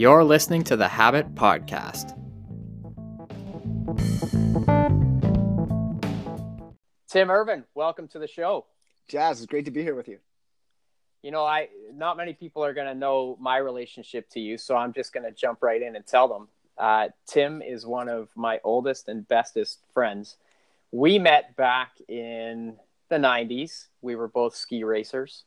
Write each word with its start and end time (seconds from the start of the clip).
You're 0.00 0.24
listening 0.24 0.64
to 0.64 0.78
the 0.78 0.88
Habit 0.88 1.34
Podcast. 1.34 2.16
Tim 7.06 7.30
Irvin, 7.30 7.64
welcome 7.74 8.08
to 8.08 8.18
the 8.18 8.26
show. 8.26 8.64
Jazz, 9.08 9.42
it's 9.42 9.46
great 9.46 9.66
to 9.66 9.70
be 9.70 9.82
here 9.82 9.94
with 9.94 10.08
you. 10.08 10.16
You 11.22 11.32
know, 11.32 11.44
I 11.44 11.68
not 11.92 12.16
many 12.16 12.32
people 12.32 12.64
are 12.64 12.72
going 12.72 12.86
to 12.86 12.94
know 12.94 13.36
my 13.42 13.58
relationship 13.58 14.30
to 14.30 14.40
you, 14.40 14.56
so 14.56 14.74
I'm 14.74 14.94
just 14.94 15.12
going 15.12 15.24
to 15.24 15.32
jump 15.32 15.62
right 15.62 15.82
in 15.82 15.94
and 15.94 16.06
tell 16.06 16.28
them. 16.28 16.48
Uh, 16.78 17.08
Tim 17.26 17.60
is 17.60 17.84
one 17.84 18.08
of 18.08 18.30
my 18.34 18.58
oldest 18.64 19.06
and 19.06 19.28
bestest 19.28 19.80
friends. 19.92 20.38
We 20.92 21.18
met 21.18 21.56
back 21.56 21.92
in 22.08 22.76
the 23.10 23.16
90s. 23.16 23.88
We 24.00 24.16
were 24.16 24.28
both 24.28 24.56
ski 24.56 24.82
racers. 24.82 25.44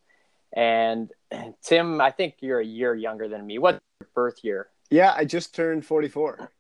And 0.55 1.11
Tim, 1.63 1.99
I 1.99 2.11
think 2.11 2.35
you're 2.41 2.59
a 2.59 2.65
year 2.65 2.93
younger 2.93 3.27
than 3.27 3.45
me. 3.45 3.57
What's 3.57 3.75
your 3.75 3.92
birth 4.13 4.43
year? 4.43 4.69
Yeah, 4.89 5.13
I 5.15 5.25
just 5.25 5.55
turned 5.55 5.85
44. 5.85 6.51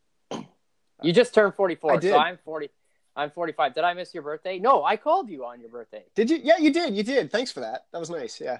You 1.01 1.11
just 1.11 1.33
turned 1.33 1.53
44. 1.53 1.93
I 1.93 1.97
did. 1.97 2.11
So 2.11 2.17
I'm 2.17 2.37
40. 2.43 2.69
I'm 3.15 3.29
45. 3.29 3.75
Did 3.75 3.83
I 3.83 3.93
miss 3.93 4.13
your 4.13 4.23
birthday? 4.23 4.57
No, 4.57 4.83
I 4.83 4.97
called 4.97 5.29
you 5.29 5.45
on 5.45 5.59
your 5.59 5.69
birthday. 5.69 6.03
Did 6.15 6.29
you? 6.29 6.39
Yeah, 6.41 6.57
you 6.57 6.71
did. 6.71 6.95
You 6.95 7.03
did. 7.03 7.31
Thanks 7.31 7.51
for 7.51 7.59
that. 7.59 7.85
That 7.91 7.99
was 7.99 8.09
nice. 8.09 8.41
Yeah. 8.41 8.59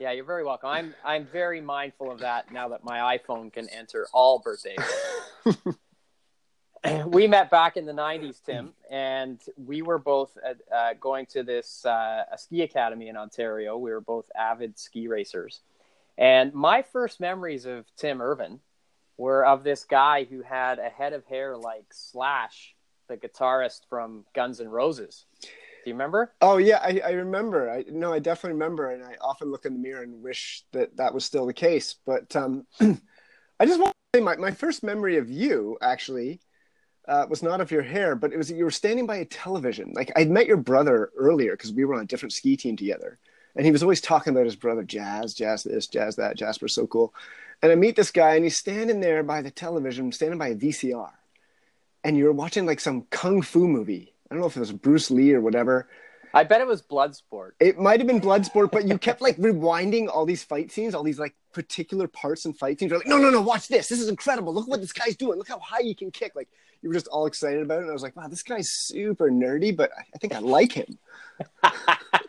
Yeah, 0.00 0.12
you're 0.12 0.24
very 0.24 0.42
welcome. 0.42 0.70
I'm 0.70 0.94
I'm 1.04 1.26
very 1.26 1.60
mindful 1.60 2.10
of 2.10 2.20
that 2.20 2.50
now 2.50 2.68
that 2.70 2.82
my 2.82 3.18
iPhone 3.18 3.52
can 3.52 3.68
enter 3.68 4.08
all 4.12 4.38
birthdays. 4.38 4.78
we 7.06 7.26
met 7.26 7.50
back 7.50 7.76
in 7.76 7.84
the 7.84 7.92
90s, 7.92 8.42
Tim, 8.44 8.72
and 8.90 9.40
we 9.56 9.82
were 9.82 9.98
both 9.98 10.36
at, 10.44 10.56
uh, 10.74 10.94
going 11.00 11.26
to 11.26 11.42
this 11.42 11.84
uh, 11.84 12.24
a 12.32 12.38
ski 12.38 12.62
academy 12.62 13.08
in 13.08 13.16
Ontario. 13.16 13.76
We 13.76 13.90
were 13.90 14.00
both 14.00 14.30
avid 14.36 14.78
ski 14.78 15.08
racers. 15.08 15.60
And 16.18 16.54
my 16.54 16.82
first 16.82 17.20
memories 17.20 17.66
of 17.66 17.84
Tim 17.96 18.22
Irvin 18.22 18.60
were 19.16 19.44
of 19.44 19.64
this 19.64 19.84
guy 19.84 20.24
who 20.24 20.42
had 20.42 20.78
a 20.78 20.88
head 20.88 21.12
of 21.12 21.24
hair 21.26 21.56
like 21.56 21.86
Slash, 21.92 22.74
the 23.08 23.16
guitarist 23.16 23.80
from 23.88 24.24
Guns 24.34 24.60
N' 24.60 24.68
Roses. 24.68 25.24
Do 25.42 25.90
you 25.90 25.94
remember? 25.94 26.32
Oh 26.40 26.56
yeah, 26.56 26.80
I, 26.82 27.00
I 27.04 27.10
remember. 27.12 27.70
I 27.70 27.84
no, 27.88 28.12
I 28.12 28.18
definitely 28.18 28.54
remember, 28.54 28.90
and 28.90 29.04
I 29.04 29.14
often 29.20 29.52
look 29.52 29.66
in 29.66 29.72
the 29.72 29.78
mirror 29.78 30.02
and 30.02 30.20
wish 30.22 30.64
that 30.72 30.96
that 30.96 31.14
was 31.14 31.24
still 31.24 31.46
the 31.46 31.54
case. 31.54 31.94
But 32.04 32.34
um, 32.34 32.66
I 32.80 33.66
just 33.66 33.80
want 33.80 33.92
to 33.92 34.18
say 34.18 34.24
my 34.24 34.36
my 34.36 34.50
first 34.50 34.82
memory 34.82 35.16
of 35.16 35.30
you 35.30 35.78
actually 35.80 36.40
uh, 37.06 37.26
was 37.28 37.42
not 37.42 37.60
of 37.60 37.70
your 37.70 37.82
hair, 37.82 38.16
but 38.16 38.32
it 38.32 38.36
was 38.36 38.50
you 38.50 38.64
were 38.64 38.70
standing 38.70 39.06
by 39.06 39.16
a 39.18 39.24
television. 39.24 39.92
Like 39.94 40.10
I'd 40.16 40.28
met 40.30 40.48
your 40.48 40.56
brother 40.56 41.12
earlier 41.16 41.52
because 41.52 41.72
we 41.72 41.84
were 41.84 41.94
on 41.94 42.02
a 42.02 42.06
different 42.06 42.32
ski 42.32 42.56
team 42.56 42.76
together, 42.76 43.18
and 43.56 43.64
he 43.64 43.72
was 43.72 43.82
always 43.82 44.00
talking 44.00 44.32
about 44.32 44.44
his 44.44 44.56
brother 44.56 44.82
Jazz, 44.82 45.34
Jazz 45.34 45.64
this, 45.64 45.86
Jazz 45.86 46.16
that. 46.16 46.36
Jasper's 46.36 46.74
so 46.74 46.86
cool. 46.86 47.14
And 47.62 47.72
I 47.72 47.74
meet 47.74 47.96
this 47.96 48.10
guy, 48.10 48.34
and 48.34 48.44
he's 48.44 48.56
standing 48.56 49.00
there 49.00 49.22
by 49.22 49.40
the 49.40 49.50
television, 49.50 50.12
standing 50.12 50.38
by 50.38 50.48
a 50.48 50.54
VCR, 50.54 51.10
and 52.04 52.16
you're 52.16 52.32
watching 52.32 52.66
like 52.66 52.80
some 52.80 53.06
kung 53.10 53.40
fu 53.40 53.66
movie. 53.66 54.12
I 54.30 54.34
don't 54.34 54.40
know 54.40 54.46
if 54.46 54.56
it 54.56 54.60
was 54.60 54.72
Bruce 54.72 55.10
Lee 55.10 55.32
or 55.32 55.40
whatever. 55.40 55.88
I 56.34 56.44
bet 56.44 56.60
it 56.60 56.66
was 56.66 56.82
Bloodsport. 56.82 57.52
It 57.60 57.78
might 57.78 57.98
have 57.98 58.06
been 58.06 58.20
Bloodsport, 58.20 58.70
but 58.70 58.86
you 58.86 58.98
kept 58.98 59.22
like 59.22 59.36
rewinding 59.38 60.08
all 60.08 60.26
these 60.26 60.44
fight 60.44 60.70
scenes, 60.70 60.94
all 60.94 61.02
these 61.02 61.18
like 61.18 61.34
particular 61.54 62.08
parts 62.08 62.44
and 62.44 62.56
fight 62.56 62.78
scenes. 62.78 62.90
You're 62.90 62.98
like, 62.98 63.08
no, 63.08 63.16
no, 63.16 63.30
no, 63.30 63.40
watch 63.40 63.68
this. 63.68 63.88
This 63.88 64.00
is 64.00 64.08
incredible. 64.10 64.52
Look 64.52 64.68
what 64.68 64.82
this 64.82 64.92
guy's 64.92 65.16
doing. 65.16 65.38
Look 65.38 65.48
how 65.48 65.58
high 65.60 65.82
he 65.82 65.94
can 65.94 66.10
kick. 66.10 66.36
Like 66.36 66.48
you 66.82 66.90
were 66.90 66.94
just 66.94 67.08
all 67.08 67.24
excited 67.24 67.62
about 67.62 67.78
it. 67.78 67.82
And 67.82 67.90
I 67.90 67.94
was 67.94 68.02
like, 68.02 68.16
wow, 68.16 68.28
this 68.28 68.42
guy's 68.42 68.68
super 68.70 69.30
nerdy, 69.30 69.74
but 69.74 69.90
I 69.96 70.18
think 70.18 70.34
I 70.34 70.40
like 70.40 70.72
him. 70.72 70.98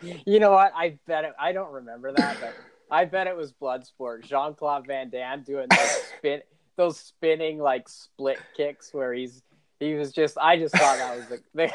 you 0.26 0.40
know 0.40 0.52
what? 0.52 0.72
I 0.76 0.98
bet 1.08 1.26
it. 1.26 1.34
I 1.40 1.52
don't 1.52 1.72
remember 1.72 2.12
that, 2.14 2.38
but 2.40 2.56
I 2.90 3.06
bet 3.06 3.28
it 3.28 3.36
was 3.36 3.54
Bloodsport. 3.54 4.24
Jean 4.24 4.54
Claude 4.54 4.88
Van 4.88 5.10
Damme 5.10 5.44
doing 5.44 5.68
those 5.70 6.02
spin, 6.18 6.42
those 6.76 7.00
spinning 7.00 7.60
like 7.60 7.90
split 7.90 8.40
kicks 8.56 8.94
where 8.94 9.14
he's 9.14 9.42
he 9.80 9.94
was 9.94 10.12
just. 10.12 10.38
I 10.40 10.58
just 10.58 10.76
thought 10.76 10.98
that 10.98 11.18
was 11.18 11.28
the, 11.28 11.42
the 11.54 11.72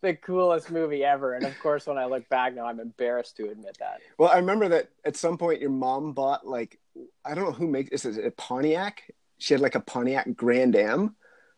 the 0.00 0.14
coolest 0.14 0.70
movie 0.70 1.04
ever. 1.04 1.34
And 1.34 1.44
of 1.46 1.58
course, 1.60 1.86
when 1.86 1.98
I 1.98 2.06
look 2.06 2.28
back 2.28 2.54
now, 2.54 2.66
I'm 2.66 2.80
embarrassed 2.80 3.36
to 3.36 3.50
admit 3.50 3.76
that. 3.78 4.00
Well, 4.18 4.30
I 4.30 4.36
remember 4.36 4.68
that 4.68 4.88
at 5.04 5.16
some 5.16 5.38
point 5.38 5.60
your 5.60 5.70
mom 5.70 6.12
bought 6.12 6.46
like 6.46 6.78
I 7.24 7.34
don't 7.34 7.44
know 7.44 7.52
who 7.52 7.68
makes 7.68 7.90
this. 7.90 8.04
Is 8.04 8.18
it 8.18 8.26
a 8.26 8.30
Pontiac? 8.30 9.02
She 9.38 9.54
had 9.54 9.60
like 9.60 9.74
a 9.74 9.80
Pontiac 9.80 10.34
Grand 10.34 10.74
Am. 10.76 11.14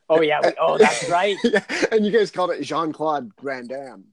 Oh 0.09 0.21
yeah. 0.21 0.41
We, 0.43 0.53
oh, 0.61 0.79
that's 0.79 1.09
right. 1.11 1.37
yeah, 1.45 1.65
and 1.93 2.05
you 2.05 2.13
guys 2.13 2.31
called 2.31 2.51
it 2.51 2.63
Jean 2.63 2.93
Claude 2.93 3.35
Grand 3.37 3.73
Am. 3.73 4.05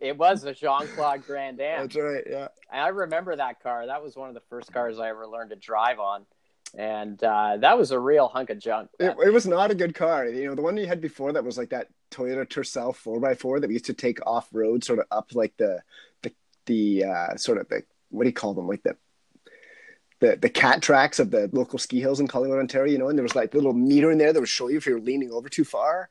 It 0.00 0.16
was 0.16 0.44
a 0.44 0.52
Jean 0.52 0.86
Claude 0.88 1.26
Grand 1.26 1.60
Am. 1.60 1.82
That's 1.82 1.96
right. 1.96 2.24
Yeah. 2.28 2.48
I 2.72 2.88
remember 2.88 3.36
that 3.36 3.62
car. 3.62 3.86
That 3.86 4.02
was 4.02 4.16
one 4.16 4.28
of 4.28 4.34
the 4.34 4.42
first 4.48 4.72
cars 4.72 4.98
I 4.98 5.08
ever 5.08 5.26
learned 5.26 5.50
to 5.50 5.56
drive 5.56 5.98
on 5.98 6.26
and 6.76 7.22
uh, 7.22 7.56
that 7.58 7.78
was 7.78 7.90
a 7.90 7.98
real 7.98 8.28
hunk 8.28 8.50
of 8.50 8.58
junk. 8.58 8.90
It, 8.98 9.16
it, 9.24 9.32
was 9.32 9.46
not 9.46 9.70
a 9.70 9.74
good 9.74 9.94
car. 9.94 10.26
You 10.26 10.48
know, 10.48 10.54
the 10.54 10.62
one 10.62 10.76
you 10.76 10.86
had 10.86 11.00
before 11.00 11.32
that 11.32 11.44
was 11.44 11.56
like 11.56 11.70
that 11.70 11.88
Toyota 12.10 12.46
Tercel 12.48 12.94
four 12.94 13.24
x 13.28 13.40
four 13.40 13.60
that 13.60 13.68
we 13.68 13.74
used 13.74 13.86
to 13.86 13.94
take 13.94 14.24
off 14.26 14.48
road, 14.52 14.84
sort 14.84 14.98
of 14.98 15.06
up 15.10 15.34
like 15.34 15.56
the 15.56 15.80
the 16.22 16.32
the 16.66 17.04
uh, 17.04 17.36
sort 17.36 17.58
of 17.58 17.68
the 17.68 17.82
what 18.10 18.24
do 18.24 18.28
you 18.28 18.34
call 18.34 18.54
them, 18.54 18.66
like 18.66 18.82
the 18.82 18.96
the 20.20 20.36
the 20.36 20.48
cat 20.48 20.82
tracks 20.82 21.18
of 21.18 21.30
the 21.30 21.48
local 21.52 21.78
ski 21.78 22.00
hills 22.00 22.20
in 22.20 22.28
Collingwood, 22.28 22.58
Ontario. 22.58 22.92
You 22.92 22.98
know, 22.98 23.08
and 23.08 23.18
there 23.18 23.24
was 23.24 23.36
like 23.36 23.54
a 23.54 23.56
little 23.56 23.72
meter 23.72 24.10
in 24.10 24.18
there 24.18 24.32
that 24.32 24.40
would 24.40 24.48
show 24.48 24.68
you 24.68 24.78
if 24.78 24.86
you're 24.86 25.00
leaning 25.00 25.30
over 25.30 25.48
too 25.48 25.64
far. 25.64 26.10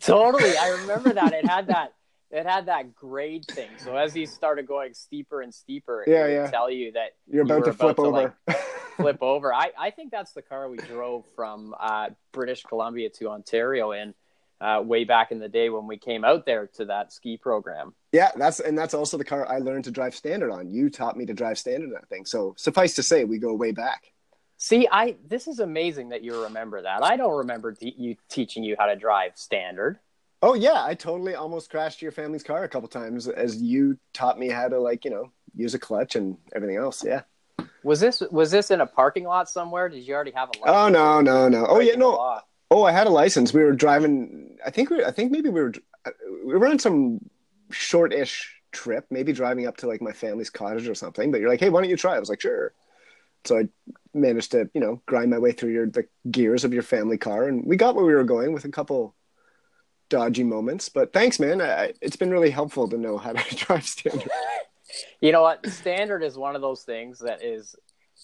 Totally, 0.00 0.56
I 0.56 0.68
remember 0.80 1.12
that. 1.14 1.32
It 1.32 1.46
had 1.46 1.68
that 1.68 1.94
it 2.30 2.46
had 2.46 2.66
that 2.66 2.94
grade 2.94 3.44
thing. 3.46 3.70
So 3.78 3.96
as 3.96 4.12
he 4.12 4.26
started 4.26 4.66
going 4.66 4.94
steeper 4.94 5.42
and 5.42 5.54
steeper, 5.54 6.02
it 6.02 6.10
yeah, 6.10 6.22
would 6.22 6.32
yeah. 6.32 6.50
tell 6.50 6.70
you 6.70 6.92
that 6.92 7.14
you're 7.26 7.42
about 7.42 7.58
you 7.58 7.64
to 7.64 7.72
flip 7.72 7.98
about 7.98 8.06
over. 8.06 8.28
To, 8.28 8.34
like, 8.48 8.58
flip 8.96 9.22
over. 9.22 9.54
I, 9.54 9.70
I 9.78 9.90
think 9.90 10.10
that's 10.10 10.32
the 10.32 10.42
car 10.42 10.68
we 10.68 10.78
drove 10.78 11.24
from 11.34 11.74
uh, 11.78 12.10
British 12.32 12.62
Columbia 12.62 13.10
to 13.18 13.28
Ontario 13.28 13.92
in 13.92 14.14
uh, 14.60 14.82
way 14.84 15.04
back 15.04 15.32
in 15.32 15.38
the 15.38 15.48
day 15.48 15.68
when 15.68 15.86
we 15.86 15.98
came 15.98 16.24
out 16.24 16.46
there 16.46 16.66
to 16.74 16.86
that 16.86 17.12
ski 17.12 17.36
program. 17.36 17.94
Yeah, 18.12 18.30
that's 18.36 18.60
and 18.60 18.76
that's 18.76 18.94
also 18.94 19.18
the 19.18 19.24
car 19.24 19.46
I 19.48 19.58
learned 19.58 19.84
to 19.84 19.90
drive 19.90 20.14
standard 20.14 20.50
on. 20.50 20.70
You 20.70 20.90
taught 20.90 21.16
me 21.16 21.26
to 21.26 21.34
drive 21.34 21.58
standard 21.58 21.86
on 21.86 21.92
that 21.92 22.08
thing. 22.08 22.24
So 22.24 22.54
suffice 22.56 22.94
to 22.94 23.02
say, 23.02 23.24
we 23.24 23.38
go 23.38 23.54
way 23.54 23.72
back. 23.72 24.12
See, 24.58 24.88
I 24.90 25.16
this 25.26 25.46
is 25.46 25.58
amazing 25.58 26.08
that 26.10 26.24
you 26.24 26.44
remember 26.44 26.82
that. 26.82 27.04
I 27.04 27.16
don't 27.16 27.36
remember 27.36 27.76
you 27.80 28.16
teaching 28.30 28.64
you 28.64 28.76
how 28.78 28.86
to 28.86 28.96
drive 28.96 29.32
standard. 29.34 29.98
Oh 30.42 30.54
yeah, 30.54 30.84
I 30.84 30.94
totally 30.94 31.34
almost 31.34 31.70
crashed 31.70 32.02
your 32.02 32.12
family's 32.12 32.42
car 32.42 32.64
a 32.64 32.68
couple 32.68 32.88
times 32.88 33.28
as 33.28 33.60
you 33.60 33.98
taught 34.12 34.38
me 34.38 34.48
how 34.48 34.68
to 34.68 34.78
like 34.78 35.04
you 35.04 35.10
know 35.10 35.32
use 35.54 35.74
a 35.74 35.78
clutch 35.78 36.16
and 36.16 36.36
everything 36.54 36.76
else. 36.76 37.04
Yeah. 37.04 37.22
Was 37.82 38.00
this 38.00 38.22
was 38.30 38.50
this 38.50 38.70
in 38.70 38.80
a 38.80 38.86
parking 38.86 39.24
lot 39.24 39.48
somewhere? 39.48 39.88
Did 39.88 40.06
you 40.06 40.14
already 40.14 40.32
have 40.32 40.48
a 40.48 40.58
license? 40.58 40.76
Oh 40.76 40.88
no 40.88 41.20
no 41.20 41.48
no! 41.48 41.66
Oh 41.66 41.80
yeah 41.80 41.94
no. 41.94 42.40
Oh, 42.70 42.82
I 42.82 42.92
had 42.92 43.06
a 43.06 43.10
license. 43.10 43.54
We 43.54 43.62
were 43.62 43.72
driving. 43.72 44.56
I 44.64 44.70
think 44.70 44.90
we. 44.90 45.04
I 45.04 45.12
think 45.12 45.30
maybe 45.30 45.48
we 45.48 45.60
were. 45.60 45.72
We 46.44 46.56
were 46.56 46.66
on 46.66 46.78
some 46.78 47.20
short-ish 47.70 48.60
trip, 48.72 49.06
maybe 49.10 49.32
driving 49.32 49.66
up 49.66 49.76
to 49.78 49.86
like 49.88 50.02
my 50.02 50.12
family's 50.12 50.50
cottage 50.50 50.88
or 50.88 50.94
something. 50.94 51.30
But 51.30 51.40
you're 51.40 51.48
like, 51.48 51.60
hey, 51.60 51.68
why 51.68 51.80
don't 51.80 51.90
you 51.90 51.96
try? 51.96 52.16
I 52.16 52.20
was 52.20 52.28
like, 52.28 52.40
sure. 52.40 52.72
So 53.44 53.58
I 53.58 53.68
managed 54.14 54.52
to, 54.52 54.68
you 54.74 54.80
know, 54.80 55.00
grind 55.06 55.30
my 55.30 55.38
way 55.38 55.52
through 55.52 55.72
your 55.72 55.86
the 55.86 56.06
gears 56.30 56.64
of 56.64 56.74
your 56.74 56.82
family 56.82 57.18
car, 57.18 57.46
and 57.46 57.64
we 57.64 57.76
got 57.76 57.94
where 57.94 58.04
we 58.04 58.14
were 58.14 58.24
going 58.24 58.52
with 58.52 58.64
a 58.64 58.70
couple 58.70 59.14
dodgy 60.08 60.44
moments. 60.44 60.88
But 60.88 61.12
thanks, 61.12 61.38
man. 61.38 61.60
I, 61.60 61.92
it's 62.00 62.16
been 62.16 62.30
really 62.30 62.50
helpful 62.50 62.88
to 62.88 62.96
know 62.96 63.18
how 63.18 63.32
to 63.32 63.54
drive 63.56 63.84
standard. 63.84 64.30
you 65.20 65.32
know 65.32 65.42
what? 65.42 65.66
Standard 65.66 66.22
is 66.22 66.36
one 66.36 66.54
of 66.54 66.62
those 66.62 66.82
things 66.82 67.18
that 67.20 67.42
is 67.42 67.76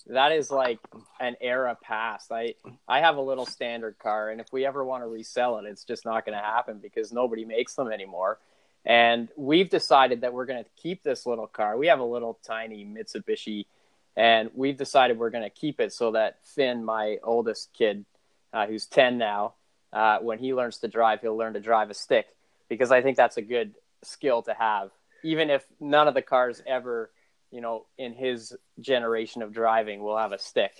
that 0.06 0.32
is 0.32 0.50
like 0.50 0.78
an 1.20 1.36
era 1.40 1.76
past. 1.80 2.32
I 2.32 2.54
I 2.88 3.00
have 3.00 3.16
a 3.16 3.20
little 3.20 3.46
standard 3.46 3.98
car, 3.98 4.30
and 4.30 4.40
if 4.40 4.46
we 4.52 4.66
ever 4.66 4.84
want 4.84 5.02
to 5.02 5.08
resell 5.08 5.58
it, 5.58 5.66
it's 5.66 5.84
just 5.84 6.04
not 6.04 6.24
going 6.24 6.36
to 6.36 6.44
happen 6.44 6.78
because 6.78 7.12
nobody 7.12 7.44
makes 7.44 7.74
them 7.74 7.90
anymore. 7.90 8.38
And 8.84 9.28
we've 9.36 9.70
decided 9.70 10.22
that 10.22 10.32
we're 10.32 10.46
going 10.46 10.64
to 10.64 10.70
keep 10.76 11.04
this 11.04 11.24
little 11.24 11.46
car. 11.46 11.76
We 11.76 11.86
have 11.86 12.00
a 12.00 12.04
little 12.04 12.38
tiny 12.44 12.84
Mitsubishi, 12.84 13.66
and 14.16 14.50
we've 14.54 14.76
decided 14.76 15.18
we're 15.18 15.30
going 15.30 15.44
to 15.44 15.50
keep 15.50 15.78
it 15.80 15.92
so 15.92 16.12
that 16.12 16.38
Finn, 16.44 16.84
my 16.84 17.18
oldest 17.22 17.72
kid, 17.72 18.04
uh, 18.52 18.66
who's 18.66 18.86
ten 18.86 19.18
now, 19.18 19.54
uh, 19.92 20.18
when 20.18 20.38
he 20.38 20.54
learns 20.54 20.78
to 20.78 20.88
drive, 20.88 21.20
he'll 21.20 21.36
learn 21.36 21.54
to 21.54 21.60
drive 21.60 21.90
a 21.90 21.94
stick 21.94 22.26
because 22.68 22.90
I 22.90 23.02
think 23.02 23.16
that's 23.16 23.36
a 23.36 23.42
good 23.42 23.74
skill 24.02 24.42
to 24.42 24.54
have, 24.54 24.90
even 25.22 25.50
if 25.50 25.64
none 25.80 26.08
of 26.08 26.14
the 26.14 26.22
cars 26.22 26.62
ever 26.66 27.10
you 27.52 27.60
know, 27.60 27.86
in 27.98 28.14
his 28.14 28.56
generation 28.80 29.42
of 29.42 29.52
driving 29.52 30.02
will 30.02 30.16
have 30.16 30.32
a 30.32 30.38
stick. 30.38 30.72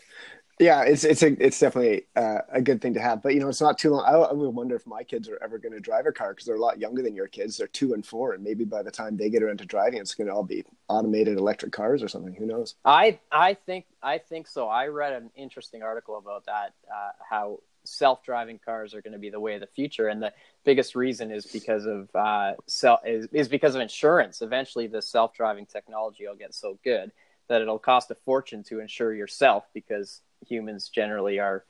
Yeah, 0.59 0.83
it's 0.83 1.03
it's 1.03 1.23
a 1.23 1.45
it's 1.45 1.59
definitely 1.59 2.07
uh, 2.15 2.41
a 2.51 2.61
good 2.61 2.81
thing 2.81 2.95
to 2.95 3.01
have. 3.01 3.23
But 3.23 3.35
you 3.35 3.41
know, 3.41 3.49
it's 3.49 3.61
not 3.61 3.79
too 3.79 3.91
long. 3.91 4.05
I, 4.05 4.13
I 4.13 4.33
would 4.33 4.51
wonder 4.51 4.77
if 4.77 4.87
my 4.87 5.03
kids 5.03 5.29
are 5.29 5.39
ever 5.43 5.59
going 5.59 5.73
to 5.73 5.81
drive 5.81 6.07
a 6.07 6.13
car 6.13 6.31
because 6.31 6.47
they're 6.47 6.57
a 6.57 6.61
lot 6.61 6.79
younger 6.79 7.03
than 7.03 7.15
your 7.15 7.27
kids. 7.27 7.57
They're 7.57 7.67
two 7.67 7.95
and 7.95 8.07
four, 8.07 8.35
and 8.35 8.45
maybe 8.45 8.65
by 8.65 8.83
the 8.83 8.91
time 8.91 9.17
they 9.17 9.29
get 9.29 9.43
around 9.43 9.59
to 9.59 9.67
driving, 9.67 10.01
it's 10.01 10.15
going 10.15 10.29
to 10.29 10.33
all 10.33 10.45
be 10.45 10.65
automated 10.89 11.39
electric 11.39 11.73
cars 11.73 12.03
or 12.03 12.09
something. 12.09 12.35
Who 12.35 12.47
knows? 12.47 12.75
I 12.85 13.19
I 13.31 13.55
think 13.55 13.87
I 14.03 14.19
think 14.19 14.47
so. 14.47 14.69
I 14.69 14.87
read 14.87 15.15
an 15.15 15.31
interesting 15.35 15.83
article 15.83 16.17
about 16.17 16.47
that. 16.47 16.75
Uh, 16.89 17.11
how 17.29 17.59
self-driving 17.85 18.61
cars 18.65 18.95
are 18.95 19.03
going 19.03 19.13
to 19.13 19.19
be 19.19 19.31
the 19.31 19.41
way 19.41 19.55
of 19.55 19.61
the 19.61 19.67
future 19.67 20.09
and 20.09 20.23
the 20.23 20.33
biggest 20.65 20.95
reason 20.95 21.31
is 21.31 21.47
because 21.47 21.87
of 21.87 22.09
uh, 22.15 22.53
is, 23.05 23.27
is 23.33 23.49
because 23.49 23.75
of 23.75 23.81
insurance. 23.81 24.43
Eventually 24.43 24.87
the 24.87 25.03
self-driving 25.03 25.67
technology 25.67 26.27
will 26.27 26.37
get 26.37 26.55
so 26.55 26.79
good 26.85 27.11
that 27.49 27.61
it'll 27.61 27.79
cost 27.79 28.11
a 28.11 28.15
fortune 28.15 28.63
to 28.65 28.81
insure 28.81 29.13
yourself 29.13 29.65
because 29.75 30.21
humans 30.47 30.89
generally 30.89 31.39
are 31.39 31.65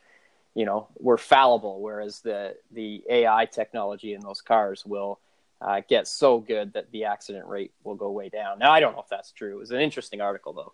you 0.55 0.65
know 0.65 0.89
we're 0.99 1.17
fallible 1.17 1.81
whereas 1.81 2.21
the 2.21 2.55
the 2.73 3.03
ai 3.11 3.47
technology 3.47 4.15
in 4.15 4.21
those 4.21 4.41
cars 4.41 4.85
will 4.85 5.19
uh, 5.65 5.81
get 5.89 6.09
so 6.09 6.39
good 6.41 6.73
that 6.73 6.91
the 6.93 7.05
accident 7.05 7.47
rate 7.47 7.73
will 7.85 7.95
go 7.95 8.11
way 8.11 8.29
down 8.29 8.59
now 8.59 8.71
i 8.73 8.81
don't 8.81 8.95
know 8.95 9.01
if 9.03 9.09
that's 9.09 9.33
true 9.33 9.53
it 9.55 9.59
was 9.59 9.71
an 9.71 9.81
interesting 9.81 10.21
article 10.21 10.53
though 10.53 10.73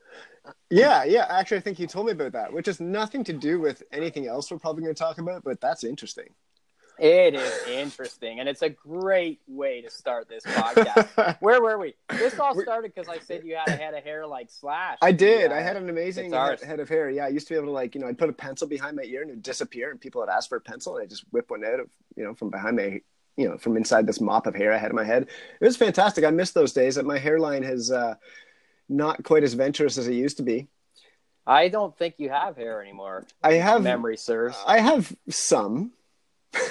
Yeah, 0.71 1.05
yeah. 1.05 1.27
Actually, 1.29 1.59
I 1.59 1.61
think 1.61 1.79
you 1.79 1.87
told 1.87 2.07
me 2.07 2.13
about 2.13 2.33
that, 2.33 2.53
which 2.53 2.67
has 2.67 2.81
nothing 2.81 3.23
to 3.25 3.33
do 3.35 3.61
with 3.61 3.83
anything 3.93 4.27
else 4.27 4.51
we're 4.51 4.59
probably 4.59 4.83
going 4.83 4.95
to 4.95 4.99
talk 4.99 5.19
about, 5.19 5.45
but 5.45 5.61
that's 5.61 5.85
interesting. 5.85 6.29
it 6.99 7.35
is 7.35 7.53
interesting 7.69 8.41
and 8.41 8.49
it's 8.49 8.63
a 8.63 8.69
great 8.71 9.41
way 9.47 9.81
to 9.81 9.89
start 9.91 10.29
this 10.29 10.43
podcast 10.45 11.37
where 11.41 11.63
were 11.63 11.79
we 11.79 11.95
this 12.11 12.37
all 12.41 12.61
started 12.61 12.93
because 12.93 13.09
i 13.09 13.21
said 13.21 13.45
you 13.45 13.55
had 13.55 13.69
a 13.69 13.77
head 13.77 13.95
of 13.95 14.03
hair 14.03 14.27
like 14.27 14.49
slash 14.51 14.99
I 15.01 15.13
did. 15.13 15.53
I 15.53 15.61
had 15.61 15.77
an 15.77 15.89
amazing 15.89 16.33
head, 16.33 16.61
head 16.61 16.81
of 16.81 16.89
hair. 16.89 17.09
Yeah, 17.09 17.27
I 17.27 17.29
used 17.29 17.47
to 17.49 17.55
be 17.55 17.57
able 17.57 17.67
to 17.69 17.73
like, 17.73 17.95
you 17.95 18.01
know, 18.01 18.09
I'd 18.09 18.19
put 18.19 18.31
a 18.31 18.33
pencil 18.33 18.67
behind 18.67 18.97
my 18.97 19.05
ear 19.05 19.23
and 19.23 19.31
it'd 19.31 19.43
disappear, 19.45 19.91
and 19.93 20.01
people 20.01 20.21
would 20.23 20.29
ask 20.31 20.49
for 20.49 20.57
a 20.57 20.61
pencil, 20.61 20.97
and 20.97 21.05
I 21.05 21.07
just 21.07 21.25
whip 21.31 21.51
one 21.51 21.65
out 21.65 21.79
of, 21.81 21.89
you 22.17 22.25
know, 22.25 22.35
from 22.35 22.51
behind 22.51 22.77
my, 22.77 23.01
you 23.39 23.49
know, 23.49 23.57
from 23.57 23.77
inside 23.77 24.07
this 24.07 24.21
mop 24.21 24.47
of 24.47 24.55
hair 24.55 24.73
I 24.73 24.79
had 24.79 24.91
in 24.91 24.97
my 24.97 25.05
head. 25.05 25.23
It 25.61 25.65
was 25.65 25.77
fantastic. 25.77 26.25
I 26.25 26.31
miss 26.31 26.51
those 26.51 26.73
days. 26.73 26.97
That 26.97 27.07
my 27.07 27.19
hairline 27.19 27.63
has 27.63 27.91
uh, 27.91 28.17
not 28.89 29.23
quite 29.23 29.45
as 29.45 29.55
venturous 29.55 29.97
as 29.97 30.09
it 30.09 30.15
used 30.15 30.37
to 30.39 30.43
be. 30.43 30.67
i 31.47 31.69
don't 31.69 31.97
think 31.97 32.17
you 32.19 32.29
have 32.29 32.57
hair 32.57 32.83
anymore 32.83 33.27
I 33.43 33.55
have, 33.55 33.83
memory 33.83 34.17
serves 34.17 34.59
I 34.67 34.81
have 34.81 35.15
some. 35.31 35.93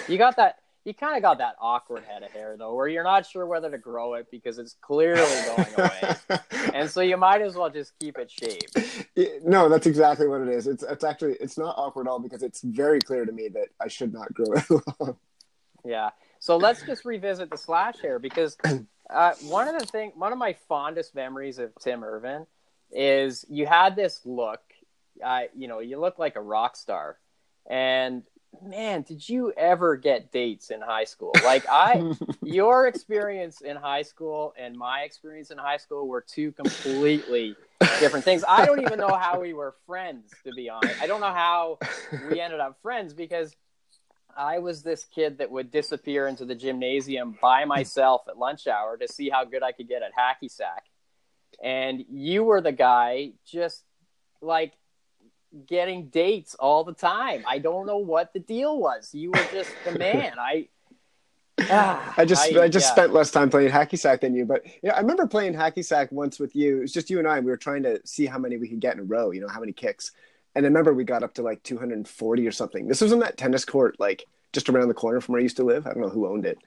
You 0.07 0.17
got 0.17 0.35
that. 0.35 0.57
You 0.83 0.93
kind 0.93 1.17
of 1.17 1.21
got 1.21 1.39
that 1.39 1.55
awkward 1.59 2.03
head 2.05 2.23
of 2.23 2.31
hair 2.31 2.55
though, 2.57 2.73
where 2.73 2.87
you're 2.87 3.03
not 3.03 3.25
sure 3.25 3.45
whether 3.45 3.69
to 3.69 3.77
grow 3.77 4.15
it 4.15 4.27
because 4.31 4.57
it's 4.57 4.75
clearly 4.81 5.21
going 5.55 5.67
away, 5.77 6.39
and 6.73 6.89
so 6.89 7.01
you 7.01 7.17
might 7.17 7.41
as 7.41 7.55
well 7.55 7.69
just 7.69 7.91
keep 7.99 8.17
it 8.17 8.31
shaved. 8.31 9.43
No, 9.45 9.67
that's 9.69 9.85
exactly 9.85 10.27
what 10.27 10.41
it 10.41 10.47
is. 10.47 10.65
It's 10.65 10.83
it's 10.83 11.03
actually 11.03 11.35
it's 11.39 11.57
not 11.57 11.75
awkward 11.77 12.07
at 12.07 12.11
all 12.11 12.19
because 12.19 12.41
it's 12.41 12.61
very 12.61 12.99
clear 12.99 13.25
to 13.25 13.31
me 13.31 13.49
that 13.49 13.67
I 13.81 13.87
should 13.89 14.13
not 14.13 14.33
grow 14.33 14.53
it 14.53 14.69
long. 14.99 15.17
Yeah. 15.85 16.09
So 16.47 16.55
let's 16.55 16.81
just 16.81 17.03
revisit 17.03 17.49
the 17.49 17.57
slash 17.57 17.95
here 18.01 18.19
because 18.19 18.55
uh, 19.09 19.33
one 19.41 19.67
of 19.67 19.77
the 19.77 19.85
thing, 19.85 20.13
one 20.15 20.31
of 20.31 20.37
my 20.37 20.53
fondest 20.69 21.13
memories 21.13 21.59
of 21.59 21.75
Tim 21.75 22.05
Irvin 22.05 22.47
is 22.89 23.45
you 23.49 23.65
had 23.65 23.97
this 23.97 24.21
look. 24.23 24.61
Uh, 25.21 25.41
you 25.53 25.67
know, 25.67 25.79
you 25.79 25.99
look 25.99 26.19
like 26.19 26.37
a 26.37 26.41
rock 26.41 26.77
star, 26.77 27.17
and 27.69 28.23
man, 28.63 29.01
did 29.01 29.27
you 29.27 29.51
ever 29.57 29.97
get 29.97 30.31
dates 30.31 30.69
in 30.69 30.79
high 30.79 31.03
school? 31.03 31.33
Like 31.43 31.65
I, 31.69 32.13
your 32.41 32.87
experience 32.87 33.59
in 33.59 33.75
high 33.75 34.03
school 34.03 34.53
and 34.57 34.73
my 34.73 35.01
experience 35.01 35.51
in 35.51 35.57
high 35.57 35.75
school 35.75 36.07
were 36.07 36.21
two 36.21 36.53
completely 36.53 37.57
different 37.99 38.23
things. 38.23 38.45
I 38.47 38.65
don't 38.65 38.81
even 38.81 38.99
know 38.99 39.15
how 39.15 39.41
we 39.41 39.51
were 39.51 39.75
friends, 39.85 40.31
to 40.45 40.53
be 40.53 40.69
honest. 40.69 41.01
I 41.01 41.07
don't 41.07 41.19
know 41.19 41.33
how 41.33 41.79
we 42.31 42.39
ended 42.39 42.61
up 42.61 42.77
friends 42.81 43.13
because 43.13 43.53
I 44.37 44.59
was 44.59 44.83
this 44.83 45.05
kid 45.05 45.39
that 45.39 45.49
would 45.49 45.71
disappear 45.71 46.27
into 46.27 46.45
the 46.45 46.55
gymnasium 46.55 47.37
by 47.41 47.65
myself 47.65 48.21
at 48.27 48.37
lunch 48.37 48.67
hour 48.67 48.97
to 48.97 49.07
see 49.07 49.29
how 49.29 49.45
good 49.45 49.63
I 49.63 49.71
could 49.71 49.87
get 49.87 50.01
at 50.03 50.11
hacky 50.13 50.49
sack. 50.49 50.83
And 51.63 52.05
you 52.09 52.43
were 52.43 52.61
the 52.61 52.71
guy 52.71 53.31
just 53.45 53.83
like 54.41 54.73
getting 55.65 56.07
dates 56.07 56.55
all 56.55 56.83
the 56.83 56.93
time. 56.93 57.43
I 57.47 57.57
don't 57.57 57.87
know 57.87 57.97
what 57.97 58.33
the 58.33 58.39
deal 58.39 58.77
was. 58.79 59.13
You 59.13 59.31
were 59.31 59.45
just 59.51 59.71
the 59.85 59.91
man. 59.97 60.33
I 60.37 60.67
Ah, 61.59 62.13
I 62.17 62.25
just 62.25 62.55
I, 62.55 62.67
just 62.67 62.87
yeah. 62.87 62.91
spent 62.91 63.13
less 63.13 63.31
time 63.31 63.49
playing 63.49 63.71
hacky 63.71 63.97
sack 63.97 64.21
than 64.21 64.35
you, 64.35 64.45
but 64.45 64.63
yeah, 64.83 64.93
I 64.93 64.99
remember 64.99 65.25
playing 65.25 65.53
hacky 65.53 65.83
sack 65.83 66.11
once 66.11 66.39
with 66.39 66.55
you. 66.55 66.77
It 66.77 66.81
was 66.81 66.93
just 66.93 67.09
you 67.09 67.17
and 67.17 67.27
I. 67.27 67.37
And 67.37 67.45
we 67.45 67.51
were 67.51 67.57
trying 67.57 67.81
to 67.83 67.99
see 68.05 68.27
how 68.27 68.37
many 68.37 68.57
we 68.57 68.67
could 68.67 68.79
get 68.79 68.93
in 68.93 68.99
a 68.99 69.03
row. 69.03 69.31
You 69.31 69.41
know, 69.41 69.47
how 69.47 69.59
many 69.59 69.71
kicks. 69.71 70.11
And 70.57 70.65
I 70.65 70.69
remember 70.69 70.91
we 70.93 71.03
got 71.03 71.21
up 71.23 71.35
to 71.35 71.43
like 71.43 71.61
240 71.63 72.47
or 72.47 72.51
something. 72.51 72.87
This 72.87 72.99
was 73.01 73.11
in 73.11 73.19
that 73.19 73.37
tennis 73.37 73.63
court, 73.63 73.95
like 73.99 74.25
just 74.53 74.67
around 74.69 74.87
the 74.87 74.93
corner 74.95 75.21
from 75.21 75.33
where 75.33 75.39
I 75.39 75.43
used 75.43 75.57
to 75.57 75.63
live. 75.63 75.85
I 75.85 75.91
don't 75.91 76.01
know 76.01 76.09
who 76.09 76.27
owned 76.27 76.45
it. 76.47 76.57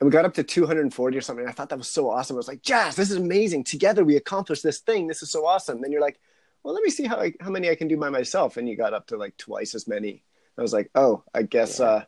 And 0.00 0.06
we 0.06 0.12
got 0.12 0.24
up 0.24 0.34
to 0.34 0.44
240 0.44 1.16
or 1.16 1.20
something. 1.20 1.46
I 1.46 1.50
thought 1.50 1.68
that 1.68 1.78
was 1.78 1.88
so 1.88 2.08
awesome. 2.08 2.36
I 2.36 2.38
was 2.38 2.46
like, 2.48 2.62
Jazz, 2.62 2.94
this 2.94 3.10
is 3.10 3.16
amazing. 3.16 3.64
Together 3.64 4.04
we 4.04 4.14
accomplished 4.16 4.62
this 4.62 4.78
thing. 4.78 5.08
This 5.08 5.22
is 5.22 5.30
so 5.30 5.44
awesome. 5.44 5.80
Then 5.82 5.90
you're 5.90 6.00
like, 6.00 6.20
well, 6.62 6.72
let 6.72 6.84
me 6.84 6.90
see 6.90 7.04
how 7.04 7.16
I, 7.16 7.34
how 7.40 7.50
many 7.50 7.68
I 7.68 7.74
can 7.74 7.88
do 7.88 7.96
by 7.96 8.10
myself. 8.10 8.56
And 8.56 8.68
you 8.68 8.76
got 8.76 8.94
up 8.94 9.08
to 9.08 9.16
like 9.16 9.36
twice 9.36 9.74
as 9.74 9.88
many. 9.88 10.22
I 10.56 10.62
was 10.62 10.72
like, 10.72 10.90
oh, 10.94 11.24
I 11.34 11.42
guess 11.42 11.80
Yeah. 11.80 11.86
uh, 11.86 12.04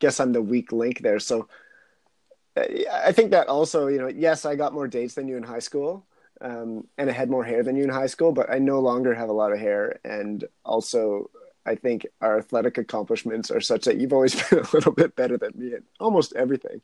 guess 0.00 0.20
I'm 0.20 0.32
the 0.32 0.42
weak 0.42 0.70
link 0.70 1.00
there. 1.00 1.18
So 1.18 1.48
I 2.56 3.12
think 3.12 3.30
that 3.30 3.48
also, 3.48 3.88
you 3.88 3.98
know, 3.98 4.08
yes, 4.08 4.44
I 4.44 4.54
got 4.54 4.74
more 4.74 4.86
dates 4.86 5.14
than 5.14 5.28
you 5.28 5.36
in 5.36 5.42
high 5.42 5.58
school, 5.60 6.06
um, 6.44 6.86
and 6.98 7.08
I 7.08 7.12
had 7.12 7.30
more 7.30 7.42
hair 7.42 7.62
than 7.62 7.74
you 7.74 7.84
in 7.84 7.88
high 7.88 8.06
school, 8.06 8.30
but 8.30 8.50
I 8.50 8.58
no 8.58 8.78
longer 8.78 9.14
have 9.14 9.30
a 9.30 9.32
lot 9.32 9.52
of 9.52 9.58
hair, 9.58 9.98
and 10.04 10.44
also 10.64 11.30
I 11.64 11.74
think 11.74 12.06
our 12.20 12.38
athletic 12.38 12.76
accomplishments 12.76 13.50
are 13.50 13.62
such 13.62 13.86
that 13.86 13.96
you've 13.96 14.12
always 14.12 14.34
been 14.50 14.58
a 14.58 14.68
little 14.74 14.92
bit 14.92 15.16
better 15.16 15.38
than 15.38 15.52
me 15.56 15.72
at 15.72 15.82
almost 15.98 16.34
everything. 16.36 16.82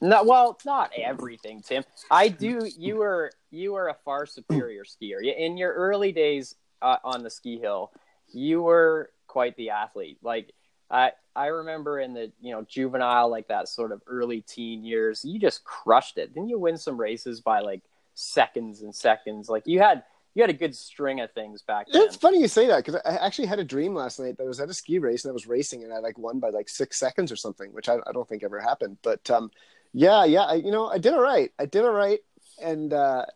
No, 0.00 0.24
well, 0.24 0.58
not 0.64 0.90
everything, 0.96 1.60
Tim. 1.60 1.84
I 2.10 2.28
do. 2.28 2.66
You 2.78 2.96
were 2.96 3.30
you 3.50 3.74
were 3.74 3.88
a 3.88 3.96
far 4.06 4.24
superior 4.24 4.84
skier 4.84 5.22
in 5.22 5.58
your 5.58 5.74
early 5.74 6.10
days 6.10 6.54
uh, 6.80 6.96
on 7.04 7.22
the 7.22 7.30
ski 7.30 7.58
hill. 7.58 7.92
You 8.32 8.62
were 8.62 9.10
quite 9.26 9.54
the 9.56 9.70
athlete. 9.70 10.16
Like 10.22 10.54
I 10.90 11.12
I 11.36 11.48
remember 11.48 12.00
in 12.00 12.14
the 12.14 12.32
you 12.40 12.52
know 12.52 12.62
juvenile 12.62 13.28
like 13.30 13.48
that 13.48 13.68
sort 13.68 13.92
of 13.92 14.00
early 14.06 14.40
teen 14.40 14.82
years, 14.82 15.22
you 15.22 15.38
just 15.38 15.62
crushed 15.64 16.16
it. 16.16 16.32
Didn't 16.32 16.48
you 16.48 16.58
win 16.58 16.78
some 16.78 16.98
races 16.98 17.42
by 17.42 17.60
like 17.60 17.82
seconds 18.20 18.82
and 18.82 18.94
seconds? 18.94 19.48
Like 19.48 19.66
you 19.66 19.80
had 19.80 20.04
you 20.34 20.42
had 20.42 20.50
a 20.50 20.54
good 20.54 20.74
string 20.74 21.20
of 21.20 21.32
things 21.32 21.62
back 21.62 21.86
then. 21.92 22.02
It's 22.02 22.16
funny 22.16 22.40
you 22.40 22.48
say 22.48 22.66
that 22.68 22.84
because 22.84 23.00
I 23.04 23.16
actually 23.16 23.46
had 23.46 23.58
a 23.58 23.64
dream 23.64 23.94
last 23.94 24.20
night 24.20 24.36
that 24.36 24.44
I 24.44 24.46
was 24.46 24.60
at 24.60 24.68
a 24.68 24.74
ski 24.74 24.98
race 24.98 25.24
and 25.24 25.30
I 25.30 25.32
was 25.32 25.46
racing 25.46 25.82
and 25.82 25.92
I 25.92 25.98
like 25.98 26.18
won 26.18 26.38
by 26.38 26.50
like 26.50 26.68
six 26.68 26.98
seconds 26.98 27.32
or 27.32 27.36
something, 27.36 27.72
which 27.72 27.88
I, 27.88 27.96
I 28.06 28.12
don't 28.12 28.28
think 28.28 28.44
ever 28.44 28.60
happened. 28.60 28.98
But 29.02 29.28
um, 29.30 29.50
yeah, 29.92 30.24
yeah, 30.24 30.42
I, 30.42 30.54
you 30.54 30.70
know, 30.70 30.86
I 30.86 30.98
did 30.98 31.14
all 31.14 31.22
right. 31.22 31.50
I 31.58 31.66
did 31.66 31.82
all 31.82 31.92
right, 31.92 32.20
and 32.62 32.92
uh, 32.92 33.26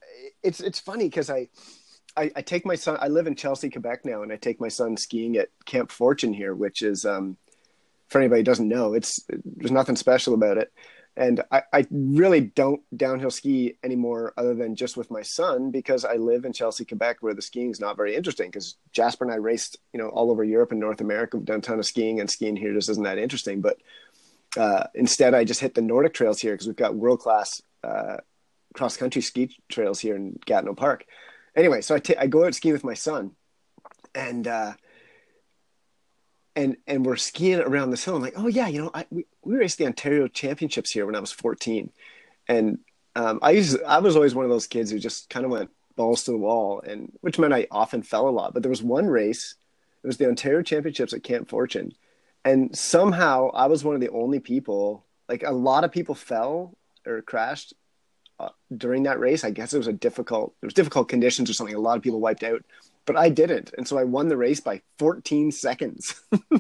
it's 0.43 0.61
it's 0.61 0.79
funny 0.79 1.05
because 1.05 1.31
I, 1.31 1.49
I 2.17 2.31
I 2.37 2.43
take 2.43 2.65
my 2.65 2.77
son. 2.77 2.97
I 3.01 3.09
live 3.09 3.27
in 3.27 3.35
Chelsea, 3.35 3.71
Quebec 3.71 4.05
now, 4.05 4.23
and 4.23 4.33
I 4.33 4.37
take 4.37 4.61
my 4.61 4.69
son 4.69 4.97
skiing 4.97 5.37
at 5.37 5.49
Camp 5.65 5.91
Fortune 5.91 6.33
here, 6.33 6.55
which 6.55 6.83
is 6.83 7.05
um, 7.05 7.37
for 8.09 8.21
anybody 8.21 8.41
who 8.41 8.45
doesn't 8.45 8.69
know, 8.69 8.95
it's 8.95 9.25
there's 9.29 9.73
nothing 9.73 9.97
special 9.97 10.35
about 10.35 10.59
it. 10.59 10.73
And 11.17 11.43
I, 11.53 11.63
I 11.73 11.87
really 11.91 12.41
don't 12.41 12.83
downhill 12.97 13.31
ski 13.31 13.77
anymore 13.85 14.33
other 14.37 14.55
than 14.55 14.75
just 14.75 14.97
with 14.97 15.13
my 15.13 15.23
son 15.23 15.71
because 15.71 16.05
I 16.05 16.15
live 16.15 16.45
in 16.45 16.53
Chelsea, 16.53 16.85
Quebec, 16.85 17.19
where 17.21 17.35
the 17.35 17.43
skiing 17.43 17.71
is 17.71 17.79
not 17.79 17.97
very 17.97 18.17
interesting 18.17 18.51
because 18.51 18.77
Jasper 18.91 19.25
and 19.25 19.33
I 19.33 19.37
raced, 19.37 19.79
you 19.93 20.01
know, 20.01 20.09
all 20.09 20.33
over 20.33 20.43
Europe 20.43 20.73
and 20.73 20.81
North 20.81 21.01
America. 21.01 21.37
We've 21.37 21.47
done 21.47 21.61
a 21.61 21.63
ton 21.63 21.79
of 21.79 21.87
skiing 21.87 22.19
and 22.19 22.29
skiing 22.29 22.57
here 22.57 22.75
just 22.75 22.89
isn't 22.89 23.05
that 23.05 23.19
interesting. 23.19 23.61
But 23.61 23.79
uh, 24.57 24.85
instead, 24.95 25.35
I 25.35 25.45
just 25.45 25.61
hit 25.61 25.75
the 25.75 25.83
Nordic 25.83 26.15
trails 26.15 26.41
here 26.41 26.53
because 26.53 26.67
we've 26.67 26.77
got 26.77 26.97
world 26.97 27.21
class 27.21 27.63
uh, 27.85 28.17
cross 28.75 28.97
country 28.97 29.23
ski 29.23 29.57
trails 29.69 30.01
here 30.01 30.17
in 30.17 30.39
Gatineau 30.45 30.75
Park. 30.75 31.05
Anyway, 31.57 31.81
so 31.81 31.97
I 32.19 32.27
go 32.27 32.45
out 32.45 32.55
skiing 32.55 32.73
with 32.73 32.83
my 32.83 32.95
son, 32.95 33.31
and 34.15 34.49
uh, 34.49 34.73
and 36.57 36.77
and 36.87 37.05
we're 37.05 37.17
skiing 37.17 37.61
around 37.61 37.91
this 37.91 38.05
hill. 38.05 38.17
I'm 38.17 38.23
like, 38.23 38.35
oh 38.37 38.47
yeah, 38.47 38.69
you 38.69 38.83
know, 38.83 38.91
I, 38.95 39.07
we 39.11 39.27
we 39.43 39.57
raced 39.57 39.79
the 39.79 39.87
Ontario 39.87 40.29
Championships 40.29 40.91
here 40.91 41.07
when 41.07 41.17
I 41.17 41.21
was 41.21 41.33
14, 41.33 41.91
and 42.49 42.79
um, 43.17 43.39
I 43.43 43.53
used 43.53 43.83
I 43.83 43.99
was 43.99 44.17
always 44.17 44.35
one 44.35 44.45
of 44.45 44.51
those 44.51 44.67
kids 44.67 44.91
who 44.91 44.99
just 44.99 45.29
kind 45.31 45.45
of 45.45 45.51
went 45.51 45.71
balls 45.97 46.25
to 46.25 46.33
the 46.33 46.39
wall, 46.39 46.81
and 46.81 47.13
which 47.21 47.39
meant 47.39 47.55
I 47.55 47.67
often 47.71 48.03
fell 48.03 48.29
a 48.29 48.31
lot. 48.31 48.55
But 48.55 48.63
there 48.63 48.71
was 48.71 48.83
one 48.83 49.07
race, 49.07 49.57
it 50.03 50.07
was 50.07 50.17
the 50.17 50.29
Ontario 50.29 50.63
Championships 50.63 51.13
at 51.13 51.23
Camp 51.23 51.49
Fortune, 51.49 51.93
and 52.45 52.77
somehow 52.77 53.51
I 53.53 53.67
was 53.67 53.85
one 53.85 53.95
of 53.95 54.01
the 54.01 54.11
only 54.11 54.41
people. 54.41 55.05
Like 55.29 55.43
a 55.43 55.53
lot 55.53 55.85
of 55.85 55.93
people 55.93 56.15
fell 56.15 56.77
or 57.07 57.23
crashed 57.23 57.73
uh, 58.39 58.51
during 58.77 59.05
that 59.05 59.19
race. 59.19 59.43
I 59.43 59.51
guess 59.51 59.73
it 59.73 59.79
was 59.79 59.87
a 59.87 59.93
difficult. 59.93 60.55
It 60.63 60.67
was 60.67 60.75
difficult 60.75 61.09
conditions 61.09 61.51
or 61.51 61.55
something. 61.55 61.75
A 61.75 61.81
lot 61.81 61.97
of 61.97 62.03
people 62.03 62.21
wiped 62.21 62.45
out, 62.45 62.63
but 63.07 63.17
I 63.17 63.29
didn't, 63.29 63.73
and 63.77 63.87
so 63.87 63.99
I 63.99 64.05
won 64.05 64.29
the 64.29 64.37
race 64.37 64.61
by 64.61 64.83
14 64.99 65.53
seconds. 65.53 66.21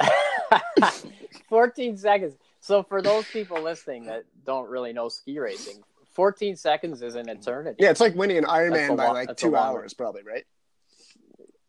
14 1.48 1.96
seconds. 1.96 2.34
So 2.60 2.82
for 2.82 3.02
those 3.02 3.26
people 3.26 3.62
listening 3.62 4.06
that 4.06 4.24
don't 4.44 4.68
really 4.68 4.92
know 4.92 5.08
ski 5.08 5.38
racing, 5.38 5.82
14 6.12 6.56
seconds 6.56 7.02
is 7.02 7.14
an 7.14 7.28
eternity. 7.28 7.76
yeah, 7.80 7.90
it's 7.90 8.00
like 8.00 8.14
winning 8.14 8.38
an 8.38 8.44
Ironman 8.44 8.96
by 8.96 9.06
lot- 9.06 9.14
like 9.14 9.36
two 9.36 9.50
long 9.50 9.76
hours, 9.76 9.94
probably, 9.94 10.22
right? 10.22 10.44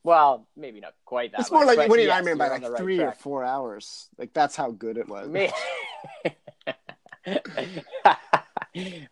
Well, 0.03 0.47
maybe 0.57 0.81
not 0.81 0.93
quite 1.05 1.31
that. 1.31 1.41
It's 1.41 1.51
more 1.51 1.65
like 1.65 1.89
winning 1.89 2.07
yes, 2.07 2.19
an 2.19 2.25
Ironman 2.25 2.37
by 2.37 2.49
like 2.49 2.61
right 2.63 2.77
three 2.77 2.99
or 2.99 3.13
four 3.13 3.43
hours. 3.45 4.09
Like 4.17 4.33
that's 4.33 4.55
how 4.55 4.71
good 4.71 4.97
it 4.97 5.07
was. 5.07 5.29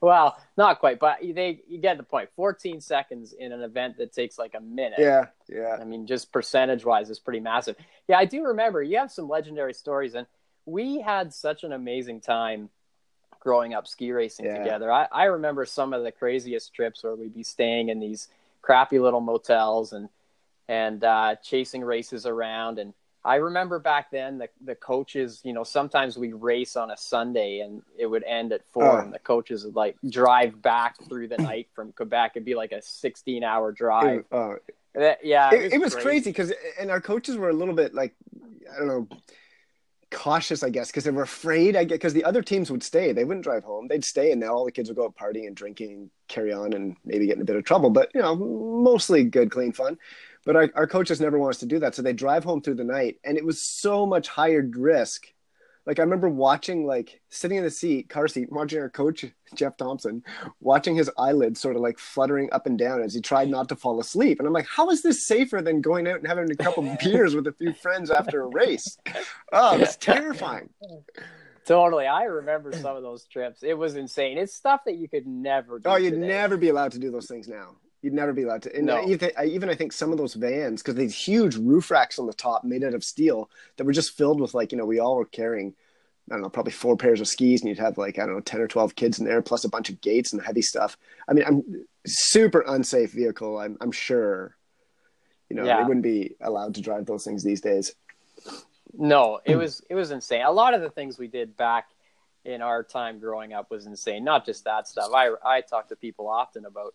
Well, 0.01 0.37
not 0.57 0.79
quite, 0.79 0.97
but 0.97 1.19
they 1.21 1.61
you 1.67 1.77
get 1.77 1.97
the 1.97 2.03
point. 2.03 2.29
14 2.35 2.81
seconds 2.81 3.33
in 3.33 3.51
an 3.51 3.61
event 3.61 3.97
that 3.97 4.11
takes 4.11 4.39
like 4.39 4.55
a 4.55 4.59
minute. 4.59 4.97
Yeah, 4.97 5.25
yeah. 5.47 5.77
I 5.79 5.83
mean, 5.83 6.07
just 6.07 6.31
percentage 6.31 6.83
wise, 6.83 7.11
is 7.11 7.19
pretty 7.19 7.41
massive. 7.41 7.75
Yeah, 8.07 8.17
I 8.17 8.25
do 8.25 8.43
remember 8.43 8.81
you 8.81 8.97
have 8.97 9.11
some 9.11 9.29
legendary 9.29 9.75
stories, 9.75 10.15
and 10.15 10.25
we 10.65 10.99
had 10.99 11.31
such 11.31 11.63
an 11.63 11.73
amazing 11.73 12.21
time 12.21 12.69
growing 13.39 13.75
up 13.75 13.87
ski 13.87 14.11
racing 14.11 14.45
Yeah. 14.45 14.57
together. 14.57 14.91
I, 14.91 15.07
I 15.11 15.23
remember 15.25 15.65
some 15.67 15.93
of 15.93 16.03
the 16.03 16.11
craziest 16.11 16.73
trips 16.73 17.03
where 17.03 17.15
we'd 17.15 17.35
be 17.35 17.43
staying 17.43 17.89
in 17.89 17.99
these 17.99 18.29
crappy 18.63 18.97
little 18.97 19.21
motels 19.21 19.93
and 19.93 20.09
and 20.67 21.03
uh, 21.03 21.35
chasing 21.43 21.83
races 21.83 22.25
around. 22.25 22.79
And 22.79 22.95
I 23.23 23.35
remember 23.35 23.77
back 23.79 24.09
then 24.11 24.39
the 24.39 24.49
the 24.65 24.73
coaches, 24.75 25.41
you 25.43 25.53
know, 25.53 25.63
sometimes 25.63 26.17
we 26.17 26.33
race 26.33 26.75
on 26.75 26.89
a 26.89 26.97
Sunday 26.97 27.59
and 27.59 27.83
it 27.97 28.07
would 28.07 28.23
end 28.23 28.51
at 28.51 28.61
four, 28.73 28.97
Oh. 28.99 29.01
and 29.03 29.13
the 29.13 29.19
coaches 29.19 29.63
would 29.65 29.75
like 29.75 29.95
drive 30.09 30.61
back 30.61 30.95
through 31.07 31.27
the 31.27 31.37
night 31.49 31.67
from 31.75 31.91
Quebec. 31.91 32.31
It'd 32.35 32.45
be 32.45 32.55
like 32.55 32.71
a 32.71 32.81
sixteen 32.81 33.43
hour 33.43 33.71
drive. 33.71 34.19
It, 34.19 34.25
uh, 34.31 34.55
That- 34.95 35.23
yeah, 35.23 35.53
it, 35.53 35.73
it 35.73 35.79
was 35.81 35.93
crazy 35.95 36.31
because, 36.31 36.51
and 36.79 36.89
our 36.89 36.99
coaches 36.99 37.37
were 37.37 37.49
a 37.49 37.53
little 37.53 37.75
bit 37.75 37.93
like, 37.93 38.13
I 38.73 38.79
don't 38.79 38.87
know, 38.87 39.07
cautious, 40.09 40.63
I 40.63 40.69
guess, 40.69 40.87
because 40.89 41.03
they 41.03 41.11
were 41.11 41.21
afraid. 41.23 41.75
I 41.75 41.83
get 41.83 41.95
because 41.95 42.13
the 42.13 42.23
other 42.25 42.41
teams 42.41 42.69
would 42.71 42.83
stay; 42.83 43.11
they 43.13 43.23
wouldn't 43.23 43.43
drive 43.43 43.63
home. 43.63 43.87
They'd 43.87 44.03
stay, 44.03 44.31
and 44.31 44.41
now 44.41 44.53
all 44.53 44.65
the 44.65 44.71
kids 44.71 44.89
would 44.89 44.95
go 44.97 45.05
out 45.05 45.15
partying 45.15 45.47
and 45.47 45.55
drinking, 45.55 45.91
and 45.91 46.09
carry 46.27 46.51
on, 46.51 46.73
and 46.73 46.95
maybe 47.05 47.27
get 47.27 47.35
in 47.37 47.41
a 47.41 47.45
bit 47.45 47.55
of 47.55 47.63
trouble. 47.63 47.89
But 47.89 48.11
you 48.13 48.21
know, 48.21 48.35
mostly 48.35 49.23
good, 49.23 49.51
clean 49.51 49.71
fun. 49.71 49.97
But 50.45 50.55
our, 50.55 50.69
our 50.75 50.87
coaches 50.87 51.21
never 51.21 51.37
want 51.37 51.51
us 51.55 51.59
to 51.59 51.65
do 51.67 51.79
that, 51.79 51.93
so 51.95 52.01
they 52.01 52.13
drive 52.13 52.43
home 52.43 52.61
through 52.61 52.75
the 52.75 52.83
night, 52.83 53.17
and 53.23 53.37
it 53.37 53.45
was 53.45 53.61
so 53.61 54.05
much 54.05 54.27
higher 54.27 54.67
risk. 54.75 55.27
Like 55.85 55.97
I 55.97 56.03
remember 56.03 56.29
watching, 56.29 56.85
like 56.85 57.21
sitting 57.29 57.57
in 57.57 57.63
the 57.63 57.71
seat, 57.71 58.07
car 58.07 58.27
seat, 58.27 58.51
watching 58.51 58.79
our 58.79 58.89
coach 58.89 59.25
Jeff 59.55 59.77
Thompson, 59.77 60.23
watching 60.59 60.95
his 60.95 61.09
eyelids 61.17 61.59
sort 61.59 61.75
of 61.75 61.81
like 61.81 61.97
fluttering 61.97 62.49
up 62.51 62.67
and 62.67 62.77
down 62.77 63.01
as 63.01 63.15
he 63.15 63.19
tried 63.21 63.49
not 63.49 63.67
to 63.69 63.75
fall 63.75 63.99
asleep. 63.99 64.37
And 64.39 64.47
I'm 64.47 64.53
like, 64.53 64.67
how 64.67 64.91
is 64.91 65.01
this 65.01 65.25
safer 65.25 65.59
than 65.59 65.81
going 65.81 66.07
out 66.07 66.19
and 66.19 66.27
having 66.27 66.51
a 66.51 66.55
couple 66.55 66.83
beers 67.03 67.33
with 67.35 67.47
a 67.47 67.51
few 67.53 67.73
friends 67.73 68.11
after 68.11 68.43
a 68.43 68.47
race? 68.47 68.97
Oh, 69.51 69.75
it's 69.79 69.95
terrifying. 69.97 70.69
Totally, 71.65 72.05
I 72.07 72.23
remember 72.23 72.71
some 72.73 72.95
of 72.95 73.03
those 73.03 73.25
trips. 73.25 73.63
It 73.63 73.73
was 73.77 73.95
insane. 73.95 74.37
It's 74.37 74.53
stuff 74.53 74.81
that 74.85 74.97
you 74.97 75.07
could 75.07 75.25
never. 75.27 75.79
do 75.79 75.89
Oh, 75.89 75.95
you'd 75.95 76.11
today. 76.11 76.27
never 76.27 76.57
be 76.57 76.69
allowed 76.69 76.91
to 76.93 76.99
do 76.99 77.09
those 77.11 77.27
things 77.27 77.47
now. 77.47 77.75
You'd 78.01 78.13
never 78.13 78.33
be 78.33 78.43
allowed 78.43 78.63
to. 78.63 78.75
And 78.75 78.87
No. 78.87 78.97
I 78.97 79.05
even, 79.05 79.31
I 79.37 79.45
even 79.45 79.69
I 79.69 79.75
think 79.75 79.93
some 79.93 80.11
of 80.11 80.17
those 80.17 80.33
vans, 80.33 80.81
because 80.81 80.95
these 80.95 81.15
huge 81.15 81.55
roof 81.55 81.91
racks 81.91 82.17
on 82.17 82.25
the 82.25 82.33
top 82.33 82.63
made 82.63 82.83
out 82.83 82.93
of 82.95 83.03
steel 83.03 83.49
that 83.77 83.83
were 83.83 83.91
just 83.91 84.17
filled 84.17 84.41
with 84.41 84.53
like, 84.53 84.71
you 84.71 84.77
know, 84.77 84.85
we 84.85 84.99
all 84.99 85.15
were 85.17 85.25
carrying, 85.25 85.75
I 86.29 86.33
don't 86.35 86.41
know, 86.41 86.49
probably 86.49 86.71
four 86.71 86.97
pairs 86.97 87.21
of 87.21 87.27
skis, 87.27 87.61
and 87.61 87.69
you'd 87.69 87.77
have 87.79 87.97
like, 87.99 88.17
I 88.17 88.25
don't 88.25 88.35
know, 88.35 88.41
10 88.41 88.59
or 88.61 88.67
12 88.67 88.95
kids 88.95 89.19
in 89.19 89.25
there, 89.25 89.41
plus 89.43 89.63
a 89.65 89.69
bunch 89.69 89.89
of 89.89 90.01
gates 90.01 90.33
and 90.33 90.41
heavy 90.41 90.61
stuff. 90.63 90.97
I 91.27 91.33
mean, 91.33 91.45
I'm 91.45 91.85
super 92.07 92.63
unsafe 92.67 93.11
vehicle, 93.11 93.59
I'm, 93.59 93.77
I'm 93.81 93.91
sure. 93.91 94.55
You 95.49 95.57
know, 95.57 95.65
Yeah. 95.65 95.77
they 95.81 95.83
wouldn't 95.87 96.03
be 96.03 96.35
allowed 96.41 96.75
to 96.75 96.81
drive 96.81 97.05
those 97.05 97.23
things 97.23 97.43
these 97.43 97.61
days. 97.61 97.93
No, 98.93 99.39
it 99.45 99.55
was 99.55 99.81
it 99.89 99.95
was 99.95 100.11
insane. 100.11 100.41
A 100.43 100.51
lot 100.51 100.73
of 100.73 100.81
the 100.81 100.89
things 100.89 101.17
we 101.17 101.27
did 101.27 101.55
back 101.55 101.87
in 102.43 102.61
our 102.61 102.83
time 102.83 103.19
growing 103.19 103.53
up 103.53 103.69
was 103.69 103.85
insane. 103.85 104.23
Not 104.23 104.45
just 104.45 104.63
that 104.65 104.87
stuff. 104.87 105.11
I 105.13 105.31
I 105.45 105.61
talk 105.61 105.89
to 105.89 105.95
people 105.95 106.27
often 106.27 106.65
about 106.65 106.93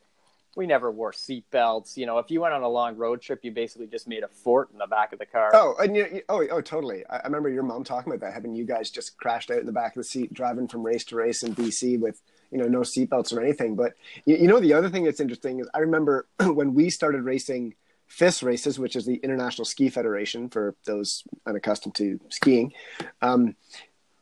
we 0.56 0.66
never 0.66 0.90
wore 0.90 1.12
seatbelts. 1.12 1.96
You 1.96 2.06
know, 2.06 2.18
if 2.18 2.30
you 2.30 2.40
went 2.40 2.54
on 2.54 2.62
a 2.62 2.68
long 2.68 2.96
road 2.96 3.20
trip, 3.20 3.40
you 3.42 3.52
basically 3.52 3.86
just 3.86 4.08
made 4.08 4.24
a 4.24 4.28
fort 4.28 4.70
in 4.72 4.78
the 4.78 4.86
back 4.86 5.12
of 5.12 5.18
the 5.18 5.26
car. 5.26 5.50
Oh, 5.52 5.74
and 5.78 5.94
you, 5.94 6.22
oh, 6.28 6.44
oh, 6.50 6.60
totally. 6.60 7.04
I, 7.08 7.18
I 7.18 7.22
remember 7.24 7.50
your 7.50 7.62
mom 7.62 7.84
talking 7.84 8.12
about 8.12 8.26
that, 8.26 8.32
having 8.32 8.54
you 8.54 8.64
guys 8.64 8.90
just 8.90 9.16
crashed 9.18 9.50
out 9.50 9.58
in 9.58 9.66
the 9.66 9.72
back 9.72 9.94
of 9.94 10.00
the 10.00 10.04
seat, 10.04 10.32
driving 10.32 10.66
from 10.66 10.82
race 10.82 11.04
to 11.06 11.16
race 11.16 11.42
in 11.42 11.54
BC 11.54 12.00
with 12.00 12.20
you 12.50 12.58
know 12.58 12.66
no 12.66 12.80
seatbelts 12.80 13.36
or 13.36 13.40
anything. 13.40 13.76
But 13.76 13.92
you, 14.24 14.36
you 14.36 14.48
know, 14.48 14.58
the 14.58 14.72
other 14.72 14.88
thing 14.88 15.04
that's 15.04 15.20
interesting 15.20 15.60
is 15.60 15.68
I 15.74 15.80
remember 15.80 16.26
when 16.40 16.74
we 16.74 16.88
started 16.88 17.22
racing 17.22 17.74
FIS 18.06 18.42
races, 18.42 18.78
which 18.78 18.96
is 18.96 19.04
the 19.04 19.16
International 19.16 19.66
Ski 19.66 19.90
Federation 19.90 20.48
for 20.48 20.74
those 20.86 21.22
unaccustomed 21.46 21.94
to 21.96 22.18
skiing. 22.30 22.72
Um, 23.20 23.56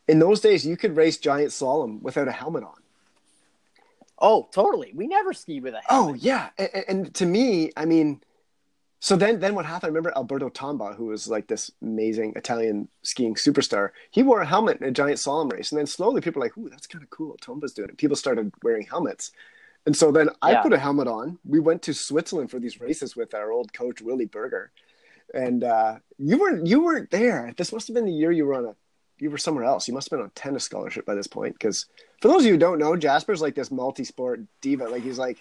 in 0.09 0.19
those 0.19 0.41
days, 0.41 0.67
you 0.67 0.76
could 0.76 0.97
race 0.97 1.17
giant 1.19 1.50
slalom 1.50 2.03
without 2.03 2.29
a 2.29 2.33
helmet 2.33 2.64
on. 2.64 2.84
Oh, 4.18 4.49
totally. 4.52 4.92
We 4.94 5.06
never 5.06 5.33
skied 5.33 5.62
with 5.62 5.75
a 5.75 5.80
helmet. 5.80 6.12
Oh 6.12 6.14
yeah, 6.14 6.50
and, 6.59 6.85
and 6.88 7.14
to 7.16 7.26
me, 7.26 7.73
I 7.76 7.85
mean, 7.85 8.21
so 9.00 9.16
then 9.16 9.40
then 9.40 9.54
what 9.54 9.66
happened? 9.66 9.85
I 9.85 9.88
remember 9.88 10.12
Alberto 10.16 10.49
Tomba, 10.49 10.97
who 10.97 11.06
was 11.06 11.28
like 11.28 11.47
this 11.49 11.71
amazing 11.83 12.33
Italian 12.37 12.88
skiing 13.02 13.35
superstar. 13.35 13.90
He 14.11 14.23
wore 14.23 14.40
a 14.40 14.47
helmet 14.47 14.80
in 14.80 14.87
a 14.87 14.92
giant 14.92 15.18
slalom 15.18 15.52
race, 15.52 15.73
and 15.73 15.78
then 15.78 15.87
slowly 15.87 16.21
people 16.21 16.40
were 16.40 16.47
like, 16.47 16.56
"Ooh, 16.56 16.71
that's 16.71 16.87
kind 16.87 17.02
of 17.02 17.11
cool." 17.11 17.37
Tomba's 17.42 17.75
doing 17.75 17.90
it. 17.90 17.99
People 17.99 18.16
started 18.16 18.52
wearing 18.62 18.87
helmets, 18.87 19.33
and 19.85 19.97
so 19.97 20.11
then 20.11 20.30
I 20.40 20.52
Yeah. 20.52 20.62
put 20.62 20.73
a 20.73 20.78
helmet 20.78 21.09
on. 21.09 21.38
We 21.44 21.61
went 21.61 21.83
to 21.83 21.92
Switzerland 21.92 22.50
for 22.50 22.59
these 22.61 22.80
races 22.80 23.16
with 23.16 23.35
our 23.35 23.50
old 23.50 23.73
coach 23.75 24.00
Willie 24.00 24.26
Berger, 24.26 24.71
and 25.35 25.64
uh, 25.64 25.97
you 26.18 26.38
weren't 26.38 26.66
you 26.66 26.83
weren't 26.83 27.11
there. 27.11 27.52
This 27.56 27.73
must 27.73 27.88
have 27.88 27.94
been 27.94 28.06
the 28.06 28.12
year 28.12 28.30
you 28.33 28.47
were 28.47 28.54
on 28.54 28.66
a 28.66 28.76
you 29.18 29.30
were 29.30 29.38
somewhere 29.38 29.64
else. 29.64 29.88
You 29.88 29.94
must 29.94 30.06
have 30.06 30.18
been 30.18 30.25
on 30.25 30.28
a 30.28 30.40
tennis 30.40 30.64
scholarship 30.64 31.06
by 31.06 31.14
this 31.14 31.26
point. 31.26 31.54
Because 31.54 31.87
for 32.21 32.28
those 32.28 32.42
of 32.42 32.47
you 32.47 32.52
who 32.52 32.59
don't 32.59 32.78
know, 32.78 32.97
Jasper's 32.97 33.40
like 33.40 33.54
this 33.54 33.71
multi-sport 33.71 34.40
diva. 34.61 34.85
Like 34.88 35.02
he's 35.02 35.18
like 35.18 35.38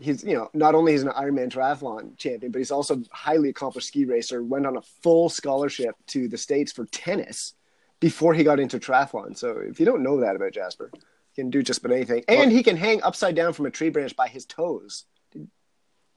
he's 0.00 0.24
you 0.24 0.34
know 0.34 0.50
not 0.54 0.74
only 0.74 0.92
he's 0.92 1.02
an 1.02 1.08
Ironman 1.08 1.50
triathlon 1.50 2.16
champion, 2.16 2.52
but 2.52 2.58
he's 2.58 2.70
also 2.70 2.96
a 2.96 3.02
highly 3.12 3.50
accomplished 3.50 3.88
ski 3.88 4.04
racer. 4.04 4.42
Went 4.42 4.66
on 4.66 4.76
a 4.76 4.82
full 5.02 5.28
scholarship 5.28 5.94
to 6.08 6.28
the 6.28 6.38
states 6.38 6.72
for 6.72 6.86
tennis 6.86 7.54
before 8.00 8.34
he 8.34 8.44
got 8.44 8.60
into 8.60 8.78
triathlon. 8.78 9.36
So 9.36 9.58
if 9.58 9.78
you 9.78 9.86
don't 9.86 10.02
know 10.02 10.20
that 10.20 10.36
about 10.36 10.52
Jasper, 10.52 10.90
he 11.32 11.42
can 11.42 11.50
do 11.50 11.62
just 11.62 11.84
about 11.84 11.94
anything, 11.94 12.24
and 12.28 12.50
he 12.50 12.62
can 12.62 12.76
hang 12.76 13.02
upside 13.02 13.34
down 13.34 13.52
from 13.52 13.66
a 13.66 13.70
tree 13.70 13.90
branch 13.90 14.16
by 14.16 14.28
his 14.28 14.44
toes. 14.44 15.04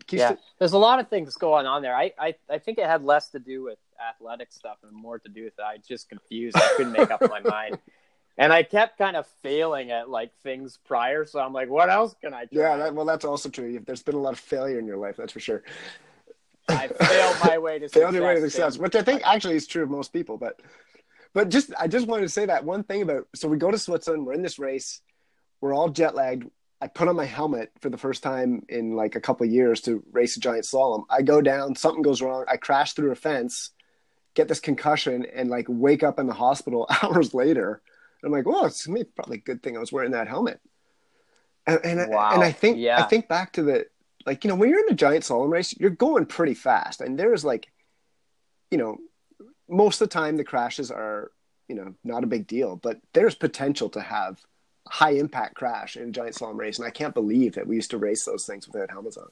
Can 0.07 0.19
yeah, 0.19 0.27
st- 0.29 0.39
there's 0.57 0.73
a 0.73 0.77
lot 0.77 0.99
of 0.99 1.09
things 1.09 1.35
going 1.35 1.65
on 1.65 1.81
there. 1.81 1.95
I, 1.95 2.13
I, 2.17 2.35
I 2.49 2.59
think 2.59 2.77
it 2.77 2.85
had 2.85 3.03
less 3.03 3.29
to 3.31 3.39
do 3.39 3.63
with 3.63 3.77
athletic 3.99 4.51
stuff 4.51 4.77
and 4.83 4.91
more 4.91 5.19
to 5.19 5.29
do 5.29 5.43
with 5.43 5.55
that. 5.57 5.65
I 5.65 5.77
just 5.77 6.09
confused. 6.09 6.57
I 6.57 6.73
couldn't 6.77 6.93
make 6.93 7.11
up 7.11 7.21
my 7.29 7.39
mind, 7.45 7.79
and 8.37 8.53
I 8.53 8.63
kept 8.63 8.97
kind 8.97 9.15
of 9.15 9.25
failing 9.41 9.91
at 9.91 10.09
like 10.09 10.31
things 10.43 10.77
prior. 10.85 11.25
So 11.25 11.39
I'm 11.39 11.53
like, 11.53 11.69
what 11.69 11.89
else 11.89 12.15
can 12.21 12.33
I 12.33 12.45
do? 12.45 12.59
yeah, 12.59 12.77
that, 12.77 12.95
well, 12.95 13.05
that's 13.05 13.25
also 13.25 13.49
true. 13.49 13.79
There's 13.85 14.03
been 14.03 14.15
a 14.15 14.19
lot 14.19 14.33
of 14.33 14.39
failure 14.39 14.79
in 14.79 14.85
your 14.85 14.97
life, 14.97 15.17
that's 15.17 15.33
for 15.33 15.39
sure. 15.39 15.63
I 16.69 16.87
failed 16.87 17.37
my 17.43 17.57
way 17.57 17.79
to 17.79 17.89
failed 17.89 18.13
your 18.13 18.25
way 18.25 18.35
to 18.35 18.41
success, 18.41 18.73
success, 18.73 18.77
which 18.77 18.95
I 18.95 19.01
think 19.01 19.21
actually 19.25 19.55
is 19.55 19.67
true 19.67 19.83
of 19.83 19.89
most 19.89 20.11
people. 20.11 20.37
But 20.37 20.61
but 21.33 21.49
just 21.49 21.73
I 21.79 21.87
just 21.87 22.07
wanted 22.07 22.23
to 22.23 22.29
say 22.29 22.45
that 22.45 22.65
one 22.65 22.83
thing 22.83 23.01
about 23.01 23.27
so 23.35 23.47
we 23.47 23.57
go 23.57 23.71
to 23.71 23.77
Switzerland, 23.77 24.25
we're 24.25 24.33
in 24.33 24.41
this 24.41 24.59
race, 24.59 25.01
we're 25.61 25.73
all 25.73 25.89
jet 25.89 26.15
lagged. 26.15 26.49
I 26.79 26.87
put 26.87 27.07
on 27.07 27.15
my 27.15 27.25
helmet 27.25 27.71
for 27.81 27.89
the 27.89 27.97
first 27.97 28.21
time 28.21 28.63
in 28.69 28.95
like 28.95 29.15
a 29.15 29.21
couple 29.21 29.47
of 29.47 29.51
years 29.51 29.81
to 29.81 30.03
race 30.11 30.37
a 30.37 30.39
giant 30.39 30.65
slalom. 30.65 31.05
I 31.09 31.23
go 31.23 31.41
down, 31.41 31.75
something 31.75 32.03
goes 32.03 32.21
wrong, 32.21 32.45
I 32.47 32.57
crash 32.57 32.93
through 32.93 33.11
a 33.11 33.15
fence, 33.15 33.71
get 34.37 34.47
this 34.47 34.59
concussion, 34.61 35.25
and 35.35 35.49
like 35.49 35.65
wake 35.67 36.03
up 36.03 36.19
in 36.19 36.27
the 36.27 36.33
hospital 36.33 36.87
hours 37.03 37.33
later. 37.33 37.81
I'm 38.23 38.31
like, 38.31 38.45
well, 38.45 38.65
it's 38.65 38.87
maybe 38.87 39.09
probably 39.15 39.37
a 39.37 39.41
good 39.41 39.61
thing 39.61 39.75
I 39.75 39.79
was 39.79 39.91
wearing 39.91 40.11
that 40.11 40.27
helmet. 40.29 40.59
And 41.65 41.79
and, 41.83 41.99
I- 42.01 42.07
Wow. 42.07 42.31
and 42.35 42.43
I 42.43 42.51
think 42.51 42.77
Yeah. 42.77 42.99
I 42.99 43.03
think 43.03 43.27
back 43.27 43.53
to 43.53 43.63
the 43.63 43.85
like 44.25 44.43
you 44.43 44.47
know 44.49 44.55
when 44.55 44.69
you're 44.69 44.85
in 44.87 44.93
a 44.93 44.95
giant 44.95 45.23
slalom 45.25 45.49
race, 45.51 45.75
you're 45.79 45.89
going 45.89 46.25
pretty 46.25 46.53
fast, 46.53 47.01
and 47.01 47.17
there's 47.19 47.43
like, 47.43 47.67
you 48.71 48.77
know, 48.77 48.97
most 49.69 50.01
of 50.01 50.07
the 50.09 50.13
time 50.13 50.37
the 50.37 50.43
crashes 50.43 50.91
are 50.91 51.31
you 51.67 51.75
know 51.75 51.93
not 52.03 52.23
a 52.23 52.27
big 52.27 52.47
deal, 52.47 52.75
but 52.77 52.99
there's 53.13 53.35
potential 53.35 53.89
to 53.89 54.01
have 54.01 54.39
high 54.87 55.11
impact 55.11 55.55
crash 55.55 55.97
in 55.97 56.09
a 56.09 56.11
giant 56.11 56.35
slalom 56.35 56.57
race, 56.57 56.77
and 56.79 56.87
I 56.87 56.91
can't 56.91 57.13
believe 57.13 57.55
that 57.55 57.67
we 57.67 57.75
used 57.75 57.91
to 57.91 57.97
race 57.97 58.23
those 58.23 58.45
things 58.45 58.67
without 58.67 58.89
helmets 58.91 59.17
on. 59.17 59.27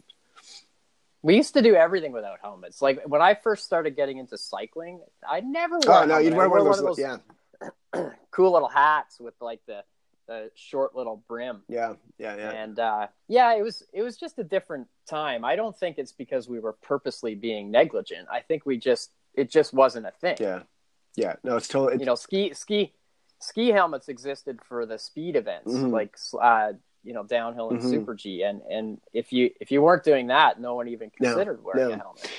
We 1.26 1.36
used 1.38 1.56
to 1.56 1.64
do 1.64 1.74
everything 1.74 2.12
without 2.12 2.38
helmets. 2.40 2.84
Like 2.84 3.02
when 3.08 3.20
I 3.20 3.34
first 3.34 3.66
started 3.66 3.96
getting 3.96 4.20
into 4.20 4.38
cycling, 4.38 5.00
I 5.28 5.40
never 5.40 5.80
wore. 5.80 6.04
Oh 6.04 6.06
no, 6.06 6.20
you'd 6.20 6.36
wear 6.36 6.48
one 6.48 6.68
of 6.68 6.78
those, 6.78 7.00
yeah, 7.00 7.18
cool 8.30 8.54
little 8.54 8.68
hats 8.68 9.20
with 9.20 9.34
like 9.42 9.60
the 9.66 9.84
the 10.28 10.52
short 10.54 10.96
little 10.96 11.24
brim. 11.28 11.64
yeah, 11.68 11.94
yeah, 12.20 12.36
yeah. 12.36 12.52
And 12.52 12.78
uh, 12.78 13.08
yeah, 13.28 13.56
it 13.56 13.64
was 13.64 13.82
it 13.92 14.04
was 14.04 14.18
just 14.18 14.38
a 14.38 14.44
different 14.44 14.88
time. 15.10 15.44
I 15.44 15.56
don't 15.56 15.76
think 15.76 15.98
it's 15.98 16.12
because 16.12 16.48
we 16.48 16.60
were 16.60 16.74
purposely 16.74 17.34
being 17.34 17.72
negligent. 17.72 18.28
I 18.32 18.42
think 18.42 18.64
we 18.64 18.78
just 18.78 19.10
it 19.34 19.50
just 19.50 19.74
wasn't 19.74 20.06
a 20.06 20.12
thing. 20.12 20.38
Yeah, 20.40 20.60
yeah. 21.16 21.38
No, 21.44 21.58
it's 21.58 21.68
totally. 21.68 22.00
You 22.00 22.06
know, 22.06 22.14
ski 22.14 22.54
ski 22.54 22.94
ski 23.40 23.70
helmets 23.70 24.10
existed 24.10 24.60
for 24.70 24.86
the 24.86 25.00
speed 25.00 25.36
events, 25.36 25.74
Mhm. 25.74 25.92
like 25.92 26.16
uh, 26.40 26.74
you 27.06 27.14
know 27.14 27.24
downhill 27.24 27.70
and 27.70 27.80
Mhm. 27.80 27.90
super 27.90 28.16
G. 28.16 28.44
And 28.44 28.62
and 28.70 29.00
if 29.14 29.32
you 29.32 29.52
if 29.62 29.72
you 29.72 29.82
weren't 29.82 30.04
doing 30.04 30.28
that, 30.28 30.60
no 30.60 30.76
one 30.76 30.88
even 30.88 31.12
No, 31.20 31.30
considered 31.30 31.64
wearing 31.64 31.90
no. 31.90 31.94
a 31.94 31.98
helmet. 31.98 32.30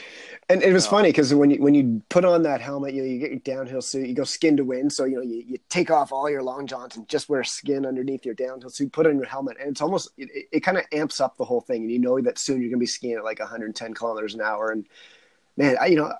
And 0.48 0.62
it 0.62 0.72
was 0.72 0.84
No. 0.84 0.90
funny 0.90 1.08
because 1.10 1.32
when 1.34 1.50
you 1.50 1.62
when 1.62 1.74
you 1.74 2.02
put 2.08 2.24
on 2.24 2.42
that 2.42 2.60
helmet, 2.60 2.94
you 2.94 3.02
know, 3.02 3.08
you 3.08 3.18
get 3.18 3.30
your 3.30 3.40
downhill 3.40 3.80
suit, 3.80 4.08
you 4.08 4.14
go 4.14 4.24
skin 4.24 4.56
to 4.56 4.64
wind. 4.64 4.92
So 4.92 5.04
you 5.04 5.16
know 5.16 5.22
you, 5.22 5.42
you 5.46 5.58
take 5.68 5.90
off 5.90 6.12
all 6.12 6.28
your 6.28 6.42
long 6.42 6.66
johns 6.66 6.96
and 6.96 7.08
just 7.08 7.28
wear 7.28 7.44
skin 7.44 7.86
underneath 7.86 8.24
your 8.26 8.34
downhill 8.34 8.70
suit. 8.70 8.92
Put 8.92 9.06
on 9.06 9.16
your 9.16 9.26
helmet, 9.26 9.56
and 9.60 9.70
it's 9.70 9.80
almost 9.80 10.10
it, 10.16 10.28
it, 10.34 10.48
it 10.52 10.60
kind 10.60 10.78
of 10.78 10.84
amps 10.92 11.20
up 11.20 11.36
the 11.36 11.44
whole 11.44 11.60
thing. 11.60 11.82
And 11.82 11.90
you 11.90 11.98
know 11.98 12.20
that 12.20 12.38
soon 12.38 12.60
you're 12.60 12.70
going 12.70 12.78
to 12.78 12.82
be 12.82 12.86
skiing 12.86 13.16
at 13.16 13.24
like 13.24 13.38
110 13.38 13.94
kilometers 13.94 14.34
an 14.34 14.40
hour. 14.40 14.70
And 14.70 14.86
man, 15.56 15.76
I, 15.80 15.86
you 15.86 15.96
know 15.96 16.12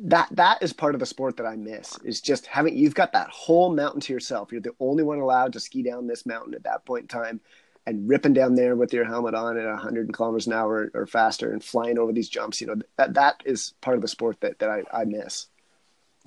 that 0.00 0.28
that 0.30 0.62
is 0.62 0.72
part 0.72 0.94
of 0.94 1.00
the 1.00 1.06
sport 1.06 1.36
that 1.36 1.46
I 1.46 1.56
miss 1.56 1.98
is 2.04 2.20
just 2.20 2.46
having 2.46 2.76
you've 2.76 2.94
got 2.94 3.12
that 3.14 3.28
whole 3.30 3.74
mountain 3.74 4.00
to 4.02 4.12
yourself. 4.12 4.52
You're 4.52 4.60
the 4.60 4.74
only 4.78 5.02
one 5.02 5.18
allowed 5.18 5.52
to 5.54 5.60
ski 5.60 5.82
down 5.82 6.06
this 6.06 6.24
mountain 6.24 6.54
at 6.54 6.62
that 6.62 6.84
point 6.84 7.02
in 7.02 7.08
time. 7.08 7.40
And 7.88 8.06
ripping 8.08 8.34
down 8.34 8.54
there 8.54 8.76
with 8.76 8.92
your 8.92 9.04
helmet 9.06 9.34
on 9.34 9.56
at 9.58 9.64
100 9.66 10.12
kilometers 10.12 10.46
an 10.46 10.52
hour 10.52 10.90
or 10.92 11.06
faster, 11.06 11.50
and 11.50 11.64
flying 11.64 11.98
over 11.98 12.12
these 12.12 12.28
jumps, 12.28 12.60
you 12.60 12.66
know 12.66 12.76
that 12.96 13.14
that 13.14 13.42
is 13.46 13.72
part 13.80 13.96
of 13.96 14.02
the 14.02 14.08
sport 14.08 14.36
that, 14.40 14.58
that 14.58 14.68
I, 14.68 14.82
I 14.92 15.04
miss. 15.04 15.46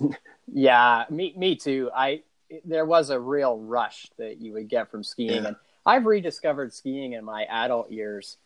Yeah, 0.52 1.04
me 1.08 1.34
me 1.36 1.56
too. 1.56 1.90
I 1.94 2.22
there 2.64 2.84
was 2.84 3.10
a 3.10 3.18
real 3.18 3.56
rush 3.58 4.06
that 4.18 4.40
you 4.40 4.52
would 4.54 4.68
get 4.68 4.90
from 4.90 5.02
skiing, 5.04 5.42
Yeah. 5.42 5.48
and 5.48 5.56
I've 5.86 6.04
rediscovered 6.04 6.74
skiing 6.74 7.12
in 7.12 7.24
my 7.24 7.44
adult 7.44 7.90
years. 7.90 8.38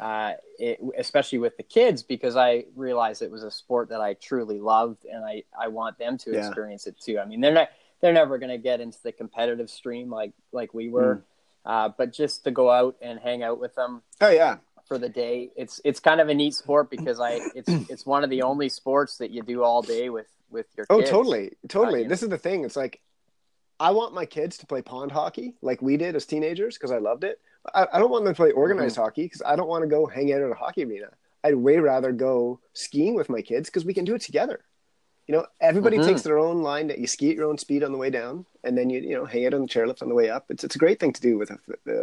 uh, 0.00 0.32
it, 0.58 0.80
especially 0.98 1.38
with 1.38 1.56
the 1.56 1.62
kids, 1.62 2.02
because 2.02 2.34
I 2.34 2.64
realized 2.74 3.22
it 3.22 3.30
was 3.30 3.44
a 3.44 3.50
sport 3.50 3.90
that 3.90 4.00
I 4.00 4.14
truly 4.14 4.58
loved, 4.58 5.04
and 5.04 5.24
I, 5.24 5.44
I 5.56 5.68
want 5.68 5.98
them 5.98 6.18
to 6.18 6.32
Yeah. 6.32 6.48
experience 6.48 6.88
it 6.88 6.98
too. 7.00 7.20
I 7.20 7.24
mean, 7.24 7.40
they're 7.40 7.52
not 7.54 7.68
they're 8.00 8.12
never 8.12 8.36
going 8.38 8.50
to 8.50 8.58
get 8.58 8.80
into 8.80 8.98
the 9.04 9.12
competitive 9.12 9.70
stream 9.70 10.10
like 10.10 10.32
like 10.50 10.74
we 10.74 10.88
were, 10.88 11.22
uh, 11.64 11.88
but 11.96 12.12
just 12.12 12.44
to 12.44 12.50
go 12.50 12.70
out 12.70 12.96
and 13.00 13.18
hang 13.20 13.42
out 13.42 13.58
with 13.60 13.74
them 13.74 14.02
Oh 14.20 14.30
yeah, 14.30 14.56
for 14.86 14.98
the 14.98 15.08
day, 15.08 15.50
it's 15.56 15.80
it's 15.84 15.98
kind 16.00 16.20
of 16.20 16.28
a 16.28 16.34
neat 16.34 16.54
sport 16.54 16.90
because 16.90 17.20
I 17.20 17.40
it's 17.54 17.68
it's 17.90 18.04
one 18.06 18.24
of 18.24 18.30
the 18.30 18.42
only 18.42 18.68
sports 18.68 19.18
that 19.18 19.30
you 19.30 19.42
do 19.42 19.62
all 19.62 19.82
day 19.82 20.08
with 20.10 20.26
with 20.50 20.66
your 20.76 20.86
Oh, 20.90 20.98
kids. 20.98 21.10
totally, 21.10 21.52
totally. 21.68 22.02
you 22.02 22.08
this 22.08 22.22
is 22.22 22.28
the 22.28 22.38
thing. 22.38 22.64
It's 22.64 22.76
like 22.76 23.00
I 23.80 23.90
want 23.90 24.14
my 24.14 24.24
kids 24.24 24.58
to 24.58 24.66
play 24.66 24.82
pond 24.82 25.10
hockey 25.10 25.54
like 25.62 25.82
we 25.82 25.96
did 25.96 26.14
as 26.14 26.26
teenagers 26.26 26.76
because 26.76 26.92
I 26.92 26.98
loved 26.98 27.24
it. 27.24 27.40
I, 27.74 27.86
I 27.94 27.98
don't 27.98 28.10
want 28.10 28.24
them 28.24 28.34
to 28.34 28.36
play 28.36 28.52
organized 28.52 28.96
hockey 28.96 29.24
because 29.24 29.42
I 29.44 29.56
don't 29.56 29.68
want 29.68 29.82
to 29.82 29.88
go 29.88 30.06
hang 30.06 30.32
out 30.32 30.42
at 30.42 30.50
a 30.50 30.54
hockey 30.54 30.84
arena. 30.84 31.08
I'd 31.42 31.56
way 31.56 31.78
rather 31.78 32.12
go 32.12 32.60
skiing 32.72 33.14
with 33.14 33.28
my 33.28 33.42
kids 33.42 33.68
because 33.68 33.84
we 33.84 33.92
can 33.94 34.04
do 34.04 34.14
it 34.14 34.20
together. 34.22 34.60
You 35.26 35.34
know, 35.34 35.46
everybody 35.60 35.96
Mhm. 35.98 36.04
takes 36.04 36.22
their 36.22 36.38
own 36.38 36.62
line. 36.62 36.88
That 36.88 36.98
you 36.98 37.06
ski 37.06 37.30
at 37.30 37.36
your 37.36 37.46
own 37.48 37.56
speed 37.58 37.82
on 37.82 37.92
the 37.92 37.98
way 37.98 38.10
down, 38.10 38.44
and 38.62 38.76
then 38.76 38.90
you 38.90 39.00
you 39.00 39.14
know 39.16 39.24
hang 39.24 39.46
out 39.46 39.54
on 39.54 39.62
the 39.62 39.68
chairlift 39.68 40.02
on 40.02 40.08
the 40.08 40.14
way 40.14 40.28
up. 40.28 40.50
It's 40.50 40.64
it's 40.64 40.76
a 40.76 40.78
great 40.78 41.00
thing 41.00 41.12
to 41.12 41.20
do 41.20 41.38
with 41.38 41.50
uh, 41.50 41.56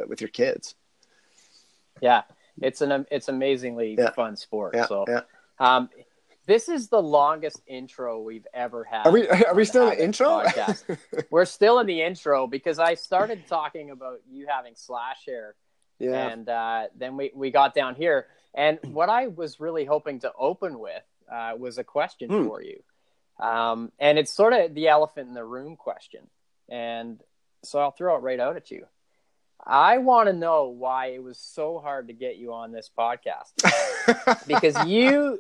with 0.07 0.21
your 0.21 0.29
kids. 0.29 0.75
Yeah, 2.01 2.23
it's 2.61 2.81
an 2.81 3.05
it's 3.11 3.27
amazingly 3.29 3.95
Yeah. 3.97 4.11
fun 4.11 4.35
sport. 4.35 4.75
Yeah, 4.75 4.87
so, 4.87 5.05
yeah. 5.07 5.21
um, 5.59 5.89
this 6.47 6.67
is 6.67 6.89
the 6.89 7.01
longest 7.01 7.61
intro 7.67 8.19
we've 8.21 8.47
ever 8.53 8.83
had. 8.83 9.05
Are 9.05 9.11
we 9.11 9.29
are 9.29 9.53
we 9.53 9.65
still 9.65 9.89
in 9.89 9.97
the 9.97 10.03
intro? 10.03 10.43
We're 11.29 11.45
still 11.45 11.77
in 11.79 11.85
the 11.85 12.01
intro 12.01 12.47
because 12.47 12.79
I 12.79 12.95
started 12.95 13.45
talking 13.47 13.91
about 13.91 14.21
you 14.27 14.47
having 14.47 14.73
slash 14.75 15.25
hair, 15.27 15.53
yeah. 15.99 16.29
and 16.29 16.49
uh, 16.49 16.87
then 16.95 17.17
we 17.17 17.31
we 17.35 17.51
got 17.51 17.75
down 17.75 17.93
here. 17.95 18.27
And 18.55 18.79
what 18.91 19.09
I 19.09 19.27
was 19.27 19.59
really 19.59 19.85
hoping 19.85 20.19
to 20.21 20.33
open 20.37 20.79
with 20.79 21.03
uh, 21.31 21.53
was 21.57 21.77
a 21.77 21.83
question 21.83 22.29
Hmm. 22.29 22.47
for 22.47 22.61
you, 22.63 22.81
um, 23.41 23.91
and 23.99 24.17
it's 24.19 24.31
sort 24.31 24.53
of 24.53 24.73
the 24.73 24.87
elephant 24.87 25.27
in 25.27 25.33
the 25.33 25.43
room 25.43 25.75
question. 25.75 26.21
And 26.69 27.19
so 27.63 27.79
I'll 27.79 27.91
throw 27.91 28.15
it 28.15 28.19
right 28.19 28.39
out 28.39 28.55
at 28.55 28.71
you. 28.71 28.85
I 29.63 29.97
want 29.99 30.27
to 30.27 30.33
know 30.33 30.65
why 30.69 31.07
it 31.07 31.23
was 31.23 31.37
so 31.37 31.79
hard 31.79 32.07
to 32.07 32.13
get 32.13 32.37
you 32.37 32.53
on 32.53 32.71
this 32.71 32.89
podcast 32.97 33.51
because 34.47 34.85
you 34.87 35.39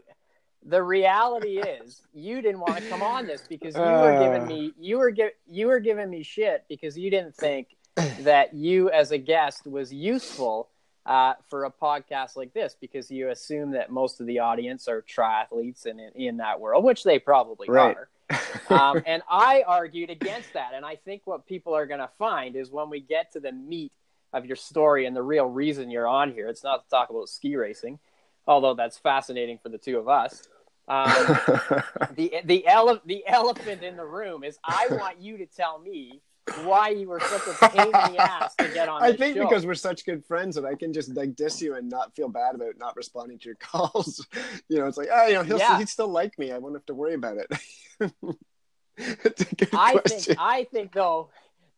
the 0.63 0.83
reality 0.83 1.57
is 1.59 1.99
you 2.13 2.39
didn't 2.41 2.59
want 2.59 2.77
to 2.77 2.87
come 2.87 3.01
on 3.01 3.25
this 3.25 3.41
because 3.49 3.75
you 3.75 3.81
were 3.81 4.19
giving 4.19 4.43
Uh. 4.43 4.45
me 4.45 4.73
you 4.79 4.99
were 4.99 5.09
gi- 5.11 5.31
you 5.47 5.65
were 5.65 5.79
giving 5.79 6.07
me 6.07 6.21
shit 6.21 6.65
because 6.69 6.95
you 6.95 7.09
didn't 7.09 7.35
think 7.35 7.75
that 8.19 8.53
you 8.53 8.91
as 8.91 9.09
a 9.11 9.17
guest 9.17 9.65
was 9.65 9.91
useful 9.91 10.69
uh, 11.05 11.33
for 11.49 11.65
a 11.65 11.71
podcast 11.71 12.35
like 12.35 12.53
this 12.53 12.75
because 12.79 13.09
you 13.09 13.29
assume 13.29 13.71
that 13.71 13.91
most 13.91 14.21
of 14.21 14.27
the 14.27 14.39
audience 14.39 14.87
are 14.87 15.01
triathletes 15.01 15.85
and 15.85 15.99
in, 15.99 16.11
in 16.15 16.37
that 16.37 16.59
world 16.59 16.83
which 16.83 17.03
they 17.03 17.17
probably 17.19 17.67
Right. 17.69 17.97
are 17.97 18.09
um, 18.69 19.01
and 19.05 19.21
I 19.29 19.63
argued 19.67 20.09
against 20.09 20.53
that. 20.53 20.71
And 20.73 20.85
I 20.85 20.95
think 20.95 21.23
what 21.25 21.45
people 21.45 21.75
are 21.75 21.85
going 21.85 21.99
to 21.99 22.09
find 22.17 22.55
is 22.55 22.71
when 22.71 22.89
we 22.89 23.01
get 23.01 23.33
to 23.33 23.39
the 23.39 23.51
meat 23.51 23.91
of 24.33 24.45
your 24.45 24.55
story 24.55 25.05
and 25.05 25.13
the 25.15 25.21
real 25.21 25.45
reason 25.45 25.91
you're 25.91 26.07
on 26.07 26.31
here, 26.31 26.47
it's 26.47 26.63
not 26.63 26.83
to 26.85 26.89
talk 26.89 27.09
about 27.09 27.27
ski 27.27 27.55
racing, 27.57 27.99
although 28.47 28.73
that's 28.73 28.97
fascinating 28.97 29.59
for 29.61 29.69
the 29.69 29.77
two 29.77 29.97
of 29.97 30.07
us. 30.07 30.47
Um, 30.87 31.11
the 32.15 32.35
the 32.45 32.65
ele- 32.65 33.01
the 33.05 33.23
elephant 33.27 33.83
in 33.83 33.97
the 33.97 34.05
room 34.05 34.43
is 34.43 34.57
I 34.63 34.87
want 34.91 35.19
you 35.21 35.37
to 35.39 35.45
tell 35.45 35.79
me 35.79 36.21
why 36.63 36.89
you 36.89 37.07
were 37.07 37.19
such 37.19 37.47
a 37.47 37.69
pain 37.69 37.85
in 37.85 37.91
the 37.91 38.17
ass 38.21 38.55
to 38.55 38.67
get 38.73 38.89
on. 38.89 39.03
I 39.03 39.13
think 39.13 39.37
show. 39.37 39.47
because 39.47 39.65
we're 39.65 39.75
such 39.75 40.05
good 40.05 40.25
friends 40.25 40.55
that 40.55 40.65
I 40.65 40.75
can 40.75 40.91
just 40.93 41.15
like 41.15 41.35
diss 41.35 41.61
you 41.61 41.75
and 41.75 41.89
not 41.89 42.15
feel 42.15 42.29
bad 42.29 42.55
about 42.55 42.77
not 42.77 42.95
responding 42.95 43.39
to 43.39 43.45
your 43.45 43.55
calls. 43.59 44.25
you 44.67 44.79
know, 44.79 44.87
it's 44.87 44.97
like, 44.97 45.09
oh, 45.11 45.27
you 45.27 45.33
know, 45.35 45.43
he'll 45.43 45.57
Yeah. 45.59 45.77
he'd 45.77 45.89
still 45.89 46.07
like 46.09 46.37
me. 46.39 46.51
I 46.51 46.57
won't 46.57 46.75
have 46.75 46.85
to 46.87 46.93
worry 46.93 47.13
about 47.13 47.37
it. 47.37 47.47
it's 48.97 49.41
a 49.41 49.55
good 49.55 49.69
I 49.73 49.91
question. 49.93 50.19
think 50.19 50.39
I 50.39 50.63
think 50.65 50.93
though 50.93 51.29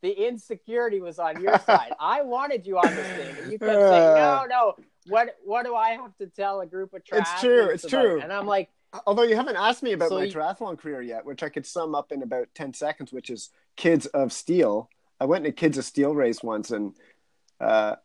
the 0.02 0.28
insecurity 0.28 1.00
was 1.00 1.18
on 1.20 1.42
your 1.42 1.58
side. 1.60 1.94
I 2.00 2.24
wanted 2.24 2.68
you 2.68 2.78
on 2.78 2.94
this 2.94 3.08
thing, 3.08 3.36
and 3.44 3.52
you 3.52 3.58
kept 3.58 3.72
saying, 3.72 3.82
uh. 3.82 4.16
"No, 4.16 4.46
no. 4.50 4.76
What 5.08 5.36
what 5.46 5.66
do 5.66 5.76
I 5.76 5.92
have 5.92 6.16
to 6.18 6.28
tell 6.28 6.60
a 6.62 6.66
group 6.66 6.94
of 6.94 7.04
triathletes?" 7.04 7.20
It's 7.22 7.42
true, 7.42 7.66
it's 7.70 7.84
about?" 7.86 8.02
true. 8.02 8.20
And 8.22 8.32
I'm 8.34 8.46
like, 8.46 8.70
Although 9.06 9.24
you 9.24 9.36
haven't 9.36 9.56
asked 9.56 9.84
me 9.84 9.94
about 9.94 10.10
So 10.10 10.18
my 10.18 10.26
you- 10.26 10.32
triathlon 10.32 10.78
career 10.78 11.02
yet, 11.02 11.26
which 11.26 11.44
I 11.44 11.50
could 11.50 11.66
sum 11.66 11.96
up 11.96 12.12
in 12.12 12.22
about 12.22 12.48
ten 12.54 12.74
seconds, 12.74 13.12
which 13.12 13.30
is 13.30 13.50
Kids 13.76 14.06
of 14.08 14.32
Steel. 14.32 14.90
I 15.20 15.26
went 15.26 15.46
in 15.46 15.50
a 15.52 15.54
Kids 15.54 15.78
of 15.78 15.86
Steel 15.86 16.14
race 16.14 16.44
once, 16.44 16.72
and 16.72 16.94
uh, 17.60 17.96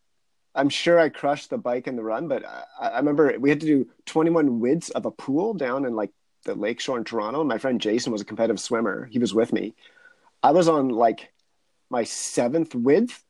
I'm 0.54 0.68
sure 0.68 0.98
I 0.98 1.08
crushed 1.08 1.50
the 1.50 1.58
bike 1.58 1.86
and 1.86 1.98
the 1.98 2.02
run. 2.02 2.28
But 2.28 2.44
I, 2.44 2.64
I 2.88 2.96
remember 2.98 3.34
we 3.38 3.50
had 3.50 3.60
to 3.60 3.66
do 3.66 3.88
21 4.06 4.60
widths 4.60 4.90
of 4.90 5.04
a 5.04 5.10
pool 5.10 5.54
down 5.54 5.84
in 5.84 5.94
like 5.94 6.10
the 6.44 6.54
lakeshore 6.54 6.98
in 6.98 7.04
Toronto. 7.04 7.40
And 7.40 7.48
my 7.48 7.58
friend 7.58 7.80
Jason 7.80 8.12
was 8.12 8.20
a 8.22 8.24
competitive 8.24 8.60
swimmer. 8.60 9.06
He 9.10 9.18
was 9.18 9.34
with 9.34 9.52
me. 9.52 9.74
I 10.42 10.52
was 10.52 10.68
on 10.68 10.88
like 10.88 11.32
my 11.90 12.04
seventh 12.04 12.74
width, 12.74 13.22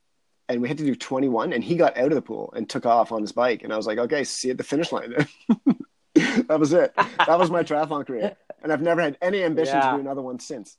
and 0.49 0.61
we 0.61 0.69
had 0.69 0.79
to 0.79 0.85
do 0.85 0.95
21. 0.95 1.53
And 1.53 1.65
he 1.65 1.77
got 1.77 1.97
out 1.97 2.13
of 2.13 2.15
the 2.15 2.23
pool 2.23 2.53
and 2.55 2.69
took 2.69 2.87
off 2.87 3.11
on 3.11 3.23
his 3.23 3.33
bike. 3.33 3.63
And 3.63 3.73
I 3.73 3.77
was 3.77 3.87
like, 3.87 3.99
okay, 3.99 4.23
see 4.25 4.49
you 4.49 4.53
at 4.53 4.59
the 4.59 4.65
finish 4.65 4.93
line. 4.93 5.15
that 6.49 6.59
was 6.59 6.73
it. 6.73 6.93
That 6.97 7.39
was 7.39 7.51
my 7.51 7.63
triathlon 7.63 8.07
career, 8.07 8.37
and 8.63 8.73
I've 8.73 8.83
never 8.83 9.01
had 9.01 9.17
any 9.23 9.43
ambition 9.43 9.77
Yeah. 9.77 9.91
to 9.93 9.97
do 9.97 10.01
another 10.01 10.23
one 10.23 10.39
since. 10.39 10.77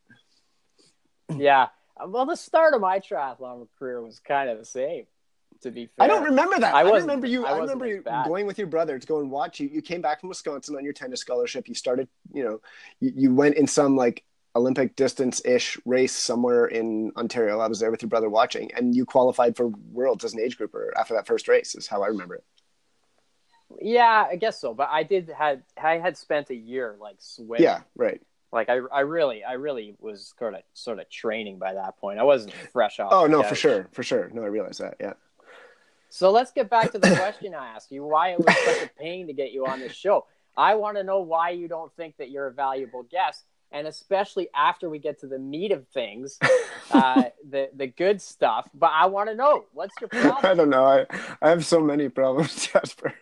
yeah. 1.38 1.68
Well, 2.06 2.26
the 2.26 2.36
start 2.36 2.74
of 2.74 2.82
my 2.82 3.00
triathlon 3.00 3.68
career 3.78 4.02
was 4.02 4.20
kind 4.20 4.50
of 4.50 4.58
the 4.58 4.66
same. 4.66 5.06
To 5.64 5.72
be 5.72 5.88
fair, 5.88 6.06
I 6.06 6.08
don't 6.08 6.24
remember 6.24 6.58
that. 6.60 6.74
I 6.74 6.80
I, 6.84 6.92
remember 6.98 7.28
you. 7.28 7.46
I 7.46 7.52
I, 7.52 7.58
remember 7.58 7.86
you 7.86 8.02
bad. 8.02 8.28
going 8.28 8.46
with 8.46 8.58
your 8.58 8.68
brother 8.68 8.98
to 8.98 9.06
go 9.08 9.20
and 9.20 9.30
watch 9.30 9.60
you. 9.60 9.68
You 9.68 9.82
came 9.82 10.02
back 10.02 10.22
from 10.22 10.30
Wisconsin 10.30 10.78
on 10.78 10.86
your 10.86 10.94
tennis 10.94 11.20
scholarship. 11.20 11.68
You 11.68 11.76
started, 11.76 12.08
you 12.34 12.46
know, 12.46 12.62
you, 13.02 13.12
you 13.14 13.36
went 13.36 13.56
in 13.56 13.68
some 13.68 13.98
like 13.98 14.24
Olympic 14.56 14.96
distance 14.96 15.42
ish 15.44 15.78
race 15.86 16.14
somewhere 16.14 16.68
in 16.68 17.12
Ontario. 17.18 17.60
I 17.60 17.68
was 17.68 17.82
there 17.82 17.92
with 17.92 18.02
your 18.02 18.08
brother 18.10 18.30
watching, 18.30 18.72
and 18.74 18.96
you 18.96 19.06
qualified 19.06 19.58
for 19.58 19.68
worlds 19.92 20.24
as 20.24 20.34
an 20.34 20.40
age 20.40 20.58
grouper 20.58 20.94
after 20.98 21.14
that 21.16 21.28
first 21.28 21.50
race. 21.50 21.76
Is 21.76 21.88
how 21.88 22.04
I 22.04 22.08
remember 22.08 22.36
it. 22.36 22.44
Yeah, 23.82 24.28
I 24.30 24.36
guess 24.36 24.60
so. 24.60 24.74
But 24.74 24.90
I 24.92 25.04
did 25.04 25.30
had 25.30 25.64
I 25.82 25.98
had 25.98 26.18
spent 26.18 26.50
a 26.50 26.56
year 26.56 26.98
like 27.00 27.18
swimming. 27.20 27.64
Yeah, 27.64 27.82
right. 27.96 28.22
Like 28.52 28.70
I, 28.70 28.80
I 28.92 29.02
really, 29.02 29.44
I 29.44 29.54
really 29.54 29.96
was 30.00 30.34
sort 30.40 30.56
of, 30.56 30.62
sort 30.74 31.00
of 31.00 31.08
training 31.10 31.60
by 31.60 31.76
that 31.76 31.98
point. 31.98 32.18
I 32.18 32.24
wasn't 32.24 32.54
fresh 32.74 33.00
off. 33.00 33.14
Oh 33.14 33.28
no, 33.28 33.44
for 33.44 33.56
sure, 33.56 33.88
for 33.92 34.02
sure. 34.02 34.32
No, 34.34 34.42
I 34.42 34.48
realize 34.48 34.80
that. 34.80 34.96
Yeah. 35.00 35.14
So 36.10 36.32
let's 36.32 36.52
get 36.52 36.70
back 36.70 36.92
to 36.94 37.00
the 37.00 37.16
question 37.16 37.54
I 37.54 37.68
asked 37.68 37.92
you: 37.92 38.04
Why 38.04 38.30
it 38.30 38.40
was 38.40 38.56
such 38.66 38.86
a 38.86 38.90
pain 39.00 39.28
to 39.28 39.34
get 39.34 39.52
you 39.52 39.68
on 39.68 39.80
this 39.80 39.94
show? 39.94 40.26
I 40.58 40.76
want 40.76 40.98
to 40.98 41.04
know 41.04 41.22
why 41.22 41.52
you 41.52 41.68
don't 41.68 41.94
think 41.96 42.18
that 42.18 42.32
you're 42.32 42.48
a 42.48 42.52
valuable 42.52 43.04
guest, 43.04 43.46
and 43.72 43.88
especially 43.88 44.50
after 44.56 44.90
we 44.90 45.00
get 45.00 45.20
to 45.20 45.28
the 45.28 45.40
meat 45.40 45.72
of 45.72 45.88
things, 45.88 46.40
uh, 46.92 47.24
the 47.48 47.70
the 47.76 47.88
good 47.88 48.22
stuff. 48.22 48.70
But 48.74 48.92
I 48.94 49.06
want 49.08 49.30
to 49.30 49.36
know 49.36 49.66
what's 49.74 49.94
your 50.00 50.10
problem. 50.10 50.38
I 50.44 50.54
don't 50.54 50.70
know. 50.70 50.86
I, 50.86 51.06
I 51.42 51.50
have 51.50 51.66
so 51.66 51.80
many 51.80 52.10
problems, 52.10 52.68
Jasper. 52.74 53.14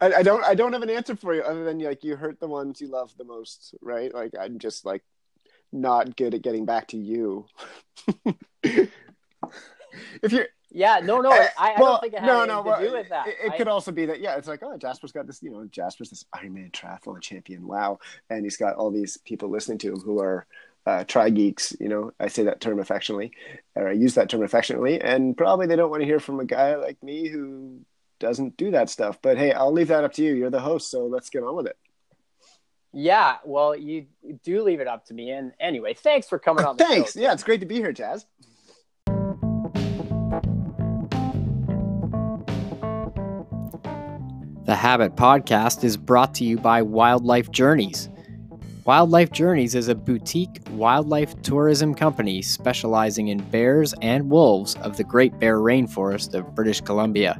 I, 0.00 0.12
I 0.16 0.22
don't 0.22 0.44
I 0.44 0.54
don't 0.54 0.72
have 0.72 0.82
an 0.82 0.90
answer 0.90 1.14
for 1.16 1.34
you 1.34 1.42
other 1.42 1.64
than 1.64 1.78
like 1.78 2.02
you 2.04 2.16
hurt 2.16 2.40
the 2.40 2.48
ones 2.48 2.80
you 2.80 2.88
love 2.88 3.12
the 3.16 3.24
most, 3.24 3.74
right? 3.80 4.12
Like 4.12 4.32
I'm 4.38 4.58
just 4.58 4.84
like 4.84 5.02
not 5.72 6.16
good 6.16 6.34
at 6.34 6.42
getting 6.42 6.64
back 6.64 6.88
to 6.88 6.96
you. 6.96 7.46
if 10.22 10.32
you're 10.32 10.48
Yeah, 10.74 11.00
no, 11.04 11.20
no, 11.20 11.30
I, 11.30 11.50
I 11.58 11.74
well, 11.78 11.92
don't 11.92 12.00
think 12.00 12.14
it 12.14 12.20
had 12.20 12.26
no, 12.26 12.40
anything 12.42 12.56
no, 12.56 12.62
to 12.62 12.68
well, 12.68 12.80
do 12.80 12.92
with 12.92 13.08
that. 13.10 13.26
It, 13.28 13.36
it 13.44 13.52
I- 13.52 13.56
could 13.58 13.68
also 13.68 13.92
be 13.92 14.06
that 14.06 14.20
yeah, 14.20 14.36
it's 14.36 14.48
like 14.48 14.62
oh, 14.62 14.76
Jasper's 14.78 15.12
got 15.12 15.26
this, 15.26 15.42
you 15.42 15.50
know, 15.50 15.66
Jasper's 15.66 16.10
this 16.10 16.24
Ironman 16.34 16.70
triathlon 16.72 17.20
champion, 17.20 17.66
wow, 17.66 17.98
and 18.30 18.44
he's 18.44 18.56
got 18.56 18.76
all 18.76 18.90
these 18.90 19.18
people 19.18 19.50
listening 19.50 19.78
to 19.78 19.92
him 19.92 20.00
who 20.00 20.18
are 20.20 20.46
uh, 20.86 21.04
tri 21.04 21.30
geeks. 21.30 21.76
You 21.78 21.88
know, 21.88 22.12
I 22.18 22.28
say 22.28 22.44
that 22.44 22.60
term 22.60 22.78
affectionately, 22.80 23.32
or 23.74 23.88
I 23.88 23.92
use 23.92 24.14
that 24.14 24.30
term 24.30 24.42
affectionately, 24.42 25.00
and 25.00 25.36
probably 25.36 25.66
they 25.66 25.76
don't 25.76 25.90
want 25.90 26.00
to 26.02 26.06
hear 26.06 26.20
from 26.20 26.40
a 26.40 26.44
guy 26.46 26.76
like 26.76 27.02
me 27.02 27.28
who 27.28 27.80
doesn't 28.18 28.56
do 28.56 28.70
that 28.70 28.88
stuff. 28.88 29.18
But 29.20 29.36
hey, 29.36 29.52
I'll 29.52 29.72
leave 29.72 29.88
that 29.88 30.04
up 30.04 30.14
to 30.14 30.22
you. 30.22 30.34
You're 30.34 30.50
the 30.50 30.60
host, 30.60 30.90
so 30.90 31.06
let's 31.06 31.28
get 31.28 31.42
on 31.42 31.54
with 31.54 31.66
it. 31.66 31.76
yeah, 32.92 33.36
well, 33.44 33.74
you 33.76 34.06
do 34.44 34.62
leave 34.62 34.80
it 34.80 34.86
up 34.86 35.06
to 35.06 35.14
me. 35.14 35.30
And 35.30 35.52
anyway, 35.60 35.94
thanks 35.94 36.28
for 36.28 36.38
coming 36.38 36.64
on. 36.64 36.76
The 36.76 36.84
Thanks. 36.84 37.12
Show. 37.14 37.20
Yeah, 37.20 37.32
it's 37.32 37.42
great 37.44 37.60
to 37.60 37.66
be 37.66 37.76
here, 37.76 37.92
Jazz. 37.92 38.26
The 44.72 44.76
Habit 44.76 45.16
Podcast 45.16 45.84
is 45.84 45.98
brought 45.98 46.32
to 46.36 46.44
you 46.44 46.56
by 46.56 46.80
Wildlife 46.80 47.50
Journeys. 47.50 48.08
Wildlife 48.86 49.30
Journeys 49.30 49.74
is 49.74 49.88
a 49.88 49.94
boutique 49.94 50.62
wildlife 50.70 51.38
tourism 51.42 51.94
company 51.94 52.40
specializing 52.40 53.28
in 53.28 53.42
bears 53.50 53.94
and 54.00 54.30
wolves 54.30 54.76
of 54.76 54.96
the 54.96 55.04
Great 55.04 55.38
Bear 55.38 55.58
Rainforest 55.58 56.32
of 56.32 56.54
British 56.54 56.80
Columbia. 56.80 57.38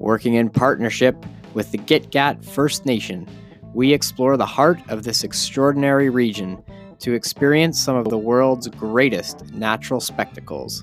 Working 0.00 0.34
in 0.34 0.50
partnership 0.50 1.24
with 1.54 1.70
the 1.70 1.78
Gitga'at 1.78 2.44
First 2.44 2.86
Nation, 2.86 3.28
we 3.72 3.92
explore 3.92 4.36
the 4.36 4.44
heart 4.44 4.80
of 4.88 5.04
this 5.04 5.22
extraordinary 5.22 6.10
region 6.10 6.60
to 6.98 7.12
experience 7.12 7.80
some 7.80 7.94
of 7.94 8.08
the 8.08 8.18
world's 8.18 8.66
greatest 8.66 9.54
natural 9.54 10.00
spectacles. 10.00 10.82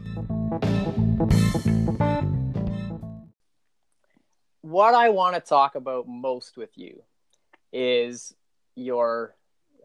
What 4.70 4.94
I 4.94 5.10
want 5.10 5.36
to 5.36 5.42
talk 5.42 5.76
about 5.76 6.08
most 6.08 6.58
with 6.58 6.78
you 6.78 7.02
is 7.72 8.34
your 8.76 9.36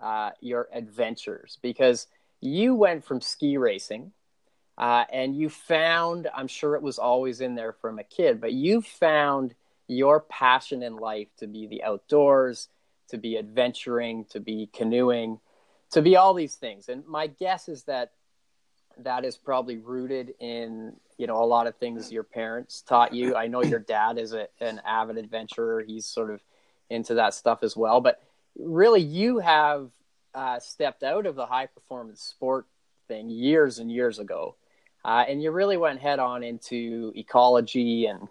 uh, 0.01 0.31
your 0.41 0.69
adventures 0.73 1.59
because 1.63 2.07
you 2.41 2.75
went 2.75 3.05
from 3.05 3.21
ski 3.21 3.57
racing 3.57 4.13
uh, 4.77 5.05
and 5.13 5.37
you 5.37 5.49
found 5.49 6.29
i'm 6.35 6.49
sure 6.49 6.75
it 6.75 6.83
was 6.83 6.99
always 6.99 7.41
in 7.41 7.55
there 7.55 7.73
from 7.73 7.99
a 7.99 8.05
kid 8.05 8.41
but 8.41 8.53
you 8.53 8.83
found 8.83 9.55
your 9.87 10.21
passion 10.21 10.83
in 10.83 10.97
life 10.97 11.29
to 11.37 11.47
be 11.47 11.67
the 11.67 11.83
outdoors 11.85 12.69
to 13.09 13.17
be 13.17 13.39
adventuring 13.39 14.25
to 14.25 14.41
be 14.41 14.69
canoeing 14.73 15.39
to 15.95 16.03
be 16.03 16.17
all 16.17 16.35
these 16.35 16.57
things. 16.57 16.89
And 16.89 17.07
my 17.07 17.29
guess 17.29 17.69
is 17.69 17.85
that 17.85 18.11
that 19.03 19.25
is 19.25 19.37
probably 19.37 19.79
rooted 19.79 20.35
in 20.41 20.95
you 21.19 21.27
know 21.27 21.43
a 21.43 21.47
lot 21.47 21.67
of 21.67 21.77
things 21.77 22.13
your 22.13 22.23
parents 22.23 22.83
taught 22.83 23.13
you. 23.15 23.37
I 23.37 23.47
know 23.47 23.63
your 23.63 23.79
dad 23.79 24.19
is 24.19 24.33
a, 24.33 24.49
an 24.61 24.81
avid 24.85 25.17
adventurer. 25.17 25.83
He's 25.83 26.07
sort 26.07 26.31
of 26.31 26.41
into 26.91 27.15
that 27.15 27.35
stuff 27.35 27.63
as 27.63 27.77
well. 27.77 28.01
But 28.01 28.21
really 28.57 29.01
you 29.01 29.39
have 29.39 29.91
uh, 30.35 30.59
stepped 30.59 31.03
out 31.03 31.27
of 31.27 31.37
the 31.37 31.47
high 31.47 31.67
performance 31.67 32.23
sport 32.23 32.67
thing 33.09 33.31
years 33.31 33.79
and 33.79 33.91
years 33.91 34.19
ago. 34.19 34.57
Uh, 35.05 35.25
and 35.29 35.43
you 35.43 35.51
really 35.51 35.77
went 35.77 36.01
head 36.01 36.19
on 36.19 36.43
into 36.43 37.13
ecology 37.15 38.07
and 38.07 38.29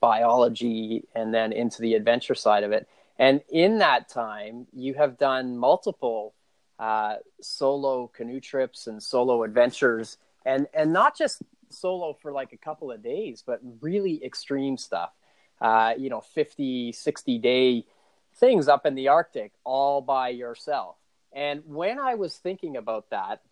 biology 0.00 1.04
and 1.14 1.34
then 1.34 1.52
into 1.52 1.82
the 1.82 1.94
adventure 1.94 2.34
side 2.34 2.64
of 2.64 2.72
it. 2.72 2.88
And 3.18 3.42
in 3.50 3.78
that 3.78 4.08
time 4.08 4.66
you 4.72 4.94
have 4.94 5.18
done 5.18 5.58
multiple 5.58 6.34
uh, 6.80 7.16
solo 7.42 8.08
canoe 8.08 8.40
trips 8.40 8.86
and 8.86 9.02
solo 9.02 9.44
adventures. 9.44 10.16
And 10.46 10.66
and 10.72 10.92
not 10.92 11.16
just 11.16 11.42
solo 11.68 12.14
for 12.14 12.32
like 12.32 12.52
a 12.52 12.56
couple 12.56 12.90
of 12.90 13.02
days 13.02 13.44
but 13.46 13.60
really 13.80 14.24
extreme 14.24 14.76
stuff. 14.76 15.12
Uh, 15.60 15.92
you 15.98 16.08
know 16.08 16.22
50 16.22 16.92
60 16.92 17.38
day 17.38 17.84
things 18.36 18.66
up 18.66 18.86
in 18.86 18.94
the 18.94 19.08
arctic 19.08 19.52
all 19.62 20.00
by 20.00 20.30
yourself. 20.30 20.96
And 21.32 21.62
when 21.66 22.00
i 22.00 22.14
was 22.14 22.36
thinking 22.36 22.76
about 22.76 23.10
that 23.10 23.42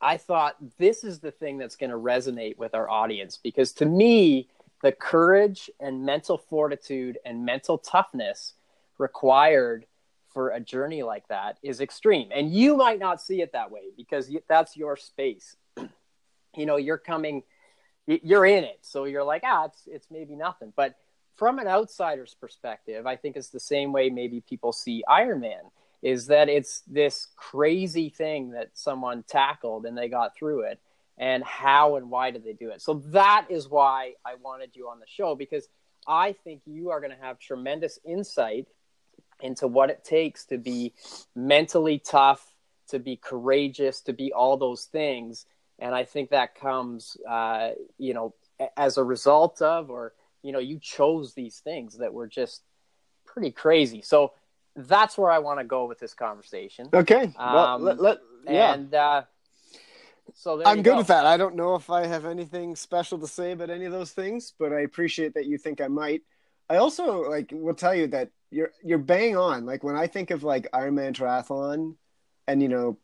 i 0.00 0.16
thought 0.16 0.56
this 0.78 1.04
is 1.04 1.18
the 1.18 1.32
thing 1.32 1.58
that's 1.58 1.76
going 1.76 1.90
to 1.90 1.96
resonate 1.96 2.56
with 2.56 2.74
our 2.74 2.88
audience 2.88 3.36
because 3.36 3.72
to 3.72 3.84
me 3.84 4.48
the 4.82 4.92
courage 4.92 5.68
and 5.80 6.04
mental 6.06 6.38
fortitude 6.38 7.18
and 7.24 7.44
mental 7.44 7.76
toughness 7.76 8.54
required 8.98 9.84
for 10.36 10.50
a 10.50 10.60
journey 10.60 11.02
like 11.02 11.26
that 11.28 11.56
is 11.62 11.80
extreme. 11.80 12.28
And 12.30 12.52
you 12.52 12.76
might 12.76 12.98
not 12.98 13.22
see 13.22 13.40
it 13.40 13.52
that 13.52 13.70
way 13.70 13.84
because 13.96 14.30
that's 14.50 14.76
your 14.76 14.94
space. 14.94 15.56
you 16.54 16.66
know, 16.66 16.76
you're 16.76 16.98
coming, 16.98 17.42
you're 18.06 18.44
in 18.44 18.62
it. 18.62 18.80
So 18.82 19.04
you're 19.04 19.24
like, 19.24 19.44
ah, 19.46 19.64
it's, 19.64 19.84
it's 19.86 20.06
maybe 20.10 20.36
nothing. 20.36 20.74
But 20.76 20.94
from 21.36 21.58
an 21.58 21.66
outsider's 21.66 22.34
perspective, 22.34 23.06
I 23.06 23.16
think 23.16 23.36
it's 23.36 23.48
the 23.48 23.58
same 23.58 23.94
way 23.94 24.10
maybe 24.10 24.42
people 24.42 24.74
see 24.74 25.02
Ironman 25.08 25.70
is 26.02 26.26
that 26.26 26.50
it's 26.50 26.82
this 26.86 27.28
crazy 27.36 28.10
thing 28.10 28.50
that 28.50 28.68
someone 28.74 29.22
tackled 29.22 29.86
and 29.86 29.96
they 29.96 30.10
got 30.10 30.36
through 30.36 30.64
it. 30.64 30.78
And 31.16 31.42
how 31.44 31.96
and 31.96 32.10
why 32.10 32.30
did 32.30 32.44
they 32.44 32.52
do 32.52 32.68
it? 32.72 32.82
So 32.82 33.02
that 33.06 33.46
is 33.48 33.70
why 33.70 34.16
I 34.22 34.34
wanted 34.34 34.76
you 34.76 34.90
on 34.90 35.00
the 35.00 35.06
show 35.08 35.34
because 35.34 35.66
I 36.06 36.32
think 36.44 36.60
you 36.66 36.90
are 36.90 37.00
going 37.00 37.16
to 37.16 37.24
have 37.24 37.38
tremendous 37.38 37.98
insight 38.04 38.66
into 39.40 39.66
what 39.66 39.90
it 39.90 40.04
takes 40.04 40.44
to 40.46 40.58
be 40.58 40.92
mentally 41.34 41.98
tough, 41.98 42.52
to 42.88 42.98
be 42.98 43.16
courageous, 43.16 44.00
to 44.02 44.12
be 44.12 44.32
all 44.32 44.56
those 44.56 44.84
things. 44.84 45.46
And 45.78 45.94
I 45.94 46.04
think 46.04 46.30
that 46.30 46.54
comes, 46.54 47.16
uh, 47.28 47.70
you 47.98 48.14
know, 48.14 48.34
as 48.76 48.96
a 48.96 49.04
result 49.04 49.60
of, 49.60 49.90
or, 49.90 50.14
you 50.42 50.52
know, 50.52 50.58
you 50.58 50.78
chose 50.78 51.34
these 51.34 51.58
things 51.58 51.98
that 51.98 52.14
were 52.14 52.26
just 52.26 52.62
pretty 53.26 53.50
crazy. 53.50 54.00
So 54.02 54.32
that's 54.74 55.18
where 55.18 55.30
I 55.30 55.38
want 55.38 55.60
to 55.60 55.64
go 55.64 55.86
with 55.86 55.98
this 55.98 56.14
conversation. 56.14 56.88
Okay. 56.92 57.32
Well, 57.38 57.58
um, 57.58 57.82
let, 57.82 58.00
let, 58.00 58.18
yeah. 58.46 58.74
And, 58.74 58.94
uh, 58.94 59.22
so 60.34 60.62
I'm 60.64 60.82
good 60.82 60.92
go. 60.92 60.96
with 60.98 61.06
that. 61.06 61.24
I 61.26 61.36
don't 61.36 61.56
know 61.56 61.76
if 61.76 61.88
I 61.88 62.06
have 62.06 62.24
anything 62.24 62.76
special 62.76 63.18
to 63.18 63.26
say 63.26 63.52
about 63.52 63.70
any 63.70 63.84
of 63.84 63.92
those 63.92 64.12
things, 64.12 64.52
but 64.58 64.72
I 64.72 64.80
appreciate 64.80 65.34
that 65.34 65.46
you 65.46 65.56
think 65.56 65.80
I 65.80 65.88
might. 65.88 66.22
I 66.68 66.76
also 66.76 67.30
like 67.30 67.50
will 67.52 67.74
tell 67.74 67.94
you 67.94 68.08
that 68.08 68.30
you're 68.50 68.72
you're 68.82 68.98
bang 68.98 69.36
on. 69.36 69.66
Like 69.66 69.82
when 69.82 69.96
I 69.96 70.06
think 70.06 70.30
of 70.30 70.42
like 70.42 70.70
Ironman 70.72 71.12
triathlon, 71.12 71.94
and 72.46 72.62
you 72.62 72.68
know, 72.68 72.98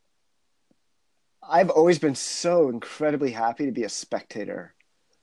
I've 1.43 1.71
always 1.71 1.99
been 1.99 2.15
so 2.15 2.69
incredibly 2.69 3.33
happy 3.33 3.67
to 3.67 3.73
be 3.73 3.85
a 3.85 3.89
spectator. 3.89 4.75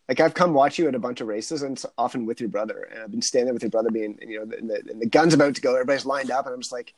Like 0.08 0.20
I've 0.20 0.34
come 0.34 0.54
watch 0.54 0.80
you 0.80 0.88
at 0.88 0.96
a 0.96 1.00
bunch 1.00 1.22
of 1.22 1.28
races, 1.28 1.62
and 1.62 1.74
it's 1.78 1.86
often 1.98 2.26
with 2.26 2.40
your 2.40 2.50
brother, 2.50 2.88
and 2.92 3.04
I've 3.04 3.12
been 3.12 3.22
standing 3.22 3.46
there 3.46 3.54
with 3.54 3.64
your 3.64 3.70
brother, 3.70 3.92
being 3.92 4.18
you 4.22 4.40
know, 4.40 4.58
and 4.58 4.70
the, 4.70 4.82
and 4.90 5.02
the 5.02 5.06
gun's 5.06 5.34
about 5.34 5.56
to 5.56 5.62
go, 5.62 5.74
everybody's 5.74 6.06
lined 6.06 6.32
up, 6.32 6.46
and 6.46 6.56
I'm 6.56 6.62
just 6.62 6.72
like, 6.72 6.94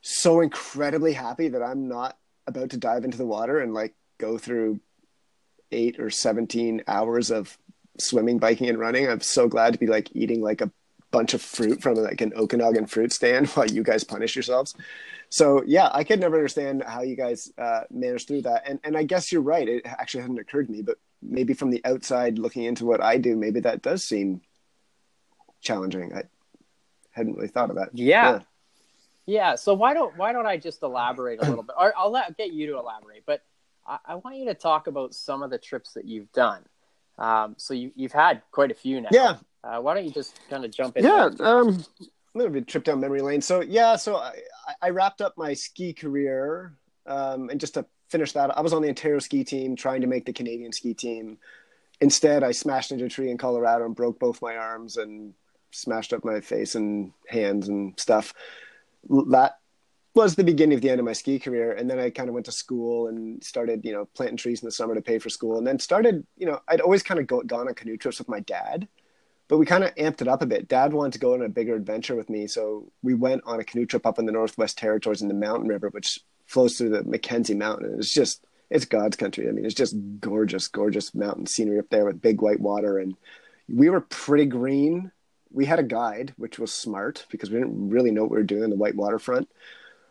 so 0.00 0.40
incredibly 0.40 1.12
happy 1.12 1.48
that 1.48 1.62
I'm 1.62 1.88
not 1.88 2.16
about 2.46 2.70
to 2.70 2.76
dive 2.76 3.04
into 3.04 3.18
the 3.18 3.26
water 3.26 3.60
and 3.60 3.72
like 3.72 3.94
go 4.18 4.38
through 4.38 4.80
eight 5.70 6.00
or 6.00 6.10
seventeen 6.10 6.82
hours 6.86 7.30
of 7.30 7.56
swimming, 7.98 8.38
biking, 8.38 8.68
and 8.68 8.78
running. 8.78 9.08
I'm 9.08 9.20
so 9.20 9.46
glad 9.46 9.74
to 9.74 9.78
be 9.78 9.86
like 9.86 10.08
eating 10.14 10.40
like 10.40 10.60
a 10.62 10.70
bunch 11.14 11.32
of 11.32 11.40
fruit 11.40 11.80
from 11.80 11.94
like 11.94 12.20
an 12.20 12.32
Okanagan 12.34 12.86
fruit 12.86 13.12
stand 13.12 13.48
while 13.54 13.66
you 13.66 13.82
guys 13.82 14.04
punish 14.04 14.34
yourselves. 14.34 14.74
So 15.28 15.62
yeah, 15.66 15.88
I 15.92 16.04
could 16.04 16.20
never 16.20 16.36
understand 16.36 16.82
how 16.86 17.02
you 17.02 17.16
guys 17.16 17.52
uh, 17.56 17.82
managed 17.90 18.28
through 18.28 18.42
that. 18.42 18.68
And 18.68 18.80
and 18.84 18.96
I 18.96 19.04
guess 19.04 19.32
you're 19.32 19.42
right. 19.42 19.68
It 19.68 19.86
actually 19.86 20.22
hadn't 20.22 20.38
occurred 20.38 20.66
to 20.66 20.72
me, 20.72 20.82
but 20.82 20.98
maybe 21.22 21.54
from 21.54 21.70
the 21.70 21.80
outside 21.84 22.38
looking 22.38 22.64
into 22.64 22.84
what 22.84 23.02
I 23.02 23.16
do, 23.18 23.36
maybe 23.36 23.60
that 23.60 23.82
does 23.82 24.04
seem 24.04 24.42
challenging. 25.60 26.12
I 26.14 26.24
hadn't 27.12 27.34
really 27.34 27.48
thought 27.48 27.70
of 27.70 27.76
that. 27.76 27.90
Yeah. 27.92 28.32
yeah. 28.32 28.40
yeah. 29.26 29.54
So 29.54 29.72
why 29.74 29.94
don't 29.94 30.16
why 30.16 30.32
don't 30.32 30.46
I 30.46 30.56
just 30.56 30.82
elaborate 30.82 31.40
a 31.42 31.48
little 31.48 31.64
bit? 31.64 31.76
Or 31.78 31.94
I'll 31.96 32.10
let, 32.10 32.36
get 32.36 32.52
you 32.52 32.66
to 32.68 32.78
elaborate, 32.78 33.24
but 33.24 33.42
I, 33.86 33.98
I 34.04 34.14
want 34.16 34.36
you 34.36 34.46
to 34.46 34.54
talk 34.54 34.88
about 34.88 35.14
some 35.14 35.42
of 35.42 35.50
the 35.50 35.58
trips 35.58 35.94
that 35.94 36.04
you've 36.06 36.32
done. 36.32 36.62
Um, 37.18 37.54
so 37.56 37.74
you, 37.74 37.92
you've 37.94 38.12
had 38.12 38.42
quite 38.50 38.72
a 38.72 38.74
few 38.74 39.00
now. 39.00 39.08
Yeah, 39.12 39.36
uh, 39.64 39.80
why 39.80 39.94
don't 39.94 40.04
you 40.04 40.10
just 40.10 40.38
kind 40.50 40.64
of 40.64 40.70
jump 40.70 40.96
in? 40.96 41.04
Yeah, 41.04 41.30
um, 41.40 41.84
a 42.34 42.38
little 42.38 42.52
bit 42.52 42.66
trip 42.66 42.84
down 42.84 43.00
memory 43.00 43.22
lane. 43.22 43.40
So 43.40 43.62
yeah, 43.62 43.96
so 43.96 44.16
I, 44.16 44.34
I 44.82 44.90
wrapped 44.90 45.20
up 45.20 45.34
my 45.36 45.54
ski 45.54 45.92
career, 45.92 46.74
um, 47.06 47.48
and 47.50 47.58
just 47.58 47.74
to 47.74 47.86
finish 48.08 48.32
that, 48.32 48.56
I 48.56 48.60
was 48.60 48.72
on 48.72 48.82
the 48.82 48.88
Ontario 48.88 49.18
ski 49.18 49.44
team 49.44 49.76
trying 49.76 50.02
to 50.02 50.06
make 50.06 50.26
the 50.26 50.32
Canadian 50.32 50.72
ski 50.72 50.94
team. 50.94 51.38
Instead, 52.00 52.42
I 52.42 52.52
smashed 52.52 52.92
into 52.92 53.04
a 53.04 53.08
tree 53.08 53.30
in 53.30 53.38
Colorado 53.38 53.86
and 53.86 53.94
broke 53.94 54.18
both 54.18 54.42
my 54.42 54.56
arms 54.56 54.96
and 54.96 55.32
smashed 55.70 56.12
up 56.12 56.24
my 56.24 56.40
face 56.40 56.74
and 56.74 57.12
hands 57.28 57.68
and 57.68 57.98
stuff. 57.98 58.34
That 59.08 59.58
was 60.14 60.34
the 60.34 60.44
beginning 60.44 60.76
of 60.76 60.82
the 60.82 60.90
end 60.90 61.00
of 61.00 61.06
my 61.06 61.12
ski 61.12 61.38
career. 61.38 61.72
And 61.72 61.90
then 61.90 61.98
I 61.98 62.10
kind 62.10 62.28
of 62.28 62.34
went 62.34 62.46
to 62.46 62.52
school 62.52 63.08
and 63.08 63.42
started, 63.42 63.84
you 63.84 63.92
know, 63.92 64.06
planting 64.14 64.36
trees 64.36 64.62
in 64.62 64.66
the 64.66 64.72
summer 64.72 64.94
to 64.94 65.02
pay 65.02 65.18
for 65.18 65.28
school. 65.28 65.58
And 65.58 65.66
then 65.66 65.78
started, 65.78 66.26
you 66.36 66.46
know, 66.46 66.60
I'd 66.68 66.80
always 66.80 67.02
kind 67.02 67.18
of 67.18 67.26
go, 67.26 67.42
gone 67.42 67.68
on 67.68 67.74
canoe 67.74 67.96
trips 67.96 68.18
with 68.18 68.28
my 68.28 68.40
dad 68.40 68.86
but 69.48 69.58
we 69.58 69.66
kind 69.66 69.84
of 69.84 69.94
amped 69.96 70.22
it 70.22 70.28
up 70.28 70.42
a 70.42 70.46
bit. 70.46 70.68
Dad 70.68 70.92
wanted 70.92 71.12
to 71.14 71.18
go 71.18 71.34
on 71.34 71.42
a 71.42 71.48
bigger 71.48 71.74
adventure 71.74 72.16
with 72.16 72.30
me, 72.30 72.46
so 72.46 72.90
we 73.02 73.14
went 73.14 73.42
on 73.44 73.60
a 73.60 73.64
canoe 73.64 73.86
trip 73.86 74.06
up 74.06 74.18
in 74.18 74.26
the 74.26 74.32
Northwest 74.32 74.78
Territories 74.78 75.22
in 75.22 75.28
the 75.28 75.34
Mountain 75.34 75.68
River, 75.68 75.88
which 75.88 76.20
flows 76.46 76.76
through 76.76 76.90
the 76.90 77.04
Mackenzie 77.04 77.54
Mountain. 77.54 77.96
It's 77.98 78.12
just 78.12 78.44
it's 78.70 78.86
God's 78.86 79.16
country. 79.16 79.48
I 79.48 79.52
mean, 79.52 79.64
it's 79.64 79.74
just 79.74 79.94
gorgeous, 80.20 80.68
gorgeous 80.68 81.14
mountain 81.14 81.46
scenery 81.46 81.78
up 81.78 81.90
there 81.90 82.06
with 82.06 82.22
big 82.22 82.40
white 82.40 82.60
water, 82.60 82.98
and 82.98 83.14
we 83.68 83.90
were 83.90 84.00
pretty 84.00 84.46
green. 84.46 85.12
We 85.52 85.66
had 85.66 85.78
a 85.78 85.84
guide, 85.84 86.34
which 86.36 86.58
was 86.58 86.72
smart 86.72 87.26
because 87.30 87.50
we 87.50 87.58
didn't 87.58 87.90
really 87.90 88.10
know 88.10 88.22
what 88.22 88.30
we 88.32 88.38
were 88.38 88.42
doing 88.42 88.64
in 88.64 88.70
the 88.70 88.76
white 88.76 88.96
waterfront. 88.96 89.48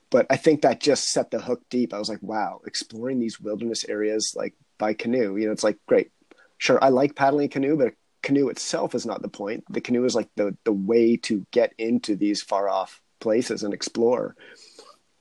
But 0.09 0.27
I 0.29 0.37
think 0.37 0.61
that 0.61 0.79
just 0.79 1.09
set 1.09 1.31
the 1.31 1.41
hook 1.41 1.63
deep. 1.69 1.93
I 1.93 1.99
was 1.99 2.07
like, 2.07 2.21
wow, 2.21 2.61
exploring 2.67 3.19
these 3.19 3.39
wilderness 3.39 3.83
areas 3.83 4.33
like 4.37 4.53
by 4.77 4.93
canoe. 4.93 5.35
You 5.35 5.47
know, 5.47 5.51
it's 5.51 5.63
like 5.63 5.79
great. 5.87 6.11
Sure, 6.59 6.81
I 6.81 6.89
like 6.89 7.15
paddling 7.15 7.49
canoe, 7.49 7.75
but 7.75 7.95
canoe 8.23 8.49
itself 8.49 8.95
is 8.95 9.05
not 9.05 9.21
the 9.21 9.27
point. 9.27 9.65
The 9.69 9.81
canoe 9.81 10.05
is 10.05 10.15
like 10.15 10.29
the 10.35 10.57
the 10.63 10.71
way 10.71 11.17
to 11.17 11.45
get 11.51 11.73
into 11.77 12.15
these 12.15 12.41
far 12.41 12.67
off 12.67 13.01
places 13.19 13.63
and 13.63 13.73
explore. 13.73 14.35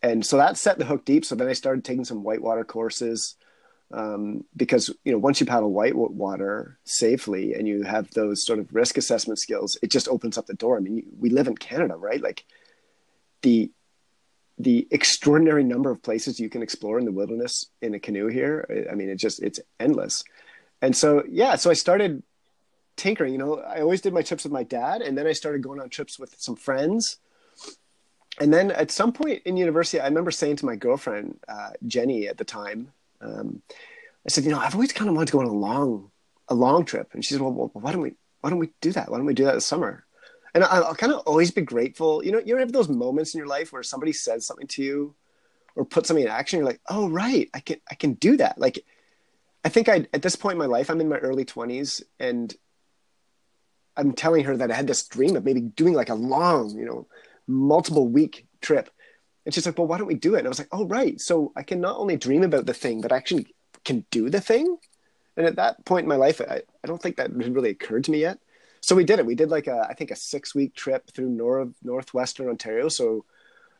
And 0.02 0.24
so 0.24 0.38
that 0.38 0.56
set 0.56 0.78
the 0.78 0.84
hook 0.84 1.04
deep. 1.04 1.24
So 1.24 1.34
then 1.34 1.48
I 1.48 1.52
started 1.52 1.84
taking 1.84 2.04
some 2.04 2.24
whitewater 2.24 2.64
courses 2.64 3.36
um, 3.92 4.44
because 4.56 4.90
you 5.04 5.12
know 5.12 5.18
once 5.18 5.40
you 5.40 5.46
paddle 5.46 5.70
whitewater 5.70 6.78
safely 6.84 7.54
and 7.54 7.68
you 7.68 7.82
have 7.82 8.10
those 8.12 8.44
sort 8.44 8.58
of 8.58 8.74
risk 8.74 8.96
assessment 8.96 9.38
skills, 9.38 9.76
it 9.82 9.90
just 9.90 10.08
opens 10.08 10.38
up 10.38 10.46
the 10.46 10.54
door. 10.54 10.76
I 10.76 10.80
mean, 10.80 11.04
we 11.18 11.30
live 11.30 11.48
in 11.48 11.56
Canada, 11.56 11.96
right? 11.96 12.22
Like 12.22 12.44
the 13.42 13.70
the 14.58 14.86
extraordinary 14.90 15.64
number 15.64 15.90
of 15.90 16.02
places 16.02 16.38
you 16.38 16.48
can 16.48 16.62
explore 16.62 16.98
in 16.98 17.04
the 17.04 17.12
wilderness 17.12 17.66
in 17.80 17.94
a 17.94 18.00
canoe 18.00 18.28
here. 18.28 18.86
I 18.90 18.94
mean, 18.94 19.08
it 19.08 19.16
just 19.16 19.42
it's 19.42 19.60
endless. 19.78 20.24
And 20.80 20.96
so 20.96 21.24
yeah, 21.28 21.56
so 21.56 21.70
I 21.70 21.74
started 21.74 22.22
tinkering. 23.02 23.32
You 23.34 23.42
know, 23.42 23.52
I 23.76 23.80
always 23.80 24.00
did 24.00 24.12
my 24.14 24.22
trips 24.22 24.44
with 24.44 24.52
my 24.60 24.66
dad, 24.78 25.02
and 25.02 25.12
then 25.16 25.26
I 25.26 25.34
started 25.34 25.62
going 25.62 25.80
on 25.80 25.88
trips 25.88 26.18
with 26.20 26.32
some 26.38 26.56
friends. 26.56 27.18
And 28.40 28.50
then 28.54 28.70
at 28.70 28.90
some 28.90 29.12
point 29.12 29.42
in 29.44 29.56
university, 29.66 29.98
I 30.00 30.06
remember 30.06 30.30
saying 30.30 30.56
to 30.56 30.66
my 30.66 30.76
girlfriend 30.76 31.26
uh, 31.54 31.70
Jenny 31.86 32.28
at 32.28 32.38
the 32.38 32.44
time, 32.44 32.92
um, 33.20 33.62
I 34.26 34.28
said, 34.30 34.44
you 34.44 34.50
know, 34.50 34.62
I've 34.64 34.74
always 34.74 34.92
kind 34.92 35.10
of 35.10 35.16
wanted 35.16 35.30
to 35.30 35.32
go 35.32 35.40
on 35.40 35.46
a 35.46 35.52
long, 35.68 36.10
a 36.48 36.54
long 36.54 36.84
trip. 36.84 37.08
And 37.12 37.24
she 37.24 37.34
said, 37.34 37.42
well, 37.42 37.52
well, 37.52 37.70
why 37.74 37.92
don't 37.92 38.00
we, 38.00 38.14
why 38.40 38.50
don't 38.50 38.58
we 38.58 38.70
do 38.80 38.92
that? 38.92 39.10
Why 39.10 39.18
don't 39.18 39.26
we 39.26 39.34
do 39.34 39.44
that 39.44 39.54
this 39.54 39.66
summer? 39.66 40.04
And 40.54 40.64
I, 40.64 40.80
will 40.80 40.94
kind 40.94 41.12
of 41.12 41.20
always 41.26 41.50
be 41.50 41.62
grateful. 41.62 42.24
You 42.24 42.32
know, 42.32 42.42
you 42.44 42.54
ever 42.54 42.60
have 42.60 42.72
those 42.72 42.88
moments 42.88 43.34
in 43.34 43.38
your 43.38 43.52
life 43.56 43.72
where 43.72 43.82
somebody 43.82 44.12
says 44.12 44.46
something 44.46 44.68
to 44.68 44.82
you 44.82 45.14
or 45.76 45.84
put 45.84 46.06
something 46.06 46.24
in 46.24 46.30
action. 46.30 46.58
You're 46.58 46.70
like, 46.72 46.80
oh, 46.88 47.08
right. 47.08 47.50
I 47.52 47.60
can, 47.60 47.78
I 47.90 47.94
can 47.94 48.14
do 48.14 48.36
that. 48.38 48.58
Like, 48.58 48.78
I 49.64 49.68
think 49.68 49.88
I, 49.88 50.06
at 50.12 50.22
this 50.22 50.36
point 50.36 50.54
in 50.54 50.58
my 50.58 50.66
life, 50.66 50.88
I'm 50.90 51.00
in 51.00 51.08
my 51.08 51.18
early 51.18 51.44
twenties 51.44 52.02
and 52.18 52.54
I'm 53.96 54.12
telling 54.12 54.44
her 54.44 54.56
that 54.56 54.70
I 54.70 54.74
had 54.74 54.86
this 54.86 55.06
dream 55.06 55.36
of 55.36 55.44
maybe 55.44 55.60
doing 55.60 55.94
like 55.94 56.08
a 56.08 56.14
long, 56.14 56.70
you 56.70 56.84
know, 56.84 57.06
multiple 57.46 58.08
week 58.08 58.46
trip. 58.60 58.90
And 59.44 59.54
she's 59.54 59.66
like, 59.66 59.76
well, 59.76 59.86
why 59.86 59.98
don't 59.98 60.06
we 60.06 60.14
do 60.14 60.34
it? 60.34 60.38
And 60.38 60.46
I 60.46 60.50
was 60.50 60.58
like, 60.58 60.68
oh, 60.72 60.86
right. 60.86 61.20
So 61.20 61.52
I 61.56 61.62
can 61.62 61.80
not 61.80 61.98
only 61.98 62.16
dream 62.16 62.42
about 62.42 62.66
the 62.66 62.74
thing, 62.74 63.00
but 63.00 63.12
I 63.12 63.16
actually 63.16 63.54
can 63.84 64.04
do 64.10 64.30
the 64.30 64.40
thing. 64.40 64.76
And 65.36 65.46
at 65.46 65.56
that 65.56 65.84
point 65.84 66.04
in 66.04 66.08
my 66.08 66.16
life, 66.16 66.40
I, 66.40 66.62
I 66.84 66.86
don't 66.86 67.02
think 67.02 67.16
that 67.16 67.34
really 67.34 67.70
occurred 67.70 68.04
to 68.04 68.10
me 68.10 68.20
yet. 68.20 68.38
So 68.80 68.94
we 68.94 69.04
did 69.04 69.18
it. 69.18 69.26
We 69.26 69.34
did 69.34 69.50
like 69.50 69.66
a, 69.66 69.86
I 69.88 69.94
think 69.94 70.10
a 70.10 70.16
six 70.16 70.54
week 70.54 70.74
trip 70.74 71.10
through 71.10 71.28
north, 71.28 71.70
northwestern 71.82 72.48
Ontario. 72.48 72.88
So 72.88 73.24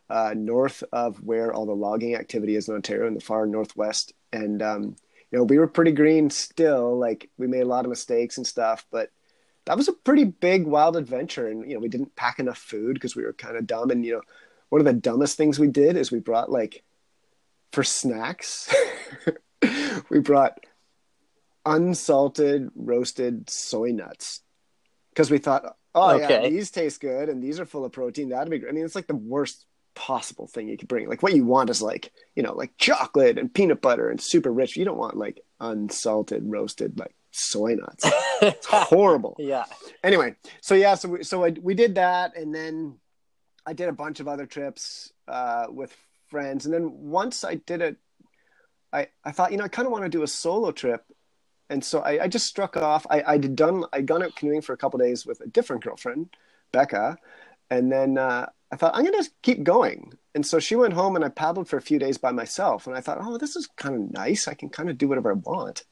uh, 0.09 0.33
north 0.35 0.83
of 0.91 1.17
where 1.23 1.53
all 1.53 1.65
the 1.65 1.73
logging 1.73 2.15
activity 2.15 2.55
is 2.55 2.67
in 2.67 2.75
Ontario 2.75 3.07
in 3.07 3.13
the 3.13 3.21
far 3.21 3.45
northwest. 3.45 4.13
And, 4.31 4.61
um, 4.61 4.95
you 5.31 5.37
know, 5.37 5.43
we 5.43 5.57
were 5.57 5.67
pretty 5.67 5.91
green 5.91 6.29
still. 6.29 6.97
Like 6.97 7.29
we 7.37 7.47
made 7.47 7.63
a 7.63 7.67
lot 7.67 7.85
of 7.85 7.89
mistakes 7.89 8.37
and 8.37 8.45
stuff, 8.45 8.85
but 8.91 9.11
that 9.65 9.77
was 9.77 9.87
a 9.87 9.93
pretty 9.93 10.25
big 10.25 10.65
wild 10.65 10.97
adventure. 10.97 11.47
And, 11.47 11.69
you 11.69 11.75
know, 11.75 11.79
we 11.79 11.89
didn't 11.89 12.15
pack 12.15 12.39
enough 12.39 12.57
food 12.57 12.95
because 12.95 13.15
we 13.15 13.23
were 13.23 13.33
kind 13.33 13.57
of 13.57 13.67
dumb. 13.67 13.91
And, 13.91 14.05
you 14.05 14.13
know, 14.13 14.21
one 14.69 14.81
of 14.81 14.85
the 14.85 14.93
dumbest 14.93 15.37
things 15.37 15.59
we 15.59 15.67
did 15.67 15.95
is 15.95 16.11
we 16.11 16.19
brought 16.19 16.51
like 16.51 16.83
for 17.71 17.83
snacks, 17.83 18.73
we 20.09 20.19
brought 20.19 20.59
unsalted 21.65 22.69
roasted 22.75 23.49
soy 23.49 23.91
nuts 23.91 24.41
because 25.11 25.31
we 25.31 25.37
thought, 25.37 25.75
oh 25.95 26.15
okay. 26.15 26.43
yeah, 26.43 26.49
these 26.49 26.71
taste 26.71 26.99
good 26.99 27.29
and 27.29 27.41
these 27.41 27.59
are 27.59 27.65
full 27.65 27.85
of 27.85 27.91
protein. 27.91 28.29
That'd 28.29 28.51
be 28.51 28.59
great. 28.59 28.69
I 28.69 28.73
mean, 28.73 28.85
it's 28.85 28.95
like 28.95 29.07
the 29.07 29.15
worst 29.15 29.65
possible 29.95 30.47
thing 30.47 30.67
you 30.67 30.77
could 30.77 30.87
bring. 30.87 31.07
Like 31.07 31.23
what 31.23 31.35
you 31.35 31.45
want 31.45 31.69
is 31.69 31.81
like, 31.81 32.11
you 32.35 32.43
know, 32.43 32.53
like 32.53 32.77
chocolate 32.77 33.37
and 33.37 33.53
peanut 33.53 33.81
butter 33.81 34.09
and 34.09 34.19
super 34.19 34.51
rich. 34.51 34.75
You 34.75 34.85
don't 34.85 34.97
want 34.97 35.17
like 35.17 35.39
unsalted 35.59 36.43
roasted 36.45 36.99
like 36.99 37.15
soy 37.33 37.75
nuts. 37.75 38.05
it's 38.41 38.65
horrible. 38.67 39.35
Yeah. 39.37 39.65
Anyway, 40.03 40.35
so 40.61 40.75
yeah, 40.75 40.95
so 40.95 41.09
we, 41.09 41.23
so 41.23 41.43
I, 41.43 41.55
we 41.61 41.73
did 41.73 41.95
that, 41.95 42.37
and 42.37 42.53
then 42.53 42.95
I 43.65 43.73
did 43.73 43.89
a 43.89 43.93
bunch 43.93 44.19
of 44.19 44.27
other 44.27 44.45
trips 44.45 45.11
uh, 45.27 45.65
with 45.69 45.95
friends, 46.27 46.65
and 46.65 46.73
then 46.73 46.91
once 46.93 47.43
I 47.43 47.55
did 47.55 47.81
it, 47.81 47.97
I 48.93 49.07
I 49.23 49.31
thought 49.31 49.51
you 49.51 49.57
know 49.57 49.65
I 49.65 49.69
kind 49.69 49.85
of 49.85 49.91
want 49.91 50.05
to 50.05 50.09
do 50.09 50.23
a 50.23 50.27
solo 50.27 50.71
trip, 50.71 51.03
and 51.69 51.83
so 51.83 51.99
I, 51.99 52.23
I 52.23 52.27
just 52.27 52.47
struck 52.47 52.77
off. 52.77 53.05
I 53.09 53.23
I 53.25 53.37
did 53.37 53.55
done 53.55 53.83
I'd 53.91 54.05
gone 54.05 54.23
out 54.23 54.35
canoeing 54.35 54.61
for 54.61 54.73
a 54.73 54.77
couple 54.77 54.99
days 54.99 55.25
with 55.25 55.41
a 55.41 55.47
different 55.47 55.83
girlfriend, 55.83 56.29
Becca, 56.71 57.17
and 57.69 57.91
then 57.91 58.17
uh, 58.17 58.47
I 58.71 58.75
thought 58.75 58.95
I'm 58.95 59.03
gonna 59.03 59.23
keep 59.41 59.63
going. 59.63 60.13
And 60.35 60.45
so 60.45 60.59
she 60.59 60.75
went 60.75 60.93
home, 60.93 61.15
and 61.15 61.23
I 61.23 61.29
paddled 61.29 61.67
for 61.69 61.77
a 61.77 61.81
few 61.81 61.99
days 61.99 62.17
by 62.17 62.31
myself. 62.31 62.87
And 62.87 62.95
I 62.95 63.01
thought, 63.01 63.19
oh, 63.21 63.37
this 63.37 63.55
is 63.55 63.69
kind 63.77 63.93
of 63.93 64.11
nice. 64.11 64.47
I 64.47 64.55
can 64.55 64.69
kind 64.69 64.89
of 64.89 64.97
do 64.97 65.07
whatever 65.07 65.29
I 65.29 65.35
want 65.35 65.83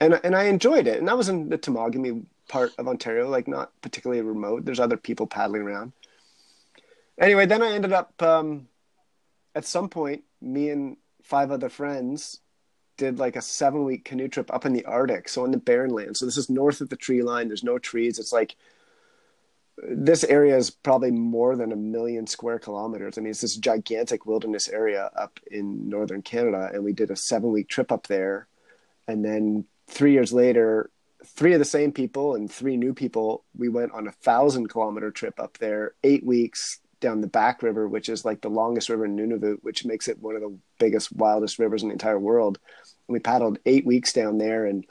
and 0.00 0.20
and 0.24 0.34
I 0.34 0.44
enjoyed 0.44 0.86
it. 0.86 0.98
And 0.98 1.08
that 1.08 1.16
was 1.16 1.28
in 1.28 1.48
the 1.48 1.58
Temagami 1.58 2.24
part 2.48 2.72
of 2.78 2.88
Ontario, 2.88 3.28
like 3.28 3.48
not 3.48 3.72
particularly 3.80 4.22
remote. 4.22 4.64
There's 4.64 4.80
other 4.80 4.96
people 4.96 5.26
paddling 5.26 5.62
around. 5.62 5.92
Anyway, 7.18 7.46
then 7.46 7.62
I 7.62 7.72
ended 7.72 7.92
up 7.92 8.20
um, 8.22 8.68
at 9.54 9.64
some 9.64 9.88
point, 9.88 10.24
me 10.40 10.70
and 10.70 10.96
five 11.22 11.50
other 11.50 11.68
friends 11.68 12.40
did 12.96 13.18
like 13.18 13.36
a 13.36 13.42
seven 13.42 13.84
week 13.84 14.04
canoe 14.04 14.28
trip 14.28 14.52
up 14.52 14.66
in 14.66 14.72
the 14.72 14.84
Arctic, 14.84 15.28
so 15.28 15.44
in 15.44 15.50
the 15.50 15.58
barren 15.58 15.90
land. 15.90 16.16
So 16.16 16.26
this 16.26 16.36
is 16.36 16.50
north 16.50 16.80
of 16.80 16.90
the 16.90 16.96
tree 16.96 17.22
line. 17.22 17.48
There's 17.48 17.64
no 17.64 17.78
trees. 17.78 18.18
It's 18.18 18.32
like 18.32 18.56
this 19.76 20.22
area 20.24 20.56
is 20.56 20.70
probably 20.70 21.10
more 21.10 21.56
than 21.56 21.72
a 21.72 21.76
million 21.76 22.26
square 22.26 22.58
kilometers. 22.58 23.18
I 23.18 23.20
mean, 23.20 23.30
it's 23.30 23.40
this 23.40 23.56
gigantic 23.56 24.26
wilderness 24.26 24.68
area 24.68 25.10
up 25.16 25.40
in 25.50 25.88
northern 25.88 26.22
Canada, 26.22 26.70
and 26.72 26.84
we 26.84 26.92
did 26.92 27.10
a 27.10 27.16
seven 27.16 27.50
week 27.50 27.68
trip 27.68 27.90
up 27.90 28.06
there, 28.06 28.46
and 29.08 29.24
then 29.24 29.64
three 29.86 30.12
years 30.12 30.32
later, 30.32 30.90
three 31.24 31.52
of 31.52 31.58
the 31.58 31.64
same 31.64 31.92
people 31.92 32.34
and 32.34 32.50
three 32.50 32.76
new 32.76 32.94
people, 32.94 33.44
we 33.56 33.68
went 33.68 33.92
on 33.92 34.06
a 34.06 34.12
thousand 34.12 34.68
kilometer 34.68 35.10
trip 35.10 35.40
up 35.40 35.58
there, 35.58 35.94
eight 36.02 36.24
weeks 36.24 36.80
down 37.00 37.20
the 37.20 37.26
Back 37.26 37.62
River, 37.62 37.88
which 37.88 38.08
is 38.08 38.24
like 38.24 38.40
the 38.40 38.48
longest 38.48 38.88
river 38.88 39.04
in 39.04 39.16
Nunavut, 39.16 39.58
which 39.62 39.84
makes 39.84 40.08
it 40.08 40.20
one 40.20 40.36
of 40.36 40.40
the 40.40 40.56
biggest, 40.78 41.14
wildest 41.14 41.58
rivers 41.58 41.82
in 41.82 41.88
the 41.88 41.94
entire 41.94 42.18
world. 42.18 42.58
And 43.06 43.12
we 43.12 43.20
paddled 43.20 43.58
eight 43.66 43.86
weeks 43.86 44.12
down 44.12 44.38
there, 44.38 44.66
and 44.66 44.86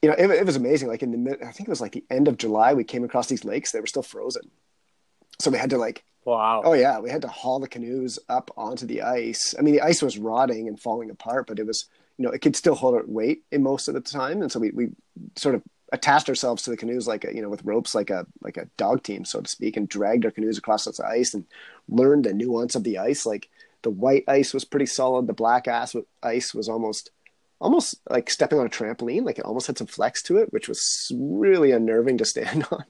you 0.00 0.08
know, 0.08 0.16
it, 0.18 0.30
it 0.30 0.46
was 0.46 0.56
amazing. 0.56 0.88
Like 0.88 1.02
in 1.02 1.24
the, 1.24 1.38
I 1.46 1.52
think 1.52 1.68
it 1.68 1.70
was 1.70 1.80
like 1.80 1.92
the 1.92 2.04
end 2.10 2.28
of 2.28 2.38
July, 2.38 2.74
we 2.74 2.84
came 2.84 3.04
across 3.04 3.28
these 3.28 3.44
lakes; 3.44 3.72
they 3.72 3.80
were 3.80 3.86
still 3.86 4.02
frozen. 4.02 4.50
So 5.38 5.50
we 5.50 5.58
had 5.58 5.70
to 5.70 5.78
like, 5.78 6.04
wow, 6.24 6.62
oh 6.64 6.72
yeah, 6.72 6.98
we 6.98 7.10
had 7.10 7.22
to 7.22 7.28
haul 7.28 7.60
the 7.60 7.68
canoes 7.68 8.18
up 8.28 8.50
onto 8.56 8.86
the 8.86 9.02
ice. 9.02 9.54
I 9.58 9.62
mean, 9.62 9.74
the 9.74 9.82
ice 9.82 10.02
was 10.02 10.18
rotting 10.18 10.66
and 10.66 10.80
falling 10.80 11.10
apart, 11.10 11.46
but 11.46 11.58
it 11.58 11.66
was 11.66 11.86
you 12.18 12.24
know, 12.24 12.30
it 12.30 12.40
could 12.40 12.56
still 12.56 12.74
hold 12.74 12.94
its 12.96 13.08
weight 13.08 13.42
in 13.50 13.62
most 13.62 13.88
of 13.88 13.94
the 13.94 14.00
time. 14.00 14.42
And 14.42 14.50
so 14.50 14.60
we, 14.60 14.70
we 14.70 14.90
sort 15.36 15.54
of 15.54 15.62
attached 15.92 16.28
ourselves 16.28 16.62
to 16.62 16.70
the 16.70 16.76
canoes 16.76 17.06
like 17.06 17.24
a, 17.24 17.34
you 17.34 17.42
know, 17.42 17.48
with 17.48 17.64
ropes, 17.64 17.94
like 17.94 18.10
a, 18.10 18.26
like 18.42 18.56
a 18.56 18.68
dog 18.76 19.02
team, 19.02 19.24
so 19.24 19.40
to 19.40 19.48
speak, 19.48 19.76
and 19.76 19.88
dragged 19.88 20.24
our 20.24 20.30
canoes 20.30 20.58
across 20.58 20.84
the 20.84 21.06
ice 21.06 21.34
and 21.34 21.44
learned 21.88 22.24
the 22.24 22.32
nuance 22.32 22.74
of 22.74 22.84
the 22.84 22.98
ice. 22.98 23.26
Like 23.26 23.48
the 23.82 23.90
white 23.90 24.24
ice 24.28 24.54
was 24.54 24.64
pretty 24.64 24.86
solid. 24.86 25.26
The 25.26 25.32
black 25.32 25.68
ass 25.68 25.94
ice 26.22 26.54
was 26.54 26.68
almost, 26.68 27.10
almost 27.60 27.96
like 28.08 28.30
stepping 28.30 28.58
on 28.58 28.66
a 28.66 28.70
trampoline. 28.70 29.24
Like 29.24 29.38
it 29.38 29.44
almost 29.44 29.66
had 29.66 29.78
some 29.78 29.86
flex 29.86 30.22
to 30.24 30.38
it, 30.38 30.52
which 30.52 30.68
was 30.68 31.12
really 31.14 31.72
unnerving 31.72 32.18
to 32.18 32.24
stand 32.24 32.66
on. 32.70 32.84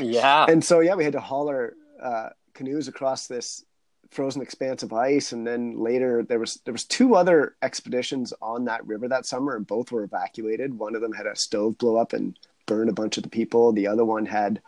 Yeah. 0.00 0.46
and 0.48 0.64
so, 0.64 0.80
yeah, 0.80 0.94
we 0.94 1.04
had 1.04 1.12
to 1.12 1.20
haul 1.20 1.48
our 1.48 1.74
uh, 2.02 2.30
canoes 2.54 2.88
across 2.88 3.26
this 3.26 3.64
frozen 4.12 4.42
expanse 4.42 4.82
of 4.82 4.92
ice 4.92 5.32
and 5.32 5.46
then 5.46 5.78
later 5.78 6.22
there 6.22 6.38
was 6.38 6.60
there 6.64 6.72
was 6.72 6.84
two 6.84 7.14
other 7.14 7.56
expeditions 7.62 8.32
on 8.42 8.66
that 8.66 8.86
river 8.86 9.08
that 9.08 9.24
summer 9.24 9.56
and 9.56 9.66
both 9.66 9.90
were 9.90 10.04
evacuated. 10.04 10.78
One 10.78 10.94
of 10.94 11.00
them 11.00 11.12
had 11.12 11.26
a 11.26 11.34
stove 11.34 11.78
blow 11.78 11.96
up 11.96 12.12
and 12.12 12.38
burn 12.66 12.88
a 12.88 12.92
bunch 12.92 13.16
of 13.16 13.22
the 13.22 13.30
people. 13.30 13.72
The 13.72 13.86
other 13.86 14.04
one 14.04 14.26
had 14.26 14.60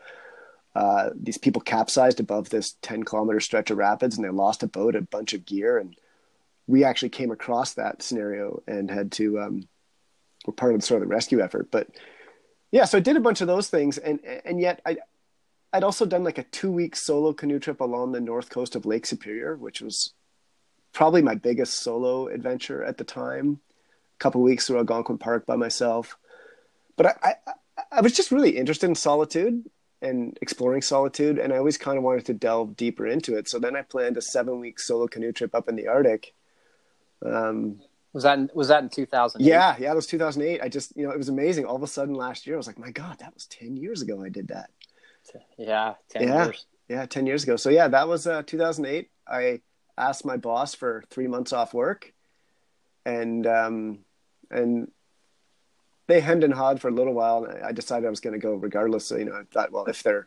uh, 0.74 1.10
these 1.14 1.38
people 1.38 1.60
capsized 1.60 2.20
above 2.20 2.48
this 2.48 2.76
10 2.82 3.04
kilometer 3.04 3.38
stretch 3.38 3.70
of 3.70 3.78
rapids 3.78 4.16
and 4.16 4.24
they 4.24 4.30
lost 4.30 4.62
a 4.62 4.66
boat 4.66 4.96
a 4.96 5.02
bunch 5.02 5.34
of 5.34 5.44
gear 5.44 5.78
and 5.78 5.94
we 6.66 6.82
actually 6.82 7.10
came 7.10 7.30
across 7.30 7.74
that 7.74 8.02
scenario 8.02 8.62
and 8.66 8.90
had 8.90 9.12
to 9.12 9.38
um, 9.40 9.68
we're 10.46 10.54
part 10.54 10.74
of 10.74 10.80
the 10.80 10.86
sort 10.86 11.02
of 11.02 11.08
the 11.08 11.14
rescue 11.14 11.40
effort. 11.40 11.70
But 11.70 11.88
yeah 12.74 12.84
so 12.84 12.98
i 12.98 13.00
did 13.00 13.16
a 13.16 13.20
bunch 13.20 13.40
of 13.40 13.46
those 13.46 13.70
things 13.70 13.98
and 13.98 14.18
and 14.44 14.60
yet 14.60 14.82
i 14.84 14.96
I'd 15.74 15.82
also 15.82 16.06
done 16.06 16.22
like 16.22 16.38
a 16.38 16.44
two 16.44 16.70
week 16.70 16.94
solo 16.94 17.32
canoe 17.32 17.58
trip 17.58 17.80
along 17.80 18.12
the 18.12 18.20
north 18.20 18.48
coast 18.48 18.76
of 18.76 18.86
Lake 18.86 19.04
Superior, 19.04 19.56
which 19.56 19.82
was 19.82 20.14
probably 20.92 21.20
my 21.20 21.34
biggest 21.34 21.80
solo 21.80 22.28
adventure 22.28 22.84
at 22.84 22.96
the 22.96 23.02
time. 23.02 23.58
A 24.14 24.18
couple 24.20 24.40
weeks 24.40 24.68
through 24.68 24.78
Algonquin 24.78 25.18
Park 25.18 25.46
by 25.46 25.56
myself. 25.56 26.16
But 26.96 27.06
I, 27.06 27.34
I, 27.44 27.82
I 27.90 28.00
was 28.02 28.14
just 28.14 28.30
really 28.30 28.56
interested 28.56 28.86
in 28.86 28.94
solitude 28.94 29.68
and 30.00 30.38
exploring 30.40 30.80
solitude, 30.80 31.40
and 31.40 31.52
I 31.52 31.56
always 31.56 31.76
kind 31.76 31.98
of 31.98 32.04
wanted 32.04 32.26
to 32.26 32.34
delve 32.34 32.76
deeper 32.76 33.08
into 33.08 33.36
it. 33.36 33.48
So 33.48 33.58
then 33.58 33.74
I 33.74 33.82
planned 33.82 34.16
a 34.16 34.22
seven 34.22 34.60
week 34.60 34.78
solo 34.78 35.08
canoe 35.08 35.32
trip 35.32 35.56
up 35.56 35.68
in 35.68 35.74
the 35.74 35.88
Arctic. 35.88 36.34
Um, 37.26 37.80
was 38.12 38.22
that 38.22 38.38
in, 38.38 38.48
was 38.54 38.68
that 38.68 38.84
in 38.84 38.90
2000? 38.90 39.40
Yeah, 39.40 39.74
yeah, 39.80 39.90
it 39.90 39.96
was 39.96 40.06
2008. 40.06 40.60
I 40.62 40.68
just 40.68 40.96
you 40.96 41.04
know 41.04 41.10
it 41.10 41.18
was 41.18 41.28
amazing. 41.28 41.64
All 41.64 41.74
of 41.74 41.82
a 41.82 41.88
sudden 41.88 42.14
last 42.14 42.46
year, 42.46 42.54
I 42.54 42.58
was 42.58 42.68
like, 42.68 42.78
my 42.78 42.92
God, 42.92 43.18
that 43.18 43.34
was 43.34 43.46
10 43.46 43.76
years 43.76 44.02
ago. 44.02 44.22
I 44.22 44.28
did 44.28 44.46
that. 44.48 44.70
Yeah, 45.58 45.94
10 46.10 46.28
yeah. 46.28 46.44
years. 46.44 46.66
Yeah, 46.88 47.06
10 47.06 47.26
years 47.26 47.44
ago. 47.44 47.56
So, 47.56 47.70
yeah, 47.70 47.88
that 47.88 48.08
was 48.08 48.26
uh, 48.26 48.42
2008. 48.42 49.10
I 49.26 49.60
asked 49.96 50.24
my 50.24 50.36
boss 50.36 50.74
for 50.74 51.04
three 51.10 51.26
months 51.26 51.52
off 51.52 51.72
work, 51.72 52.12
and 53.06 53.46
um, 53.46 53.98
and 54.50 54.90
they 56.06 56.20
hemmed 56.20 56.44
and 56.44 56.52
hawed 56.52 56.80
for 56.80 56.88
a 56.88 56.92
little 56.92 57.14
while. 57.14 57.44
And 57.44 57.64
I 57.64 57.72
decided 57.72 58.06
I 58.06 58.10
was 58.10 58.20
going 58.20 58.34
to 58.34 58.38
go 58.38 58.54
regardless. 58.54 59.06
So, 59.06 59.16
you 59.16 59.24
know, 59.24 59.34
I 59.34 59.42
thought, 59.50 59.72
well, 59.72 59.86
if 59.86 60.02
they're 60.02 60.26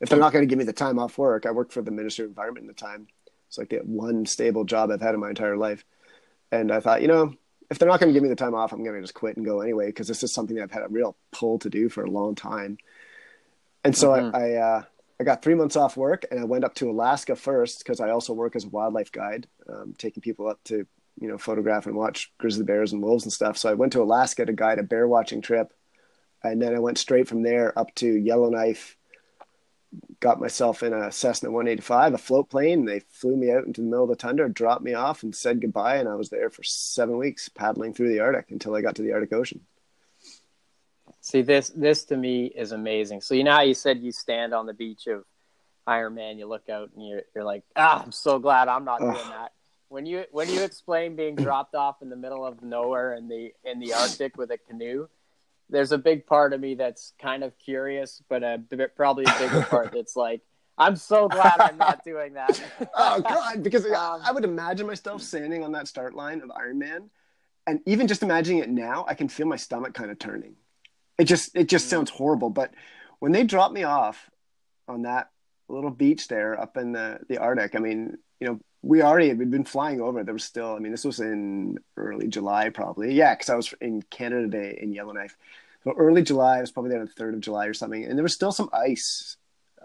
if 0.00 0.08
they're 0.08 0.18
not 0.18 0.32
going 0.32 0.44
to 0.44 0.48
give 0.48 0.58
me 0.58 0.64
the 0.64 0.72
time 0.72 0.98
off 0.98 1.18
work, 1.18 1.46
I 1.46 1.50
worked 1.50 1.72
for 1.72 1.82
the 1.82 1.90
Ministry 1.90 2.24
of 2.24 2.30
Environment 2.30 2.68
at 2.68 2.76
the 2.76 2.84
time. 2.84 3.08
It's 3.48 3.58
like 3.58 3.70
the 3.70 3.78
one 3.78 4.26
stable 4.26 4.64
job 4.64 4.90
I've 4.90 5.00
had 5.00 5.14
in 5.14 5.20
my 5.20 5.30
entire 5.30 5.56
life. 5.56 5.84
And 6.52 6.70
I 6.70 6.80
thought, 6.80 7.02
you 7.02 7.08
know, 7.08 7.34
if 7.70 7.78
they're 7.78 7.88
not 7.88 8.00
going 8.00 8.12
to 8.12 8.14
give 8.14 8.22
me 8.22 8.28
the 8.28 8.36
time 8.36 8.54
off, 8.54 8.72
I'm 8.72 8.84
going 8.84 8.94
to 8.94 9.00
just 9.00 9.14
quit 9.14 9.36
and 9.36 9.44
go 9.44 9.60
anyway 9.60 9.86
because 9.86 10.06
this 10.06 10.22
is 10.22 10.32
something 10.32 10.56
that 10.56 10.62
I've 10.62 10.70
had 10.70 10.84
a 10.84 10.88
real 10.88 11.16
pull 11.32 11.58
to 11.60 11.70
do 11.70 11.88
for 11.88 12.04
a 12.04 12.10
long 12.10 12.34
time. 12.34 12.78
And 13.84 13.96
so 13.96 14.10
mm-hmm. 14.10 14.34
I 14.34 14.38
I, 14.38 14.54
uh, 14.54 14.82
I, 15.20 15.24
got 15.24 15.42
three 15.42 15.54
months 15.54 15.76
off 15.76 15.96
work 15.96 16.24
and 16.30 16.40
I 16.40 16.44
went 16.44 16.64
up 16.64 16.74
to 16.76 16.90
Alaska 16.90 17.36
first 17.36 17.78
because 17.78 18.00
I 18.00 18.10
also 18.10 18.32
work 18.32 18.56
as 18.56 18.64
a 18.64 18.68
wildlife 18.68 19.12
guide, 19.12 19.46
um, 19.68 19.94
taking 19.96 20.22
people 20.22 20.48
up 20.48 20.58
to 20.64 20.86
you 21.20 21.28
know 21.28 21.38
photograph 21.38 21.86
and 21.86 21.94
watch 21.94 22.32
grizzly 22.38 22.64
bears 22.64 22.92
and 22.92 23.02
wolves 23.02 23.24
and 23.24 23.32
stuff. 23.32 23.56
So 23.58 23.70
I 23.70 23.74
went 23.74 23.92
to 23.92 24.02
Alaska 24.02 24.44
to 24.46 24.52
guide 24.52 24.78
a 24.78 24.82
bear 24.82 25.06
watching 25.06 25.42
trip, 25.42 25.72
and 26.42 26.60
then 26.60 26.74
I 26.74 26.78
went 26.78 26.98
straight 26.98 27.28
from 27.28 27.42
there 27.42 27.78
up 27.78 27.94
to 27.96 28.06
Yellowknife. 28.06 28.96
Got 30.18 30.40
myself 30.40 30.82
in 30.82 30.92
a 30.92 31.12
Cessna 31.12 31.52
185, 31.52 32.14
a 32.14 32.18
float 32.18 32.50
plane. 32.50 32.84
They 32.84 33.00
flew 33.10 33.36
me 33.36 33.52
out 33.52 33.64
into 33.64 33.80
the 33.80 33.86
middle 33.86 34.02
of 34.04 34.10
the 34.10 34.16
tundra, 34.16 34.52
dropped 34.52 34.82
me 34.82 34.94
off, 34.94 35.22
and 35.22 35.32
said 35.32 35.60
goodbye. 35.60 35.98
And 35.98 36.08
I 36.08 36.16
was 36.16 36.30
there 36.30 36.50
for 36.50 36.64
seven 36.64 37.16
weeks, 37.16 37.48
paddling 37.48 37.94
through 37.94 38.08
the 38.08 38.18
Arctic 38.18 38.50
until 38.50 38.74
I 38.74 38.80
got 38.80 38.96
to 38.96 39.02
the 39.02 39.12
Arctic 39.12 39.32
Ocean. 39.32 39.60
See 41.24 41.40
this 41.40 41.70
this 41.70 42.04
to 42.04 42.18
me 42.18 42.44
is 42.44 42.72
amazing. 42.72 43.22
So 43.22 43.32
you 43.32 43.44
know 43.44 43.52
how 43.52 43.62
you 43.62 43.72
said 43.72 44.02
you 44.02 44.12
stand 44.12 44.52
on 44.52 44.66
the 44.66 44.74
beach 44.74 45.06
of 45.06 45.24
Ironman, 45.88 46.36
you 46.36 46.46
look 46.46 46.68
out 46.68 46.90
and 46.94 47.08
you're 47.08 47.22
you're 47.34 47.44
like, 47.44 47.62
ah, 47.76 48.02
I'm 48.04 48.12
so 48.12 48.38
glad 48.38 48.68
I'm 48.68 48.84
not 48.84 49.00
doing 49.00 49.14
that. 49.14 49.52
When 49.88 50.04
you 50.04 50.24
when 50.32 50.50
you 50.50 50.62
explain 50.62 51.16
being 51.16 51.34
dropped 51.46 51.74
off 51.74 52.02
in 52.02 52.10
the 52.10 52.16
middle 52.16 52.44
of 52.44 52.62
nowhere 52.62 53.14
in 53.14 53.26
the 53.26 53.54
in 53.64 53.80
the 53.80 53.94
Arctic 53.94 54.36
with 54.36 54.50
a 54.50 54.58
canoe, 54.58 55.08
there's 55.70 55.92
a 55.92 55.98
big 55.98 56.26
part 56.26 56.52
of 56.52 56.60
me 56.60 56.74
that's 56.74 57.14
kind 57.18 57.42
of 57.42 57.58
curious, 57.58 58.22
but 58.28 58.42
a 58.42 58.62
probably 58.94 59.24
a 59.24 59.34
bigger 59.38 59.62
part 59.62 59.92
that's 59.94 60.16
like, 60.16 60.42
I'm 60.76 60.94
so 60.94 61.26
glad 61.26 61.58
I'm 61.58 61.78
not 61.78 62.04
doing 62.04 62.34
that. 62.34 62.60
oh 62.94 63.22
God, 63.22 63.62
because 63.62 63.86
um, 63.86 64.20
I 64.22 64.30
would 64.30 64.44
imagine 64.44 64.86
myself 64.86 65.22
standing 65.22 65.64
on 65.64 65.72
that 65.72 65.88
start 65.88 66.12
line 66.12 66.42
of 66.42 66.50
Ironman, 66.50 67.08
and 67.66 67.80
even 67.86 68.08
just 68.08 68.22
imagining 68.22 68.58
it 68.58 68.68
now, 68.68 69.06
I 69.08 69.14
can 69.14 69.30
feel 69.30 69.46
my 69.46 69.56
stomach 69.56 69.94
kind 69.94 70.10
of 70.10 70.18
turning. 70.18 70.56
It 71.18 71.24
just 71.24 71.56
it 71.56 71.68
just 71.68 71.88
sounds 71.88 72.10
horrible. 72.10 72.50
But 72.50 72.72
when 73.18 73.32
they 73.32 73.44
dropped 73.44 73.74
me 73.74 73.84
off 73.84 74.30
on 74.88 75.02
that 75.02 75.30
little 75.68 75.90
beach 75.90 76.28
there 76.28 76.60
up 76.60 76.76
in 76.76 76.92
the 76.92 77.20
the 77.28 77.38
Arctic, 77.38 77.74
I 77.74 77.78
mean, 77.78 78.18
you 78.40 78.48
know, 78.48 78.60
we 78.82 79.02
already 79.02 79.28
had 79.28 79.50
been 79.50 79.64
flying 79.64 80.00
over. 80.00 80.22
There 80.22 80.34
was 80.34 80.44
still, 80.44 80.74
I 80.74 80.78
mean, 80.78 80.92
this 80.92 81.04
was 81.04 81.20
in 81.20 81.78
early 81.96 82.28
July 82.28 82.68
probably. 82.68 83.14
Yeah, 83.14 83.34
because 83.34 83.48
I 83.48 83.54
was 83.54 83.72
in 83.80 84.02
Canada 84.02 84.46
Day 84.48 84.78
in 84.80 84.92
Yellowknife. 84.92 85.36
So 85.84 85.94
early 85.96 86.22
July, 86.22 86.58
I 86.58 86.60
was 86.60 86.70
probably 86.70 86.90
there 86.90 87.00
on 87.00 87.06
the 87.06 87.12
third 87.12 87.34
of 87.34 87.40
July 87.40 87.66
or 87.66 87.74
something, 87.74 88.04
and 88.04 88.18
there 88.18 88.22
was 88.22 88.34
still 88.34 88.52
some 88.52 88.70
ice 88.72 89.36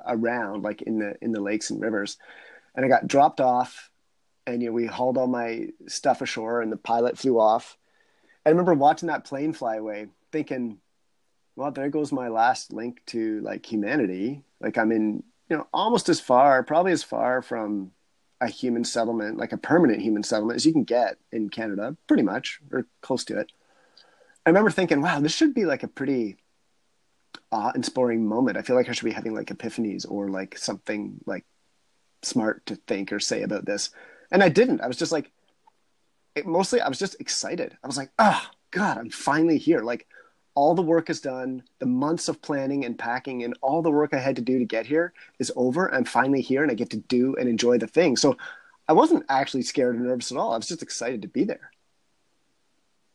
around, 0.08 0.64
like 0.64 0.82
in 0.82 1.00
the 1.00 1.16
in 1.22 1.32
the 1.32 1.42
lakes 1.42 1.70
and 1.70 1.82
rivers. 1.82 2.18
And 2.76 2.86
I 2.86 2.90
got 2.90 3.08
dropped 3.08 3.42
off, 3.42 3.90
and 4.48 4.62
you 4.62 4.70
know, 4.70 4.74
we 4.74 4.86
hauled 4.86 5.18
all 5.18 5.28
my 5.28 5.68
stuff 5.88 6.22
ashore, 6.22 6.62
and 6.62 6.72
the 6.72 6.78
pilot 6.78 7.18
flew 7.18 7.40
off. 7.40 7.78
I 8.46 8.50
remember 8.50 8.74
watching 8.74 9.08
that 9.08 9.26
plane 9.26 9.54
fly 9.54 9.76
away, 9.76 10.08
thinking, 10.32 10.78
well, 11.60 11.72
there 11.72 11.90
goes 11.90 12.14
my 12.14 12.30
last 12.30 12.72
link 12.72 13.02
to 13.08 13.42
like 13.42 13.66
humanity. 13.66 14.44
Like 14.62 14.78
I'm 14.78 14.94
in, 14.94 15.24
you 15.50 15.58
know, 15.58 15.68
almost 15.74 16.08
as 16.08 16.22
far, 16.22 16.64
probably 16.64 16.94
as 16.94 17.04
far 17.04 17.42
from 17.42 17.92
a 18.40 18.48
human 18.48 18.86
settlement, 18.86 19.38
like 19.38 19.52
a 19.52 19.58
permanent 19.58 20.02
human 20.02 20.24
settlement, 20.24 20.56
as 20.56 20.66
you 20.66 20.72
can 20.72 20.86
get 20.86 21.18
in 21.34 21.50
Canada, 21.50 21.98
pretty 22.08 22.24
much, 22.24 22.62
or 22.72 22.88
close 23.02 23.26
to 23.26 23.38
it. 23.38 23.52
I 24.46 24.50
remember 24.52 24.72
thinking, 24.72 25.02
wow, 25.02 25.20
this 25.20 25.36
should 25.36 25.54
be 25.54 25.66
like 25.66 25.84
a 25.84 25.90
pretty 25.90 26.38
awe-inspiring 27.52 28.26
moment. 28.26 28.56
I 28.56 28.62
feel 28.62 28.78
like 28.78 28.88
I 28.88 28.94
should 28.94 29.04
be 29.04 29.12
having 29.12 29.36
like 29.36 29.48
epiphanies 29.48 30.10
or 30.10 30.30
like 30.30 30.58
something 30.58 31.20
like 31.26 31.44
smart 32.24 32.66
to 32.68 32.76
think 32.76 33.12
or 33.12 33.20
say 33.20 33.42
about 33.42 33.66
this. 33.66 33.90
And 34.32 34.42
I 34.42 34.48
didn't. 34.48 34.80
I 34.80 34.88
was 34.88 34.96
just 34.96 35.12
like, 35.12 35.30
it, 36.36 36.48
mostly 36.48 36.80
I 36.80 36.88
was 36.88 37.00
just 37.00 37.20
excited. 37.20 37.78
I 37.84 37.88
was 37.88 37.98
like, 37.98 38.12
oh, 38.18 38.48
God, 38.72 38.98
I'm 38.98 39.10
finally 39.10 39.58
here. 39.58 39.82
Like, 39.82 40.08
all 40.56 40.76
the 40.76 40.82
work 40.82 41.10
is 41.10 41.22
done. 41.22 41.64
The 41.80 41.86
months 41.86 42.28
of 42.28 42.42
planning 42.42 42.86
and 42.86 42.98
packing 42.98 43.44
and 43.44 43.58
all 43.62 43.82
the 43.82 43.92
work 43.92 44.14
I 44.14 44.20
had 44.20 44.36
to 44.38 44.42
do 44.42 44.60
to 44.60 44.66
get 44.66 44.86
here 44.86 45.14
is 45.40 45.52
over. 45.56 45.94
I'm 45.94 46.06
finally 46.06 46.42
here 46.42 46.64
and 46.64 46.72
I 46.72 46.76
get 46.76 46.90
to 46.92 46.98
do 46.98 47.36
and 47.36 47.48
enjoy 47.48 47.78
the 47.78 47.88
thing. 47.88 48.18
So 48.18 48.38
I 48.88 48.94
wasn't 48.94 49.26
actually 49.30 49.64
scared 49.64 49.96
or 49.96 50.00
nervous 50.00 50.32
at 50.32 50.38
all. 50.38 50.54
I 50.54 50.58
was 50.58 50.68
just 50.68 50.84
excited 50.84 51.22
to 51.22 51.28
be 51.28 51.44
there. 51.44 51.72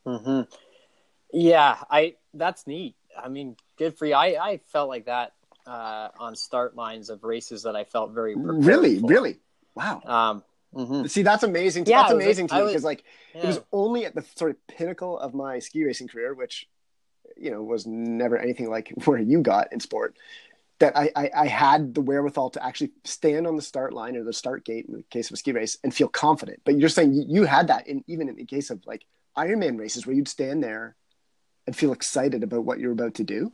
Hmm. 0.07 0.43
Yeah, 1.33 1.77
I. 1.91 2.17
That's 2.35 2.67
neat. 2.67 2.95
I 3.17 3.29
mean, 3.29 3.57
good 3.77 3.97
for 3.97 4.07
you. 4.07 4.15
I 4.15 4.37
I 4.41 4.61
felt 4.67 4.89
like 4.89 5.07
that 5.07 5.33
uh, 5.67 6.09
on 6.19 6.37
start 6.37 6.77
lines 6.77 7.11
of 7.11 7.25
races 7.25 7.63
that 7.63 7.75
I 7.75 7.85
felt 7.85 8.13
very 8.13 8.35
really, 8.37 9.01
for. 9.01 9.07
really. 9.07 9.39
Wow. 9.75 10.03
Um, 10.05 10.43
Mm-hmm. 10.75 11.07
See, 11.07 11.23
that's 11.23 11.45
amazing. 11.45 11.87
Yeah, 11.87 12.03
that's 12.03 12.13
amazing 12.13 12.49
to 12.49 12.57
me 12.57 12.67
because, 12.67 12.85
like, 12.85 13.05
yeah. 13.35 13.43
it 13.43 13.47
was 13.47 13.61
only 13.73 14.07
at 14.07 14.15
the 14.15 14.25
sort 14.35 14.51
of 14.51 14.67
pinnacle 14.67 15.19
of 15.19 15.33
my 15.33 15.61
ski 15.61 15.85
racing 15.85 16.09
career, 16.09 16.35
which 16.35 16.69
you 17.37 17.51
know 17.51 17.63
was 17.63 17.87
never 17.87 18.37
anything 18.37 18.69
like 18.69 18.93
where 19.05 19.19
you 19.19 19.41
got 19.41 19.73
in 19.73 19.81
sport 19.81 20.17
that 20.81 20.97
I, 20.97 21.11
I, 21.15 21.31
I, 21.37 21.47
had 21.47 21.95
the 21.95 22.01
wherewithal 22.01 22.51
to 22.51 22.65
actually 22.65 22.91
stand 23.05 23.47
on 23.47 23.55
the 23.55 23.63
start 23.63 23.93
line 23.93 24.17
or 24.17 24.25
the 24.25 24.33
start 24.33 24.65
gate 24.65 24.87
in 24.87 24.95
the 24.97 25.03
case 25.05 25.31
of 25.31 25.35
a 25.35 25.37
ski 25.37 25.53
race 25.53 25.79
and 25.85 25.95
feel 25.95 26.09
confident. 26.09 26.63
But 26.65 26.79
you're 26.79 26.89
saying 26.89 27.15
you, 27.15 27.25
you 27.29 27.45
had 27.45 27.69
that 27.69 27.87
in 27.87 28.03
even 28.09 28.29
in 28.29 28.37
the 28.37 28.45
case 28.45 28.71
of 28.71 28.85
like 28.87 29.05
Ironman 29.37 29.79
races 29.79 30.07
where 30.07 30.17
you'd 30.17 30.29
stand 30.29 30.63
there 30.63 30.97
and 31.67 31.77
feel 31.77 31.93
excited 31.93 32.43
about 32.43 32.65
what 32.65 32.79
you're 32.79 32.93
about 32.93 33.15
to 33.15 33.25
do. 33.25 33.53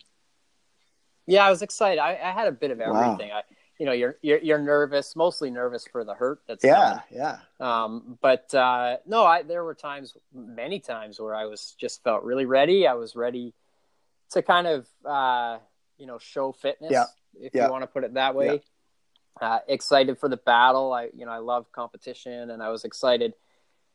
Yeah, 1.27 1.47
I 1.47 1.51
was 1.51 1.63
excited. 1.63 2.01
I, 2.01 2.19
I 2.23 2.33
had 2.33 2.49
a 2.49 2.53
bit 2.53 2.71
of 2.71 2.81
everything. 2.81 3.29
Wow. 3.29 3.37
I, 3.37 3.43
you 3.79 3.87
know, 3.87 3.93
you're, 3.93 4.17
you're 4.21 4.39
you're 4.39 4.59
nervous, 4.59 5.17
mostly 5.17 5.51
nervous 5.51 5.87
for 5.91 6.05
the 6.05 6.15
hurt. 6.15 6.41
That's 6.47 6.65
yeah, 6.65 7.01
coming. 7.01 7.03
yeah. 7.11 7.39
Um, 7.61 8.19
but 8.21 8.53
uh, 8.55 8.97
no, 9.07 9.25
I 9.25 9.43
there 9.43 9.65
were 9.65 9.75
times, 9.75 10.15
many 10.35 10.81
times, 10.81 11.21
where 11.21 11.35
I 11.35 11.47
was 11.47 11.75
just 11.79 12.03
felt 12.03 12.23
really 12.25 12.45
ready. 12.45 12.87
I 12.87 12.95
was 12.95 13.17
ready 13.17 13.55
to 14.31 14.43
kind 14.43 14.67
of 14.67 14.87
uh, 15.05 15.59
you 15.99 16.07
know 16.07 16.19
show 16.19 16.53
fitness, 16.53 16.93
yeah. 16.93 17.05
if 17.41 17.55
yeah. 17.55 17.67
you 17.67 17.71
want 17.71 17.83
to 17.83 17.87
put 17.87 18.05
it 18.05 18.15
that 18.15 18.35
way. 18.35 18.47
Yeah. 18.47 18.59
Uh, 19.41 19.59
excited 19.69 20.19
for 20.19 20.29
the 20.29 20.37
battle. 20.37 20.93
I 20.93 21.09
you 21.15 21.25
know 21.25 21.33
I 21.33 21.39
love 21.39 21.71
competition, 21.73 22.51
and 22.51 22.63
I 22.63 22.69
was 22.71 22.85
excited. 22.85 23.35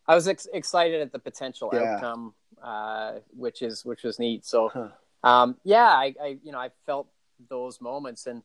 I 0.07 0.15
was 0.15 0.27
ex- 0.27 0.47
excited 0.53 1.01
at 1.01 1.11
the 1.11 1.19
potential 1.19 1.71
outcome, 1.73 2.33
uh, 2.63 3.13
which 3.35 3.61
is 3.61 3.83
which 3.83 4.03
was 4.03 4.19
neat. 4.19 4.45
So, 4.45 4.69
huh. 4.69 4.89
um, 5.23 5.57
yeah, 5.63 5.87
I, 5.87 6.15
I 6.21 6.37
you 6.43 6.51
know 6.51 6.59
I 6.59 6.69
felt 6.85 7.07
those 7.49 7.81
moments, 7.81 8.27
and 8.27 8.43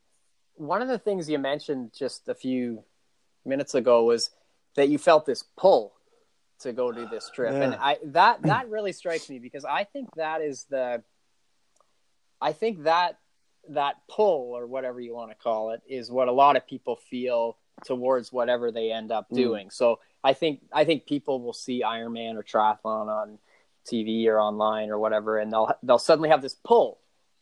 one 0.55 0.81
of 0.81 0.87
the 0.87 0.99
things 0.99 1.29
you 1.29 1.39
mentioned 1.39 1.91
just 1.97 2.27
a 2.27 2.35
few 2.35 2.83
minutes 3.45 3.73
ago 3.73 4.03
was 4.03 4.29
that 4.75 4.89
you 4.89 4.97
felt 4.97 5.25
this 5.25 5.43
pull 5.57 5.93
to 6.59 6.71
go 6.73 6.91
do 6.91 7.07
this 7.07 7.31
trip, 7.33 7.53
yeah. 7.53 7.61
and 7.61 7.75
I 7.75 7.97
that 8.05 8.41
that 8.43 8.69
really 8.69 8.91
strikes 8.91 9.29
me 9.29 9.39
because 9.39 9.65
I 9.65 9.85
think 9.85 10.09
that 10.15 10.41
is 10.41 10.65
the 10.69 11.03
I 12.41 12.53
think 12.53 12.83
that 12.83 13.17
that 13.69 13.97
pull 14.09 14.57
or 14.57 14.65
whatever 14.65 14.99
you 14.99 15.13
want 15.13 15.31
to 15.31 15.35
call 15.35 15.71
it 15.71 15.81
is 15.87 16.09
what 16.11 16.27
a 16.27 16.31
lot 16.31 16.55
of 16.55 16.67
people 16.67 16.95
feel 16.95 17.57
towards 17.85 18.31
whatever 18.31 18.71
they 18.71 18.91
end 18.91 19.11
up 19.11 19.29
mm. 19.29 19.35
doing. 19.35 19.67
Mm. 19.67 19.73
So 19.73 19.99
I 20.23 20.33
think 20.33 20.61
I 20.71 20.85
think 20.85 21.05
people 21.05 21.41
will 21.41 21.53
see 21.53 21.83
Ironman 21.83 22.35
or 22.35 22.43
triathlon 22.43 23.07
on 23.07 23.39
TV 23.89 24.27
or 24.27 24.39
online 24.39 24.89
or 24.89 24.99
whatever, 24.99 25.37
and 25.39 25.51
they'll 25.51 25.73
they'll 25.83 25.99
suddenly 25.99 26.29
have 26.29 26.41
this 26.41 26.55
pull. 26.55 26.99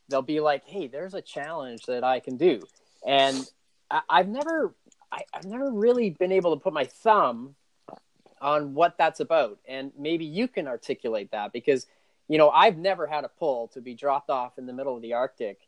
They'll 0.09 0.21
be 0.21 0.39
like, 0.39 0.65
"Hey, 0.65 0.87
there's 0.87 1.13
a 1.13 1.21
challenge 1.21 1.85
that 1.85 2.03
I 2.03 2.19
can 2.19 2.37
do," 2.37 2.61
and 3.05 3.49
I, 3.91 4.01
have 4.09 4.27
never 4.27 4.73
I, 5.11 5.21
I've 5.33 5.45
never 5.45 5.71
really 5.71 6.11
been 6.11 6.31
able 6.31 6.55
to 6.55 6.61
put 6.61 6.73
my 6.73 6.85
thumb 6.85 7.55
on 8.41 8.73
what 8.73 8.97
that's 8.97 9.19
about, 9.19 9.59
and 9.67 9.91
maybe 9.97 10.25
you 10.25 10.47
can 10.47 10.67
articulate 10.67 11.31
that 11.31 11.51
because 11.51 11.85
you 12.29 12.37
know, 12.37 12.49
I've 12.49 12.77
never 12.77 13.07
had 13.07 13.25
a 13.25 13.27
pull 13.27 13.67
to 13.69 13.81
be 13.81 13.95
dropped 13.95 14.29
off 14.29 14.57
in 14.57 14.67
the 14.67 14.73
middle 14.73 14.95
of 14.95 15.01
the 15.01 15.13
Arctic 15.13 15.59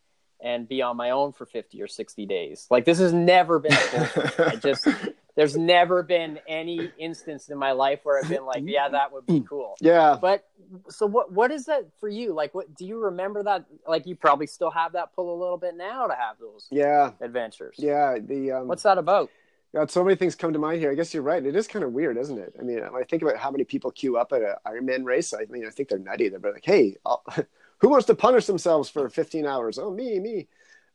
and 0.41 0.67
be 0.67 0.81
on 0.81 0.95
my 0.95 1.09
own 1.09 1.33
for 1.33 1.45
50 1.45 1.81
or 1.81 1.87
60 1.87 2.25
days. 2.25 2.67
Like 2.69 2.85
this 2.85 2.99
has 2.99 3.11
never 3.11 3.59
been 3.59 3.73
a 3.73 4.09
pull. 4.13 4.45
I 4.45 4.55
just 4.55 4.87
there's 5.35 5.57
never 5.57 6.03
been 6.03 6.39
any 6.47 6.91
instance 6.97 7.49
in 7.49 7.57
my 7.57 7.71
life 7.71 8.01
where 8.03 8.19
I've 8.19 8.29
been 8.29 8.45
like, 8.45 8.63
yeah, 8.65 8.89
that 8.89 9.11
would 9.11 9.25
be 9.25 9.41
cool. 9.41 9.75
Yeah. 9.81 10.17
But 10.21 10.47
so 10.89 11.05
what 11.05 11.31
what 11.31 11.51
is 11.51 11.65
that 11.65 11.87
for 11.99 12.07
you? 12.07 12.33
Like 12.33 12.53
what 12.53 12.75
do 12.75 12.85
you 12.85 12.99
remember 12.99 13.43
that 13.43 13.65
like 13.87 14.05
you 14.05 14.15
probably 14.15 14.47
still 14.47 14.71
have 14.71 14.93
that 14.93 15.13
pull 15.15 15.35
a 15.35 15.37
little 15.39 15.57
bit 15.57 15.75
now 15.75 16.07
to 16.07 16.13
have 16.13 16.37
those 16.39 16.67
yeah 16.71 17.11
adventures. 17.19 17.75
Yeah, 17.79 18.17
the 18.19 18.51
um 18.51 18.67
What's 18.67 18.83
that 18.83 18.97
about? 18.97 19.29
God, 19.73 19.89
so 19.89 20.03
many 20.03 20.15
things 20.15 20.35
come 20.35 20.51
to 20.51 20.59
mind 20.59 20.81
here. 20.81 20.91
I 20.91 20.95
guess 20.95 21.13
you're 21.13 21.23
right. 21.23 21.45
It 21.45 21.55
is 21.55 21.67
kind 21.67 21.85
of 21.85 21.93
weird, 21.93 22.17
isn't 22.17 22.37
it? 22.37 22.55
I 22.59 22.63
mean, 22.63 22.79
when 22.79 23.01
I 23.01 23.05
think 23.05 23.21
about 23.21 23.37
how 23.37 23.51
many 23.51 23.63
people 23.63 23.89
queue 23.91 24.17
up 24.17 24.33
at 24.33 24.41
an 24.41 24.55
Ironman 24.67 25.05
race, 25.05 25.33
I 25.33 25.45
mean, 25.49 25.65
I 25.65 25.69
think 25.69 25.87
they're 25.87 25.97
nutty. 25.97 26.27
They're 26.27 26.51
like, 26.51 26.65
"Hey, 26.65 26.97
who 27.77 27.89
wants 27.89 28.07
to 28.07 28.15
punish 28.15 28.47
themselves 28.47 28.89
for 28.89 29.07
15 29.09 29.45
hours? 29.45 29.79
Oh, 29.79 29.89
me, 29.89 30.19
me." 30.19 30.47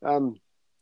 Um, 0.02 0.38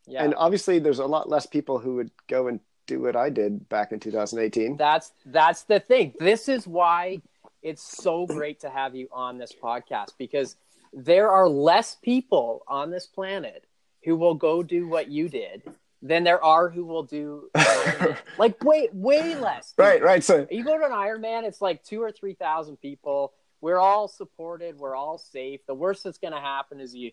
yeah. 0.07 0.25
And 0.25 0.35
obviously, 0.37 0.81
there's 0.81 0.99
a 0.99 1.07
lot 1.07 1.29
less 1.29 1.47
people 1.47 1.79
who 1.79 1.95
would 1.97 2.11
go 2.29 2.49
and 2.49 2.61
do 2.87 3.01
what 3.01 3.17
I 3.17 3.31
did 3.31 3.69
back 3.69 3.93
in 3.93 4.01
2018. 4.01 4.77
That's 4.77 5.13
that's 5.27 5.63
the 5.63 5.79
thing. 5.79 6.15
This 6.19 6.49
is 6.49 6.67
why 6.67 7.23
it's 7.63 7.83
so 7.83 8.27
great 8.27 8.61
to 8.61 8.71
have 8.71 8.95
you 8.95 9.09
on 9.13 9.39
this 9.39 9.53
podcast 9.53 10.13
because 10.19 10.57
there 10.93 11.31
are 11.31 11.49
less 11.49 11.95
people 11.95 12.63
on 12.69 12.91
this 12.91 13.07
planet 13.07 13.65
who 14.05 14.17
will 14.17 14.35
go 14.35 14.63
do 14.63 14.87
what 14.87 15.09
you 15.09 15.29
did 15.29 15.63
than 16.05 16.23
there 16.23 16.45
are 16.45 16.69
who 16.69 16.85
will 16.85 17.03
do 17.03 17.49
like 18.39 18.63
way 18.63 18.89
way 18.93 19.35
less. 19.35 19.73
Right, 19.77 20.03
right. 20.03 20.23
So 20.23 20.47
you 20.51 20.63
go 20.63 20.79
to 20.79 20.85
an 20.85 20.93
Ironman, 20.93 21.45
it's 21.45 21.63
like 21.63 21.83
two 21.83 22.03
or 22.03 22.13
three 22.13 22.35
thousand 22.35 22.77
people. 22.77 23.33
We're 23.63 23.81
all 23.81 24.07
supported. 24.07 24.79
We're 24.79 24.95
all 24.95 25.17
safe. 25.17 25.61
The 25.67 25.75
worst 25.75 26.05
that's 26.05 26.19
going 26.19 26.35
to 26.35 26.41
happen 26.41 26.79
is 26.79 26.95
you 26.95 27.13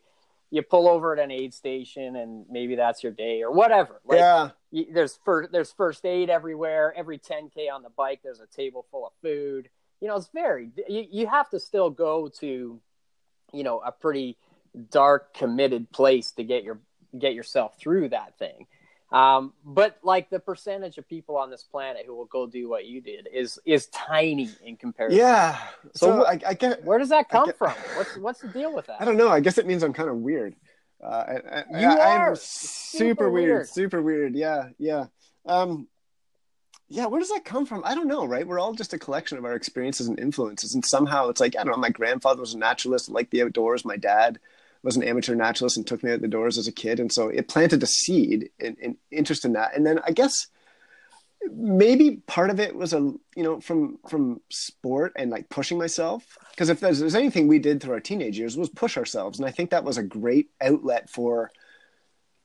you 0.51 0.61
pull 0.61 0.89
over 0.89 1.13
at 1.13 1.23
an 1.23 1.31
aid 1.31 1.53
station 1.53 2.17
and 2.17 2.45
maybe 2.49 2.75
that's 2.75 3.01
your 3.01 3.13
day 3.13 3.41
or 3.41 3.51
whatever. 3.51 4.01
Like, 4.05 4.19
yeah. 4.19 4.49
You, 4.69 4.87
there's 4.93 5.17
first 5.23 5.53
there's 5.53 5.71
first 5.71 6.05
aid 6.05 6.29
everywhere. 6.29 6.93
Every 6.95 7.17
10k 7.17 7.71
on 7.73 7.83
the 7.83 7.89
bike, 7.95 8.19
there's 8.21 8.41
a 8.41 8.47
table 8.47 8.85
full 8.91 9.07
of 9.07 9.13
food. 9.21 9.69
You 10.01 10.09
know, 10.09 10.17
it's 10.17 10.29
very. 10.33 10.69
You, 10.89 11.05
you 11.09 11.27
have 11.27 11.49
to 11.51 11.59
still 11.59 11.89
go 11.89 12.27
to, 12.39 12.81
you 13.53 13.63
know, 13.63 13.79
a 13.79 13.93
pretty 13.93 14.37
dark, 14.89 15.33
committed 15.33 15.89
place 15.91 16.31
to 16.31 16.43
get 16.43 16.65
your 16.65 16.79
get 17.17 17.33
yourself 17.33 17.77
through 17.79 18.09
that 18.09 18.37
thing. 18.37 18.67
Um, 19.11 19.51
but 19.65 19.97
like 20.03 20.29
the 20.29 20.39
percentage 20.39 20.97
of 20.97 21.05
people 21.07 21.35
on 21.35 21.49
this 21.49 21.63
planet 21.63 22.03
who 22.05 22.15
will 22.15 22.25
go 22.25 22.47
do 22.47 22.69
what 22.69 22.85
you 22.85 23.01
did 23.01 23.27
is 23.33 23.59
is 23.65 23.87
tiny 23.87 24.49
in 24.63 24.77
comparison. 24.77 25.19
Yeah. 25.19 25.57
So 25.95 26.07
So, 26.21 26.25
I, 26.25 26.39
I 26.47 26.53
get. 26.53 26.83
Where 26.85 26.97
does 26.97 27.09
that 27.09 27.27
come 27.27 27.45
get- 27.47 27.57
from? 27.57 27.73
What's 27.97 28.17
what's 28.17 28.39
the 28.41 28.47
deal 28.47 28.73
with 28.73 28.87
that? 28.87 29.01
I 29.01 29.05
don't 29.05 29.17
know. 29.17 29.27
I 29.29 29.41
guess 29.41 29.57
it 29.57 29.67
means 29.67 29.83
I'm 29.83 29.91
kind 29.93 30.09
of 30.09 30.15
weird. 30.17 30.55
Uh, 31.03 31.07
I, 31.07 31.33
I, 31.75 31.79
You 31.81 31.87
I, 31.89 32.15
are 32.17 32.29
I'm 32.29 32.35
super 32.37 32.97
super 33.25 33.29
weird. 33.29 33.49
weird. 33.49 33.69
Super 33.69 34.01
weird. 34.01 34.35
Yeah. 34.35 34.69
Yeah. 34.77 35.05
Um, 35.45 35.87
yeah. 36.87 37.07
Where 37.07 37.19
does 37.19 37.29
that 37.31 37.43
come 37.43 37.65
from? 37.65 37.81
I 37.83 37.95
don't 37.95 38.07
know. 38.07 38.23
Right. 38.25 38.47
We're 38.47 38.59
all 38.59 38.73
just 38.73 38.93
a 38.93 38.97
collection 38.99 39.37
of 39.37 39.43
our 39.43 39.55
experiences 39.55 40.07
and 40.07 40.19
influences, 40.21 40.73
and 40.73 40.85
somehow 40.85 41.27
it's 41.27 41.41
like 41.41 41.57
I 41.57 41.63
don't 41.65 41.73
know. 41.73 41.77
My 41.81 41.89
grandfather 41.89 42.39
was 42.39 42.53
a 42.53 42.57
naturalist, 42.57 43.09
liked 43.09 43.31
the 43.31 43.41
outdoors. 43.43 43.83
My 43.83 43.97
dad 43.97 44.39
was 44.83 44.95
an 44.97 45.03
amateur 45.03 45.35
naturalist 45.35 45.77
and 45.77 45.85
took 45.85 46.03
me 46.03 46.11
out 46.11 46.21
the 46.21 46.27
doors 46.27 46.57
as 46.57 46.67
a 46.67 46.71
kid, 46.71 46.99
and 46.99 47.11
so 47.11 47.27
it 47.29 47.47
planted 47.47 47.83
a 47.83 47.87
seed 47.87 48.49
in, 48.59 48.75
in 48.81 48.97
interest 49.11 49.45
in 49.45 49.53
that. 49.53 49.75
And 49.75 49.85
then 49.85 49.99
I 50.05 50.11
guess 50.11 50.47
maybe 51.51 52.17
part 52.27 52.49
of 52.51 52.59
it 52.59 52.75
was 52.75 52.93
a 52.93 52.97
you 53.35 53.43
know 53.43 53.59
from 53.59 53.97
from 54.07 54.41
sport 54.49 55.13
and 55.15 55.31
like 55.31 55.49
pushing 55.49 55.77
myself. 55.77 56.37
Because 56.51 56.69
if 56.69 56.79
there's, 56.79 56.99
there's 56.99 57.15
anything 57.15 57.47
we 57.47 57.59
did 57.59 57.81
through 57.81 57.93
our 57.93 57.99
teenage 57.99 58.37
years 58.37 58.57
was 58.57 58.69
push 58.69 58.97
ourselves. 58.97 59.39
And 59.39 59.47
i 59.47 59.51
think 59.51 59.69
that 59.71 59.83
was 59.83 59.97
a 59.97 60.03
great 60.03 60.49
outlet 60.61 61.09
for 61.09 61.51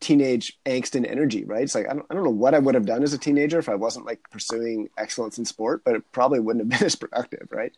teenage 0.01 0.59
angst 0.67 0.95
and 0.95 1.07
energy 1.07 1.45
right? 1.45 1.63
It's 1.63 1.75
like 1.75 1.87
I 1.89 1.95
don't, 1.95 2.07
I 2.11 2.15
don't 2.15 2.25
know 2.25 2.31
what 2.31 2.55
i 2.55 2.59
would 2.59 2.75
have 2.75 2.85
done 2.87 3.03
as 3.03 3.15
a 3.15 3.19
teenager 3.19 3.59
if 3.59 3.69
i 3.69 3.75
wasn't 3.75 4.07
like 4.07 4.21
pursuing 4.31 4.89
excellence 4.99 5.39
in 5.39 5.45
sport 5.47 5.83
but 5.85 5.95
it 5.95 6.13
probably 6.13 6.39
wouldn't 6.41 6.71
have 6.71 6.81
been 6.81 6.87
as 6.87 6.97
productive 6.97 7.49
right? 7.51 7.73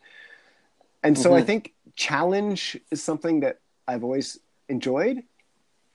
And 1.03 1.17
so 1.17 1.33
i 1.33 1.41
Mhm. 1.41 1.45
think 1.45 1.73
challenge 1.95 2.77
is 2.91 3.01
something 3.03 3.39
that 3.41 3.59
i've 3.87 4.03
always 4.03 4.37
enjoyed 4.69 5.23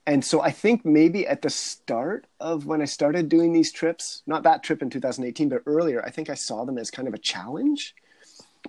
and 0.07 0.23
so 0.23 0.41
I 0.41 0.51
think 0.51 0.85
maybe 0.85 1.25
at 1.27 1.41
the 1.41 1.49
start 1.49 2.27
of 2.39 2.65
when 2.67 2.81
I 2.81 2.85
started 2.85 3.27
doing 3.27 3.53
these 3.53 3.71
trips, 3.71 4.21
not 4.27 4.43
that 4.43 4.61
trip 4.61 4.81
in 4.81 4.89
2018, 4.89 5.49
but 5.49 5.63
earlier, 5.65 6.03
I 6.05 6.11
think 6.11 6.29
I 6.29 6.35
saw 6.35 6.63
them 6.63 6.77
as 6.77 6.91
kind 6.91 7.07
of 7.07 7.13
a 7.15 7.19
challenge. 7.19 7.95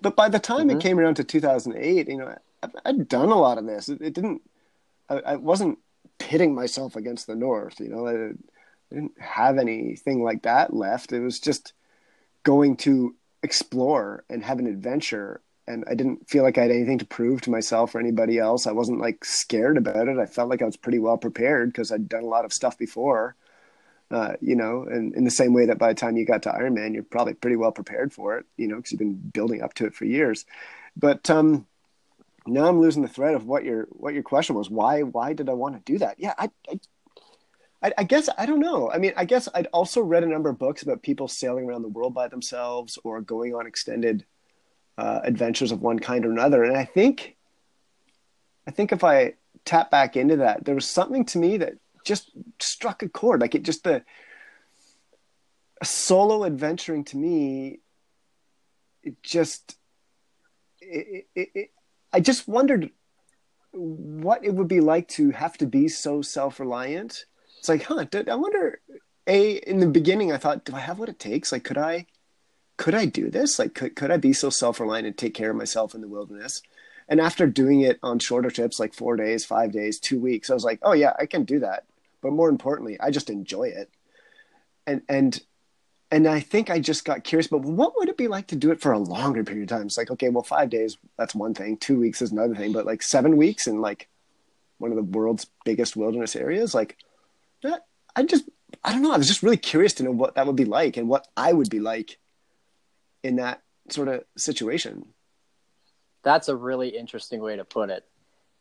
But 0.00 0.16
by 0.16 0.28
the 0.30 0.38
time 0.38 0.68
Mhm. 0.68 0.76
it 0.76 0.80
came 0.80 0.98
around 0.98 1.16
to 1.16 1.24
2008, 1.24 2.08
you 2.08 2.16
know, 2.16 2.34
I, 2.62 2.68
I'd 2.86 3.08
done 3.08 3.28
a 3.28 3.38
lot 3.38 3.58
of 3.58 3.66
this. 3.66 3.88
It, 3.90 4.00
it 4.00 4.14
didn't, 4.14 4.42
I, 5.10 5.18
I 5.18 5.36
wasn't 5.36 5.78
pitting 6.18 6.54
myself 6.54 6.96
against 6.96 7.26
the 7.26 7.36
North, 7.36 7.80
you 7.80 7.88
know, 7.88 8.06
I, 8.06 8.28
I 8.28 8.32
didn't 8.94 9.20
have 9.20 9.58
anything 9.58 10.22
like 10.22 10.42
that 10.42 10.72
left. 10.72 11.12
It 11.12 11.20
was 11.20 11.38
just 11.38 11.74
going 12.44 12.76
to 12.78 13.14
explore 13.42 14.24
and 14.30 14.42
have 14.42 14.58
an 14.58 14.66
adventure 14.66 15.42
and 15.68 15.84
I 15.88 15.94
didn't 15.94 16.28
feel 16.28 16.42
like 16.42 16.58
I 16.58 16.62
had 16.62 16.70
anything 16.70 16.98
to 16.98 17.06
prove 17.06 17.40
to 17.42 17.50
myself 17.50 17.94
or 17.94 18.00
anybody 18.00 18.38
else. 18.38 18.66
I 18.66 18.72
wasn't 18.72 19.00
like 19.00 19.24
scared 19.24 19.76
about 19.76 20.08
it. 20.08 20.18
I 20.18 20.26
felt 20.26 20.48
like 20.48 20.62
I 20.62 20.66
was 20.66 20.76
pretty 20.76 20.98
well 20.98 21.18
prepared 21.18 21.72
because 21.72 21.90
I'd 21.90 22.08
done 22.08 22.22
a 22.22 22.28
lot 22.28 22.44
of 22.44 22.52
stuff 22.52 22.78
before. 22.78 23.34
Uh, 24.08 24.34
you 24.40 24.54
know, 24.54 24.84
and 24.84 25.14
in 25.16 25.24
the 25.24 25.30
same 25.30 25.52
way 25.52 25.66
that 25.66 25.78
by 25.78 25.88
the 25.88 25.94
time 25.94 26.16
you 26.16 26.24
got 26.24 26.42
to 26.44 26.50
Ironman, 26.50 26.94
you're 26.94 27.02
probably 27.02 27.34
pretty 27.34 27.56
well 27.56 27.72
prepared 27.72 28.12
for 28.12 28.38
it, 28.38 28.46
you 28.56 28.68
know, 28.68 28.76
because 28.76 28.92
you've 28.92 29.00
been 29.00 29.14
building 29.14 29.62
up 29.62 29.74
to 29.74 29.86
it 29.86 29.94
for 29.94 30.04
years. 30.04 30.46
But 30.96 31.28
um, 31.28 31.66
now 32.46 32.68
I'm 32.68 32.80
losing 32.80 33.02
the 33.02 33.08
thread 33.08 33.34
of 33.34 33.46
what 33.46 33.64
your 33.64 33.88
what 33.90 34.14
your 34.14 34.22
question 34.22 34.54
was. 34.54 34.70
Why 34.70 35.02
why 35.02 35.32
did 35.32 35.48
I 35.48 35.54
want 35.54 35.74
to 35.74 35.92
do 35.92 35.98
that? 35.98 36.20
Yeah, 36.20 36.34
I, 36.38 36.50
I 36.70 36.80
I, 37.82 37.92
I 37.98 38.04
guess 38.04 38.28
I 38.38 38.46
don't 38.46 38.60
know. 38.60 38.90
I 38.90 38.98
mean, 38.98 39.12
I 39.16 39.24
guess 39.24 39.48
I'd 39.54 39.66
also 39.66 40.00
read 40.00 40.22
a 40.22 40.28
number 40.28 40.48
of 40.48 40.58
books 40.58 40.82
about 40.82 41.02
people 41.02 41.26
sailing 41.26 41.66
around 41.66 41.82
the 41.82 41.88
world 41.88 42.14
by 42.14 42.28
themselves 42.28 42.98
or 43.02 43.20
going 43.20 43.54
on 43.54 43.66
extended 43.66 44.24
uh, 44.98 45.20
adventures 45.24 45.72
of 45.72 45.82
one 45.82 45.98
kind 45.98 46.24
or 46.24 46.30
another. 46.30 46.64
And 46.64 46.76
I 46.76 46.84
think, 46.84 47.36
I 48.66 48.70
think 48.70 48.92
if 48.92 49.04
I 49.04 49.34
tap 49.64 49.90
back 49.90 50.16
into 50.16 50.36
that, 50.36 50.64
there 50.64 50.74
was 50.74 50.86
something 50.88 51.24
to 51.26 51.38
me 51.38 51.58
that 51.58 51.74
just 52.04 52.30
struck 52.60 53.02
a 53.02 53.08
chord. 53.08 53.40
Like 53.40 53.54
it 53.54 53.62
just 53.62 53.84
the 53.84 54.02
solo 55.82 56.44
adventuring 56.44 57.04
to 57.04 57.16
me, 57.16 57.80
it 59.02 59.22
just, 59.22 59.76
it, 60.80 61.26
it, 61.34 61.48
it, 61.54 61.70
I 62.12 62.20
just 62.20 62.48
wondered 62.48 62.90
what 63.72 64.44
it 64.44 64.54
would 64.54 64.68
be 64.68 64.80
like 64.80 65.08
to 65.08 65.30
have 65.30 65.58
to 65.58 65.66
be 65.66 65.88
so 65.88 66.22
self-reliant. 66.22 67.26
It's 67.58 67.68
like, 67.68 67.82
huh? 67.82 68.04
I 68.12 68.34
wonder. 68.34 68.80
A 69.28 69.54
in 69.54 69.80
the 69.80 69.88
beginning, 69.88 70.30
I 70.30 70.36
thought, 70.36 70.64
do 70.64 70.72
I 70.76 70.78
have 70.78 71.00
what 71.00 71.08
it 71.08 71.18
takes? 71.18 71.50
Like, 71.50 71.64
could 71.64 71.78
I? 71.78 72.06
Could 72.76 72.94
I 72.94 73.06
do 73.06 73.30
this? 73.30 73.58
Like, 73.58 73.74
could, 73.74 73.96
could 73.96 74.10
I 74.10 74.16
be 74.16 74.32
so 74.32 74.50
self 74.50 74.80
reliant 74.80 75.06
and 75.06 75.16
take 75.16 75.34
care 75.34 75.50
of 75.50 75.56
myself 75.56 75.94
in 75.94 76.00
the 76.00 76.08
wilderness? 76.08 76.62
And 77.08 77.20
after 77.20 77.46
doing 77.46 77.82
it 77.82 77.98
on 78.02 78.18
shorter 78.18 78.50
trips, 78.50 78.80
like 78.80 78.92
four 78.92 79.16
days, 79.16 79.44
five 79.44 79.72
days, 79.72 79.98
two 79.98 80.20
weeks, 80.20 80.50
I 80.50 80.54
was 80.54 80.64
like, 80.64 80.80
oh 80.82 80.92
yeah, 80.92 81.12
I 81.18 81.26
can 81.26 81.44
do 81.44 81.60
that. 81.60 81.84
But 82.20 82.32
more 82.32 82.48
importantly, 82.48 82.98
I 83.00 83.10
just 83.10 83.30
enjoy 83.30 83.64
it. 83.64 83.90
And, 84.86 85.02
and, 85.08 85.40
and 86.10 86.26
I 86.26 86.40
think 86.40 86.70
I 86.70 86.80
just 86.80 87.04
got 87.04 87.24
curious, 87.24 87.46
but 87.46 87.62
what 87.62 87.94
would 87.96 88.08
it 88.08 88.16
be 88.16 88.28
like 88.28 88.48
to 88.48 88.56
do 88.56 88.70
it 88.72 88.80
for 88.80 88.92
a 88.92 88.98
longer 88.98 89.44
period 89.44 89.70
of 89.70 89.76
time? 89.76 89.86
It's 89.86 89.96
like, 89.96 90.10
okay, 90.10 90.28
well, 90.28 90.42
five 90.42 90.70
days, 90.70 90.96
that's 91.16 91.34
one 91.34 91.54
thing. 91.54 91.76
Two 91.76 91.98
weeks 91.98 92.22
is 92.22 92.32
another 92.32 92.54
thing. 92.54 92.72
But 92.72 92.86
like 92.86 93.02
seven 93.02 93.36
weeks 93.36 93.66
in 93.66 93.80
like 93.80 94.08
one 94.78 94.90
of 94.90 94.96
the 94.96 95.02
world's 95.02 95.46
biggest 95.64 95.96
wilderness 95.96 96.34
areas, 96.36 96.74
like 96.74 96.96
that, 97.62 97.86
I 98.14 98.24
just, 98.24 98.48
I 98.82 98.92
don't 98.92 99.02
know. 99.02 99.12
I 99.12 99.16
was 99.16 99.28
just 99.28 99.42
really 99.42 99.56
curious 99.56 99.94
to 99.94 100.02
know 100.02 100.10
what 100.10 100.34
that 100.34 100.46
would 100.46 100.56
be 100.56 100.64
like 100.64 100.96
and 100.96 101.08
what 101.08 101.28
I 101.36 101.52
would 101.52 101.70
be 101.70 101.80
like 101.80 102.18
in 103.26 103.36
that 103.36 103.60
sort 103.90 104.06
of 104.06 104.22
situation. 104.36 105.04
That's 106.22 106.48
a 106.48 106.54
really 106.54 106.90
interesting 106.90 107.40
way 107.40 107.56
to 107.56 107.64
put 107.64 107.90
it. 107.90 108.04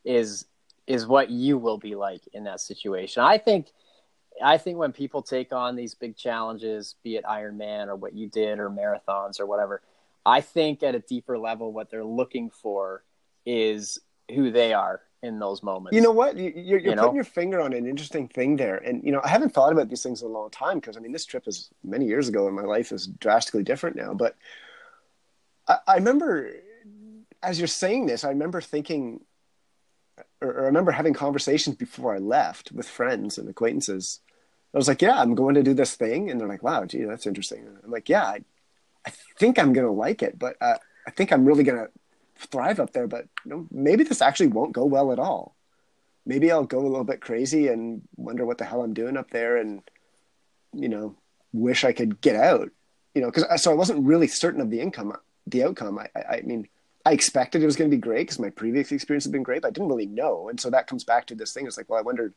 Is 0.04 0.46
is 0.86 1.06
what 1.06 1.30
you 1.30 1.56
will 1.58 1.78
be 1.78 1.94
like 1.94 2.22
in 2.32 2.44
that 2.44 2.60
situation. 2.60 3.22
I 3.22 3.38
think 3.38 3.68
I 4.42 4.58
think 4.58 4.76
when 4.78 4.92
people 4.92 5.22
take 5.22 5.52
on 5.52 5.76
these 5.76 5.94
big 5.94 6.16
challenges, 6.16 6.96
be 7.02 7.16
it 7.16 7.24
Ironman 7.24 7.86
or 7.86 7.96
what 7.96 8.14
you 8.14 8.28
did 8.28 8.58
or 8.58 8.68
marathons 8.68 9.40
or 9.40 9.46
whatever, 9.46 9.82
I 10.24 10.40
think 10.40 10.82
at 10.82 10.94
a 10.94 11.00
deeper 11.00 11.38
level 11.38 11.72
what 11.72 11.90
they're 11.90 12.04
looking 12.04 12.50
for 12.50 13.04
is 13.44 14.00
who 14.34 14.50
they 14.50 14.72
are 14.74 15.00
in 15.22 15.38
those 15.38 15.62
moments. 15.62 15.94
You 15.94 16.02
know 16.02 16.12
what? 16.12 16.36
You- 16.36 16.52
You're, 16.54 16.78
you're 16.78 16.80
You 16.80 16.94
know? 16.94 17.02
putting 17.02 17.16
your 17.16 17.24
finger 17.24 17.60
on 17.60 17.72
an 17.72 17.86
interesting 17.86 18.28
thing 18.28 18.56
there. 18.56 18.76
And, 18.76 19.02
you 19.02 19.12
know, 19.12 19.20
I 19.24 19.28
haven't 19.28 19.50
thought 19.54 19.72
about 19.72 19.88
these 19.88 20.02
things 20.02 20.22
in 20.22 20.28
a 20.28 20.30
long 20.30 20.50
time 20.50 20.78
because, 20.78 20.96
I 20.96 21.00
mean, 21.00 21.12
this 21.12 21.24
trip 21.24 21.48
is 21.48 21.70
many 21.82 22.06
years 22.06 22.28
ago 22.28 22.46
and 22.46 22.54
my 22.54 22.62
life 22.62 22.92
is 22.92 23.06
drastically 23.06 23.62
different 23.62 23.96
now. 23.96 24.14
But 24.14 24.36
I, 25.66 25.78
I 25.86 25.94
remember, 25.96 26.52
as 27.42 27.58
you're 27.58 27.66
saying 27.66 28.06
this, 28.06 28.24
I 28.24 28.28
remember 28.28 28.60
thinking, 28.60 29.20
or, 30.40 30.48
or 30.48 30.62
I 30.62 30.66
remember 30.66 30.92
having 30.92 31.14
conversations 31.14 31.76
before 31.76 32.14
I 32.14 32.18
left 32.18 32.72
with 32.72 32.88
friends 32.88 33.38
and 33.38 33.48
acquaintances. 33.48 34.20
I 34.74 34.78
was 34.78 34.88
like, 34.88 35.00
yeah, 35.00 35.18
I'm 35.18 35.34
going 35.34 35.54
to 35.54 35.62
do 35.62 35.72
this 35.74 35.94
thing. 35.96 36.30
And 36.30 36.38
they're 36.38 36.48
like, 36.48 36.62
wow, 36.62 36.84
gee, 36.84 37.04
that's 37.04 37.26
interesting. 37.26 37.66
I'm 37.82 37.90
like, 37.90 38.08
yeah, 38.08 38.24
I, 38.24 38.40
I 39.06 39.12
think 39.38 39.58
I'm 39.58 39.72
going 39.72 39.86
to 39.86 39.92
like 39.92 40.22
it, 40.22 40.38
but 40.38 40.56
uh, 40.60 40.76
I 41.06 41.10
think 41.10 41.32
I'm 41.32 41.46
really 41.46 41.64
going 41.64 41.78
to 41.78 41.90
thrive 42.38 42.80
up 42.80 42.92
there. 42.92 43.06
But 43.06 43.26
you 43.44 43.50
know, 43.50 43.66
maybe 43.70 44.04
this 44.04 44.22
actually 44.22 44.48
won't 44.48 44.72
go 44.72 44.84
well 44.84 45.12
at 45.12 45.18
all. 45.18 45.56
Maybe 46.24 46.50
I'll 46.50 46.64
go 46.64 46.80
a 46.80 46.88
little 46.88 47.04
bit 47.04 47.20
crazy 47.20 47.68
and 47.68 48.02
wonder 48.16 48.44
what 48.44 48.58
the 48.58 48.64
hell 48.64 48.82
I'm 48.82 48.94
doing 48.94 49.16
up 49.16 49.30
there 49.30 49.56
and, 49.56 49.82
you 50.72 50.88
know, 50.88 51.14
wish 51.52 51.84
I 51.84 51.92
could 51.92 52.20
get 52.20 52.34
out, 52.34 52.70
you 53.14 53.22
know, 53.22 53.30
because 53.30 53.62
so 53.62 53.70
I 53.70 53.74
wasn't 53.74 54.04
really 54.04 54.26
certain 54.26 54.60
of 54.60 54.70
the 54.70 54.80
income, 54.80 55.16
the 55.46 55.62
outcome. 55.62 55.98
I, 55.98 56.08
I, 56.16 56.36
I 56.38 56.40
mean, 56.42 56.68
I 57.04 57.12
expected 57.12 57.62
it 57.62 57.66
was 57.66 57.76
going 57.76 57.88
to 57.88 57.96
be 57.96 58.00
great 58.00 58.26
because 58.26 58.40
my 58.40 58.50
previous 58.50 58.90
experience 58.90 59.24
had 59.24 59.32
been 59.32 59.44
great, 59.44 59.62
but 59.62 59.68
I 59.68 59.70
didn't 59.70 59.88
really 59.88 60.06
know. 60.06 60.48
And 60.48 60.60
so 60.60 60.70
that 60.70 60.88
comes 60.88 61.04
back 61.04 61.26
to 61.26 61.36
this 61.36 61.52
thing. 61.52 61.64
It's 61.64 61.76
like, 61.76 61.88
well, 61.88 62.00
I 62.00 62.02
wondered 62.02 62.34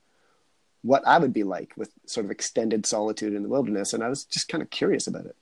what 0.83 1.05
I 1.07 1.17
would 1.17 1.33
be 1.33 1.43
like 1.43 1.73
with 1.75 1.91
sort 2.05 2.25
of 2.25 2.31
extended 2.31 2.85
solitude 2.85 3.33
in 3.33 3.41
the 3.41 3.49
wilderness. 3.49 3.93
And 3.93 4.03
I 4.03 4.09
was 4.09 4.25
just 4.25 4.47
kind 4.47 4.61
of 4.61 4.69
curious 4.69 5.07
about 5.07 5.25
it. 5.25 5.35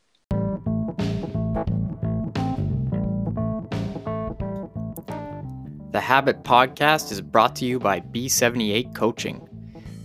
The 5.97 6.01
Habit 6.01 6.43
Podcast 6.43 7.11
is 7.11 7.21
brought 7.21 7.55
to 7.55 7.65
you 7.65 7.79
by 7.79 8.01
B78 8.01 8.93
Coaching. 8.93 9.41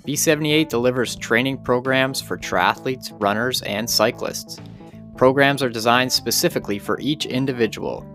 B78 0.08 0.70
delivers 0.70 1.16
training 1.16 1.58
programs 1.58 2.18
for 2.18 2.38
triathletes, 2.38 3.12
runners, 3.20 3.60
and 3.60 3.90
cyclists. 3.90 4.58
Programs 5.18 5.62
are 5.62 5.68
designed 5.68 6.10
specifically 6.10 6.78
for 6.78 6.98
each 6.98 7.26
individual. 7.26 8.06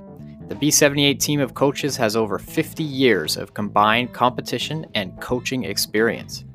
The 0.47 0.55
B78 0.55 1.19
team 1.19 1.39
of 1.39 1.53
coaches 1.53 1.95
has 1.97 2.15
over 2.15 2.39
50 2.39 2.83
years 2.83 3.37
of 3.37 3.53
combined 3.53 4.11
competition 4.11 4.87
and 4.95 5.21
coaching 5.21 5.65
experience. 5.65 6.45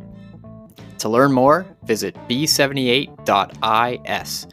To 0.99 1.09
learn 1.09 1.33
more, 1.33 1.65
visit 1.85 2.17
b78.is. 2.29 4.47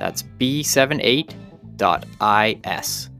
That's 0.00 0.22
b78.is. 0.24 3.10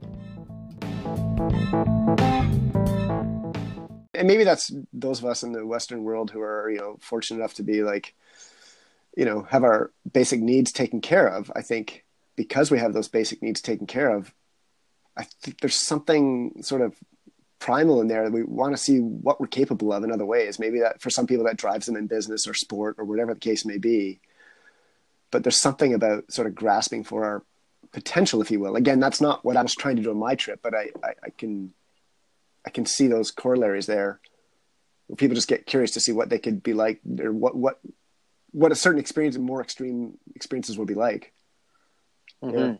and 4.17 4.27
maybe 4.27 4.43
that's 4.43 4.71
those 4.93 5.19
of 5.19 5.25
us 5.25 5.43
in 5.43 5.51
the 5.53 5.65
Western 5.65 6.03
world 6.03 6.31
who 6.31 6.41
are, 6.41 6.69
you 6.69 6.79
know, 6.79 6.97
fortunate 6.99 7.39
enough 7.39 7.53
to 7.55 7.63
be 7.63 7.83
like, 7.83 8.15
you 9.15 9.25
know, 9.25 9.43
have 9.43 9.63
our 9.63 9.91
basic 10.11 10.41
needs 10.41 10.71
taken 10.71 11.01
care 11.01 11.27
of. 11.27 11.51
I 11.55 11.61
think 11.61 12.03
because 12.35 12.69
we 12.69 12.79
have 12.79 12.93
those 12.93 13.07
basic 13.07 13.41
needs 13.41 13.61
taken 13.61 13.87
care 13.87 14.09
of, 14.09 14.33
I 15.15 15.23
think 15.23 15.59
there's 15.59 15.75
something 15.75 16.61
sort 16.61 16.81
of 16.81 16.95
primal 17.59 18.01
in 18.01 18.07
there 18.07 18.23
that 18.23 18.33
we 18.33 18.43
want 18.43 18.73
to 18.73 18.77
see 18.77 18.99
what 18.99 19.39
we're 19.39 19.47
capable 19.47 19.91
of 19.91 20.03
in 20.03 20.11
other 20.11 20.25
ways. 20.25 20.59
Maybe 20.59 20.79
that 20.79 21.01
for 21.01 21.09
some 21.09 21.25
people 21.25 21.45
that 21.45 21.57
drives 21.57 21.87
them 21.87 21.95
in 21.95 22.05
business 22.07 22.47
or 22.47 22.53
sport 22.53 22.95
or 22.99 23.05
whatever 23.05 23.33
the 23.33 23.39
case 23.39 23.65
may 23.65 23.79
be. 23.79 24.19
but 25.31 25.43
there's 25.43 25.59
something 25.59 25.93
about 25.93 26.31
sort 26.31 26.47
of 26.47 26.55
grasping 26.55 27.03
for 27.03 27.25
our 27.25 27.43
potential, 27.91 28.41
if 28.41 28.51
you 28.51 28.59
will. 28.59 28.75
Again, 28.75 28.99
that's 28.99 29.21
not 29.21 29.43
what 29.43 29.57
I 29.57 29.61
was 29.61 29.75
trying 29.75 29.97
to 29.97 30.01
do 30.01 30.11
on 30.11 30.17
my 30.17 30.35
trip, 30.35 30.59
but 30.61 30.73
I, 30.75 30.89
I, 31.03 31.13
I 31.23 31.29
can 31.37 31.73
I 32.67 32.69
can 32.69 32.85
see 32.85 33.07
those 33.07 33.31
corollaries 33.31 33.85
there. 33.85 34.19
Where 35.07 35.15
people 35.15 35.35
just 35.35 35.47
get 35.47 35.65
curious 35.65 35.91
to 35.91 36.01
see 36.01 36.11
what 36.11 36.29
they 36.29 36.37
could 36.37 36.61
be 36.61 36.73
like, 36.73 36.99
or 37.17 37.31
what 37.31 37.55
what 37.55 37.79
what 38.51 38.73
a 38.73 38.75
certain 38.75 38.99
experience 38.99 39.37
and 39.37 39.45
more 39.45 39.61
extreme 39.61 40.17
experiences 40.35 40.77
would 40.77 40.87
be 40.87 40.93
like. 40.93 41.31
Mm-hmm. 42.43 42.57
Yeah. 42.57 42.75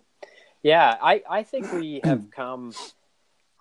yeah, 0.61 0.95
I 1.01 1.23
I 1.29 1.43
think 1.43 1.71
we 1.71 2.01
have 2.03 2.29
come. 2.35 2.73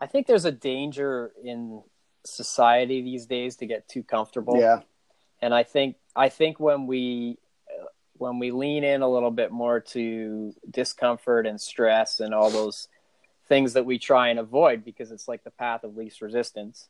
I 0.00 0.06
think 0.06 0.26
there's 0.26 0.46
a 0.46 0.50
danger 0.50 1.30
in 1.44 1.80
society 2.24 3.02
these 3.02 3.26
days 3.26 3.54
to 3.58 3.66
get 3.66 3.88
too 3.88 4.02
comfortable. 4.02 4.58
Yeah, 4.58 4.80
and 5.40 5.54
I 5.54 5.62
think 5.62 5.94
I 6.16 6.28
think 6.28 6.58
when 6.58 6.88
we 6.88 7.38
when 8.14 8.40
we 8.40 8.50
lean 8.50 8.82
in 8.82 9.02
a 9.02 9.08
little 9.08 9.30
bit 9.30 9.52
more 9.52 9.78
to 9.78 10.52
discomfort 10.68 11.46
and 11.46 11.60
stress 11.60 12.18
and 12.18 12.34
all 12.34 12.50
those 12.50 12.88
things 13.48 13.74
that 13.74 13.84
we 13.84 13.98
try 13.98 14.28
and 14.28 14.38
avoid 14.38 14.84
because 14.84 15.10
it's 15.10 15.28
like 15.28 15.44
the 15.44 15.50
path 15.50 15.84
of 15.84 15.96
least 15.96 16.20
resistance 16.20 16.88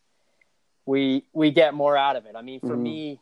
we 0.84 1.24
we 1.32 1.50
get 1.50 1.74
more 1.74 1.96
out 1.96 2.16
of 2.16 2.26
it 2.26 2.34
i 2.36 2.42
mean 2.42 2.61
for 2.61 2.76
mm. 2.76 2.80
me 2.80 3.20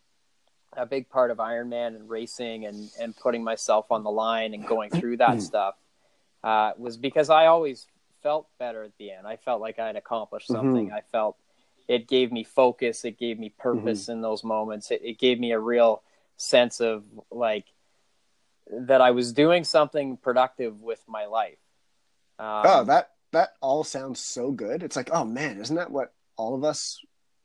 a 0.76 0.87
big 0.87 1.09
part 1.09 1.30
of 1.30 1.39
ironman 1.39 1.89
and 1.89 2.09
racing 2.09 2.66
and 2.66 2.91
and 3.01 3.16
putting 3.16 3.43
myself 3.43 3.87
on 3.91 4.03
the 4.05 4.11
line 4.11 4.55
and 4.55 4.66
going 4.66 4.91
through 5.01 5.16
that 5.16 5.41
stuff 5.43 5.74
uh, 6.43 6.72
was 6.76 6.97
because 6.97 7.30
i 7.30 7.47
always 7.47 7.87
felt 8.22 8.47
better 8.59 8.82
at 8.82 8.97
the 8.99 9.11
end 9.11 9.26
i 9.26 9.37
felt 9.37 9.61
like 9.61 9.78
i 9.78 9.87
had 9.87 9.97
accomplished 9.97 10.49
mm-hmm. 10.49 10.66
something 10.66 10.87
mm-hmm. 10.87 10.97
i 10.97 11.01
felt 11.12 11.37
it 11.89 12.09
gave 12.09 12.32
me 12.32 12.45
focus 12.45 13.05
it 13.05 13.18
gave 13.18 13.39
me 13.39 13.49
purpose 13.59 14.05
mm-hmm. 14.05 14.12
in 14.12 14.20
those 14.22 14.45
moments 14.45 14.91
it, 14.91 15.01
it 15.03 15.18
gave 15.18 15.39
me 15.39 15.53
a 15.53 15.59
real 15.59 16.03
sense 16.37 16.80
of 16.80 17.05
like 17.30 17.66
that 18.70 19.01
I 19.01 19.11
was 19.11 19.32
doing 19.32 19.64
something 19.64 20.16
productive 20.16 20.80
with 20.80 21.03
my 21.07 21.26
life. 21.26 21.59
Um, 22.39 22.62
oh, 22.64 22.85
that 22.85 23.11
that 23.35 23.51
all 23.61 23.85
sounds 23.85 24.20
so 24.20 24.51
good. 24.51 24.82
It's 24.82 24.97
like, 24.97 25.11
oh 25.12 25.24
man, 25.24 25.61
isn't 25.61 25.76
that 25.76 25.91
what 25.91 26.12
all 26.37 26.55
of 26.55 26.64
us 26.64 27.01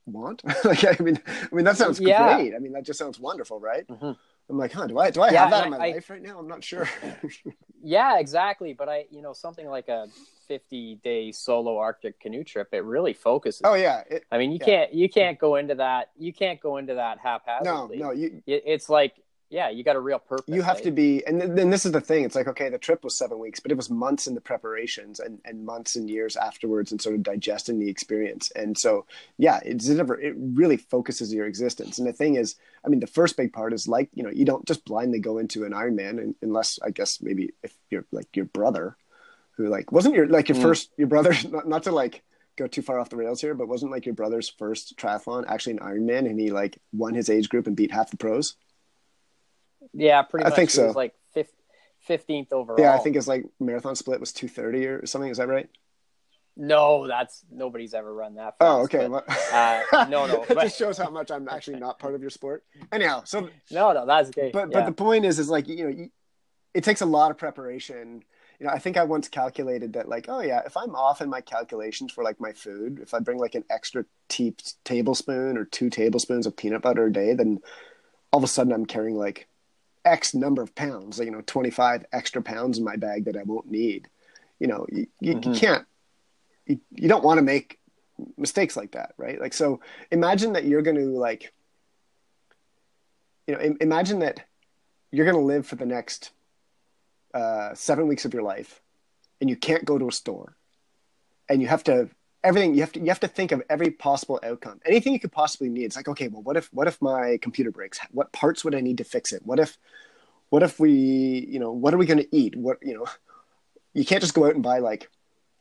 want? 0.05 0.43
like, 0.65 0.85
I 0.85 1.03
mean, 1.03 1.19
I 1.27 1.55
mean 1.55 1.65
that 1.65 1.77
sounds 1.77 1.99
yeah. 1.99 2.35
great. 2.35 2.55
I 2.55 2.59
mean, 2.59 2.73
that 2.73 2.85
just 2.85 2.99
sounds 2.99 3.19
wonderful, 3.19 3.59
right? 3.59 3.87
Mm-hmm. 3.87 4.11
I'm 4.49 4.57
like, 4.57 4.71
huh? 4.71 4.87
Do 4.87 4.97
I 4.97 5.11
do 5.11 5.21
I 5.21 5.31
yeah, 5.31 5.41
have 5.41 5.51
that 5.51 5.65
in 5.65 5.71
my 5.71 5.77
I, 5.77 5.91
life 5.91 6.09
right 6.09 6.21
now? 6.21 6.39
I'm 6.39 6.47
not 6.47 6.63
sure. 6.63 6.89
yeah, 7.83 8.17
exactly. 8.17 8.73
But 8.73 8.89
I, 8.89 9.05
you 9.11 9.21
know, 9.21 9.33
something 9.33 9.67
like 9.67 9.89
a 9.89 10.07
50 10.47 10.95
day 11.03 11.31
solo 11.31 11.77
Arctic 11.77 12.19
canoe 12.19 12.43
trip, 12.43 12.69
it 12.71 12.83
really 12.83 13.13
focuses. 13.13 13.61
Oh 13.63 13.75
yeah. 13.75 14.03
It, 14.09 14.25
I 14.31 14.39
mean, 14.39 14.51
you 14.51 14.57
yeah. 14.59 14.65
can't 14.65 14.93
you 14.93 15.07
can't 15.07 15.37
go 15.37 15.57
into 15.57 15.75
that. 15.75 16.09
You 16.17 16.33
can't 16.33 16.59
go 16.59 16.77
into 16.77 16.95
that 16.95 17.19
haphazardly. 17.19 17.97
No, 17.97 18.07
no. 18.07 18.11
You, 18.11 18.41
it's 18.47 18.89
like 18.89 19.21
yeah, 19.49 19.69
you 19.69 19.83
got 19.83 19.95
a 19.95 19.99
real 19.99 20.19
purpose. 20.19 20.45
You 20.47 20.61
have 20.61 20.75
right? 20.75 20.83
to 20.83 20.91
be, 20.91 21.25
and 21.25 21.41
then 21.57 21.71
this 21.71 21.83
is 21.83 21.91
the 21.91 22.01
thing. 22.01 22.23
It's 22.23 22.35
like, 22.35 22.47
okay, 22.47 22.69
the 22.69 22.77
trip 22.77 23.03
was 23.03 23.17
seven 23.17 23.39
weeks, 23.39 23.59
but 23.59 23.71
it 23.71 23.75
was 23.75 23.89
months 23.89 24.27
in 24.27 24.35
the 24.35 24.41
preparations 24.41 25.19
and, 25.19 25.39
and 25.43 25.65
months 25.65 25.95
and 25.95 26.07
years 26.07 26.35
afterwards 26.35 26.91
and 26.91 27.01
sort 27.01 27.15
of 27.15 27.23
digesting 27.23 27.79
the 27.79 27.89
experience. 27.89 28.51
And 28.55 28.77
so, 28.77 29.07
yeah, 29.37 29.59
it's 29.65 29.87
never, 29.87 30.19
it 30.19 30.35
really 30.37 30.77
focuses 30.77 31.33
your 31.33 31.47
existence. 31.47 31.97
And 31.97 32.07
the 32.07 32.13
thing 32.13 32.35
is, 32.35 32.55
I 32.85 32.89
mean, 32.89 32.99
the 32.99 33.07
first 33.07 33.37
big 33.37 33.51
part 33.51 33.73
is 33.73 33.87
like, 33.87 34.09
you 34.13 34.21
know, 34.21 34.29
you 34.29 34.45
don't 34.45 34.67
just 34.67 34.85
blindly 34.85 35.19
go 35.19 35.39
into 35.39 35.65
an 35.65 35.71
Ironman 35.71 36.35
unless 36.43 36.77
I 36.83 36.91
guess 36.91 37.19
maybe 37.19 37.53
if 37.63 37.73
you're 37.89 38.05
like 38.11 38.35
your 38.35 38.45
brother 38.45 38.97
who 39.57 39.67
like, 39.67 39.91
wasn't 39.91 40.13
your, 40.13 40.27
like 40.27 40.49
your 40.49 40.59
mm. 40.59 40.61
first, 40.61 40.91
your 40.95 41.07
brother, 41.07 41.33
not, 41.49 41.67
not 41.67 41.83
to 41.83 41.91
like, 41.91 42.23
go 42.55 42.67
too 42.67 42.81
far 42.81 42.99
off 42.99 43.09
the 43.09 43.15
rails 43.15 43.41
here, 43.41 43.55
but 43.55 43.69
wasn't 43.69 43.91
like 43.91 44.05
your 44.05 44.13
brother's 44.13 44.49
first 44.49 44.95
triathlon 44.97 45.45
actually 45.47 45.73
an 45.73 45.79
Ironman 45.79 46.29
and 46.29 46.37
he 46.39 46.51
like 46.51 46.77
won 46.91 47.13
his 47.13 47.29
age 47.29 47.49
group 47.49 47.65
and 47.65 47.75
beat 47.75 47.91
half 47.91 48.11
the 48.11 48.17
pros? 48.17 48.55
Yeah, 49.93 50.21
pretty 50.23 50.45
much. 50.45 50.53
I 50.53 50.55
think 50.55 50.69
so. 50.69 50.91
like 50.91 51.13
fifteenth 52.01 52.51
overall. 52.51 52.80
Yeah, 52.80 52.93
I 52.93 52.97
think 52.97 53.15
it's 53.15 53.27
like 53.27 53.45
marathon 53.59 53.95
split 53.95 54.19
was 54.19 54.34
two 54.34 54.47
thirty 54.47 54.86
or 54.86 55.05
something. 55.05 55.30
Is 55.30 55.38
that 55.38 55.47
right? 55.47 55.69
No, 56.57 57.07
that's 57.07 57.43
nobody's 57.49 57.93
ever 57.93 58.13
run 58.13 58.36
that. 58.36 58.55
Oh, 58.59 58.86
fast, 58.86 58.95
oh, 58.95 58.99
okay. 58.99 59.07
But, 59.07 59.53
uh, 59.53 60.05
no, 60.09 60.25
no. 60.25 60.43
it 60.49 60.59
just 60.59 60.77
shows 60.77 60.97
how 60.97 61.09
much 61.09 61.32
I'm 61.32 61.47
actually 61.47 61.80
not 61.80 61.99
part 61.99 62.15
of 62.15 62.21
your 62.21 62.30
sport. 62.30 62.65
Anyhow, 62.91 63.23
so 63.23 63.49
no, 63.71 63.93
no, 63.93 64.05
that's 64.05 64.32
great. 64.32 64.53
But 64.53 64.69
yeah. 64.71 64.80
but 64.80 64.86
the 64.86 64.91
point 64.91 65.25
is, 65.25 65.39
is 65.39 65.49
like 65.49 65.67
you 65.67 65.89
know, 65.89 66.07
it 66.73 66.84
takes 66.84 67.01
a 67.01 67.05
lot 67.05 67.32
of 67.32 67.38
preparation. 67.38 68.23
You 68.59 68.65
know, 68.65 68.73
I 68.73 68.80
think 68.80 68.97
I 68.97 69.05
once 69.05 69.30
calculated 69.30 69.93
that 69.93 70.09
like, 70.09 70.25
oh 70.27 70.41
yeah, 70.41 70.61
if 70.65 70.75
I'm 70.75 70.95
off 70.95 71.21
in 71.21 71.30
my 71.30 71.39
calculations 71.39 72.11
for 72.11 72.25
like 72.25 72.41
my 72.41 72.51
food, 72.51 72.99
if 73.01 73.13
I 73.13 73.19
bring 73.19 73.38
like 73.38 73.55
an 73.55 73.63
extra 73.69 74.03
te- 74.27 74.55
tablespoon 74.84 75.57
or 75.57 75.63
two 75.63 75.89
tablespoons 75.89 76.45
of 76.45 76.57
peanut 76.57 76.82
butter 76.82 77.05
a 77.05 77.13
day, 77.13 77.36
then 77.36 77.59
all 78.34 78.39
of 78.39 78.43
a 78.43 78.47
sudden 78.47 78.73
I'm 78.73 78.86
carrying 78.86 79.15
like 79.15 79.47
X 80.10 80.34
number 80.34 80.62
of 80.62 80.76
pounds, 80.76 81.20
like, 81.20 81.28
you 81.28 81.32
know, 81.32 81.43
25 81.45 82.05
extra 82.12 82.41
pounds 82.41 82.78
in 82.78 82.84
my 82.84 82.95
bag 82.95 83.26
that 83.26 83.38
I 83.38 83.43
won't 83.43 83.70
need. 83.70 84.10
You 84.60 84.68
know, 84.68 84.86
you, 84.89 85.07
you, 85.20 85.36
mm-hmm. 85.36 85.53
you 85.53 85.60
can't, 85.60 85.86
you, 86.66 86.80
you 86.91 87.07
don't 87.07 87.24
want 87.24 87.38
to 87.38 87.43
make 87.43 87.80
mistakes 88.38 88.76
like 88.76 88.91
that, 88.91 89.14
right? 89.18 89.39
Like, 89.39 89.53
so 89.53 89.80
imagine 90.12 90.53
that 90.53 90.66
you're 90.66 90.82
going 90.82 90.97
to 90.97 91.18
like, 91.18 91.53
you 93.47 93.55
know, 93.55 93.76
imagine 93.80 94.20
that 94.20 94.41
you're 95.12 95.26
going 95.26 95.38
to 95.38 95.45
live 95.45 95.66
for 95.66 95.76
the 95.76 95.86
next 95.86 96.32
uh, 97.34 97.74
seven 97.74 98.07
weeks 98.07 98.26
of 98.26 98.34
your 98.34 98.43
life 98.43 98.82
and 99.39 99.49
you 99.49 99.55
can't 99.55 99.86
go 99.86 99.97
to 99.97 100.07
a 100.07 100.12
store 100.12 100.55
and 101.47 101.62
you 101.62 101.68
have 101.68 101.84
to 101.86 102.10
everything 102.43 102.73
you 102.73 102.81
have 102.81 102.91
to 102.93 102.99
you 102.99 103.07
have 103.07 103.19
to 103.19 103.27
think 103.27 103.51
of 103.51 103.61
every 103.69 103.91
possible 103.91 104.39
outcome. 104.43 104.79
Anything 104.85 105.13
you 105.13 105.19
could 105.19 105.31
possibly 105.31 105.69
need. 105.69 105.85
It's 105.85 105.95
like 105.95 106.07
okay 106.07 106.27
well 106.27 106.41
what 106.41 106.57
if 106.57 106.71
what 106.73 106.87
if 106.87 107.01
my 107.01 107.37
computer 107.41 107.71
breaks? 107.71 107.99
What 108.11 108.31
parts 108.31 108.63
would 108.63 108.75
i 108.75 108.81
need 108.81 108.97
to 108.99 109.03
fix 109.03 109.33
it? 109.33 109.45
What 109.45 109.59
if 109.59 109.77
what 110.49 110.63
if 110.63 110.79
we 110.79 110.91
you 110.91 111.59
know 111.59 111.71
what 111.71 111.93
are 111.93 111.97
we 111.97 112.05
going 112.05 112.19
to 112.19 112.35
eat? 112.35 112.55
What 112.55 112.77
you 112.81 112.95
know 112.95 113.05
you 113.93 114.05
can't 114.05 114.21
just 114.21 114.33
go 114.33 114.45
out 114.45 114.53
and 114.53 114.63
buy 114.63 114.79
like 114.79 115.09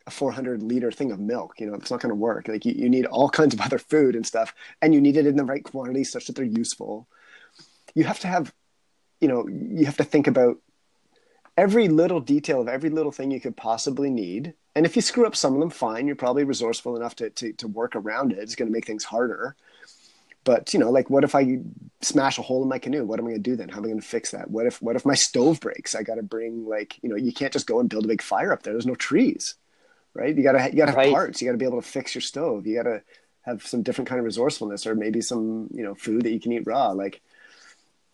a 0.07 0.11
400 0.11 0.63
liter 0.63 0.91
thing 0.91 1.13
of 1.13 1.21
milk 1.21 1.61
you 1.61 1.67
know 1.67 1.75
it's 1.75 1.91
not 1.91 2.01
going 2.01 2.11
to 2.11 2.15
work. 2.15 2.49
Like 2.49 2.65
you, 2.65 2.73
you 2.73 2.89
need 2.89 3.07
all 3.07 3.29
kinds 3.29 3.55
of 3.55 3.61
other 3.67 3.79
food 3.79 4.15
and 4.15 4.27
stuff 4.27 4.55
and 4.81 4.95
you 4.95 5.01
need 5.01 5.17
it 5.17 5.27
in 5.27 5.37
the 5.37 5.45
right 5.45 5.65
quantity 5.65 6.05
such 6.05 6.27
that 6.27 6.37
they're 6.37 6.45
useful. 6.45 7.09
You 7.95 8.05
have 8.05 8.21
to 8.21 8.29
have 8.29 8.53
you 9.21 9.29
know 9.29 9.49
you 9.49 9.85
have 9.87 9.97
to 9.97 10.05
think 10.05 10.27
about 10.27 10.59
every 11.57 11.89
little 11.89 12.21
detail 12.21 12.61
of 12.61 12.69
every 12.69 12.89
little 12.89 13.11
thing 13.11 13.33
you 13.33 13.41
could 13.41 13.57
possibly 13.57 14.11
need 14.11 14.55
and 14.79 14.87
if 14.87 14.95
you 14.95 15.03
screw 15.03 15.27
up 15.27 15.35
some 15.35 15.55
of 15.55 15.61
them, 15.61 15.71
fine. 15.71 16.07
You're 16.07 16.15
probably 16.15 16.45
resourceful 16.45 16.95
enough 16.95 17.17
to, 17.17 17.31
to, 17.31 17.53
to 17.55 17.67
work 17.67 17.97
around 17.97 18.31
it. 18.31 18.39
It's 18.39 18.55
going 18.55 18.69
to 18.69 18.73
make 18.73 18.87
things 18.87 19.03
harder. 19.03 19.57
But 20.45 20.73
you 20.73 20.79
know, 20.79 20.93
like, 20.93 21.11
what 21.11 21.25
if 21.25 21.35
I 21.35 21.59
smash 22.01 22.39
a 22.39 22.43
hole 22.43 22.63
in 22.63 22.69
my 22.69 22.79
canoe? 22.79 23.05
What 23.05 23.19
am 23.19 23.27
I 23.27 23.31
going 23.31 23.43
to 23.43 23.51
do 23.51 23.57
then? 23.57 23.71
How 23.71 23.79
am 23.79 23.85
I 23.87 23.89
going 23.89 24.01
to 24.01 24.07
fix 24.07 24.31
that? 24.31 24.53
What 24.53 24.67
if 24.67 24.81
what 24.81 24.95
if 24.95 25.05
my 25.05 25.17
stove 25.17 25.59
breaks? 25.59 25.97
I 25.97 26.05
got 26.05 26.15
to 26.15 26.23
bring 26.23 26.65
like 26.65 26.97
you 27.03 27.09
know, 27.09 27.17
you 27.17 27.33
can't 27.33 27.53
just 27.53 27.67
go 27.67 27.81
and 27.81 27.89
build 27.89 28.05
a 28.05 28.09
big 28.09 28.23
fire 28.23 28.53
up 28.53 28.63
there. 28.63 28.73
There's 28.73 28.87
no 28.87 28.95
trees, 28.95 29.57
right? 30.15 30.35
You 30.35 30.45
got 30.45 30.53
to 30.53 30.71
you 30.71 30.77
got 30.77 30.87
to 30.87 30.93
have 30.93 30.97
right. 30.97 31.13
parts. 31.13 31.43
You 31.43 31.49
got 31.49 31.53
to 31.53 31.59
be 31.59 31.65
able 31.65 31.83
to 31.83 31.89
fix 31.89 32.15
your 32.15 32.23
stove. 32.23 32.65
You 32.69 32.77
got 32.77 32.89
to 32.89 33.03
have 33.43 33.67
some 33.67 33.83
different 33.83 34.09
kind 34.09 34.21
of 34.21 34.25
resourcefulness, 34.27 34.87
or 34.87 34.95
maybe 34.95 35.21
some 35.21 35.71
you 35.75 35.83
know 35.83 35.97
food 35.97 36.23
that 36.23 36.31
you 36.31 36.39
can 36.39 36.53
eat 36.53 36.67
raw. 36.67 36.91
Like, 36.93 37.21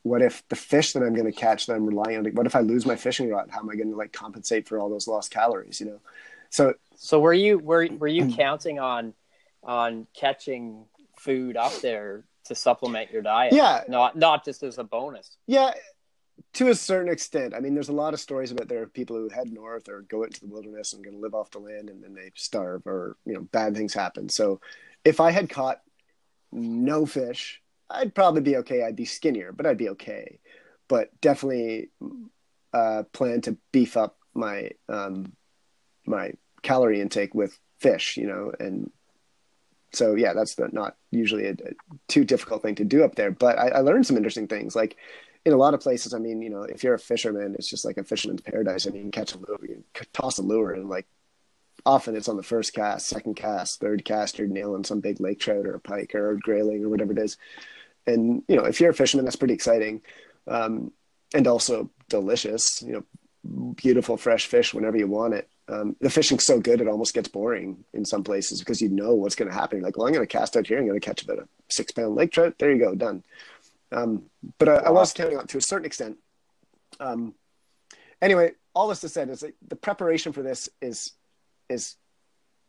what 0.02 0.22
if 0.22 0.42
the 0.48 0.56
fish 0.56 0.94
that 0.94 1.02
I'm 1.02 1.14
going 1.14 1.30
to 1.30 1.38
catch 1.38 1.66
that 1.66 1.74
I'm 1.74 1.86
relying 1.86 2.16
on? 2.16 2.24
What 2.32 2.46
if 2.46 2.56
I 2.56 2.60
lose 2.60 2.86
my 2.86 2.96
fishing 2.96 3.28
rod? 3.28 3.50
How 3.50 3.60
am 3.60 3.70
I 3.70 3.76
going 3.76 3.90
to 3.90 3.96
like 3.96 4.12
compensate 4.12 4.66
for 4.66 4.78
all 4.78 4.88
those 4.88 5.06
lost 5.06 5.30
calories? 5.30 5.78
You 5.78 5.86
know, 5.86 6.00
so 6.54 6.72
so 6.94 7.18
were 7.18 7.34
you 7.34 7.58
were 7.58 7.88
were 7.98 8.06
you 8.06 8.32
counting 8.36 8.78
on 8.78 9.12
on 9.64 10.06
catching 10.14 10.84
food 11.18 11.56
up 11.56 11.72
there 11.80 12.26
to 12.44 12.54
supplement 12.54 13.10
your 13.10 13.22
diet? 13.22 13.52
Yeah, 13.52 13.82
not 13.88 14.16
not 14.16 14.44
just 14.44 14.62
as 14.62 14.78
a 14.78 14.84
bonus. 14.84 15.36
Yeah, 15.48 15.72
to 16.52 16.68
a 16.68 16.74
certain 16.76 17.12
extent. 17.12 17.54
I 17.54 17.60
mean, 17.60 17.74
there's 17.74 17.88
a 17.88 17.92
lot 17.92 18.14
of 18.14 18.20
stories 18.20 18.52
about 18.52 18.68
there 18.68 18.82
are 18.82 18.86
people 18.86 19.16
who 19.16 19.28
head 19.30 19.50
north 19.50 19.88
or 19.88 20.02
go 20.02 20.22
into 20.22 20.40
the 20.40 20.46
wilderness 20.46 20.92
and 20.92 21.02
going 21.02 21.16
to 21.16 21.20
live 21.20 21.34
off 21.34 21.50
the 21.50 21.58
land, 21.58 21.90
and 21.90 22.00
then 22.00 22.14
they 22.14 22.30
starve 22.36 22.86
or 22.86 23.16
you 23.26 23.34
know 23.34 23.40
bad 23.40 23.74
things 23.74 23.92
happen. 23.92 24.28
So, 24.28 24.60
if 25.04 25.18
I 25.18 25.32
had 25.32 25.50
caught 25.50 25.80
no 26.52 27.04
fish, 27.04 27.60
I'd 27.90 28.14
probably 28.14 28.42
be 28.42 28.58
okay. 28.58 28.84
I'd 28.84 28.94
be 28.94 29.06
skinnier, 29.06 29.50
but 29.50 29.66
I'd 29.66 29.76
be 29.76 29.88
okay. 29.88 30.38
But 30.86 31.10
definitely 31.20 31.88
uh, 32.72 33.02
plan 33.12 33.40
to 33.40 33.58
beef 33.72 33.96
up 33.96 34.18
my 34.34 34.70
um, 34.88 35.32
my 36.06 36.34
calorie 36.64 37.00
intake 37.00 37.34
with 37.34 37.56
fish, 37.78 38.16
you 38.16 38.26
know, 38.26 38.50
and 38.58 38.90
so 39.92 40.16
yeah, 40.16 40.32
that's 40.32 40.56
the, 40.56 40.68
not 40.72 40.96
usually 41.12 41.46
a, 41.46 41.52
a, 41.52 41.72
too 42.08 42.24
difficult 42.24 42.62
thing 42.62 42.74
to 42.76 42.84
do 42.84 43.04
up 43.04 43.14
there. 43.14 43.30
But 43.30 43.58
I, 43.58 43.68
I, 43.68 43.80
learned 43.80 44.06
some 44.06 44.16
interesting 44.16 44.48
things. 44.48 44.74
Like 44.74 44.96
in 45.44 45.52
a 45.52 45.56
lot 45.56 45.74
of 45.74 45.80
places, 45.80 46.14
I 46.14 46.18
mean, 46.18 46.42
you 46.42 46.50
know, 46.50 46.62
if 46.62 46.82
you're 46.82 46.94
a 46.94 46.98
fisherman, 46.98 47.54
it's 47.56 47.68
just 47.68 47.84
like 47.84 47.96
a 47.96 48.02
fisherman's 48.02 48.40
paradise. 48.40 48.86
I 48.86 48.90
mean, 48.90 49.04
you 49.04 49.10
catch 49.12 49.34
a 49.34 49.38
lure, 49.38 49.60
you 49.62 49.84
can 49.92 50.06
toss 50.12 50.38
a 50.38 50.42
lure, 50.42 50.72
and 50.72 50.88
like 50.88 51.06
often 51.86 52.16
it's 52.16 52.28
on 52.28 52.36
the 52.36 52.42
first 52.42 52.74
cast, 52.74 53.06
second 53.06 53.36
cast, 53.36 53.80
third 53.80 54.04
cast, 54.04 54.38
you're 54.38 54.48
nailing 54.48 54.84
some 54.84 55.00
big 55.00 55.20
lake 55.20 55.38
trout 55.38 55.66
or 55.66 55.74
a 55.74 55.80
pike 55.80 56.14
or 56.14 56.32
a 56.32 56.38
grayling 56.38 56.84
or 56.84 56.88
whatever 56.88 57.12
it 57.12 57.18
is. 57.18 57.36
And 58.06 58.42
you 58.48 58.56
know, 58.56 58.64
if 58.64 58.80
you're 58.80 58.90
a 58.90 58.94
fisherman, 58.94 59.24
that's 59.24 59.36
pretty 59.36 59.54
exciting, 59.54 60.02
um, 60.48 60.92
and 61.34 61.46
also 61.46 61.90
delicious. 62.08 62.82
You 62.82 63.04
know, 63.44 63.72
beautiful 63.74 64.16
fresh 64.16 64.46
fish 64.46 64.74
whenever 64.74 64.96
you 64.96 65.06
want 65.06 65.34
it 65.34 65.48
um, 65.68 65.96
the 66.00 66.10
fishing's 66.10 66.44
so 66.44 66.60
good 66.60 66.80
it 66.80 66.88
almost 66.88 67.14
gets 67.14 67.28
boring 67.28 67.84
in 67.94 68.04
some 68.04 68.22
places 68.22 68.58
because 68.58 68.82
you 68.82 68.88
know 68.88 69.14
what's 69.14 69.34
going 69.34 69.50
to 69.50 69.54
happen. 69.54 69.78
You're 69.78 69.86
like, 69.86 69.96
well, 69.96 70.06
I'm 70.06 70.12
going 70.12 70.26
to 70.26 70.30
cast 70.30 70.56
out 70.56 70.66
here. 70.66 70.78
I'm 70.78 70.86
going 70.86 71.00
to 71.00 71.06
catch 71.06 71.22
about 71.22 71.38
a 71.38 71.48
six 71.70 71.92
pound 71.92 72.14
lake 72.14 72.32
trout. 72.32 72.54
There 72.58 72.70
you 72.70 72.78
go, 72.78 72.94
done. 72.94 73.24
Um, 73.90 74.24
but 74.58 74.68
I, 74.68 74.74
I, 74.76 74.90
was 74.90 75.12
counting 75.12 75.38
on 75.38 75.46
to 75.48 75.58
a 75.58 75.62
certain 75.62 75.86
extent. 75.86 76.18
Um, 77.00 77.34
anyway, 78.20 78.52
all 78.74 78.88
this 78.88 79.00
to 79.00 79.08
say 79.08 79.22
is 79.22 79.42
like 79.42 79.54
the 79.66 79.76
preparation 79.76 80.32
for 80.32 80.42
this 80.42 80.68
is 80.82 81.12
is 81.68 81.96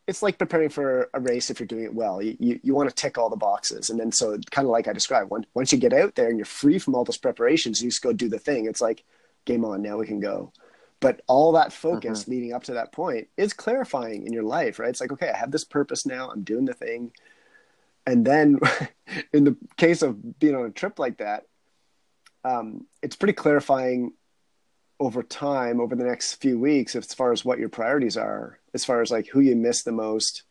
it's 0.07 0.21
like 0.21 0.37
preparing 0.37 0.69
for 0.69 1.09
a 1.13 1.19
race 1.19 1.49
if 1.49 1.59
you're 1.59 1.67
doing 1.67 1.83
it 1.83 1.93
well. 1.93 2.21
You 2.21 2.37
you, 2.39 2.59
you 2.63 2.75
want 2.75 2.89
to 2.89 2.95
tick 2.95 3.17
all 3.17 3.29
the 3.29 3.35
boxes, 3.35 3.89
and 3.89 3.99
then 3.99 4.11
so 4.11 4.37
kind 4.51 4.65
of 4.65 4.71
like 4.71 4.87
I 4.87 4.93
described, 4.93 5.31
once 5.31 5.47
once 5.53 5.71
you 5.71 5.79
get 5.79 5.93
out 5.93 6.15
there 6.15 6.29
and 6.29 6.37
you're 6.37 6.45
free 6.45 6.79
from 6.79 6.95
all 6.95 7.03
those 7.03 7.17
preparations, 7.17 7.81
you 7.81 7.89
just 7.89 8.03
go 8.03 8.13
do 8.13 8.29
the 8.29 8.39
thing. 8.39 8.65
It's 8.67 8.81
like 8.81 9.03
game 9.45 9.65
on, 9.65 9.81
now 9.81 9.97
we 9.97 10.07
can 10.07 10.19
go. 10.19 10.51
But 11.01 11.21
all 11.27 11.51
that 11.53 11.73
focus 11.73 12.21
mm-hmm. 12.21 12.31
leading 12.31 12.53
up 12.53 12.63
to 12.63 12.73
that 12.73 12.91
point 12.91 13.27
is 13.37 13.53
clarifying 13.53 14.25
in 14.25 14.33
your 14.33 14.43
life, 14.43 14.79
right? 14.79 14.89
It's 14.89 15.01
like 15.01 15.11
okay, 15.11 15.29
I 15.29 15.37
have 15.37 15.51
this 15.51 15.65
purpose 15.65 16.05
now. 16.05 16.29
I'm 16.29 16.43
doing 16.43 16.65
the 16.65 16.73
thing, 16.73 17.11
and 18.05 18.25
then 18.25 18.59
in 19.33 19.43
the 19.43 19.57
case 19.77 20.01
of 20.01 20.39
being 20.39 20.55
on 20.55 20.65
a 20.65 20.71
trip 20.71 20.99
like 20.99 21.17
that, 21.17 21.45
um, 22.43 22.85
it's 23.01 23.15
pretty 23.15 23.33
clarifying 23.33 24.13
over 24.99 25.23
time 25.23 25.81
over 25.81 25.95
the 25.95 26.03
next 26.03 26.35
few 26.35 26.59
weeks 26.59 26.95
as 26.95 27.13
far 27.13 27.31
as 27.31 27.43
what 27.43 27.59
your 27.59 27.69
priorities 27.69 28.15
are 28.15 28.59
as 28.73 28.85
far 28.85 29.01
as 29.01 29.11
like 29.11 29.27
who 29.27 29.41
you 29.41 29.55
miss 29.55 29.83
the 29.83 29.91
most 29.91 30.43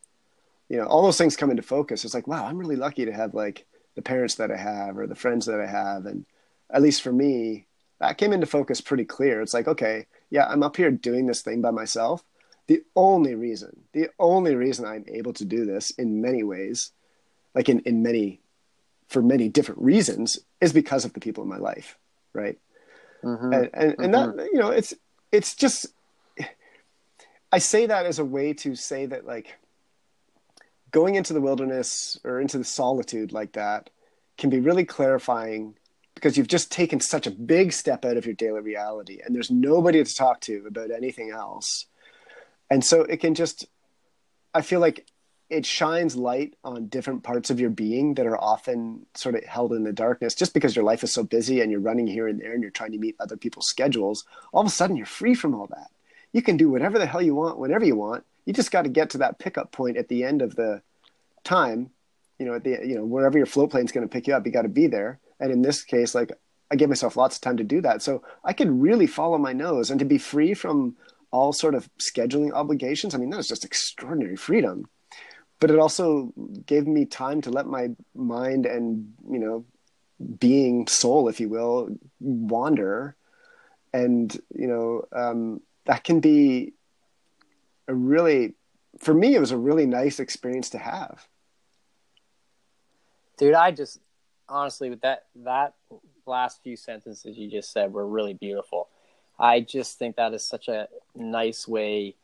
you 0.68 0.76
know 0.76 0.84
all 0.84 1.02
those 1.02 1.16
things 1.16 1.36
come 1.36 1.50
into 1.50 1.62
focus 1.62 2.04
it's 2.04 2.14
like 2.14 2.26
wow 2.26 2.44
i'm 2.44 2.58
really 2.58 2.76
lucky 2.76 3.06
to 3.06 3.12
have 3.12 3.32
like 3.32 3.64
the 3.94 4.02
parents 4.02 4.34
that 4.34 4.50
i 4.50 4.56
have 4.56 4.98
or 4.98 5.06
the 5.06 5.14
friends 5.14 5.46
that 5.46 5.60
i 5.60 5.66
have 5.66 6.04
and 6.04 6.26
at 6.70 6.82
least 6.82 7.00
for 7.00 7.12
me 7.12 7.66
that 8.00 8.18
came 8.18 8.32
into 8.32 8.46
focus 8.46 8.82
pretty 8.82 9.04
clear 9.04 9.40
it's 9.40 9.54
like 9.54 9.68
okay 9.68 10.06
yeah 10.30 10.46
i'm 10.48 10.62
up 10.62 10.76
here 10.76 10.90
doing 10.90 11.26
this 11.26 11.42
thing 11.42 11.60
by 11.60 11.70
myself 11.70 12.24
the 12.66 12.82
only 12.96 13.34
reason 13.34 13.84
the 13.92 14.08
only 14.18 14.54
reason 14.54 14.84
i'm 14.84 15.04
able 15.08 15.32
to 15.32 15.44
do 15.44 15.64
this 15.64 15.90
in 15.92 16.20
many 16.20 16.42
ways 16.42 16.92
like 17.54 17.68
in, 17.68 17.80
in 17.80 18.02
many 18.02 18.40
for 19.08 19.22
many 19.22 19.48
different 19.48 19.80
reasons 19.80 20.38
is 20.60 20.72
because 20.72 21.04
of 21.04 21.12
the 21.12 21.20
people 21.20 21.42
in 21.42 21.48
my 21.48 21.58
life 21.58 21.96
right 22.32 22.58
mm-hmm. 23.22 23.52
and 23.52 23.70
and, 23.72 23.96
mm-hmm. 23.96 24.36
that 24.36 24.48
you 24.52 24.58
know 24.58 24.70
it's 24.70 24.94
it's 25.30 25.54
just 25.54 25.86
I 27.54 27.58
say 27.58 27.86
that 27.86 28.04
as 28.06 28.18
a 28.18 28.24
way 28.24 28.52
to 28.54 28.74
say 28.74 29.06
that 29.06 29.26
like 29.26 29.56
going 30.90 31.14
into 31.14 31.32
the 31.32 31.40
wilderness 31.40 32.18
or 32.24 32.40
into 32.40 32.58
the 32.58 32.64
solitude 32.64 33.32
like 33.32 33.52
that 33.52 33.90
can 34.38 34.50
be 34.50 34.58
really 34.58 34.84
clarifying 34.84 35.76
because 36.24 36.38
you've 36.38 36.48
just 36.48 36.72
taken 36.72 37.00
such 37.00 37.26
a 37.26 37.30
big 37.30 37.70
step 37.70 38.02
out 38.02 38.16
of 38.16 38.24
your 38.24 38.34
daily 38.34 38.62
reality 38.62 39.20
and 39.22 39.34
there's 39.34 39.50
nobody 39.50 40.02
to 40.02 40.14
talk 40.14 40.40
to 40.40 40.64
about 40.66 40.90
anything 40.90 41.30
else. 41.30 41.84
And 42.70 42.82
so 42.82 43.02
it 43.02 43.18
can 43.18 43.34
just 43.34 43.66
I 44.54 44.62
feel 44.62 44.80
like 44.80 45.06
it 45.50 45.66
shines 45.66 46.16
light 46.16 46.54
on 46.64 46.86
different 46.86 47.24
parts 47.24 47.50
of 47.50 47.60
your 47.60 47.68
being 47.68 48.14
that 48.14 48.24
are 48.24 48.38
often 48.38 49.04
sort 49.12 49.34
of 49.34 49.44
held 49.44 49.74
in 49.74 49.84
the 49.84 49.92
darkness. 49.92 50.34
Just 50.34 50.54
because 50.54 50.74
your 50.74 50.86
life 50.86 51.04
is 51.04 51.12
so 51.12 51.24
busy 51.24 51.60
and 51.60 51.70
you're 51.70 51.78
running 51.78 52.06
here 52.06 52.26
and 52.26 52.40
there 52.40 52.54
and 52.54 52.62
you're 52.62 52.70
trying 52.70 52.92
to 52.92 52.98
meet 52.98 53.16
other 53.20 53.36
people's 53.36 53.68
schedules 53.68 54.24
all 54.50 54.62
of 54.62 54.66
a 54.66 54.70
sudden 54.70 54.96
you're 54.96 55.04
free 55.04 55.34
from 55.34 55.54
all 55.54 55.66
that. 55.66 55.90
You 56.32 56.40
can 56.40 56.56
do 56.56 56.70
whatever 56.70 56.98
the 56.98 57.04
hell 57.04 57.20
you 57.20 57.34
want 57.34 57.58
whenever 57.58 57.84
you 57.84 57.96
want. 57.96 58.24
You 58.46 58.54
just 58.54 58.70
got 58.70 58.82
to 58.82 58.88
get 58.88 59.10
to 59.10 59.18
that 59.18 59.38
pickup 59.38 59.72
point 59.72 59.98
at 59.98 60.08
the 60.08 60.24
end 60.24 60.40
of 60.40 60.56
the 60.56 60.80
time 61.44 61.90
you 62.38 62.46
know 62.46 62.54
at 62.54 62.64
the 62.64 62.80
you 62.82 62.94
know 62.94 63.04
wherever 63.04 63.36
your 63.36 63.46
float 63.46 63.70
plane's 63.70 63.92
going 63.92 64.08
to 64.08 64.10
pick 64.10 64.26
you 64.26 64.34
up 64.34 64.46
you 64.46 64.50
got 64.50 64.62
to 64.62 64.68
be 64.70 64.86
there 64.86 65.20
and 65.40 65.52
in 65.52 65.62
this 65.62 65.82
case 65.82 66.14
like 66.14 66.32
i 66.70 66.76
gave 66.76 66.88
myself 66.88 67.16
lots 67.16 67.36
of 67.36 67.42
time 67.42 67.56
to 67.56 67.64
do 67.64 67.80
that. 67.80 68.02
So 68.02 68.22
i 68.44 68.52
could 68.52 68.70
really 68.70 69.06
follow 69.06 69.38
my 69.38 69.52
nose. 69.52 69.90
And 69.90 69.98
to 69.98 70.04
be 70.04 70.18
free 70.18 70.54
from 70.54 70.96
all 71.30 71.52
sort 71.52 71.74
of 71.74 71.88
scheduling 71.98 72.52
obligations 72.52 73.14
i 73.14 73.18
mean 73.18 73.30
that 73.30 73.36
was 73.36 73.48
just 73.48 73.64
extraordinary 73.64 74.36
freedom. 74.36 74.88
But 75.60 75.70
it 75.70 75.78
also 75.78 76.32
gave 76.66 76.86
me 76.86 77.06
time 77.06 77.40
to 77.42 77.50
let 77.50 77.66
my 77.66 77.90
mind 78.14 78.66
and 78.66 79.14
you 79.30 79.38
know 79.38 79.64
being 80.38 80.86
soul 80.86 81.28
if 81.28 81.40
you 81.40 81.48
will 81.48 81.88
wander. 82.20 83.16
And 83.92 84.36
you 84.54 84.66
know 84.66 85.04
um, 85.12 85.60
that 85.86 86.04
can 86.04 86.20
be 86.20 86.74
a 87.88 87.94
really 87.94 88.54
for 88.98 89.14
me 89.14 89.34
it 89.34 89.40
was 89.40 89.52
a 89.52 89.56
really 89.56 89.86
nice 89.86 90.20
experience 90.20 90.70
to 90.70 90.78
have. 90.78 91.26
Dude 93.38 93.54
i 93.54 93.70
just 93.70 94.00
honestly 94.48 94.90
with 94.90 95.00
that 95.00 95.26
that 95.36 95.74
last 96.26 96.62
few 96.62 96.76
sentences 96.76 97.36
you 97.36 97.50
just 97.50 97.72
said 97.72 97.92
were 97.92 98.06
really 98.06 98.34
beautiful 98.34 98.88
i 99.38 99.60
just 99.60 99.98
think 99.98 100.16
that 100.16 100.32
is 100.32 100.44
such 100.44 100.68
a 100.68 100.88
nice 101.14 101.66
way 101.66 102.14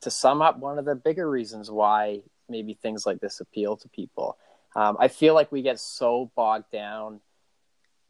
to 0.00 0.10
sum 0.10 0.42
up 0.42 0.58
one 0.58 0.78
of 0.78 0.84
the 0.84 0.94
bigger 0.94 1.28
reasons 1.28 1.70
why 1.70 2.20
maybe 2.48 2.74
things 2.74 3.06
like 3.06 3.20
this 3.20 3.40
appeal 3.40 3.76
to 3.76 3.88
people. 3.88 4.38
Um, 4.74 4.96
I 4.98 5.08
feel 5.08 5.34
like 5.34 5.50
we 5.52 5.62
get 5.62 5.78
so 5.78 6.30
bogged 6.34 6.70
down 6.70 7.20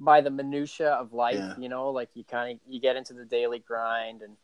by 0.01 0.21
the 0.21 0.31
minutia 0.31 0.91
of 0.91 1.13
life. 1.13 1.37
Yeah. 1.37 1.55
You 1.59 1.69
know, 1.69 1.91
like 1.91 2.11
you 2.15 2.25
kind 2.25 2.53
of 2.53 2.61
you 2.69 2.81
get 2.81 2.97
into 2.97 3.15
the 3.15 3.25
daily 3.25 3.59
grind, 3.59 4.23
and 4.23 4.37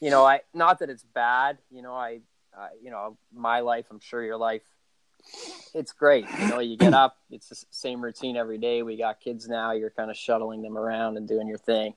you 0.00 0.10
know, 0.10 0.24
I 0.24 0.40
not 0.52 0.78
that 0.80 0.90
it's 0.90 1.02
bad. 1.02 1.58
You 1.70 1.82
know, 1.82 1.94
I, 1.94 2.20
I 2.56 2.68
you 2.82 2.90
know, 2.90 3.16
my 3.34 3.60
life. 3.60 3.86
I'm 3.90 4.00
sure 4.00 4.22
your 4.22 4.36
life. 4.36 4.62
It's 5.74 5.92
great. 5.92 6.26
You 6.38 6.48
know, 6.48 6.60
you 6.60 6.76
get 6.76 6.94
up. 6.94 7.16
It's 7.30 7.48
the 7.48 7.64
same 7.70 8.02
routine 8.02 8.36
every 8.36 8.58
day. 8.58 8.82
We 8.82 8.96
got 8.96 9.20
kids 9.20 9.48
now. 9.48 9.72
You're 9.72 9.90
kind 9.90 10.10
of 10.10 10.16
shuttling 10.16 10.62
them 10.62 10.78
around 10.78 11.16
and 11.16 11.26
doing 11.26 11.48
your 11.48 11.58
thing. 11.58 11.94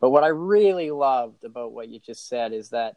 But 0.00 0.10
what 0.10 0.24
I 0.24 0.28
really 0.28 0.90
loved 0.90 1.44
about 1.44 1.72
what 1.72 1.88
you 1.88 1.98
just 1.98 2.28
said 2.28 2.52
is 2.52 2.70
that 2.70 2.96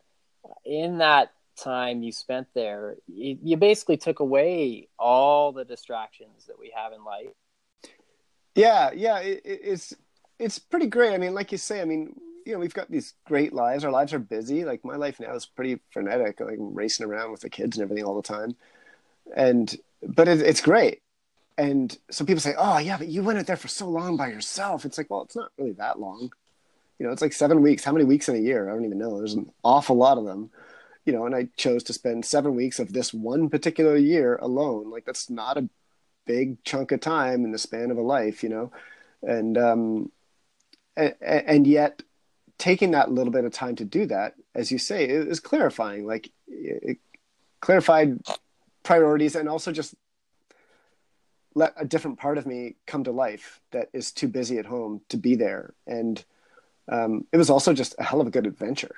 in 0.66 0.98
that 0.98 1.32
time 1.56 2.04
you 2.04 2.12
spent 2.12 2.48
there, 2.54 2.96
you, 3.08 3.38
you 3.42 3.58
basically 3.58 3.98
took 3.98 4.20
away 4.20 4.90
all 4.98 5.52
the 5.52 5.66
distractions 5.66 6.46
that 6.48 6.60
we 6.60 6.74
have 6.76 6.92
in 6.94 7.04
life. 7.04 7.28
Yeah, 8.56 8.92
yeah, 8.94 9.20
it, 9.20 9.42
it's 9.46 9.94
it's 10.38 10.60
pretty 10.60 10.88
great. 10.88 11.14
I 11.14 11.18
mean, 11.18 11.34
like 11.34 11.52
you 11.52 11.58
say, 11.58 11.82
I 11.82 11.86
mean, 11.86 12.20
you 12.46 12.54
know, 12.54 12.60
we've 12.60 12.74
got 12.74 12.90
these 12.90 13.14
great 13.26 13.54
lives. 13.54 13.84
Our 13.84 13.92
lives 13.92 14.14
are 14.14 14.20
busy. 14.20 14.66
Like 14.66 14.84
my 14.84 14.96
life 14.96 15.20
now 15.20 15.34
is 15.36 15.46
pretty 15.46 15.80
frenetic. 15.92 16.40
Like 16.40 16.58
I'm 16.58 16.74
racing 16.74 17.06
around 17.06 17.32
with 17.32 17.42
the 17.42 17.50
kids 17.50 17.78
and 17.78 17.84
everything 17.84 18.06
all 18.06 18.16
the 18.16 18.22
time. 18.22 18.56
And 19.36 19.76
but 20.02 20.28
it, 20.28 20.42
it's 20.42 20.62
great. 20.62 21.02
And 21.58 21.96
so 22.10 22.26
people 22.26 22.42
say, 22.42 22.56
"Oh, 22.58 22.78
yeah, 22.78 22.98
but 22.98 23.08
you 23.08 23.24
went 23.24 23.40
out 23.40 23.48
there 23.48 23.58
for 23.58 23.68
so 23.68 23.90
long 23.90 24.18
by 24.18 24.30
yourself." 24.30 24.86
It's 24.86 24.98
like, 24.98 25.10
well, 25.10 25.24
it's 25.24 25.36
not 25.36 25.52
really 25.58 25.74
that 25.74 26.00
long. 26.00 26.32
You 26.98 27.06
know, 27.06 27.12
it's 27.12 27.22
like 27.22 27.34
seven 27.34 27.62
weeks. 27.62 27.84
How 27.84 27.92
many 27.92 28.06
weeks 28.06 28.30
in 28.30 28.36
a 28.36 28.40
year? 28.40 28.70
I 28.70 28.74
don't 28.74 28.86
even 28.86 28.98
know. 28.98 29.18
There's 29.18 29.34
an 29.34 29.52
awful 29.64 29.96
lot 29.96 30.18
of 30.18 30.26
them 30.26 30.52
you 31.10 31.14
know, 31.14 31.26
and 31.26 31.34
I 31.36 31.48
chose 31.58 31.84
to 31.86 31.94
spend 31.94 32.24
seven 32.24 32.54
weeks 32.54 32.78
of 32.78 32.94
this 32.94 33.12
one 33.12 33.50
particular 33.50 33.96
year 33.98 34.36
alone. 34.36 34.92
Like 34.92 35.06
that's 35.06 35.28
not 35.28 35.58
a 35.58 35.68
big 36.28 36.64
chunk 36.64 36.92
of 36.92 37.02
time 37.02 37.44
in 37.44 37.52
the 37.52 37.58
span 37.58 37.90
of 37.90 37.98
a 37.98 38.02
life, 38.02 38.44
you 38.44 38.50
know, 38.50 38.72
and 39.24 39.58
um, 39.58 40.12
and, 40.96 41.16
and 41.20 41.66
yet 41.66 42.04
taking 42.60 42.92
that 42.92 43.12
little 43.12 43.34
bit 43.34 43.44
of 43.44 43.52
time 43.52 43.76
to 43.78 43.86
do 43.86 44.06
that, 44.06 44.36
as 44.54 44.72
you 44.72 44.78
say, 44.78 45.06
is 45.06 45.40
clarifying. 45.40 46.06
Like 46.06 46.30
it 46.48 47.00
clarified 47.60 48.20
priorities, 48.90 49.36
and 49.36 49.48
also 49.48 49.72
just 49.72 49.94
let 51.54 51.76
a 51.78 51.86
different 51.86 52.18
part 52.18 52.40
of 52.40 52.48
me 52.48 52.76
come 52.88 53.04
to 53.04 53.12
life 53.12 53.62
that 53.70 53.88
is 53.94 54.12
too 54.12 54.28
busy 54.28 54.58
at 54.58 54.66
home 54.66 55.00
to 55.10 55.16
be 55.16 55.36
there. 55.36 55.76
And 55.86 56.26
um, 56.92 57.28
it 57.32 57.38
was 57.38 57.52
also 57.52 57.72
just 57.72 57.94
a 58.00 58.04
hell 58.04 58.20
of 58.20 58.26
a 58.26 58.32
good 58.32 58.48
adventure. 58.48 58.96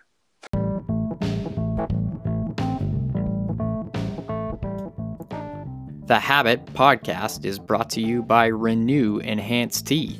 The 6.06 6.20
Habit 6.22 6.68
podcast 6.68 7.44
is 7.44 7.60
brought 7.60 7.90
to 7.90 8.02
you 8.02 8.24
by 8.24 8.50
Renu 8.50 9.22
Enhanced 9.22 9.88
Tea. 9.88 10.18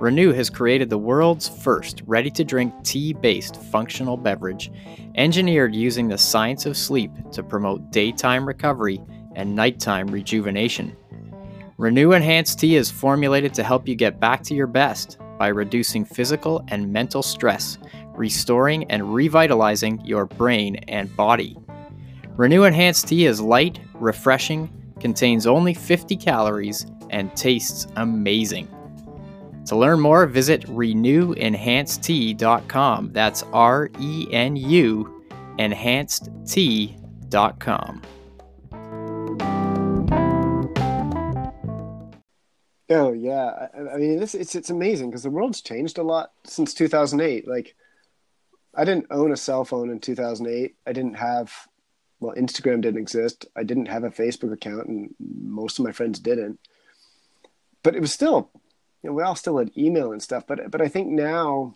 Renu 0.00 0.34
has 0.34 0.48
created 0.48 0.88
the 0.88 0.96
world's 0.96 1.46
first 1.46 2.02
ready 2.06 2.30
to 2.30 2.42
drink 2.42 2.72
tea 2.82 3.12
based 3.12 3.60
functional 3.64 4.16
beverage, 4.16 4.72
engineered 5.16 5.74
using 5.74 6.08
the 6.08 6.16
science 6.16 6.64
of 6.64 6.74
sleep 6.74 7.10
to 7.32 7.42
promote 7.42 7.90
daytime 7.90 8.48
recovery 8.48 8.98
and 9.36 9.54
nighttime 9.54 10.06
rejuvenation. 10.06 10.96
Renu 11.78 12.16
Enhanced 12.16 12.58
Tea 12.58 12.76
is 12.76 12.90
formulated 12.90 13.52
to 13.52 13.62
help 13.62 13.86
you 13.86 13.94
get 13.94 14.18
back 14.18 14.42
to 14.44 14.54
your 14.54 14.66
best 14.66 15.18
by 15.38 15.48
reducing 15.48 16.06
physical 16.06 16.64
and 16.68 16.90
mental 16.90 17.22
stress, 17.22 17.76
restoring 18.14 18.90
and 18.90 19.14
revitalizing 19.14 20.00
your 20.02 20.24
brain 20.24 20.76
and 20.88 21.14
body. 21.14 21.58
Renu 22.38 22.66
Enhanced 22.66 23.08
Tea 23.08 23.26
is 23.26 23.38
light, 23.38 23.78
refreshing, 23.92 24.72
contains 24.98 25.46
only 25.46 25.74
50 25.74 26.16
calories, 26.16 26.86
and 27.10 27.36
tastes 27.36 27.86
amazing. 27.96 28.66
To 29.70 29.76
learn 29.76 30.00
more, 30.00 30.26
visit 30.26 30.62
renuenhancedtea.com. 30.62 33.12
That's 33.12 33.44
R 33.52 33.88
E 34.00 34.26
N 34.32 34.56
U 34.56 35.22
enhancedtea.com. 35.60 38.02
Oh 42.90 43.12
yeah, 43.12 43.68
I, 43.72 43.94
I 43.94 43.96
mean 43.96 44.20
it's 44.20 44.34
it's 44.34 44.56
it's 44.56 44.70
amazing 44.70 45.10
because 45.10 45.22
the 45.22 45.30
world's 45.30 45.62
changed 45.62 45.98
a 45.98 46.02
lot 46.02 46.32
since 46.42 46.74
2008. 46.74 47.46
Like, 47.46 47.76
I 48.74 48.84
didn't 48.84 49.06
own 49.12 49.30
a 49.30 49.36
cell 49.36 49.64
phone 49.64 49.90
in 49.90 50.00
2008. 50.00 50.74
I 50.84 50.92
didn't 50.92 51.14
have 51.14 51.68
well, 52.18 52.34
Instagram 52.34 52.80
didn't 52.80 52.98
exist. 52.98 53.46
I 53.54 53.62
didn't 53.62 53.86
have 53.86 54.02
a 54.02 54.10
Facebook 54.10 54.52
account, 54.52 54.88
and 54.88 55.14
most 55.20 55.78
of 55.78 55.84
my 55.84 55.92
friends 55.92 56.18
didn't. 56.18 56.58
But 57.84 57.94
it 57.94 58.00
was 58.00 58.12
still, 58.12 58.50
you 59.02 59.10
know, 59.10 59.14
we 59.14 59.22
all 59.22 59.34
still 59.34 59.58
had 59.58 59.76
email 59.76 60.12
and 60.12 60.22
stuff. 60.22 60.44
But 60.46 60.70
but 60.70 60.80
I 60.80 60.88
think 60.88 61.08
now, 61.08 61.74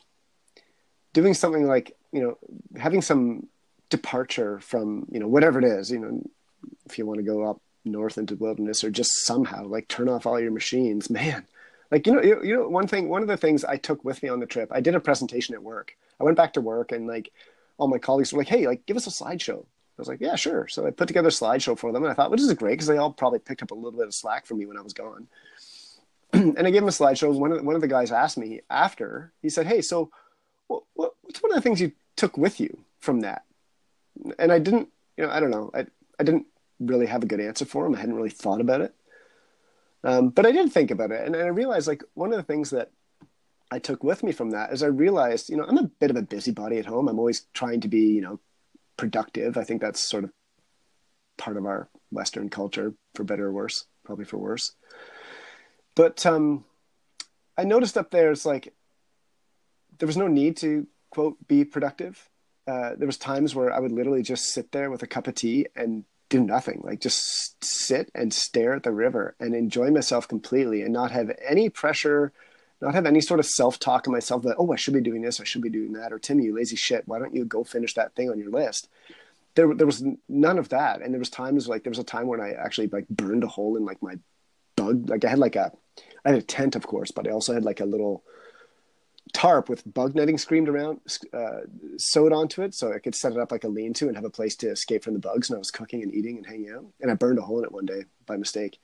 doing 1.15 1.33
something 1.33 1.67
like 1.67 1.97
you 2.13 2.21
know 2.21 2.39
having 2.79 3.01
some 3.01 3.47
departure 3.89 4.61
from 4.61 5.07
you 5.11 5.21
know 5.21 5.29
whatever 5.29 5.59
it 5.59 5.65
is 5.65 5.91
you 5.91 5.99
know 5.99 6.23
if 6.87 6.99
you 6.99 7.07
want 7.07 7.19
to 7.19 7.25
go 7.25 7.49
up 7.49 7.61
north 7.85 8.19
into 8.19 8.35
wilderness 8.37 8.83
or 8.83 8.91
just 8.91 9.25
somehow 9.25 9.65
like 9.65 9.87
turn 9.89 10.09
off 10.09 10.27
all 10.27 10.41
your 10.41 10.51
machines 10.51 11.09
man 11.11 11.47
like 11.91 12.07
you 12.07 12.13
know 12.13 12.23
you, 12.23 12.43
you 12.43 12.55
know 12.55 12.69
one 12.69 12.87
thing 12.87 13.09
one 13.09 13.23
of 13.23 13.29
the 13.29 13.37
things 13.37 13.65
i 13.65 13.77
took 13.77 14.05
with 14.05 14.23
me 14.23 14.29
on 14.29 14.41
the 14.41 14.47
trip 14.47 14.69
i 14.73 14.81
did 14.81 14.95
a 14.95 15.01
presentation 15.01 15.55
at 15.55 15.63
work. 15.63 15.97
I 16.21 16.25
went 16.25 16.37
back 16.37 16.53
to 16.55 16.61
work 16.61 16.93
and 16.93 17.07
like 17.07 17.33
all 17.77 17.89
my 17.89 17.99
colleagues 17.99 18.33
were 18.33 18.39
like 18.39 18.49
hey 18.49 18.67
like 18.67 18.87
give 18.87 18.97
us 18.97 19.07
a 19.07 19.11
slideshow. 19.11 19.61
I 19.61 19.99
was 19.99 20.09
like 20.09 20.21
yeah 20.21 20.35
sure. 20.35 20.67
So 20.69 20.87
i 20.87 20.91
put 20.91 21.09
together 21.09 21.29
a 21.29 21.33
slideshow 21.33 21.79
for 21.79 21.93
them 21.93 22.03
and 22.05 22.11
i 22.11 22.15
thought 22.15 22.31
this 22.31 22.43
is 22.43 22.53
great 22.55 22.73
because 22.73 22.87
they 22.87 22.97
all 22.97 23.13
probably 23.13 23.39
picked 23.39 23.63
up 23.63 23.71
a 23.71 23.75
little 23.75 23.99
bit 23.99 24.07
of 24.07 24.15
slack 24.15 24.47
from 24.47 24.59
me 24.59 24.67
when 24.67 24.79
i 24.79 24.83
was 24.83 24.93
gone 24.93 25.29
and 26.57 26.67
i 26.67 26.71
gave 26.71 26.83
him 26.83 26.89
a 26.89 26.93
slideshow 26.93 27.33
one 27.33 27.53
of, 27.53 27.59
the, 27.59 27.65
one 27.65 27.75
of 27.75 27.81
the 27.81 27.89
guys 27.89 28.13
asked 28.13 28.39
me 28.39 28.61
after 28.71 29.33
he 29.43 29.49
said 29.49 29.67
hey 29.67 29.81
so 29.81 30.11
what, 30.67 30.83
what, 30.95 31.15
what's 31.23 31.43
one 31.43 31.53
of 31.53 31.57
the 31.57 31.63
things 31.63 31.81
you 31.81 31.93
took 32.17 32.37
with 32.37 32.61
you 32.61 32.79
from 33.01 33.21
that 33.21 33.45
and 34.39 34.53
i 34.53 34.59
didn't 34.59 34.89
you 35.17 35.25
know 35.25 35.31
i 35.31 35.41
don't 35.41 35.51
know 35.51 35.71
i, 35.75 35.87
I 36.19 36.25
didn't 36.25 36.47
really 36.81 37.07
have 37.07 37.23
a 37.23 37.27
good 37.27 37.41
answer 37.41 37.65
for 37.65 37.87
him 37.87 37.95
i 37.95 38.01
hadn't 38.01 38.17
really 38.17 38.31
thought 38.31 38.61
about 38.61 38.81
it 38.81 38.95
um, 40.05 40.29
but 40.29 40.45
I 40.45 40.53
did 40.53 40.71
think 40.71 40.91
about 40.91 41.11
it, 41.11 41.27
and, 41.27 41.35
and 41.35 41.45
I 41.45 41.49
realized 41.49 41.89
like 41.89 42.05
one 42.13 42.31
of 42.31 42.37
the 42.37 42.43
things 42.43 42.71
that 42.71 42.91
I 43.71 43.79
took 43.79 44.05
with 44.05 44.23
me 44.23 44.33
from 44.33 44.51
that 44.51 44.71
is 44.71 44.83
I 44.83 44.89
realized, 44.89 45.49
you 45.49 45.57
know, 45.57 45.65
I'm 45.65 45.79
a 45.79 45.85
bit 45.85 46.11
of 46.11 46.17
a 46.17 46.23
busybody 46.23 46.79
at 46.79 46.85
home. 46.85 47.09
I'm 47.09 47.19
always 47.19 47.47
trying 47.55 47.81
to 47.81 47.89
be, 47.89 48.13
you 48.13 48.21
know, 48.21 48.39
productive. 48.99 49.57
I 49.57 49.65
think 49.65 49.81
that's 49.81 49.99
sort 49.99 50.25
of 50.25 50.31
part 51.39 51.57
of 51.57 51.65
our 51.65 51.89
Western 52.11 52.51
culture, 52.51 52.93
for 53.15 53.25
better 53.25 53.47
or 53.47 53.53
worse, 53.53 53.87
probably 54.05 54.27
for 54.27 54.37
worse. 54.37 54.73
But 55.95 56.25
um, 56.27 56.65
I 57.57 57.65
noticed 57.65 57.97
up 57.97 58.11
there, 58.11 58.31
it's 58.33 58.47
like 58.47 58.73
there 59.99 60.07
was 60.07 60.17
no 60.17 60.27
need 60.27 60.57
to 60.59 60.87
quote 61.11 61.37
be 61.47 61.65
productive. 61.65 62.29
Uh, 62.67 62.93
there 62.97 63.07
was 63.07 63.19
times 63.19 63.55
where 63.55 63.73
I 63.73 63.79
would 63.79 63.93
literally 63.93 64.23
just 64.23 64.53
sit 64.53 64.73
there 64.73 64.91
with 64.91 65.03
a 65.03 65.07
cup 65.07 65.29
of 65.29 65.35
tea 65.35 65.67
and 65.77 66.05
do 66.31 66.41
nothing, 66.41 66.81
like 66.83 67.01
just 67.01 67.63
sit 67.63 68.11
and 68.15 68.33
stare 68.33 68.75
at 68.75 68.83
the 68.83 68.91
river 68.91 69.37
and 69.39 69.55
enjoy 69.55 69.91
myself 69.91 70.27
completely 70.27 70.83
and 70.83 70.93
not 70.93 71.11
have 71.11 71.31
any 71.47 71.69
pressure, 71.69 72.33
not 72.81 72.95
have 72.95 73.07
any 73.07 73.21
sort 73.21 73.39
of 73.39 73.47
self 73.47 73.79
talk 73.79 74.07
in 74.07 74.13
myself 74.13 74.43
that, 74.43 74.57
oh, 74.59 74.73
I 74.73 74.77
should 74.77 74.95
be 74.95 75.01
doing 75.01 75.23
this, 75.23 75.41
I 75.41 75.45
should 75.45 75.63
be 75.63 75.69
doing 75.69 75.93
that, 75.93 76.13
or 76.13 76.19
Tim, 76.19 76.41
you 76.41 76.55
lazy 76.57 76.77
shit, 76.77 77.07
why 77.07 77.19
don't 77.19 77.35
you 77.35 77.45
go 77.45 77.63
finish 77.63 77.95
that 77.95 78.15
thing 78.15 78.31
on 78.31 78.39
your 78.39 78.51
list? 78.51 78.89
There, 79.55 79.73
there 79.75 79.87
was 79.87 80.03
none 80.29 80.59
of 80.59 80.71
that. 80.71 81.03
And 81.03 81.13
there 81.13 81.21
was 81.21 81.31
times 81.31 81.69
like, 81.69 81.85
there 81.85 81.91
was 81.91 82.01
a 82.01 82.05
time 82.05 82.27
when 82.27 82.41
I 82.41 82.53
actually 82.53 82.89
like 82.89 83.07
burned 83.09 83.45
a 83.45 83.49
hole 83.49 83.77
in 83.77 83.85
like 83.85 84.03
my 84.03 84.19
bug. 84.75 85.09
Like 85.09 85.25
I 85.25 85.29
had 85.29 85.39
like 85.39 85.55
a, 85.55 85.71
I 86.25 86.31
had 86.31 86.39
a 86.39 86.43
tent, 86.43 86.77
of 86.77 86.87
course, 86.87 87.11
but 87.11 87.27
I 87.27 87.31
also 87.31 87.53
had 87.53 87.65
like 87.65 87.81
a 87.81 87.87
little, 87.87 88.25
tarp 89.35 89.69
with 89.69 89.93
bug 89.93 90.15
netting 90.15 90.39
screamed 90.39 90.69
around, 90.69 91.01
uh, 91.33 91.61
sewed 91.99 92.33
onto 92.33 92.63
it, 92.63 92.75
so 92.75 92.93
I 92.93 92.99
could 92.99 93.15
set 93.15 93.33
it 93.33 93.39
up 93.39 93.53
like 93.53 93.65
a 93.65 93.69
lean-to 93.69 94.07
and 94.07 94.17
have 94.17 94.25
a 94.25 94.31
place 94.31 94.57
to 94.57 94.71
escape 94.71 95.05
from 95.05 95.15
the 95.15 95.21
bugs. 95.21 95.51
And 95.51 95.57
I 95.57 95.59
was 95.59 95.71
cooking 95.71 96.03
and 96.03 96.15
eating 96.15 96.37
and 96.37 96.47
hanging 96.47 96.71
out. 96.71 96.87
And 97.01 97.11
I 97.11 97.15
burned 97.15 97.39
a 97.39 97.43
hole 97.43 97.59
in 97.59 97.65
it 97.65 97.73
one 97.73 97.87
day 97.87 98.05
by 98.27 98.37
mistake, 98.37 98.79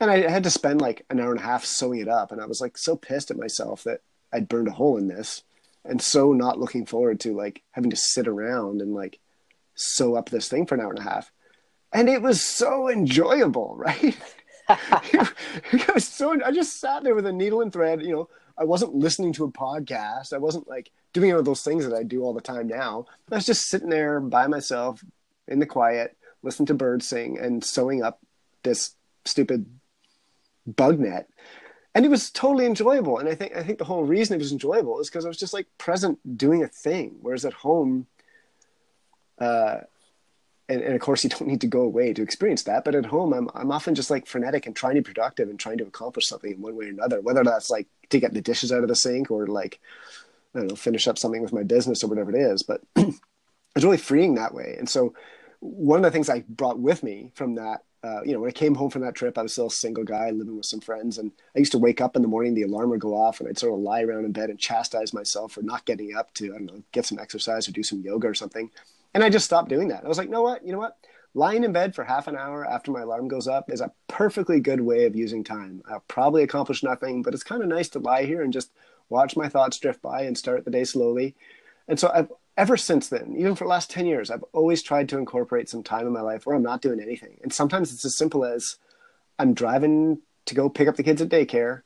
and 0.00 0.10
I 0.10 0.28
had 0.28 0.44
to 0.44 0.50
spend 0.50 0.80
like 0.80 1.04
an 1.08 1.20
hour 1.20 1.30
and 1.30 1.40
a 1.40 1.44
half 1.44 1.64
sewing 1.64 2.00
it 2.00 2.08
up. 2.08 2.32
And 2.32 2.40
I 2.40 2.46
was 2.46 2.60
like 2.60 2.76
so 2.76 2.96
pissed 2.96 3.30
at 3.30 3.38
myself 3.38 3.84
that 3.84 4.00
I'd 4.32 4.48
burned 4.48 4.68
a 4.68 4.72
hole 4.72 4.96
in 4.96 5.08
this, 5.08 5.42
and 5.84 6.02
so 6.02 6.32
not 6.32 6.58
looking 6.58 6.84
forward 6.84 7.20
to 7.20 7.36
like 7.36 7.62
having 7.70 7.90
to 7.90 7.96
sit 7.96 8.26
around 8.26 8.82
and 8.82 8.94
like 8.94 9.20
sew 9.74 10.16
up 10.16 10.30
this 10.30 10.48
thing 10.48 10.66
for 10.66 10.74
an 10.74 10.80
hour 10.80 10.90
and 10.90 10.98
a 10.98 11.02
half. 11.02 11.30
And 11.92 12.08
it 12.08 12.22
was 12.22 12.40
so 12.40 12.88
enjoyable, 12.88 13.74
right? 13.78 14.16
it 15.72 15.94
was 15.94 16.06
so. 16.06 16.38
I 16.44 16.52
just 16.52 16.80
sat 16.80 17.02
there 17.02 17.14
with 17.14 17.26
a 17.26 17.32
needle 17.32 17.60
and 17.60 17.72
thread, 17.72 18.02
you 18.02 18.12
know 18.12 18.28
I 18.58 18.64
wasn't 18.64 18.94
listening 18.94 19.32
to 19.34 19.44
a 19.44 19.50
podcast. 19.50 20.32
I 20.32 20.38
wasn't 20.38 20.68
like 20.68 20.90
doing 21.12 21.32
all 21.32 21.42
those 21.42 21.62
things 21.62 21.86
that 21.86 21.96
I 21.96 22.02
do 22.02 22.22
all 22.22 22.34
the 22.34 22.40
time 22.40 22.68
now. 22.68 23.06
I 23.30 23.36
was 23.36 23.46
just 23.46 23.68
sitting 23.68 23.88
there 23.88 24.20
by 24.20 24.46
myself 24.46 25.04
in 25.48 25.58
the 25.58 25.66
quiet, 25.66 26.16
listening 26.42 26.66
to 26.66 26.74
birds 26.74 27.06
sing 27.06 27.38
and 27.38 27.64
sewing 27.64 28.02
up 28.02 28.20
this 28.62 28.94
stupid 29.24 29.66
bug 30.66 30.98
net. 30.98 31.28
And 31.94 32.04
it 32.04 32.08
was 32.08 32.30
totally 32.30 32.66
enjoyable. 32.66 33.18
And 33.18 33.28
I 33.28 33.34
think 33.34 33.54
I 33.56 33.62
think 33.62 33.78
the 33.78 33.84
whole 33.84 34.04
reason 34.04 34.34
it 34.34 34.38
was 34.38 34.52
enjoyable 34.52 35.00
is 35.00 35.10
because 35.10 35.24
I 35.24 35.28
was 35.28 35.38
just 35.38 35.52
like 35.52 35.66
present 35.76 36.18
doing 36.38 36.62
a 36.62 36.68
thing. 36.68 37.16
Whereas 37.20 37.44
at 37.44 37.52
home, 37.52 38.06
uh, 39.38 39.80
and, 40.72 40.82
and, 40.82 40.94
of 40.94 41.00
course 41.00 41.24
you 41.24 41.30
don't 41.30 41.46
need 41.46 41.60
to 41.60 41.66
go 41.66 41.80
away 41.80 42.12
to 42.12 42.22
experience 42.22 42.62
that 42.64 42.84
but 42.84 42.94
at 42.94 43.06
home 43.06 43.32
I'm, 43.32 43.48
I'm 43.54 43.70
often 43.70 43.94
just 43.94 44.10
like 44.10 44.26
frenetic 44.26 44.66
and 44.66 44.74
trying 44.74 44.94
to 44.94 45.02
be 45.02 45.12
productive 45.12 45.48
and 45.48 45.58
trying 45.58 45.78
to 45.78 45.86
accomplish 45.86 46.26
something 46.26 46.52
in 46.52 46.60
one 46.60 46.76
way 46.76 46.86
or 46.86 46.88
another 46.88 47.20
whether 47.20 47.44
that's 47.44 47.70
like 47.70 47.88
to 48.10 48.20
get 48.20 48.34
the 48.34 48.40
dishes 48.40 48.72
out 48.72 48.82
of 48.82 48.88
the 48.88 48.96
sink 48.96 49.30
or 49.30 49.46
like 49.46 49.80
i 50.54 50.58
don't 50.58 50.68
know 50.68 50.76
finish 50.76 51.06
up 51.06 51.18
something 51.18 51.42
with 51.42 51.52
my 51.52 51.62
business 51.62 52.02
or 52.02 52.08
whatever 52.08 52.34
it 52.34 52.40
is 52.40 52.62
but 52.62 52.80
it's 52.96 53.84
really 53.84 53.96
freeing 53.96 54.34
that 54.34 54.54
way 54.54 54.76
and 54.78 54.88
so 54.88 55.14
one 55.60 55.98
of 55.98 56.04
the 56.04 56.10
things 56.10 56.28
i 56.28 56.44
brought 56.48 56.78
with 56.78 57.02
me 57.02 57.30
from 57.34 57.54
that 57.54 57.82
uh, 58.04 58.20
you 58.24 58.32
know, 58.32 58.40
when 58.40 58.48
I 58.48 58.52
came 58.52 58.74
home 58.74 58.90
from 58.90 59.02
that 59.02 59.14
trip, 59.14 59.38
I 59.38 59.42
was 59.42 59.52
still 59.52 59.68
a 59.68 59.70
single 59.70 60.02
guy 60.02 60.30
living 60.30 60.56
with 60.56 60.66
some 60.66 60.80
friends, 60.80 61.18
and 61.18 61.30
I 61.54 61.60
used 61.60 61.70
to 61.72 61.78
wake 61.78 62.00
up 62.00 62.16
in 62.16 62.22
the 62.22 62.28
morning, 62.28 62.54
the 62.54 62.62
alarm 62.62 62.90
would 62.90 63.00
go 63.00 63.14
off, 63.14 63.38
and 63.38 63.48
I'd 63.48 63.58
sort 63.58 63.74
of 63.74 63.80
lie 63.80 64.02
around 64.02 64.24
in 64.24 64.32
bed 64.32 64.50
and 64.50 64.58
chastise 64.58 65.12
myself 65.12 65.52
for 65.52 65.62
not 65.62 65.84
getting 65.84 66.14
up 66.16 66.34
to, 66.34 66.52
I 66.52 66.58
don't 66.58 66.66
know, 66.66 66.82
get 66.90 67.06
some 67.06 67.20
exercise 67.20 67.68
or 67.68 67.72
do 67.72 67.84
some 67.84 68.00
yoga 68.00 68.26
or 68.26 68.34
something. 68.34 68.70
And 69.14 69.22
I 69.22 69.28
just 69.28 69.44
stopped 69.44 69.68
doing 69.68 69.88
that. 69.88 70.04
I 70.04 70.08
was 70.08 70.18
like, 70.18 70.30
know 70.30 70.42
what? 70.42 70.64
You 70.64 70.72
know 70.72 70.78
what? 70.78 70.96
Lying 71.34 71.64
in 71.64 71.72
bed 71.72 71.94
for 71.94 72.04
half 72.04 72.28
an 72.28 72.36
hour 72.36 72.64
after 72.64 72.90
my 72.90 73.00
alarm 73.00 73.28
goes 73.28 73.48
up 73.48 73.70
is 73.70 73.80
a 73.80 73.92
perfectly 74.06 74.60
good 74.60 74.80
way 74.80 75.06
of 75.06 75.16
using 75.16 75.42
time. 75.42 75.82
I'll 75.90 76.04
probably 76.08 76.42
accomplish 76.42 76.82
nothing, 76.82 77.22
but 77.22 77.32
it's 77.32 77.42
kind 77.42 77.62
of 77.62 77.68
nice 77.68 77.88
to 77.90 77.98
lie 77.98 78.24
here 78.24 78.42
and 78.42 78.52
just 78.52 78.70
watch 79.08 79.36
my 79.36 79.48
thoughts 79.48 79.78
drift 79.78 80.02
by 80.02 80.22
and 80.22 80.36
start 80.36 80.64
the 80.64 80.70
day 80.70 80.84
slowly. 80.84 81.34
And 81.88 81.98
so 81.98 82.10
I've 82.14 82.30
ever 82.56 82.76
since 82.76 83.08
then, 83.08 83.34
even 83.36 83.54
for 83.54 83.64
the 83.64 83.70
last 83.70 83.90
10 83.90 84.06
years, 84.06 84.30
I've 84.30 84.44
always 84.52 84.82
tried 84.82 85.08
to 85.10 85.18
incorporate 85.18 85.68
some 85.68 85.82
time 85.82 86.06
in 86.06 86.12
my 86.12 86.20
life 86.20 86.44
where 86.44 86.54
I'm 86.54 86.62
not 86.62 86.82
doing 86.82 87.00
anything. 87.00 87.38
And 87.42 87.52
sometimes 87.52 87.92
it's 87.92 88.04
as 88.04 88.16
simple 88.16 88.44
as 88.44 88.76
I'm 89.38 89.54
driving 89.54 90.20
to 90.46 90.54
go 90.54 90.68
pick 90.68 90.88
up 90.88 90.96
the 90.96 91.02
kids 91.02 91.22
at 91.22 91.28
daycare 91.28 91.82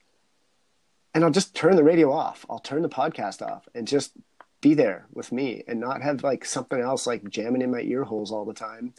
and 1.14 1.24
I'll 1.24 1.31
just 1.31 1.55
turn 1.55 1.77
the 1.77 1.85
radio 1.85 2.12
off. 2.12 2.45
I'll 2.51 2.59
turn 2.59 2.83
the 2.83 2.89
podcast 2.89 3.43
off 3.43 3.68
and 3.74 3.87
just 3.87 4.12
be 4.61 4.74
there 4.74 5.07
with 5.12 5.32
me 5.32 5.62
and 5.66 5.80
not 5.80 6.02
have 6.02 6.22
like 6.22 6.44
something 6.44 6.80
else 6.80 7.07
like 7.07 7.28
jamming 7.28 7.62
in 7.62 7.70
my 7.70 7.80
ear 7.80 8.04
holes 8.04 8.32
all 8.32 8.44
the 8.44 8.54
time, 8.54 8.94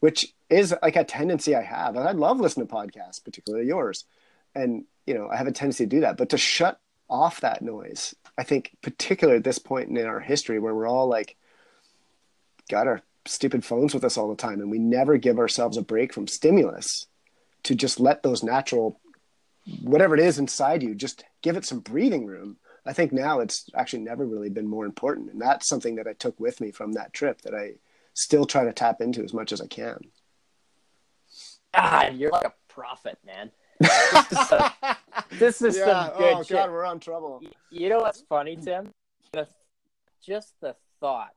which 0.00 0.34
is 0.48 0.74
like 0.82 0.96
a 0.96 1.04
tendency 1.04 1.54
I 1.54 1.62
have. 1.62 1.96
And 1.96 2.08
I 2.08 2.12
love 2.12 2.40
listening 2.40 2.66
to 2.66 2.74
podcasts, 2.74 3.22
particularly 3.22 3.66
yours. 3.66 4.04
And, 4.54 4.84
you 5.06 5.14
know, 5.14 5.28
I 5.28 5.36
have 5.36 5.46
a 5.46 5.52
tendency 5.52 5.84
to 5.84 5.90
do 5.90 6.00
that. 6.00 6.16
But 6.16 6.30
to 6.30 6.38
shut 6.38 6.80
off 7.08 7.40
that 7.40 7.62
noise, 7.62 8.14
I 8.36 8.42
think, 8.42 8.76
particularly 8.82 9.38
at 9.38 9.44
this 9.44 9.58
point 9.58 9.90
in 9.90 10.06
our 10.06 10.20
history 10.20 10.58
where 10.58 10.74
we're 10.74 10.88
all 10.88 11.08
like, 11.08 11.36
got 12.68 12.86
our 12.86 13.02
stupid 13.26 13.64
phones 13.64 13.92
with 13.92 14.04
us 14.04 14.16
all 14.16 14.28
the 14.28 14.36
time 14.36 14.60
and 14.60 14.70
we 14.70 14.78
never 14.78 15.16
give 15.18 15.38
ourselves 15.38 15.76
a 15.76 15.82
break 15.82 16.12
from 16.12 16.26
stimulus 16.26 17.06
to 17.64 17.74
just 17.74 18.00
let 18.00 18.22
those 18.22 18.42
natural 18.42 18.98
whatever 19.82 20.14
it 20.14 20.20
is 20.20 20.38
inside 20.38 20.82
you 20.82 20.94
just 20.94 21.24
give 21.42 21.56
it 21.56 21.64
some 21.64 21.80
breathing 21.80 22.24
room 22.24 22.56
I 22.86 22.92
think 22.92 23.12
now 23.12 23.40
it's 23.40 23.68
actually 23.74 24.02
never 24.02 24.26
really 24.26 24.50
been 24.50 24.66
more 24.66 24.86
important. 24.86 25.32
And 25.32 25.40
that's 25.40 25.68
something 25.68 25.96
that 25.96 26.06
I 26.06 26.14
took 26.14 26.38
with 26.40 26.60
me 26.60 26.70
from 26.70 26.92
that 26.92 27.12
trip 27.12 27.42
that 27.42 27.54
I 27.54 27.74
still 28.14 28.44
try 28.44 28.64
to 28.64 28.72
tap 28.72 29.00
into 29.00 29.22
as 29.22 29.34
much 29.34 29.52
as 29.52 29.60
I 29.60 29.66
can. 29.66 29.98
Ah, 31.74 32.08
you're 32.08 32.30
like 32.30 32.46
a 32.46 32.54
prophet, 32.68 33.18
man. 33.24 33.50
This 33.78 34.32
is 34.32 34.48
some, 34.48 34.70
this 35.32 35.62
is 35.62 35.76
yeah. 35.78 35.84
some 35.84 36.18
good 36.18 36.34
oh, 36.34 36.42
shit. 36.42 36.56
God, 36.56 36.70
we're 36.70 36.84
on 36.84 37.00
trouble. 37.00 37.42
You 37.70 37.88
know 37.88 37.98
what's 37.98 38.22
funny, 38.22 38.56
Tim? 38.56 38.92
The, 39.32 39.46
just 40.24 40.54
the 40.60 40.74
thought 41.00 41.34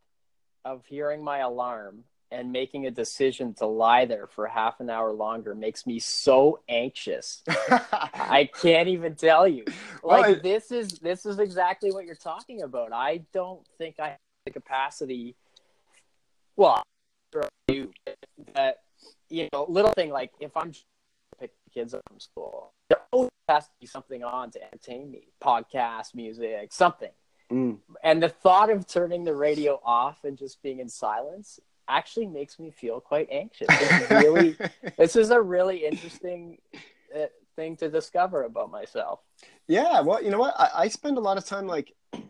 of 0.66 0.86
hearing 0.86 1.24
my 1.24 1.40
alarm 1.40 2.04
and 2.34 2.52
making 2.52 2.88
a 2.88 2.92
decision 2.92 3.54
to 3.54 3.66
lie 3.66 4.06
there 4.06 4.28
for 4.28 4.48
half 4.48 4.80
an 4.80 4.90
hour 4.90 5.12
longer 5.12 5.54
makes 5.54 5.86
me 5.86 6.00
so 6.00 6.60
anxious. 6.68 7.44
I 7.48 8.50
can't 8.62 8.88
even 8.90 9.16
tell 9.16 9.48
you. 9.48 9.66
Like 10.04 10.26
well, 10.26 10.36
this 10.42 10.72
is 10.72 11.00
this 11.00 11.26
is 11.26 11.40
exactly 11.40 11.92
what 11.92 12.06
you're 12.06 12.16
talking 12.16 12.64
about. 12.64 12.92
I 12.92 13.22
don't 13.34 13.66
think 13.78 14.00
I 14.00 14.10
have 14.10 14.18
the 14.46 14.52
capacity. 14.52 15.36
Well, 16.56 16.84
do 17.68 17.92
but 18.54 18.82
you 19.30 19.48
know, 19.54 19.66
little 19.70 19.92
thing 19.92 20.10
like 20.10 20.32
if 20.40 20.58
I'm 20.58 20.74
pick 21.40 21.52
kids 21.74 21.94
up 21.94 22.02
from 22.10 22.20
school, 22.20 22.72
there 22.90 23.00
always 23.12 23.30
has 23.48 23.66
to 23.66 23.72
be 23.80 23.88
something 23.88 24.24
on 24.24 24.52
to 24.52 24.64
entertain 24.64 25.12
me. 25.12 25.28
Podcast, 25.42 26.16
music, 26.16 26.72
something. 26.72 27.12
Mm. 27.52 27.78
And 28.04 28.24
the 28.24 28.30
thought 28.30 28.70
of 28.70 28.88
turning 28.88 29.24
the 29.24 29.36
radio 29.36 29.80
off 29.84 30.24
and 30.24 30.38
just 30.38 30.62
being 30.64 30.80
in 30.80 30.90
silence 30.90 31.60
actually 31.88 32.28
makes 32.28 32.60
me 32.60 32.72
feel 32.72 33.00
quite 33.00 33.28
anxious. 33.32 33.68
It's 33.70 34.12
really, 34.12 34.58
this 34.98 35.16
is 35.16 35.30
a 35.30 35.42
really 35.42 35.86
interesting 35.86 36.58
uh, 37.16 37.26
thing 37.56 37.78
to 37.78 37.90
discover 37.90 38.44
about 38.44 38.72
myself. 38.72 39.20
Yeah, 39.68 40.02
well, 40.02 40.24
you 40.24 40.30
know 40.30 40.40
what? 40.40 40.56
I, 40.58 40.70
I 40.76 40.88
spend 40.88 41.18
a 41.18 41.22
lot 41.22 41.38
of 41.38 41.46
time 41.46 41.68
like. 41.68 41.94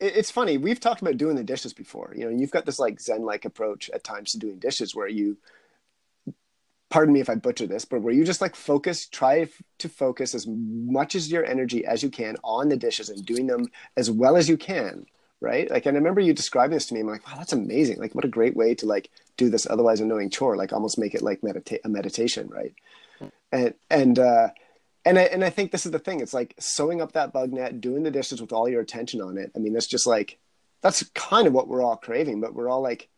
It, 0.00 0.16
it's 0.16 0.30
funny. 0.30 0.58
We've 0.58 0.78
talked 0.78 1.02
about 1.02 1.16
doing 1.16 1.34
the 1.34 1.42
dishes 1.42 1.72
before. 1.72 2.14
You 2.16 2.26
know, 2.26 2.30
you've 2.30 2.52
got 2.52 2.64
this 2.64 2.78
like 2.78 3.00
Zen-like 3.00 3.44
approach 3.44 3.90
at 3.90 4.04
times 4.04 4.30
to 4.30 4.38
doing 4.38 4.60
dishes, 4.60 4.94
where 4.94 5.08
you 5.08 5.38
pardon 6.88 7.12
me 7.12 7.20
if 7.20 7.28
I 7.28 7.34
butcher 7.34 7.66
this, 7.66 7.84
but 7.84 8.00
where 8.00 8.14
you 8.14 8.24
just 8.24 8.40
like 8.40 8.54
focus, 8.54 9.08
try 9.08 9.48
to 9.78 9.88
focus 9.88 10.36
as 10.36 10.46
much 10.46 11.14
as 11.14 11.32
your 11.32 11.44
energy 11.44 11.84
as 11.84 12.02
you 12.02 12.10
can 12.10 12.36
on 12.44 12.68
the 12.68 12.76
dishes 12.76 13.08
and 13.08 13.24
doing 13.26 13.48
them 13.48 13.66
as 13.96 14.08
well 14.08 14.36
as 14.36 14.48
you 14.48 14.56
can 14.56 15.04
right? 15.40 15.70
Like, 15.70 15.86
and 15.86 15.96
I 15.96 15.98
remember 15.98 16.20
you 16.20 16.32
describing 16.32 16.74
this 16.74 16.86
to 16.86 16.94
me. 16.94 17.00
I'm 17.00 17.06
like, 17.06 17.26
wow, 17.26 17.34
that's 17.36 17.52
amazing. 17.52 17.98
Like, 17.98 18.14
what 18.14 18.24
a 18.24 18.28
great 18.28 18.56
way 18.56 18.74
to 18.76 18.86
like 18.86 19.10
do 19.36 19.50
this 19.50 19.66
otherwise 19.68 20.00
annoying 20.00 20.30
chore. 20.30 20.56
Like, 20.56 20.72
almost 20.72 20.98
make 20.98 21.14
it 21.14 21.22
like 21.22 21.40
medita- 21.42 21.80
a 21.84 21.88
meditation, 21.88 22.48
right? 22.48 22.74
And 23.52 23.74
and 23.90 24.18
uh, 24.18 24.48
and 25.04 25.18
I 25.18 25.22
and 25.22 25.44
I 25.44 25.50
think 25.50 25.72
this 25.72 25.86
is 25.86 25.92
the 25.92 25.98
thing. 25.98 26.20
It's 26.20 26.34
like 26.34 26.54
sewing 26.58 27.00
up 27.00 27.12
that 27.12 27.32
bug 27.32 27.52
net, 27.52 27.80
doing 27.80 28.02
the 28.02 28.10
dishes 28.10 28.40
with 28.40 28.52
all 28.52 28.68
your 28.68 28.80
attention 28.80 29.20
on 29.20 29.38
it. 29.38 29.52
I 29.56 29.58
mean, 29.58 29.74
it's 29.74 29.86
just 29.86 30.06
like 30.06 30.38
that's 30.82 31.02
kind 31.14 31.46
of 31.46 31.52
what 31.52 31.68
we're 31.68 31.82
all 31.82 31.96
craving, 31.96 32.40
but 32.40 32.54
we're 32.54 32.68
all 32.68 32.82
like 32.82 33.08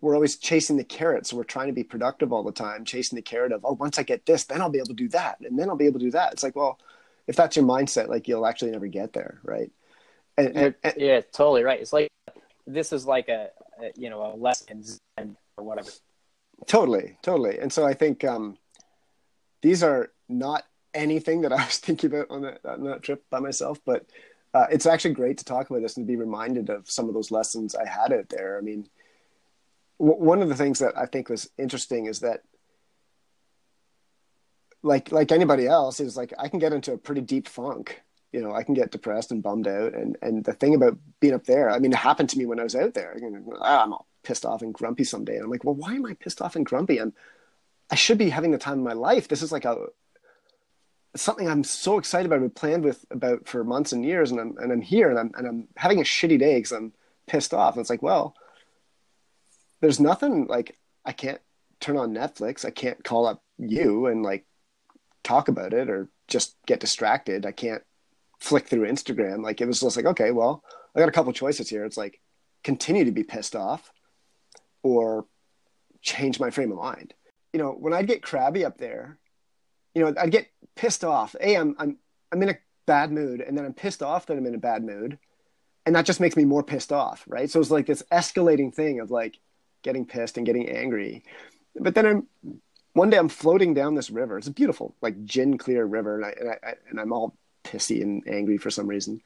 we're 0.00 0.14
always 0.14 0.36
chasing 0.36 0.76
the 0.76 0.84
carrot. 0.84 1.26
So 1.26 1.36
we're 1.36 1.44
trying 1.44 1.68
to 1.68 1.72
be 1.72 1.82
productive 1.82 2.32
all 2.32 2.42
the 2.42 2.52
time, 2.52 2.84
chasing 2.84 3.16
the 3.16 3.22
carrot 3.22 3.52
of, 3.52 3.64
oh, 3.64 3.72
once 3.72 3.98
I 3.98 4.02
get 4.02 4.26
this, 4.26 4.44
then 4.44 4.60
I'll 4.60 4.70
be 4.70 4.78
able 4.78 4.88
to 4.88 4.94
do 4.94 5.08
that. 5.08 5.40
And 5.40 5.58
then 5.58 5.68
I'll 5.68 5.76
be 5.76 5.86
able 5.86 5.98
to 6.00 6.04
do 6.04 6.10
that. 6.12 6.32
It's 6.32 6.42
like, 6.42 6.54
well, 6.54 6.78
if 7.26 7.34
that's 7.34 7.56
your 7.56 7.64
mindset, 7.64 8.08
like 8.08 8.28
you'll 8.28 8.46
actually 8.46 8.70
never 8.70 8.86
get 8.86 9.14
there. 9.14 9.40
Right. 9.42 9.70
And, 10.36 10.56
and, 10.56 10.74
and 10.82 10.94
yeah, 10.96 11.20
totally 11.32 11.62
right. 11.62 11.80
It's 11.80 11.92
like, 11.92 12.10
this 12.66 12.92
is 12.92 13.06
like 13.06 13.28
a, 13.28 13.50
a 13.80 13.92
you 13.96 14.10
know, 14.10 14.32
a 14.32 14.36
lesson 14.36 14.84
or 15.18 15.64
whatever. 15.64 15.90
Totally. 16.66 17.18
Totally. 17.22 17.58
And 17.58 17.72
so 17.72 17.86
I 17.86 17.94
think, 17.94 18.24
um, 18.24 18.58
these 19.62 19.82
are 19.82 20.10
not 20.28 20.64
anything 20.94 21.42
that 21.42 21.52
I 21.52 21.64
was 21.64 21.78
thinking 21.78 22.12
about 22.12 22.30
on 22.30 22.42
that, 22.42 22.60
on 22.64 22.84
that 22.84 23.02
trip 23.02 23.24
by 23.30 23.40
myself, 23.40 23.80
but, 23.84 24.06
uh, 24.54 24.66
it's 24.70 24.86
actually 24.86 25.12
great 25.12 25.36
to 25.38 25.44
talk 25.44 25.68
about 25.68 25.82
this 25.82 25.98
and 25.98 26.06
be 26.06 26.16
reminded 26.16 26.70
of 26.70 26.90
some 26.90 27.08
of 27.08 27.14
those 27.14 27.30
lessons 27.30 27.74
I 27.74 27.86
had 27.86 28.10
out 28.10 28.30
there. 28.30 28.56
I 28.56 28.62
mean, 28.62 28.88
one 29.98 30.42
of 30.42 30.48
the 30.48 30.54
things 30.54 30.78
that 30.78 30.96
I 30.96 31.06
think 31.06 31.28
was 31.28 31.50
interesting 31.58 32.06
is 32.06 32.20
that 32.20 32.42
like 34.82 35.10
like 35.10 35.32
anybody 35.32 35.66
else 35.66 36.00
is 36.00 36.16
like 36.16 36.32
I 36.38 36.48
can 36.48 36.58
get 36.58 36.72
into 36.72 36.92
a 36.92 36.98
pretty 36.98 37.20
deep 37.20 37.48
funk. 37.48 38.02
You 38.36 38.42
know, 38.42 38.54
I 38.54 38.62
can 38.64 38.74
get 38.74 38.90
depressed 38.90 39.30
and 39.30 39.42
bummed 39.42 39.66
out. 39.66 39.94
And 39.94 40.18
and 40.20 40.44
the 40.44 40.52
thing 40.52 40.74
about 40.74 40.98
being 41.20 41.34
up 41.34 41.44
there, 41.44 41.70
I 41.70 41.78
mean, 41.78 41.92
it 41.92 41.98
happened 41.98 42.28
to 42.30 42.38
me 42.38 42.44
when 42.44 42.60
I 42.60 42.64
was 42.64 42.76
out 42.76 42.92
there. 42.92 43.16
You 43.18 43.30
know, 43.30 43.56
ah, 43.60 43.82
I'm 43.82 43.94
all 43.94 44.06
pissed 44.22 44.44
off 44.44 44.60
and 44.60 44.74
grumpy 44.74 45.04
someday. 45.04 45.36
And 45.36 45.44
I'm 45.44 45.50
like, 45.50 45.64
well, 45.64 45.74
why 45.74 45.94
am 45.94 46.04
I 46.04 46.14
pissed 46.14 46.42
off 46.42 46.54
and 46.54 46.66
grumpy? 46.66 47.00
I'm 47.00 47.14
I 47.90 47.94
should 47.94 48.18
be 48.18 48.28
having 48.30 48.50
the 48.50 48.58
time 48.58 48.78
of 48.78 48.84
my 48.84 48.92
life. 48.92 49.28
This 49.28 49.42
is 49.42 49.52
like 49.52 49.64
a 49.64 49.86
something 51.14 51.48
I'm 51.48 51.64
so 51.64 51.98
excited 51.98 52.26
about. 52.26 52.42
I've 52.42 52.54
planned 52.54 52.84
with 52.84 53.04
about 53.10 53.48
for 53.48 53.64
months 53.64 53.92
and 53.92 54.04
years, 54.04 54.30
and 54.30 54.40
I'm 54.40 54.58
and 54.58 54.72
I'm 54.72 54.82
here, 54.82 55.08
and 55.08 55.18
I'm 55.18 55.32
and 55.36 55.46
I'm 55.46 55.68
having 55.76 56.00
a 56.00 56.04
shitty 56.04 56.38
day 56.38 56.56
because 56.56 56.72
I'm 56.72 56.92
pissed 57.26 57.54
off. 57.54 57.74
And 57.74 57.80
it's 57.80 57.90
like, 57.90 58.02
well, 58.02 58.34
there's 59.80 60.00
nothing 60.00 60.46
like 60.46 60.76
I 61.04 61.12
can't 61.12 61.40
turn 61.80 61.96
on 61.96 62.12
Netflix. 62.12 62.64
I 62.64 62.70
can't 62.70 63.02
call 63.02 63.26
up 63.26 63.42
you 63.58 64.06
and 64.06 64.22
like 64.22 64.44
talk 65.22 65.48
about 65.48 65.72
it 65.72 65.88
or 65.88 66.08
just 66.28 66.56
get 66.66 66.80
distracted. 66.80 67.46
I 67.46 67.52
can't 67.52 67.82
flick 68.40 68.66
through 68.66 68.88
Instagram. 68.88 69.42
Like 69.42 69.60
it 69.60 69.66
was 69.66 69.80
just 69.80 69.96
like, 69.96 70.06
okay, 70.06 70.30
well, 70.30 70.62
I 70.94 71.00
got 71.00 71.08
a 71.08 71.12
couple 71.12 71.32
choices 71.32 71.68
here. 71.68 71.84
It's 71.84 71.96
like 71.96 72.20
continue 72.64 73.04
to 73.04 73.12
be 73.12 73.22
pissed 73.22 73.56
off 73.56 73.90
or 74.82 75.26
change 76.02 76.40
my 76.40 76.50
frame 76.50 76.72
of 76.72 76.78
mind. 76.78 77.14
You 77.52 77.58
know, 77.58 77.70
when 77.70 77.92
I'd 77.92 78.06
get 78.06 78.22
crabby 78.22 78.64
up 78.64 78.78
there, 78.78 79.18
you 79.94 80.02
know, 80.02 80.14
I'd 80.18 80.30
get 80.30 80.48
pissed 80.74 81.04
off. 81.04 81.34
A, 81.40 81.56
I'm 81.56 81.74
I'm 81.78 81.98
I'm 82.32 82.42
in 82.42 82.50
a 82.50 82.58
bad 82.86 83.12
mood, 83.12 83.40
and 83.40 83.56
then 83.56 83.64
I'm 83.64 83.74
pissed 83.74 84.02
off 84.02 84.26
that 84.26 84.36
I'm 84.36 84.46
in 84.46 84.54
a 84.54 84.58
bad 84.58 84.84
mood. 84.84 85.18
And 85.86 85.94
that 85.94 86.04
just 86.04 86.20
makes 86.20 86.36
me 86.36 86.44
more 86.44 86.64
pissed 86.64 86.92
off, 86.92 87.24
right? 87.28 87.48
So 87.48 87.60
it's 87.60 87.70
like 87.70 87.86
this 87.86 88.02
escalating 88.10 88.74
thing 88.74 88.98
of 88.98 89.12
like, 89.12 89.38
getting 89.86 90.04
pissed 90.04 90.36
and 90.36 90.44
getting 90.44 90.68
angry. 90.68 91.22
But 91.78 91.94
then 91.94 92.06
I'm 92.06 92.26
one 92.92 93.08
day 93.08 93.18
I'm 93.18 93.28
floating 93.28 93.72
down 93.72 93.94
this 93.94 94.10
river. 94.10 94.36
It's 94.36 94.48
a 94.48 94.52
beautiful, 94.52 94.94
like 95.00 95.24
gin 95.24 95.58
clear 95.58 95.84
river, 95.84 96.16
and 96.16 96.24
I, 96.24 96.34
and 96.40 96.50
I 96.50 96.74
and 96.90 97.00
I'm 97.00 97.12
all 97.12 97.36
pissy 97.66 98.02
and 98.02 98.22
angry 98.26 98.58
for 98.58 98.70
some 98.70 98.86
reason. 98.86 99.20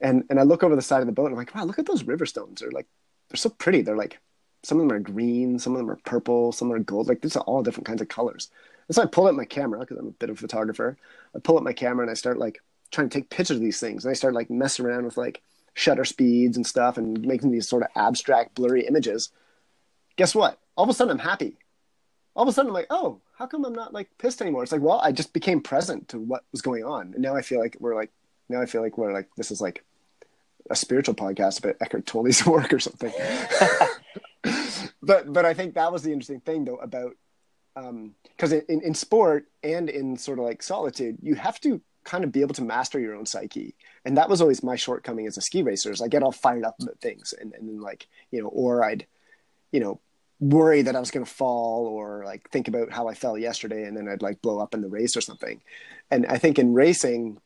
And 0.00 0.24
and 0.30 0.38
I 0.40 0.44
look 0.44 0.62
over 0.62 0.76
the 0.76 0.82
side 0.82 1.00
of 1.00 1.06
the 1.06 1.12
boat 1.12 1.26
and 1.26 1.34
I'm 1.34 1.38
like, 1.38 1.54
wow, 1.54 1.64
look 1.64 1.78
at 1.78 1.86
those 1.86 2.04
river 2.04 2.26
stones. 2.26 2.60
They're 2.60 2.70
like 2.70 2.86
they're 3.28 3.36
so 3.36 3.50
pretty. 3.50 3.82
They're 3.82 3.96
like 3.96 4.18
some 4.62 4.80
of 4.80 4.88
them 4.88 4.96
are 4.96 5.00
green, 5.00 5.58
some 5.58 5.74
of 5.74 5.78
them 5.78 5.90
are 5.90 5.98
purple, 6.04 6.52
some 6.52 6.72
are 6.72 6.78
gold. 6.78 7.08
Like 7.08 7.20
these 7.20 7.36
are 7.36 7.44
all 7.44 7.62
different 7.62 7.86
kinds 7.86 8.00
of 8.00 8.08
colors. 8.08 8.50
And 8.88 8.94
so 8.94 9.02
I 9.02 9.06
pull 9.06 9.26
out 9.26 9.34
my 9.34 9.44
camera 9.44 9.80
because 9.80 9.98
I'm 9.98 10.08
a 10.08 10.12
bit 10.12 10.30
of 10.30 10.36
a 10.36 10.40
photographer. 10.40 10.96
I 11.34 11.38
pull 11.40 11.56
up 11.56 11.64
my 11.64 11.72
camera 11.72 12.02
and 12.02 12.10
I 12.10 12.14
start 12.14 12.38
like 12.38 12.60
trying 12.92 13.08
to 13.08 13.18
take 13.18 13.30
pictures 13.30 13.56
of 13.56 13.62
these 13.62 13.80
things. 13.80 14.04
And 14.04 14.10
I 14.10 14.14
start 14.14 14.34
like 14.34 14.50
messing 14.50 14.86
around 14.86 15.04
with 15.04 15.16
like 15.16 15.42
shutter 15.74 16.04
speeds 16.04 16.56
and 16.56 16.66
stuff 16.66 16.96
and 16.96 17.20
making 17.22 17.50
these 17.50 17.68
sort 17.68 17.82
of 17.82 17.88
abstract, 17.96 18.54
blurry 18.54 18.86
images 18.86 19.30
guess 20.16 20.34
what? 20.34 20.58
All 20.76 20.84
of 20.84 20.90
a 20.90 20.94
sudden, 20.94 21.12
I'm 21.12 21.18
happy. 21.18 21.58
All 22.34 22.42
of 22.42 22.48
a 22.48 22.52
sudden, 22.52 22.70
I'm 22.70 22.74
like, 22.74 22.88
oh, 22.90 23.20
how 23.36 23.46
come 23.46 23.64
I'm 23.64 23.74
not 23.74 23.92
like 23.92 24.08
pissed 24.18 24.40
anymore? 24.40 24.62
It's 24.62 24.72
like, 24.72 24.80
well, 24.80 25.00
I 25.02 25.12
just 25.12 25.32
became 25.32 25.60
present 25.60 26.08
to 26.08 26.18
what 26.18 26.44
was 26.52 26.62
going 26.62 26.84
on, 26.84 27.12
and 27.14 27.22
now 27.22 27.36
I 27.36 27.42
feel 27.42 27.60
like 27.60 27.76
we're 27.78 27.94
like, 27.94 28.10
now 28.48 28.60
I 28.60 28.66
feel 28.66 28.82
like 28.82 28.98
we're 28.98 29.12
like, 29.12 29.28
this 29.36 29.50
is 29.50 29.60
like 29.60 29.84
a 30.70 30.76
spiritual 30.76 31.14
podcast 31.14 31.58
about 31.58 31.76
Eckhart 31.80 32.06
Tolle's 32.06 32.44
work 32.46 32.72
or 32.72 32.80
something. 32.80 33.12
but 35.02 35.32
but 35.32 35.44
I 35.44 35.54
think 35.54 35.74
that 35.74 35.92
was 35.92 36.02
the 36.02 36.12
interesting 36.12 36.40
thing 36.40 36.64
though 36.64 36.76
about 36.76 37.14
because 37.74 38.52
um, 38.52 38.62
in, 38.68 38.80
in 38.80 38.94
sport 38.94 39.46
and 39.62 39.90
in 39.90 40.16
sort 40.16 40.38
of 40.38 40.46
like 40.46 40.62
solitude, 40.62 41.18
you 41.22 41.34
have 41.34 41.60
to 41.60 41.80
kind 42.04 42.24
of 42.24 42.32
be 42.32 42.40
able 42.40 42.54
to 42.54 42.62
master 42.62 42.98
your 42.98 43.14
own 43.14 43.26
psyche. 43.26 43.74
And 44.04 44.16
that 44.16 44.30
was 44.30 44.40
always 44.40 44.62
my 44.62 44.76
shortcoming 44.76 45.26
as 45.26 45.36
a 45.36 45.42
ski 45.42 45.62
racer 45.62 45.90
is 45.90 46.00
I 46.00 46.08
get 46.08 46.22
all 46.22 46.32
fired 46.32 46.64
up 46.64 46.76
about 46.80 47.00
things 47.00 47.34
and, 47.38 47.52
and 47.52 47.68
then 47.68 47.80
like, 47.80 48.06
you 48.30 48.40
know, 48.40 48.48
or 48.48 48.82
I'd, 48.82 49.06
you 49.72 49.80
know, 49.80 50.00
worry 50.40 50.82
that 50.82 50.96
I 50.96 51.00
was 51.00 51.10
going 51.10 51.24
to 51.24 51.30
fall 51.30 51.86
or 51.86 52.24
like 52.24 52.50
think 52.50 52.68
about 52.68 52.92
how 52.92 53.08
I 53.08 53.14
fell 53.14 53.38
yesterday 53.38 53.84
and 53.84 53.96
then 53.96 54.08
I'd 54.08 54.22
like 54.22 54.42
blow 54.42 54.58
up 54.58 54.74
in 54.74 54.82
the 54.82 54.88
race 54.88 55.16
or 55.16 55.20
something. 55.20 55.60
And 56.10 56.26
I 56.26 56.38
think 56.38 56.58
in 56.58 56.74
racing, 56.74 57.38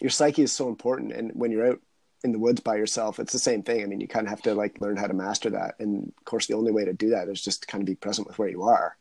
your 0.00 0.10
psyche 0.10 0.42
is 0.42 0.52
so 0.52 0.68
important. 0.68 1.12
And 1.12 1.32
when 1.34 1.50
you're 1.50 1.72
out 1.72 1.80
in 2.22 2.32
the 2.32 2.38
woods 2.38 2.60
by 2.60 2.76
yourself, 2.76 3.18
it's 3.18 3.32
the 3.32 3.38
same 3.38 3.62
thing. 3.62 3.82
I 3.82 3.86
mean, 3.86 4.00
you 4.00 4.08
kind 4.08 4.26
of 4.26 4.30
have 4.30 4.42
to 4.42 4.54
like 4.54 4.80
learn 4.80 4.96
how 4.96 5.06
to 5.06 5.14
master 5.14 5.50
that. 5.50 5.76
And 5.78 6.12
of 6.18 6.24
course, 6.24 6.46
the 6.46 6.54
only 6.54 6.72
way 6.72 6.84
to 6.84 6.92
do 6.92 7.10
that 7.10 7.28
is 7.28 7.42
just 7.42 7.66
kind 7.66 7.82
of 7.82 7.86
be 7.86 7.94
present 7.94 8.26
with 8.26 8.38
where 8.38 8.48
you 8.48 8.64
are. 8.64 8.96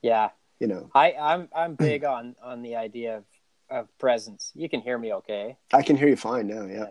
Yeah. 0.00 0.30
You 0.60 0.68
know, 0.68 0.90
I, 0.94 1.14
I'm, 1.14 1.48
I'm 1.54 1.70
hmm. 1.72 1.84
big 1.84 2.04
on, 2.04 2.36
on 2.42 2.62
the 2.62 2.76
idea 2.76 3.18
of, 3.18 3.24
of 3.68 3.98
presence. 3.98 4.52
You 4.54 4.68
can 4.68 4.80
hear 4.80 4.96
me 4.96 5.12
okay. 5.14 5.56
I 5.72 5.82
can 5.82 5.96
hear 5.96 6.08
you 6.08 6.16
fine 6.16 6.46
now. 6.46 6.66
Yeah. 6.66 6.90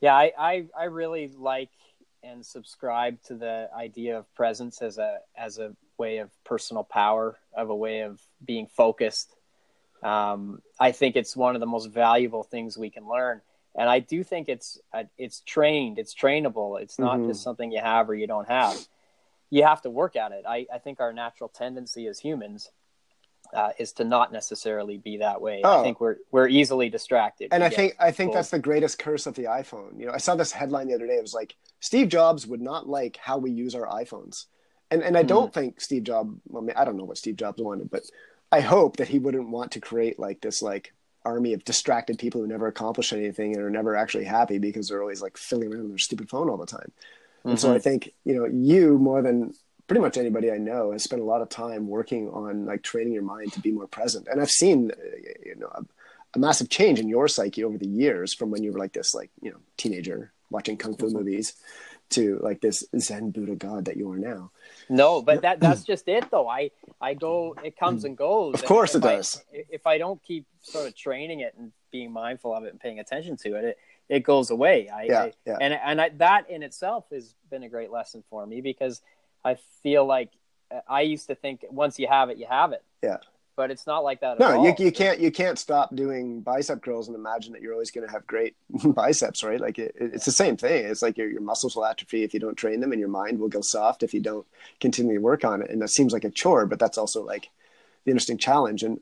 Yeah. 0.00 0.14
I, 0.14 0.32
I, 0.38 0.66
I 0.78 0.84
really 0.84 1.32
like 1.34 1.70
and 2.22 2.44
subscribe 2.44 3.22
to 3.24 3.34
the 3.34 3.68
idea 3.76 4.18
of 4.18 4.34
presence 4.34 4.82
as 4.82 4.98
a 4.98 5.18
as 5.36 5.58
a 5.58 5.74
way 5.98 6.18
of 6.18 6.30
personal 6.44 6.84
power, 6.84 7.38
of 7.56 7.70
a 7.70 7.76
way 7.76 8.00
of 8.00 8.20
being 8.44 8.66
focused. 8.66 9.34
Um, 10.02 10.62
I 10.78 10.92
think 10.92 11.16
it's 11.16 11.36
one 11.36 11.56
of 11.56 11.60
the 11.60 11.66
most 11.66 11.86
valuable 11.86 12.42
things 12.42 12.78
we 12.78 12.90
can 12.90 13.08
learn, 13.08 13.40
and 13.74 13.88
I 13.88 13.98
do 13.98 14.22
think 14.22 14.48
it's 14.48 14.78
uh, 14.92 15.04
it's 15.16 15.40
trained, 15.40 15.98
it's 15.98 16.14
trainable. 16.14 16.80
It's 16.80 16.98
not 16.98 17.18
mm-hmm. 17.18 17.28
just 17.28 17.42
something 17.42 17.72
you 17.72 17.80
have 17.80 18.08
or 18.08 18.14
you 18.14 18.26
don't 18.26 18.48
have. 18.48 18.76
You 19.50 19.64
have 19.64 19.82
to 19.82 19.90
work 19.90 20.14
at 20.14 20.32
it. 20.32 20.44
I, 20.46 20.66
I 20.72 20.78
think 20.78 21.00
our 21.00 21.12
natural 21.12 21.48
tendency 21.48 22.06
as 22.06 22.18
humans 22.18 22.70
uh, 23.54 23.70
is 23.78 23.92
to 23.94 24.04
not 24.04 24.32
necessarily 24.32 24.98
be 24.98 25.18
that 25.18 25.40
way. 25.40 25.60
Oh. 25.64 25.80
I 25.80 25.82
think 25.82 26.00
we're 26.00 26.16
we're 26.30 26.48
easily 26.48 26.88
distracted. 26.88 27.48
And 27.52 27.64
I 27.64 27.68
think 27.68 27.96
I 27.98 28.10
think 28.10 28.32
that's 28.32 28.50
the 28.50 28.58
greatest 28.58 28.98
curse 28.98 29.26
of 29.26 29.34
the 29.34 29.44
iPhone. 29.44 29.98
You 29.98 30.06
know, 30.06 30.12
I 30.12 30.18
saw 30.18 30.34
this 30.34 30.52
headline 30.52 30.88
the 30.88 30.94
other 30.94 31.06
day. 31.06 31.14
It 31.14 31.22
was 31.22 31.34
like 31.34 31.56
Steve 31.80 32.08
Jobs 32.08 32.46
would 32.46 32.60
not 32.60 32.88
like 32.88 33.16
how 33.16 33.38
we 33.38 33.50
use 33.50 33.74
our 33.74 33.86
iPhones, 33.86 34.46
and 34.90 35.02
and 35.02 35.16
I 35.16 35.22
don't 35.22 35.50
mm. 35.50 35.54
think 35.54 35.80
Steve 35.80 36.04
Jobs. 36.04 36.34
Well, 36.46 36.66
I 36.76 36.84
don't 36.84 36.96
know 36.96 37.04
what 37.04 37.18
Steve 37.18 37.36
Jobs 37.36 37.62
wanted, 37.62 37.90
but 37.90 38.04
I 38.52 38.60
hope 38.60 38.96
that 38.96 39.08
he 39.08 39.18
wouldn't 39.18 39.50
want 39.50 39.72
to 39.72 39.80
create 39.80 40.18
like 40.18 40.40
this 40.40 40.62
like 40.62 40.92
army 41.24 41.52
of 41.52 41.64
distracted 41.64 42.18
people 42.18 42.40
who 42.40 42.46
never 42.46 42.66
accomplish 42.66 43.12
anything 43.12 43.54
and 43.54 43.62
are 43.62 43.70
never 43.70 43.96
actually 43.96 44.24
happy 44.24 44.58
because 44.58 44.88
they're 44.88 45.02
always 45.02 45.20
like 45.20 45.36
fiddling 45.36 45.74
around 45.74 45.90
their 45.90 45.98
stupid 45.98 46.28
phone 46.30 46.48
all 46.48 46.56
the 46.56 46.66
time. 46.66 46.90
Mm-hmm. 47.40 47.50
And 47.50 47.60
so 47.60 47.70
I 47.70 47.74
mm-hmm. 47.74 47.82
think 47.82 48.14
you 48.24 48.34
know 48.34 48.46
you 48.46 48.98
more 48.98 49.22
than 49.22 49.54
pretty 49.88 50.00
much 50.00 50.16
anybody 50.16 50.52
I 50.52 50.58
know 50.58 50.92
has 50.92 51.02
spent 51.02 51.22
a 51.22 51.24
lot 51.24 51.42
of 51.42 51.48
time 51.48 51.88
working 51.88 52.28
on 52.28 52.66
like 52.66 52.82
training 52.82 53.14
your 53.14 53.22
mind 53.22 53.52
to 53.54 53.60
be 53.60 53.72
more 53.72 53.88
present. 53.88 54.28
And 54.30 54.40
I've 54.40 54.50
seen, 54.50 54.92
uh, 54.92 54.96
you 55.44 55.56
know, 55.56 55.70
a, 55.74 55.82
a, 56.34 56.38
massive 56.38 56.68
change 56.68 57.00
in 57.00 57.08
your 57.08 57.26
psyche 57.26 57.64
over 57.64 57.78
the 57.78 57.88
years 57.88 58.34
from 58.34 58.50
when 58.50 58.62
you 58.62 58.70
were 58.70 58.78
like 58.78 58.92
this, 58.92 59.14
like, 59.14 59.30
you 59.40 59.50
know, 59.50 59.56
teenager 59.78 60.30
watching 60.50 60.76
Kung 60.76 60.94
Fu 60.94 61.06
mm-hmm. 61.06 61.16
movies 61.16 61.54
to 62.10 62.38
like 62.42 62.60
this 62.60 62.84
Zen 62.98 63.30
Buddha 63.30 63.54
God 63.54 63.86
that 63.86 63.96
you 63.96 64.10
are 64.10 64.18
now. 64.18 64.50
No, 64.88 65.22
but 65.22 65.42
that 65.42 65.60
that's 65.60 65.82
just 65.84 66.08
it 66.08 66.30
though. 66.30 66.48
I 66.48 66.70
I 67.00 67.14
go 67.14 67.54
it 67.62 67.76
comes 67.76 68.04
and 68.04 68.16
goes. 68.16 68.54
Of 68.54 68.64
course 68.64 68.94
it 68.94 69.02
does. 69.02 69.42
If 69.52 69.86
I 69.86 69.98
don't 69.98 70.22
keep 70.22 70.46
sort 70.62 70.86
of 70.86 70.96
training 70.96 71.40
it 71.40 71.54
and 71.58 71.72
being 71.90 72.12
mindful 72.12 72.54
of 72.54 72.64
it 72.64 72.72
and 72.72 72.80
paying 72.80 72.98
attention 72.98 73.36
to 73.38 73.56
it, 73.56 73.64
it, 73.64 73.78
it 74.08 74.20
goes 74.20 74.50
away. 74.50 74.88
I, 74.88 75.02
yeah, 75.02 75.22
I, 75.22 75.32
yeah. 75.46 75.56
and 75.60 75.74
and 75.74 76.00
I, 76.00 76.08
that 76.16 76.48
in 76.48 76.62
itself 76.62 77.04
has 77.12 77.34
been 77.50 77.62
a 77.62 77.68
great 77.68 77.90
lesson 77.90 78.24
for 78.30 78.46
me 78.46 78.60
because 78.60 79.02
I 79.44 79.56
feel 79.82 80.04
like 80.04 80.30
uh, 80.70 80.80
I 80.88 81.02
used 81.02 81.28
to 81.28 81.34
think 81.34 81.64
once 81.70 81.98
you 81.98 82.08
have 82.08 82.30
it, 82.30 82.38
you 82.38 82.46
have 82.48 82.72
it. 82.72 82.84
Yeah. 83.02 83.18
But 83.56 83.72
it's 83.72 83.88
not 83.88 84.04
like 84.04 84.20
that. 84.20 84.38
no, 84.38 84.62
you 84.62 84.72
you 84.78 84.92
can't 84.92 85.18
you 85.18 85.32
can't 85.32 85.58
stop 85.58 85.92
doing 85.96 86.42
bicep 86.42 86.80
curls 86.80 87.08
and 87.08 87.16
imagine 87.16 87.52
that 87.54 87.60
you're 87.60 87.72
always 87.72 87.90
going 87.90 88.06
to 88.06 88.12
have 88.12 88.24
great 88.24 88.54
biceps, 88.84 89.42
right? 89.42 89.60
Like 89.60 89.80
it, 89.80 89.96
it's 89.98 90.26
the 90.26 90.30
same 90.30 90.56
thing. 90.56 90.86
It's 90.86 91.02
like 91.02 91.18
your 91.18 91.28
your 91.28 91.40
muscles 91.40 91.74
will 91.74 91.84
atrophy 91.84 92.22
if 92.22 92.32
you 92.32 92.38
don't 92.38 92.54
train 92.56 92.78
them, 92.78 92.92
and 92.92 93.00
your 93.00 93.08
mind 93.08 93.40
will 93.40 93.48
go 93.48 93.60
soft 93.60 94.04
if 94.04 94.14
you 94.14 94.20
don't 94.20 94.46
continually 94.80 95.18
work 95.18 95.44
on 95.44 95.60
it. 95.60 95.70
And 95.70 95.82
that 95.82 95.88
seems 95.88 96.12
like 96.12 96.22
a 96.22 96.30
chore, 96.30 96.66
but 96.66 96.78
that's 96.78 96.98
also 96.98 97.24
like 97.24 97.50
the 98.04 98.12
interesting 98.12 98.38
challenge. 98.38 98.84
And 98.84 99.00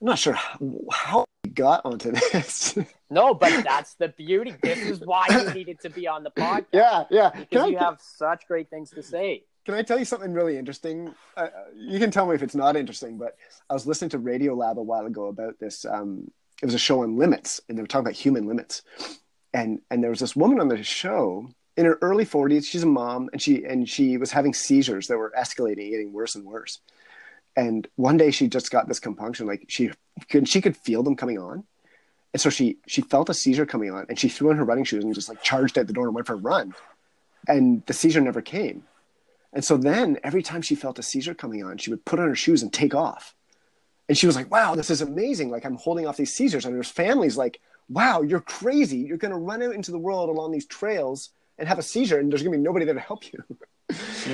I'm 0.00 0.06
not 0.06 0.18
sure 0.18 0.32
how, 0.34 0.58
how 0.92 1.24
we 1.44 1.50
got 1.50 1.82
onto 1.84 2.12
this. 2.12 2.78
No, 3.10 3.32
but 3.32 3.64
that's 3.64 3.94
the 3.94 4.08
beauty. 4.08 4.54
This 4.62 4.80
is 4.80 5.00
why 5.00 5.24
you 5.30 5.50
needed 5.54 5.80
to 5.80 5.88
be 5.88 6.06
on 6.06 6.24
the 6.24 6.30
podcast. 6.30 6.66
yeah, 6.72 7.04
yeah. 7.10 7.30
Can 7.30 7.40
Because 7.48 7.62
I, 7.64 7.66
you 7.68 7.78
have 7.78 7.98
such 8.02 8.46
great 8.46 8.68
things 8.68 8.90
to 8.90 9.02
say. 9.02 9.44
can 9.64 9.74
I 9.74 9.80
tell 9.80 9.98
you 9.98 10.04
something 10.04 10.34
really 10.34 10.58
interesting? 10.58 11.14
Uh, 11.34 11.48
you 11.74 11.98
can 11.98 12.10
tell 12.10 12.26
me 12.26 12.34
if 12.34 12.42
it's 12.42 12.54
not 12.54 12.76
interesting, 12.76 13.16
but 13.16 13.34
I 13.70 13.72
was 13.72 13.86
listening 13.86 14.10
to 14.10 14.18
Radio 14.18 14.52
Lab 14.54 14.78
a 14.78 14.82
while 14.82 15.06
ago 15.06 15.28
about 15.28 15.58
this. 15.58 15.86
Um, 15.86 16.30
it 16.60 16.66
was 16.66 16.74
a 16.74 16.78
show 16.78 17.02
on 17.02 17.16
limits, 17.16 17.62
and 17.66 17.78
they 17.78 17.82
were 17.82 17.88
talking 17.88 18.04
about 18.06 18.12
human 18.14 18.46
limits. 18.46 18.82
And 19.54 19.80
and 19.90 20.02
there 20.02 20.10
was 20.10 20.20
this 20.20 20.36
woman 20.36 20.60
on 20.60 20.68
the 20.68 20.82
show 20.82 21.48
in 21.78 21.86
her 21.86 21.96
early 22.02 22.26
40s. 22.26 22.66
She's 22.66 22.82
a 22.82 22.86
mom, 22.86 23.30
and 23.32 23.40
she 23.40 23.64
and 23.64 23.88
she 23.88 24.18
was 24.18 24.32
having 24.32 24.52
seizures 24.52 25.06
that 25.06 25.16
were 25.16 25.32
escalating, 25.34 25.88
getting 25.90 26.12
worse 26.12 26.34
and 26.34 26.44
worse. 26.44 26.80
And 27.58 27.88
one 27.96 28.16
day 28.16 28.30
she 28.30 28.46
just 28.46 28.70
got 28.70 28.86
this 28.86 29.00
compunction, 29.00 29.48
like 29.48 29.64
she 29.66 29.90
could 30.30 30.48
she 30.48 30.60
could 30.60 30.76
feel 30.76 31.02
them 31.02 31.16
coming 31.16 31.38
on. 31.38 31.64
And 32.32 32.40
so 32.40 32.50
she 32.50 32.76
she 32.86 33.02
felt 33.02 33.28
a 33.28 33.34
seizure 33.34 33.66
coming 33.66 33.90
on, 33.90 34.06
and 34.08 34.16
she 34.16 34.28
threw 34.28 34.50
on 34.50 34.56
her 34.56 34.64
running 34.64 34.84
shoes 34.84 35.02
and 35.02 35.12
just 35.12 35.28
like 35.28 35.42
charged 35.42 35.76
out 35.76 35.88
the 35.88 35.92
door 35.92 36.06
and 36.06 36.14
went 36.14 36.28
for 36.28 36.34
a 36.34 36.36
run. 36.36 36.72
And 37.48 37.84
the 37.86 37.92
seizure 37.92 38.20
never 38.20 38.42
came. 38.42 38.84
And 39.52 39.64
so 39.64 39.76
then 39.76 40.18
every 40.22 40.42
time 40.42 40.62
she 40.62 40.76
felt 40.76 41.00
a 41.00 41.02
seizure 41.02 41.34
coming 41.34 41.64
on, 41.64 41.78
she 41.78 41.90
would 41.90 42.04
put 42.04 42.20
on 42.20 42.28
her 42.28 42.36
shoes 42.36 42.62
and 42.62 42.72
take 42.72 42.94
off. 42.94 43.34
And 44.08 44.16
she 44.16 44.26
was 44.26 44.36
like, 44.36 44.52
wow, 44.52 44.76
this 44.76 44.90
is 44.90 45.00
amazing. 45.00 45.50
Like 45.50 45.64
I'm 45.64 45.76
holding 45.76 46.06
off 46.06 46.16
these 46.16 46.32
seizures. 46.32 46.64
And 46.64 46.76
there's 46.76 46.90
families 46.90 47.36
like, 47.36 47.60
wow, 47.88 48.22
you're 48.22 48.40
crazy. 48.40 48.98
You're 48.98 49.16
going 49.16 49.32
to 49.32 49.38
run 49.38 49.62
out 49.62 49.74
into 49.74 49.90
the 49.90 49.98
world 49.98 50.28
along 50.28 50.52
these 50.52 50.66
trails 50.66 51.30
and 51.58 51.66
have 51.66 51.78
a 51.78 51.82
seizure 51.82 52.20
and 52.20 52.30
there's 52.30 52.42
going 52.42 52.52
to 52.52 52.58
be 52.58 52.62
nobody 52.62 52.84
there 52.84 52.94
to 52.94 53.00
help 53.00 53.32
you. 53.32 53.42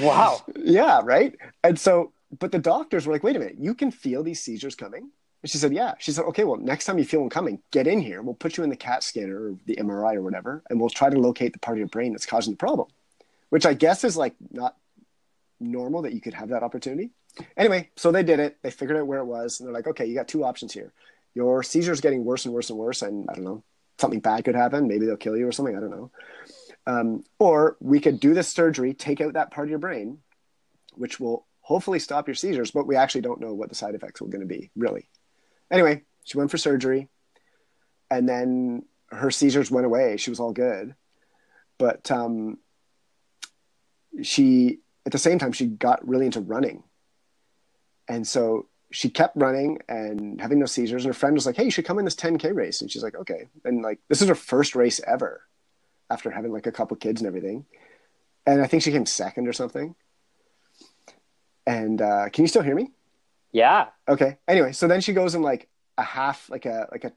Wow. 0.03 0.43
yeah, 0.57 1.01
right. 1.05 1.37
And 1.63 1.79
so, 1.79 2.13
but 2.39 2.53
the 2.53 2.59
doctors 2.59 3.07
were 3.07 3.13
like, 3.13 3.23
wait 3.23 3.37
a 3.37 3.39
minute, 3.39 3.57
you 3.59 3.75
can 3.75 3.91
feel 3.91 4.23
these 4.23 4.41
seizures 4.41 4.75
coming? 4.75 5.11
And 5.43 5.51
she 5.51 5.59
said, 5.59 5.75
yeah. 5.75 5.95
She 5.99 6.11
said, 6.11 6.25
okay, 6.25 6.45
well, 6.45 6.57
next 6.57 6.87
time 6.87 6.99
you 6.99 7.05
feel 7.05 7.21
them 7.21 7.29
coming, 7.29 7.61
get 7.71 7.87
in 7.87 8.01
here. 8.01 8.23
We'll 8.23 8.35
put 8.35 8.57
you 8.57 8.65
in 8.65 8.71
the 8.71 8.77
CAT 8.77 9.03
scanner 9.03 9.51
or 9.51 9.55
the 9.67 9.77
MRI 9.77 10.15
or 10.15 10.23
whatever, 10.23 10.63
and 10.71 10.81
we'll 10.81 10.89
try 10.89 11.11
to 11.11 11.19
locate 11.19 11.53
the 11.53 11.59
part 11.59 11.77
of 11.77 11.81
your 11.81 11.89
brain 11.89 12.13
that's 12.13 12.27
causing 12.27 12.55
the 12.55 12.59
problem, 12.59 12.89
which 13.51 13.67
I 13.67 13.75
guess 13.75 14.05
is 14.05 14.17
like 14.17 14.35
not 14.51 14.77
normal 15.61 16.03
that 16.03 16.13
you 16.13 16.21
could 16.21 16.35
have 16.35 16.49
that 16.49 16.63
opportunity. 16.63 17.11
Anyway, 17.57 17.91
so 17.97 18.11
they 18.11 18.23
did 18.23 18.41
it. 18.41 18.59
They 18.63 18.71
figured 18.71 18.97
out 18.97 19.07
where 19.07 19.19
it 19.19 19.27
was, 19.27 19.61
and 19.61 19.67
they're 19.67 19.75
like, 19.75 19.87
okay, 19.89 20.07
you 20.07 20.15
got 20.15 20.29
two 20.29 20.45
options 20.45 20.73
here. 20.73 20.93
Your 21.35 21.63
seizure's 21.63 22.01
getting 22.01 22.25
worse 22.25 22.45
and 22.45 22.55
worse 22.55 22.71
and 22.71 22.79
worse, 22.79 23.03
and 23.03 23.29
I 23.29 23.35
don't 23.35 23.45
know, 23.45 23.63
something 23.99 24.21
bad 24.21 24.45
could 24.45 24.55
happen. 24.55 24.89
Maybe 24.89 25.05
they'll 25.07 25.17
kill 25.17 25.37
you 25.37 25.47
or 25.47 25.53
something. 25.53 25.77
I 25.77 25.81
don't 25.81 25.91
know. 25.91 26.11
Um, 26.87 27.25
or 27.39 27.77
we 27.81 28.01
could 28.01 28.21
do 28.21 28.35
this 28.35 28.49
surgery, 28.49 28.95
take 28.95 29.21
out 29.21 29.35
that 29.35 29.51
part 29.51 29.67
of 29.67 29.71
your 29.71 29.79
brain, 29.79 30.19
which 30.95 31.19
will 31.19 31.47
hopefully 31.65 31.99
stop 31.99 32.29
your 32.29 32.35
seizures, 32.35 32.71
but 32.71 32.87
we 32.87 32.95
actually 32.95 33.23
don't 33.23 33.41
know 33.41 33.55
what 33.55 33.71
the 33.71 33.75
side 33.75 33.95
effects 33.95 34.21
are 34.21 34.27
going 34.27 34.43
to 34.43 34.47
be, 34.47 34.71
really. 34.77 35.09
Anyway, 35.71 36.03
she 36.23 36.37
went 36.37 36.51
for 36.51 36.59
surgery, 36.59 37.09
and 38.11 38.29
then 38.29 38.85
her 39.11 39.31
seizures 39.31 39.71
went 39.71 39.87
away. 39.87 40.19
She 40.19 40.31
was 40.31 40.41
all 40.41 40.53
good. 40.53 40.95
But 41.79 42.11
um, 42.11 42.59
she, 44.23 44.81
at 45.07 45.13
the 45.13 45.19
same 45.19 45.39
time, 45.39 45.53
she 45.53 45.67
got 45.67 46.07
really 46.07 46.27
into 46.27 46.41
running. 46.41 46.83
And 48.09 48.29
so 48.29 48.69
she 48.91 49.09
kept 49.09 49.35
running 49.35 49.79
and 49.89 50.39
having 50.43 50.59
no 50.59 50.67
seizures. 50.67 51.05
And 51.05 51.15
her 51.15 51.19
friend 51.19 51.35
was 51.35 51.47
like, 51.47 51.57
hey, 51.57 51.65
you 51.65 51.71
should 51.71 51.87
come 51.87 51.99
in 51.99 52.05
this 52.05 52.15
10K 52.15 52.55
race. 52.55 52.83
And 52.83 52.91
she's 52.91 53.03
like, 53.03 53.17
okay. 53.17 53.49
And 53.65 53.83
like, 53.83 54.01
this 54.11 54.21
is 54.21 54.29
her 54.29 54.35
first 54.35 54.75
race 54.77 55.01
ever 55.07 55.41
after 56.11 56.31
having 56.31 56.53
like 56.53 56.67
a 56.67 56.73
couple 56.73 56.97
kids 56.99 57.23
and 57.23 57.27
everything. 57.27 57.65
And 58.47 58.61
I 58.61 58.67
think 58.67 58.83
she 58.83 58.93
came 58.93 59.07
second 59.07 59.49
or 59.49 59.55
something. 59.55 59.95
And 61.67 62.01
uh, 62.03 62.29
can 62.31 62.45
you 62.45 62.49
still 62.49 62.63
hear 62.63 62.75
me? 62.75 62.91
Yeah. 63.53 63.87
Okay. 64.09 64.37
Anyway, 64.49 64.73
so 64.73 64.89
then 64.89 65.01
she 65.01 65.13
goes 65.13 65.35
in 65.35 65.43
like 65.43 65.69
a 65.97 66.03
half, 66.03 66.51
like 66.51 66.67
a 66.67 66.89
like 66.91 67.05
a, 67.05 67.13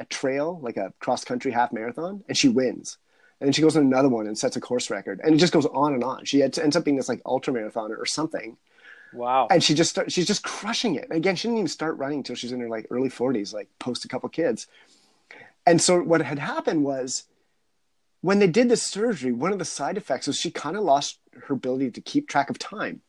a 0.00 0.04
trail, 0.06 0.58
like 0.62 0.76
a 0.76 0.92
cross 1.00 1.24
country 1.24 1.50
half 1.50 1.72
marathon, 1.72 2.22
and 2.28 2.36
she 2.36 2.48
wins. 2.48 2.98
And 3.40 3.48
then 3.48 3.52
she 3.52 3.62
goes 3.62 3.74
in 3.74 3.82
another 3.82 4.08
one 4.08 4.28
and 4.28 4.38
sets 4.38 4.54
a 4.54 4.60
course 4.60 4.88
record, 4.90 5.20
and 5.24 5.34
it 5.34 5.38
just 5.38 5.52
goes 5.52 5.66
on 5.66 5.94
and 5.94 6.04
on. 6.04 6.24
She 6.24 6.42
ends 6.42 6.58
up 6.76 6.84
being 6.84 6.96
this 6.96 7.08
like 7.08 7.20
ultra 7.26 7.52
marathoner 7.52 7.98
or 7.98 8.06
something, 8.06 8.56
Wow. 9.12 9.48
and 9.50 9.62
she 9.64 9.74
just 9.74 9.90
start, 9.90 10.12
she's 10.12 10.28
just 10.28 10.44
crushing 10.44 10.94
it. 10.94 11.08
Again, 11.10 11.34
she 11.34 11.48
didn't 11.48 11.58
even 11.58 11.68
start 11.68 11.98
running 11.98 12.18
until 12.18 12.36
she's 12.36 12.52
in 12.52 12.60
her 12.60 12.68
like 12.68 12.86
early 12.90 13.08
forties, 13.08 13.52
like 13.52 13.68
post 13.80 14.04
a 14.04 14.08
couple 14.08 14.28
kids. 14.28 14.68
And 15.66 15.80
so 15.82 16.00
what 16.00 16.22
had 16.22 16.38
happened 16.38 16.84
was 16.84 17.24
when 18.20 18.38
they 18.38 18.46
did 18.46 18.68
this 18.68 18.82
surgery, 18.84 19.32
one 19.32 19.52
of 19.52 19.58
the 19.58 19.64
side 19.64 19.96
effects 19.96 20.28
was 20.28 20.38
she 20.38 20.52
kind 20.52 20.76
of 20.76 20.84
lost 20.84 21.18
her 21.48 21.54
ability 21.54 21.90
to 21.90 22.00
keep 22.00 22.28
track 22.28 22.48
of 22.48 22.60
time. 22.60 23.00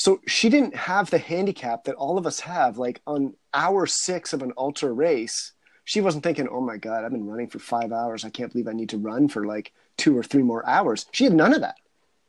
So 0.00 0.22
she 0.26 0.48
didn't 0.48 0.74
have 0.74 1.10
the 1.10 1.18
handicap 1.18 1.84
that 1.84 1.94
all 1.94 2.16
of 2.16 2.26
us 2.26 2.40
have. 2.40 2.78
Like 2.78 3.02
on 3.06 3.34
hour 3.52 3.84
six 3.84 4.32
of 4.32 4.40
an 4.40 4.54
ultra 4.56 4.90
race, 4.90 5.52
she 5.84 6.00
wasn't 6.00 6.24
thinking, 6.24 6.48
"Oh 6.50 6.62
my 6.62 6.78
god, 6.78 7.04
I've 7.04 7.10
been 7.10 7.26
running 7.26 7.48
for 7.48 7.58
five 7.58 7.92
hours. 7.92 8.24
I 8.24 8.30
can't 8.30 8.50
believe 8.50 8.66
I 8.66 8.72
need 8.72 8.88
to 8.88 8.96
run 8.96 9.28
for 9.28 9.44
like 9.44 9.74
two 9.98 10.16
or 10.16 10.22
three 10.22 10.42
more 10.42 10.66
hours." 10.66 11.04
She 11.12 11.24
had 11.24 11.34
none 11.34 11.52
of 11.52 11.60
that. 11.60 11.74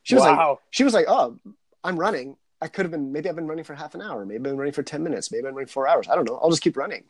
She 0.04 0.16
was 0.16 0.24
like, 0.26 0.38
Wow. 0.38 0.60
she 0.70 0.84
was 0.84 0.94
like, 0.94 1.06
"Oh, 1.08 1.38
I'm 1.82 1.98
running. 1.98 2.36
I 2.62 2.68
could 2.68 2.84
have 2.84 2.92
been. 2.92 3.14
Maybe 3.14 3.30
I've 3.30 3.38
been 3.38 3.48
running 3.48 3.64
for 3.64 3.74
half 3.74 3.96
an 3.96 4.02
hour. 4.02 4.26
Maybe 4.26 4.36
I've 4.36 4.44
been 4.44 4.58
running 4.58 4.74
for 4.74 4.84
ten 4.84 5.02
minutes. 5.02 5.32
Maybe 5.32 5.40
I've 5.40 5.52
been 5.52 5.56
running 5.56 5.68
four 5.68 5.88
hours. 5.88 6.10
I 6.10 6.16
don't 6.16 6.28
know. 6.28 6.38
I'll 6.44 6.50
just 6.50 6.62
keep 6.62 6.76
running." 6.76 7.06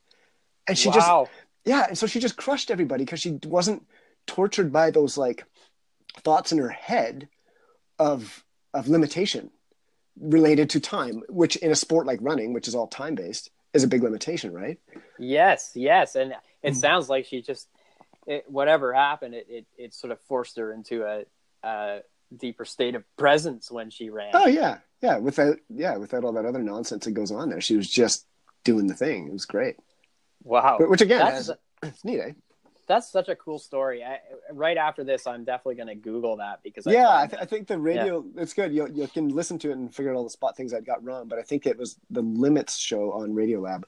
And 0.68 0.78
she 0.78 0.92
just 0.92 1.08
yeah 1.66 1.88
and 1.88 1.98
so 1.98 2.06
she 2.06 2.20
just 2.20 2.38
crushed 2.38 2.70
everybody 2.70 3.04
because 3.04 3.20
she 3.20 3.40
wasn't 3.46 3.84
tortured 4.28 4.72
by 4.72 4.92
those 4.92 5.18
like 5.18 5.44
thoughts 6.18 6.52
in 6.52 6.60
her 6.60 6.70
head 6.70 7.30
of 7.98 8.46
of 8.76 8.90
limitation 8.90 9.50
related 10.22 10.70
to 10.70 10.80
time 10.80 11.24
which 11.30 11.56
in 11.58 11.72
a 11.72 11.76
sport 11.76 12.06
like 12.06 12.20
running 12.22 12.54
which 12.54 12.68
is 12.68 12.76
all 12.76 12.88
time 12.88 13.16
based 13.16 13.50
is 13.74 13.84
a 13.84 13.88
big 13.88 14.04
limitation 14.04 14.54
right? 14.54 14.78
Yes, 15.20 15.72
yes, 15.76 16.16
and 16.16 16.32
it 16.64 16.74
Mm. 16.74 16.76
sounds 16.76 17.10
like 17.10 17.26
she 17.26 17.42
just 17.42 17.68
it, 18.28 18.46
whatever 18.48 18.94
happened, 18.94 19.34
it, 19.34 19.48
it 19.50 19.66
it 19.78 19.94
sort 19.96 20.12
of 20.12 20.20
forced 20.28 20.58
her 20.58 20.72
into 20.72 21.04
a, 21.04 21.26
a 21.68 22.02
deeper 22.38 22.66
state 22.66 22.94
of 22.96 23.04
presence 23.18 23.72
when 23.72 23.90
she 23.90 24.10
ran. 24.10 24.30
oh 24.34 24.48
yeah. 24.48 24.78
Yeah 25.02 25.18
without 25.18 25.58
yeah 25.70 25.98
without 25.98 26.24
all 26.24 26.34
that 26.34 26.46
other 26.46 26.62
nonsense 26.62 27.06
that 27.06 27.12
goes 27.14 27.32
on 27.32 27.50
there. 27.50 27.62
She 27.62 27.76
was 27.76 27.90
just 27.90 28.28
doing 28.64 28.86
the 28.86 28.94
thing. 28.94 29.28
It 29.28 29.34
was 29.34 29.46
great. 29.46 29.78
Wow, 30.44 30.78
but, 30.80 30.90
which 30.90 31.02
again 31.02 31.20
that's 31.20 31.50
it's 31.82 32.06
neat 32.06 32.20
eh? 32.20 32.32
That's 32.88 33.10
such 33.10 33.30
a 33.30 33.36
cool 33.36 33.60
story. 33.60 34.04
I, 34.04 34.20
right 34.52 34.78
after 34.78 35.04
this, 35.04 35.28
I'm 35.28 35.44
definitely 35.44 35.76
going 35.76 35.88
to 35.88 35.96
Google 35.96 36.38
that 36.38 36.62
because 36.64 36.88
I 36.88 36.92
yeah 36.92 37.10
I, 37.10 37.28
th- 37.28 37.42
I 37.42 37.46
think 37.46 37.68
the 37.68 37.78
radio 37.78 38.26
it's 38.36 38.54
good 38.54 38.74
you, 38.74 38.88
you 38.94 39.08
can 39.08 39.30
listen 39.30 39.58
to 39.60 39.70
it 39.70 39.78
and 39.78 39.94
figure 39.94 40.12
out 40.12 40.18
all 40.18 40.24
the 40.24 40.30
spot 40.30 40.58
things 40.58 40.74
i 40.74 40.82
got 40.82 41.04
wrong 41.04 41.28
but 41.28 41.40
i 41.40 41.42
think 41.42 41.66
it 41.66 41.78
was 41.78 41.98
the 42.10 42.22
limits 42.22 42.78
show 42.78 43.12
on 43.12 43.32
Radiolab 43.34 43.84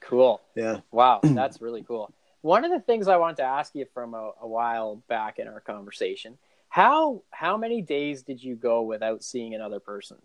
cool. 0.00 0.40
yeah 0.54 0.80
Wow, 0.90 1.20
that's 1.22 1.60
really 1.60 1.82
cool. 1.82 2.12
One 2.40 2.64
of 2.64 2.70
the 2.70 2.80
things 2.80 3.08
I 3.08 3.16
wanted 3.16 3.38
to 3.38 3.42
ask 3.42 3.74
you 3.74 3.86
from 3.92 4.14
a, 4.14 4.30
a 4.40 4.46
while 4.46 5.02
back 5.08 5.38
in 5.38 5.48
our 5.48 5.60
conversation 5.60 6.38
how 6.68 7.22
how 7.30 7.56
many 7.56 7.82
days 7.82 8.22
did 8.22 8.42
you 8.42 8.54
go 8.54 8.82
without 8.82 9.24
seeing 9.24 9.54
another 9.54 9.80
person? 9.80 10.18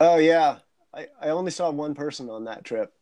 Oh 0.00 0.16
yeah, 0.16 0.58
I, 0.92 1.08
I 1.20 1.28
only 1.30 1.50
saw 1.50 1.70
one 1.70 1.94
person 1.94 2.28
on 2.28 2.44
that 2.44 2.64
trip. 2.64 2.92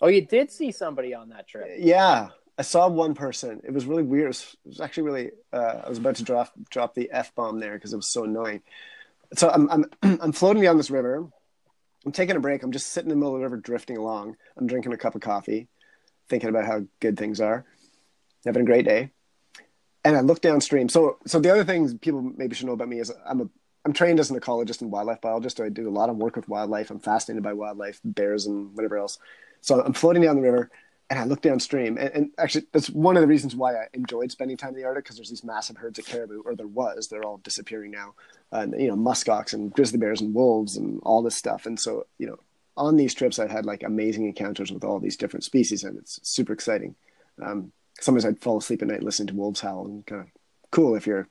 Oh, 0.00 0.08
you 0.08 0.24
did 0.24 0.52
see 0.52 0.70
somebody 0.70 1.14
on 1.14 1.30
that 1.30 1.48
trip. 1.48 1.68
Yeah, 1.78 2.28
I 2.58 2.62
saw 2.62 2.88
one 2.88 3.14
person. 3.14 3.60
It 3.64 3.72
was 3.72 3.86
really 3.86 4.02
weird. 4.02 4.24
It 4.24 4.28
was, 4.28 4.56
it 4.64 4.68
was 4.68 4.80
actually 4.80 5.04
really. 5.04 5.30
Uh, 5.52 5.82
I 5.84 5.88
was 5.88 5.98
about 5.98 6.16
to 6.16 6.24
drop 6.24 6.52
drop 6.70 6.94
the 6.94 7.08
f 7.12 7.32
bomb 7.34 7.60
there 7.60 7.74
because 7.74 7.92
it 7.92 7.96
was 7.96 8.08
so 8.08 8.24
annoying. 8.24 8.62
So 9.34 9.48
I'm 9.48 9.70
I'm 9.70 9.84
I'm 10.20 10.32
floating 10.32 10.62
down 10.62 10.76
this 10.76 10.90
river. 10.90 11.28
I'm 12.04 12.12
taking 12.12 12.36
a 12.36 12.40
break. 12.40 12.62
I'm 12.62 12.72
just 12.72 12.88
sitting 12.88 13.10
in 13.10 13.16
the 13.18 13.20
middle 13.20 13.34
of 13.34 13.40
the 13.40 13.44
river, 13.44 13.56
drifting 13.56 13.96
along. 13.96 14.36
I'm 14.56 14.66
drinking 14.66 14.92
a 14.92 14.96
cup 14.96 15.14
of 15.14 15.20
coffee, 15.20 15.68
thinking 16.28 16.48
about 16.48 16.64
how 16.64 16.82
good 17.00 17.16
things 17.16 17.40
are, 17.40 17.64
having 18.44 18.62
a 18.62 18.66
great 18.66 18.84
day. 18.84 19.10
And 20.04 20.16
I 20.16 20.20
look 20.20 20.40
downstream. 20.40 20.88
So 20.88 21.18
so 21.26 21.38
the 21.38 21.52
other 21.52 21.64
things 21.64 21.94
people 21.94 22.22
maybe 22.22 22.56
should 22.56 22.66
know 22.66 22.72
about 22.72 22.88
me 22.88 22.98
is 22.98 23.12
I'm 23.24 23.40
a 23.40 23.48
I'm 23.84 23.92
trained 23.92 24.18
as 24.18 24.30
an 24.30 24.40
ecologist 24.40 24.82
and 24.82 24.90
wildlife 24.90 25.20
biologist. 25.20 25.58
So 25.58 25.64
I 25.64 25.68
do 25.68 25.88
a 25.88 25.90
lot 25.90 26.10
of 26.10 26.16
work 26.16 26.34
with 26.34 26.48
wildlife. 26.48 26.90
I'm 26.90 26.98
fascinated 26.98 27.44
by 27.44 27.52
wildlife, 27.52 28.00
bears 28.04 28.46
and 28.46 28.74
whatever 28.74 28.98
else. 28.98 29.18
So 29.60 29.80
I'm 29.80 29.92
floating 29.92 30.22
down 30.22 30.36
the 30.36 30.42
river 30.42 30.70
and 31.10 31.18
I 31.18 31.24
look 31.24 31.40
downstream. 31.40 31.96
And, 31.96 32.10
and 32.10 32.30
actually, 32.38 32.66
that's 32.72 32.90
one 32.90 33.16
of 33.16 33.22
the 33.22 33.26
reasons 33.26 33.56
why 33.56 33.74
I 33.74 33.86
enjoyed 33.94 34.30
spending 34.30 34.56
time 34.56 34.70
in 34.70 34.76
the 34.76 34.84
Arctic 34.84 35.04
because 35.04 35.16
there's 35.16 35.30
these 35.30 35.44
massive 35.44 35.76
herds 35.76 35.98
of 35.98 36.06
caribou, 36.06 36.42
or 36.44 36.54
there 36.54 36.66
was. 36.66 37.08
They're 37.08 37.24
all 37.24 37.38
disappearing 37.38 37.90
now. 37.90 38.14
And, 38.52 38.74
you 38.78 38.88
know, 38.88 38.96
muskox 38.96 39.52
and 39.52 39.72
grizzly 39.72 39.98
bears 39.98 40.20
and 40.20 40.34
wolves 40.34 40.76
and 40.76 41.00
all 41.02 41.22
this 41.22 41.36
stuff. 41.36 41.66
And 41.66 41.78
so, 41.78 42.06
you 42.18 42.26
know, 42.26 42.38
on 42.76 42.96
these 42.96 43.14
trips, 43.14 43.38
I'd 43.38 43.50
had 43.50 43.66
like 43.66 43.82
amazing 43.82 44.26
encounters 44.26 44.70
with 44.70 44.84
all 44.84 45.00
these 45.00 45.16
different 45.16 45.44
species, 45.44 45.82
and 45.82 45.98
it's 45.98 46.20
super 46.22 46.52
exciting. 46.52 46.94
Um, 47.42 47.72
sometimes 48.00 48.24
I'd 48.24 48.40
fall 48.40 48.58
asleep 48.58 48.82
at 48.82 48.88
night 48.88 49.02
listening 49.02 49.28
to 49.28 49.34
wolves 49.34 49.60
howl, 49.60 49.86
and 49.86 50.06
kind 50.06 50.22
of 50.22 50.28
cool 50.70 50.94
if 50.94 51.06
you're 51.06 51.28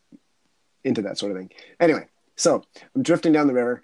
into 0.84 1.02
that 1.04 1.18
sort 1.18 1.32
of 1.32 1.38
thing. 1.38 1.52
Anyway, 1.80 2.06
so 2.36 2.64
I'm 2.96 3.04
drifting 3.04 3.32
down 3.32 3.48
the 3.48 3.54
river, 3.54 3.82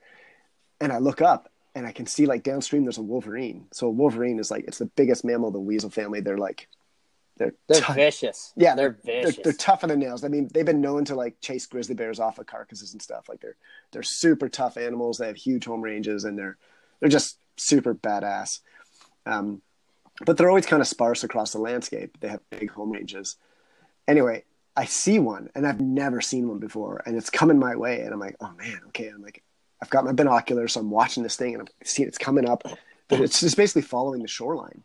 and 0.82 0.91
I 0.91 0.98
look 0.98 1.22
up, 1.22 1.50
and 1.76 1.86
I 1.88 1.91
can 1.91 2.05
see 2.05 2.26
like 2.26 2.43
downstream 2.43 2.84
there's 2.84 2.97
a 2.97 3.01
wolverine. 3.03 3.65
So 3.71 3.88
a 3.88 3.91
wolverine 3.91 4.39
is 4.39 4.51
like 4.51 4.65
it's 4.67 4.78
the 4.80 4.86
biggest 4.86 5.26
mammal 5.26 5.47
of 5.49 5.53
the 5.53 5.59
weasel 5.59 5.89
family. 5.89 6.21
They're 6.21 6.38
like 6.38 6.67
they're 7.38 7.53
They're 7.67 7.82
tough- 7.82 7.95
vicious. 7.95 8.53
yeah, 8.55 8.76
they're 8.76 8.97
they're, 9.03 9.24
vicious. 9.24 9.43
they're 9.43 9.53
tough 9.53 9.80
tougher 9.82 9.88
than 9.88 9.99
nails. 9.99 10.24
I 10.24 10.28
mean, 10.28 10.49
they've 10.53 10.65
been 10.65 10.82
known 10.82 11.05
to 11.05 11.15
like 11.15 11.41
chase 11.41 11.65
grizzly 11.65 11.95
bears 11.95 12.19
off 12.19 12.38
of 12.38 12.45
carcasses 12.45 12.93
and 12.93 13.01
stuff. 13.01 13.28
Like 13.28 13.39
they're 13.41 13.55
they're 13.91 14.03
super 14.03 14.49
tough 14.49 14.78
animals. 14.78 15.17
They 15.17 15.28
have 15.28 15.36
huge 15.36 15.65
home 15.65 15.82
ranges, 15.82 16.26
and 16.26 16.38
they're 16.38 16.57
they're 16.99 17.09
just 17.09 17.38
super 17.57 17.95
badass. 17.95 18.59
Um, 19.26 19.61
but 20.26 20.38
they're 20.38 20.49
always 20.49 20.67
kind 20.67 20.82
of 20.82 20.88
sparse 20.88 21.24
across 21.24 21.53
the 21.53 21.59
landscape. 21.59 22.17
They 22.19 22.28
have 22.28 22.41
big 22.51 22.69
home 22.69 22.91
ranges. 22.91 23.36
Anyway, 24.07 24.43
I 24.76 24.86
see 24.86 25.17
one 25.17 25.49
and 25.55 25.65
I've 25.65 25.82
never 25.82 26.21
seen 26.21 26.47
one 26.47 26.59
before 26.59 27.01
and 27.05 27.15
it's 27.15 27.30
coming 27.32 27.57
my 27.57 27.76
way. 27.76 28.01
And 28.01 28.13
I'm 28.13 28.19
like, 28.19 28.36
oh 28.39 28.51
man, 28.57 28.80
okay. 28.89 29.07
I'm 29.07 29.21
like, 29.24 29.41
I've 29.84 29.89
got 29.89 30.05
my 30.05 30.13
binoculars. 30.13 30.73
So 30.73 30.79
I'm 30.79 30.89
watching 30.89 31.23
this 31.23 31.36
thing 31.36 31.55
and 31.55 31.61
I'm 31.61 31.67
seeing 31.84 32.07
it's 32.07 32.17
coming 32.17 32.47
up, 32.47 32.63
but 33.09 33.19
it's 33.19 33.41
just 33.41 33.57
basically 33.57 33.81
following 33.81 34.21
the 34.21 34.29
shoreline. 34.29 34.81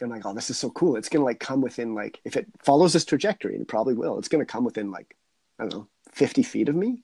And 0.00 0.02
I'm 0.02 0.10
like, 0.10 0.26
oh, 0.26 0.34
this 0.34 0.50
is 0.50 0.58
so 0.58 0.68
cool. 0.70 0.96
It's 0.96 1.08
going 1.08 1.22
to 1.22 1.24
like 1.24 1.40
come 1.40 1.62
within 1.62 1.94
like, 1.94 2.20
if 2.26 2.36
it 2.36 2.46
follows 2.62 2.92
this 2.92 3.06
trajectory, 3.06 3.54
and 3.54 3.62
it 3.62 3.68
probably 3.68 3.94
will, 3.94 4.18
it's 4.18 4.28
going 4.28 4.44
to 4.44 4.52
come 4.52 4.64
within 4.64 4.90
like, 4.90 5.16
I 5.58 5.62
don't 5.62 5.72
know, 5.72 5.88
50 6.12 6.42
feet 6.42 6.68
of 6.68 6.76
me, 6.76 7.02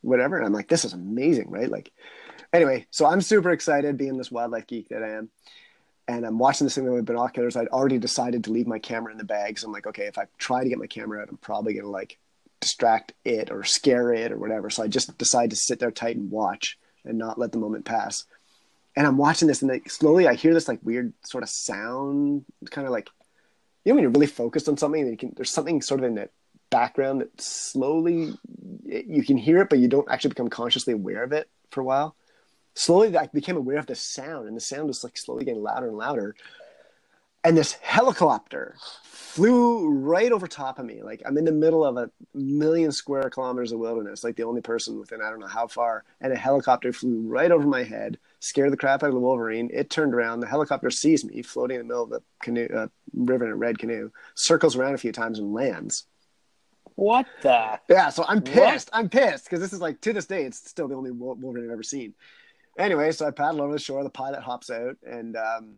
whatever. 0.00 0.36
And 0.36 0.44
I'm 0.44 0.52
like, 0.52 0.68
this 0.68 0.84
is 0.84 0.92
amazing, 0.92 1.50
right? 1.50 1.70
Like, 1.70 1.92
anyway, 2.52 2.86
so 2.90 3.06
I'm 3.06 3.20
super 3.20 3.52
excited 3.52 3.96
being 3.96 4.18
this 4.18 4.32
wildlife 4.32 4.66
geek 4.66 4.88
that 4.88 5.04
I 5.04 5.10
am 5.10 5.30
and 6.08 6.26
I'm 6.26 6.38
watching 6.38 6.66
this 6.66 6.74
thing 6.74 6.84
with 6.84 6.94
my 6.94 7.00
binoculars. 7.00 7.56
I'd 7.56 7.68
already 7.68 7.98
decided 7.98 8.44
to 8.44 8.52
leave 8.52 8.66
my 8.66 8.78
camera 8.78 9.12
in 9.12 9.18
the 9.18 9.24
bag. 9.24 9.58
So 9.58 9.66
I'm 9.66 9.72
like, 9.72 9.86
okay, 9.86 10.06
if 10.06 10.18
I 10.18 10.26
try 10.36 10.62
to 10.62 10.68
get 10.68 10.78
my 10.78 10.86
camera 10.86 11.22
out, 11.22 11.28
I'm 11.30 11.38
probably 11.38 11.74
gonna 11.74 11.88
like 11.88 12.18
distract 12.64 13.12
it 13.24 13.50
or 13.50 13.62
scare 13.64 14.12
it 14.12 14.32
or 14.32 14.38
whatever. 14.38 14.70
So 14.70 14.82
I 14.82 14.88
just 14.88 15.16
decide 15.18 15.50
to 15.50 15.56
sit 15.56 15.78
there 15.78 15.90
tight 15.90 16.16
and 16.16 16.30
watch 16.30 16.78
and 17.04 17.18
not 17.18 17.38
let 17.38 17.52
the 17.52 17.58
moment 17.58 17.84
pass. 17.84 18.24
And 18.96 19.06
I'm 19.06 19.16
watching 19.16 19.48
this, 19.48 19.62
and 19.62 19.70
like 19.70 19.90
slowly 19.90 20.28
I 20.28 20.34
hear 20.34 20.54
this 20.54 20.68
like 20.68 20.80
weird 20.82 21.12
sort 21.24 21.42
of 21.42 21.48
sound, 21.48 22.44
kind 22.70 22.86
of 22.86 22.92
like 22.92 23.08
you 23.84 23.90
know 23.90 23.96
when 23.96 24.02
you're 24.02 24.12
really 24.12 24.26
focused 24.26 24.68
on 24.68 24.76
something, 24.76 25.06
you 25.06 25.16
can 25.16 25.32
there's 25.36 25.50
something 25.50 25.82
sort 25.82 26.00
of 26.00 26.06
in 26.06 26.14
the 26.14 26.28
background 26.70 27.20
that 27.20 27.40
slowly 27.40 28.34
you 28.84 29.24
can 29.24 29.36
hear 29.36 29.58
it, 29.58 29.68
but 29.68 29.78
you 29.78 29.88
don't 29.88 30.10
actually 30.10 30.30
become 30.30 30.48
consciously 30.48 30.92
aware 30.92 31.24
of 31.24 31.32
it 31.32 31.48
for 31.70 31.80
a 31.80 31.84
while 31.84 32.16
slowly 32.74 33.16
I 33.16 33.28
became 33.28 33.56
aware 33.56 33.78
of 33.78 33.86
the 33.86 33.94
sound, 33.94 34.48
and 34.48 34.56
the 34.56 34.60
sound 34.60 34.88
was 34.88 35.02
like 35.02 35.16
slowly 35.16 35.44
getting 35.44 35.62
louder 35.62 35.88
and 35.88 35.96
louder. 35.96 36.34
And 37.44 37.56
this 37.56 37.74
helicopter 37.74 38.76
flew 39.04 39.90
right 39.90 40.32
over 40.32 40.46
top 40.46 40.78
of 40.78 40.86
me. 40.86 41.02
Like 41.02 41.22
I'm 41.26 41.36
in 41.36 41.44
the 41.44 41.52
middle 41.52 41.84
of 41.84 41.96
a 41.96 42.10
million 42.32 42.90
square 42.90 43.28
kilometers 43.28 43.72
of 43.72 43.80
wilderness, 43.80 44.24
like 44.24 44.36
the 44.36 44.44
only 44.44 44.60
person 44.60 44.98
within 44.98 45.20
I 45.20 45.28
don't 45.28 45.40
know 45.40 45.46
how 45.46 45.66
far. 45.66 46.04
And 46.20 46.32
a 46.32 46.36
helicopter 46.36 46.92
flew 46.92 47.22
right 47.26 47.50
over 47.50 47.66
my 47.66 47.82
head, 47.82 48.18
scared 48.40 48.72
the 48.72 48.76
crap 48.76 49.02
out 49.02 49.08
of 49.08 49.14
the 49.14 49.20
wolverine. 49.20 49.70
It 49.72 49.90
turned 49.90 50.14
around. 50.14 50.40
The 50.40 50.46
helicopter 50.46 50.90
sees 50.90 51.24
me 51.24 51.42
floating 51.42 51.80
in 51.80 51.82
the 51.82 51.92
middle 51.92 52.04
of 52.04 52.10
the 52.10 52.22
canoe, 52.40 52.68
uh, 52.74 52.86
river 53.12 53.44
in 53.44 53.52
a 53.52 53.56
red 53.56 53.78
canoe, 53.78 54.10
circles 54.34 54.76
around 54.76 54.94
a 54.94 54.98
few 54.98 55.12
times 55.12 55.38
and 55.38 55.52
lands. 55.52 56.04
What 56.94 57.26
the? 57.42 57.80
Yeah, 57.90 58.08
so 58.10 58.24
I'm 58.28 58.40
pissed. 58.40 58.90
What? 58.92 59.00
I'm 59.00 59.08
pissed 59.08 59.44
because 59.44 59.60
this 59.60 59.72
is 59.72 59.80
like 59.80 60.00
to 60.02 60.12
this 60.12 60.26
day, 60.26 60.44
it's 60.44 60.70
still 60.70 60.86
the 60.86 60.94
only 60.94 61.10
wolverine 61.10 61.64
I've 61.64 61.72
ever 61.72 61.82
seen 61.82 62.14
anyway, 62.78 63.12
so 63.12 63.26
I 63.26 63.30
paddle 63.30 63.62
over 63.62 63.72
the 63.72 63.78
shore. 63.78 64.02
The 64.02 64.10
pilot 64.10 64.42
hops 64.42 64.70
out, 64.70 64.96
and 65.04 65.36
um, 65.36 65.74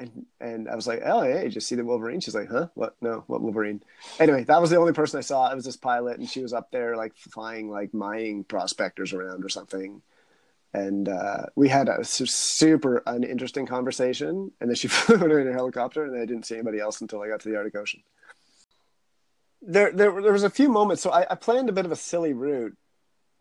and 0.00 0.26
and 0.40 0.68
I 0.68 0.74
was 0.74 0.86
like, 0.86 1.02
"Oh, 1.04 1.22
hey, 1.22 1.48
you 1.48 1.60
see 1.60 1.74
the 1.74 1.84
Wolverine?" 1.84 2.20
She's 2.20 2.34
like, 2.34 2.48
"Huh? 2.48 2.68
What? 2.74 2.96
No, 3.00 3.24
what 3.26 3.42
Wolverine?" 3.42 3.82
Anyway, 4.18 4.44
that 4.44 4.60
was 4.60 4.70
the 4.70 4.78
only 4.78 4.92
person 4.92 5.18
I 5.18 5.22
saw. 5.22 5.50
It 5.50 5.54
was 5.54 5.64
this 5.64 5.76
pilot, 5.76 6.18
and 6.18 6.28
she 6.28 6.42
was 6.42 6.52
up 6.52 6.70
there 6.70 6.96
like 6.96 7.14
flying 7.16 7.70
like 7.70 7.92
mining 7.92 8.44
prospectors 8.44 9.12
around 9.12 9.44
or 9.44 9.48
something. 9.48 10.02
And 10.72 11.08
uh, 11.08 11.46
we 11.56 11.68
had 11.68 11.88
a 11.88 12.04
super 12.04 13.02
uninteresting 13.06 13.66
conversation, 13.66 14.52
and 14.60 14.70
then 14.70 14.76
she 14.76 14.88
flew 14.88 15.36
in 15.36 15.48
a 15.48 15.52
helicopter, 15.52 16.04
and 16.04 16.16
I 16.16 16.24
didn't 16.24 16.46
see 16.46 16.54
anybody 16.54 16.78
else 16.78 17.00
until 17.00 17.22
I 17.22 17.28
got 17.28 17.40
to 17.40 17.48
the 17.48 17.56
Arctic 17.56 17.76
Ocean. 17.76 18.02
There, 19.62 19.92
there, 19.92 20.22
there 20.22 20.32
was 20.32 20.44
a 20.44 20.50
few 20.50 20.70
moments. 20.70 21.02
So 21.02 21.10
I, 21.10 21.26
I 21.30 21.34
planned 21.34 21.68
a 21.68 21.72
bit 21.72 21.84
of 21.84 21.92
a 21.92 21.96
silly 21.96 22.32
route 22.32 22.76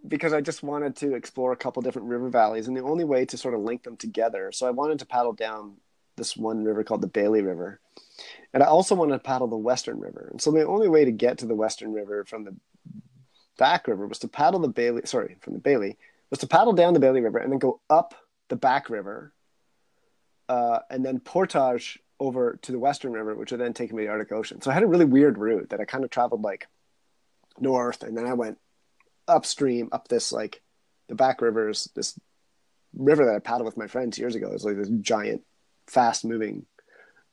because 0.05 0.33
I 0.33 0.41
just 0.41 0.63
wanted 0.63 0.95
to 0.97 1.13
explore 1.13 1.51
a 1.51 1.57
couple 1.57 1.81
different 1.81 2.09
river 2.09 2.29
valleys, 2.29 2.67
and 2.67 2.75
the 2.75 2.83
only 2.83 3.05
way 3.05 3.25
to 3.25 3.37
sort 3.37 3.53
of 3.53 3.61
link 3.61 3.83
them 3.83 3.95
together. 3.95 4.51
So 4.51 4.67
I 4.67 4.71
wanted 4.71 4.99
to 4.99 5.05
paddle 5.05 5.33
down 5.33 5.77
this 6.19 6.37
one 6.37 6.63
river 6.63 6.83
called 6.83 7.01
the 7.01 7.07
Baillie 7.07 7.45
River, 7.45 7.79
and 8.53 8.61
I 8.61 8.67
also 8.67 8.93
wanted 8.93 9.13
to 9.13 9.19
paddle 9.19 9.47
the 9.47 9.57
Western 9.57 9.99
River. 9.99 10.27
And 10.31 10.39
so 10.39 10.51
the 10.51 10.67
only 10.67 10.87
way 10.87 11.05
to 11.05 11.11
get 11.11 11.39
to 11.39 11.47
the 11.47 11.55
Western 11.55 11.91
River 11.93 12.25
from 12.25 12.43
the 12.43 12.55
back 13.57 13.87
river 13.87 14.05
was 14.05 14.19
to 14.19 14.27
paddle 14.27 14.59
the 14.59 14.69
Baillie. 14.69 15.07
Sorry, 15.07 15.37
from 15.41 15.53
the 15.53 15.59
Baillie 15.59 15.97
was 16.29 16.39
to 16.39 16.47
paddle 16.47 16.73
down 16.73 16.93
the 16.93 16.99
Baillie 16.99 17.23
River 17.23 17.39
and 17.39 17.51
then 17.51 17.59
go 17.59 17.81
up 17.89 18.13
the 18.49 18.55
back 18.55 18.89
river, 18.89 19.33
uh, 20.47 20.79
and 20.89 21.03
then 21.03 21.19
portage 21.19 21.99
over 22.19 22.59
to 22.61 22.71
the 22.71 22.79
Western 22.79 23.13
River, 23.13 23.33
which 23.35 23.51
would 23.51 23.61
then 23.61 23.73
take 23.73 23.93
me 23.93 24.03
to 24.03 24.07
the 24.07 24.11
Arctic 24.11 24.31
Ocean. 24.31 24.61
So 24.61 24.69
I 24.69 24.73
had 24.73 24.83
a 24.83 24.87
really 24.87 25.05
weird 25.05 25.37
route 25.37 25.69
that 25.69 25.79
I 25.79 25.85
kind 25.85 26.03
of 26.03 26.09
traveled 26.09 26.41
like 26.41 26.67
north, 27.59 28.03
and 28.03 28.17
then 28.17 28.27
I 28.27 28.33
went 28.33 28.57
upstream 29.27 29.89
up 29.91 30.07
this 30.07 30.31
like 30.31 30.61
the 31.07 31.15
back 31.15 31.41
rivers, 31.41 31.89
this 31.95 32.19
river 32.93 33.25
that 33.25 33.35
I 33.35 33.39
paddled 33.39 33.65
with 33.65 33.77
my 33.77 33.87
friends 33.87 34.17
years 34.17 34.35
ago. 34.35 34.51
It's 34.51 34.63
like 34.63 34.77
this 34.77 34.89
giant, 34.89 35.43
fast 35.89 36.25
moving 36.25 36.65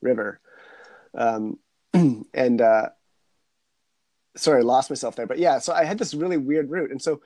river. 0.01 0.41
Um, 1.15 1.59
and 2.35 2.61
uh, 2.61 2.91
sorry, 4.37 4.61
I 4.61 4.65
lost 4.65 4.91
myself 4.91 5.17
there. 5.17 5.27
But 5.27 5.39
yeah, 5.39 5.59
so 5.59 5.73
I 5.73 5.85
had 5.85 5.99
this 5.99 6.15
really 6.15 6.37
weird 6.37 6.71
route, 6.71 6.91
and 6.91 7.01
so 7.01 7.21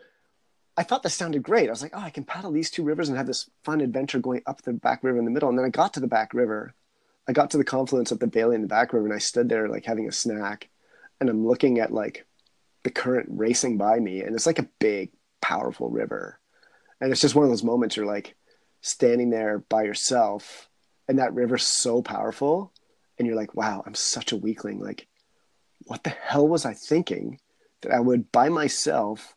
I 0.76 0.82
thought 0.82 1.02
this 1.02 1.14
sounded 1.14 1.42
great. 1.42 1.68
I 1.68 1.72
was 1.72 1.82
like, 1.82 1.92
oh, 1.94 2.00
I 2.00 2.10
can 2.10 2.24
paddle 2.24 2.52
these 2.52 2.70
two 2.70 2.84
rivers 2.84 3.08
and 3.08 3.18
have 3.18 3.26
this 3.26 3.50
fun 3.64 3.80
adventure 3.80 4.18
going 4.18 4.42
up 4.46 4.62
the 4.62 4.72
back 4.72 5.04
river 5.04 5.18
in 5.18 5.24
the 5.24 5.30
middle. 5.30 5.48
And 5.48 5.58
then 5.58 5.66
I 5.66 5.70
got 5.70 5.94
to 5.94 6.00
the 6.00 6.06
back 6.06 6.32
river. 6.34 6.74
I 7.28 7.32
got 7.32 7.50
to 7.50 7.58
the 7.58 7.64
confluence 7.64 8.12
of 8.12 8.18
the 8.18 8.26
Baillie 8.26 8.54
and 8.54 8.64
the 8.64 8.68
back 8.68 8.92
river, 8.92 9.06
and 9.06 9.14
I 9.14 9.18
stood 9.18 9.48
there 9.48 9.68
like 9.68 9.84
having 9.84 10.08
a 10.08 10.12
snack, 10.12 10.68
and 11.20 11.28
I'm 11.28 11.46
looking 11.46 11.78
at 11.78 11.92
like 11.92 12.26
the 12.82 12.90
current 12.90 13.28
racing 13.30 13.76
by 13.76 13.98
me 13.98 14.22
and 14.22 14.34
it's 14.34 14.46
like 14.46 14.58
a 14.58 14.68
big 14.78 15.10
powerful 15.42 15.90
river 15.90 16.38
and 17.00 17.12
it's 17.12 17.20
just 17.20 17.34
one 17.34 17.44
of 17.44 17.50
those 17.50 17.64
moments 17.64 17.96
you're 17.96 18.06
like 18.06 18.36
standing 18.80 19.30
there 19.30 19.58
by 19.68 19.82
yourself 19.82 20.69
and 21.10 21.18
that 21.18 21.34
river's 21.34 21.66
so 21.66 22.00
powerful 22.00 22.72
and 23.18 23.26
you're 23.26 23.36
like 23.36 23.56
wow 23.56 23.82
i'm 23.84 23.94
such 23.94 24.30
a 24.30 24.36
weakling. 24.36 24.78
Like 24.78 25.08
what 25.86 26.04
the 26.04 26.10
hell 26.10 26.46
was 26.46 26.64
i 26.64 26.72
thinking 26.72 27.40
that 27.82 27.92
i 27.92 27.98
would 27.98 28.30
by 28.30 28.48
myself 28.48 29.34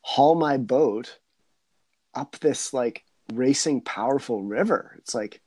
haul 0.00 0.34
my 0.34 0.56
boat 0.56 1.18
up 2.14 2.38
this 2.40 2.72
like 2.72 3.04
racing 3.34 3.82
powerful 3.82 4.42
river? 4.42 4.96
It's 4.98 5.14
like 5.14 5.42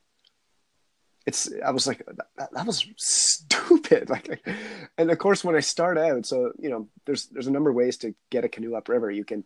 it's 1.26 1.50
i 1.66 1.72
was 1.72 1.88
like 1.88 2.06
that, 2.38 2.54
that, 2.54 2.68
was 2.68 2.86
stupid. 2.98 4.10
Like 4.10 4.48
and 5.00 5.10
of 5.10 5.18
course 5.18 5.44
when 5.44 5.56
i 5.56 5.62
start 5.62 5.98
out 5.98 6.28
so 6.28 6.52
you 6.60 6.70
know 6.70 6.90
there's 7.06 7.26
there's 7.28 7.48
a 7.48 7.52
number 7.52 7.72
of 7.72 7.76
ways 7.76 7.98
to 7.98 8.14
get 8.30 8.46
a 8.46 8.50
canoe 8.50 8.76
upriver. 8.76 9.10
You 9.10 9.26
can 9.26 9.44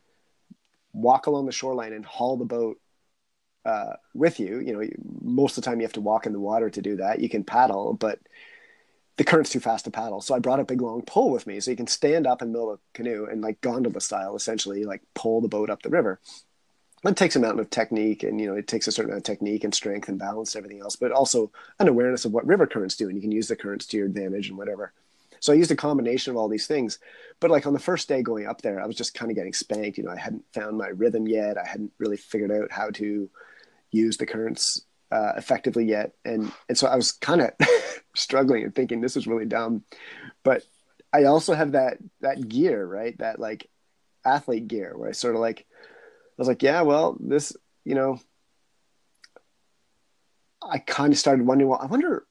walk 0.91 1.27
along 1.27 1.45
the 1.45 1.53
shoreline 1.53 1.93
and 1.93 2.05
haul 2.05 2.35
the 2.35 2.45
boat 2.45 2.77
uh, 3.67 3.93
with 4.13 4.39
you 4.39 4.59
you 4.59 4.73
know 4.73 4.87
most 5.21 5.57
of 5.57 5.63
the 5.63 5.69
time 5.69 5.79
you 5.79 5.85
have 5.85 5.93
to 5.93 6.01
walk 6.01 6.25
in 6.25 6.33
the 6.33 6.39
water 6.39 6.69
to 6.69 6.81
do 6.81 6.95
that. 6.95 7.19
You 7.19 7.29
can 7.29 7.43
paddle 7.43 7.93
but 7.93 8.19
the 9.17 9.23
current's 9.23 9.49
too 9.49 9.59
fast 9.59 9.85
to 9.85 9.91
paddle. 9.91 10.21
So 10.21 10.35
i 10.35 10.39
brought 10.39 10.59
a 10.59 10.63
big 10.63 10.81
long 10.81 11.01
pole 11.01 11.31
with 11.31 11.45
me 11.47 11.59
so 11.59 11.71
you 11.71 11.77
can 11.77 11.87
stand 11.87 12.25
up 12.25 12.39
the 12.39 12.45
middle 12.45 12.71
a 12.73 12.79
canoe 12.93 13.27
and 13.29 13.41
like 13.41 13.59
gondola 13.61 13.99
style 13.99 14.35
essentially 14.35 14.85
like 14.85 15.01
pull 15.15 15.41
the 15.41 15.47
boat 15.47 15.69
up 15.69 15.81
the 15.83 15.89
river. 15.89 16.19
It 17.03 17.15
takes 17.15 17.35
a 17.35 17.39
amount 17.39 17.59
of 17.59 17.69
technique 17.69 18.23
and 18.23 18.39
you 18.39 18.47
know 18.47 18.55
it 18.55 18.67
takes 18.67 18.87
a 18.87 18.91
certain 18.91 19.11
amount 19.11 19.27
of 19.27 19.31
technique 19.31 19.63
and 19.63 19.73
strength 19.73 20.07
and 20.07 20.17
balance 20.17 20.55
and 20.55 20.63
everything 20.63 20.81
else 20.81 20.95
but 20.95 21.11
also 21.11 21.51
an 21.79 21.87
awareness 21.87 22.25
of 22.25 22.31
what 22.31 22.47
river 22.47 22.67
currents 22.67 22.95
do 22.95 23.07
and 23.07 23.15
you 23.15 23.21
can 23.21 23.31
use 23.31 23.47
the 23.47 23.55
currents 23.55 23.85
to 23.87 23.97
your 23.97 24.05
advantage 24.05 24.49
and 24.49 24.57
whatever. 24.57 24.93
So 25.39 25.51
i 25.51 25.55
used 25.55 25.71
a 25.71 25.75
combination 25.75 26.31
of 26.31 26.37
all 26.37 26.47
these 26.47 26.67
things 26.67 26.99
but 27.39 27.51
like 27.51 27.67
on 27.67 27.73
the 27.73 27.79
first 27.79 28.07
day 28.07 28.21
going 28.21 28.47
up 28.47 28.61
there 28.61 28.81
i 28.81 28.87
was 28.87 28.95
just 28.95 29.13
kind 29.13 29.31
of 29.31 29.35
getting 29.35 29.53
spanked. 29.53 29.97
You 29.97 30.05
know 30.05 30.11
i 30.11 30.17
hadn't 30.17 30.45
found 30.53 30.77
my 30.77 30.87
rhythm 30.87 31.27
yet. 31.27 31.57
I 31.57 31.65
hadn't 31.65 31.91
really 31.97 32.17
figured 32.17 32.51
out 32.51 32.71
how 32.71 32.91
to 32.91 33.29
use 33.91 34.17
the 34.17 34.25
currents 34.25 34.81
uh, 35.11 35.33
effectively 35.37 35.85
yet. 35.85 36.11
And 36.25 36.51
and 36.69 36.77
so 36.77 36.87
i 36.87 36.95
was 36.95 37.11
kind 37.11 37.41
of 37.41 37.51
struggling 38.15 38.63
and 38.63 38.75
thinking 38.75 39.01
this 39.01 39.17
is 39.17 39.27
really 39.27 39.45
dumb. 39.45 39.83
But 40.43 40.63
i 41.13 41.23
also 41.23 41.53
have 41.53 41.71
that 41.73 41.97
that 42.21 42.47
gear 42.47 42.85
right? 42.85 43.17
That 43.19 43.39
like 43.39 43.69
athlete 44.25 44.67
gear 44.67 44.93
where 44.97 45.09
i 45.09 45.13
sort 45.13 45.35
of 45.35 45.41
like 45.41 45.65
I 46.37 46.41
was 46.41 46.47
like, 46.47 46.61
yeah, 46.61 46.81
well, 46.81 47.17
this, 47.19 47.57
you 47.83 47.95
know, 47.95 48.19
I 50.61 50.77
kind 50.77 51.11
of 51.11 51.17
started 51.17 51.47
wondering, 51.47 51.69
well, 51.69 51.79
I 51.81 51.87
wonder 51.87 52.27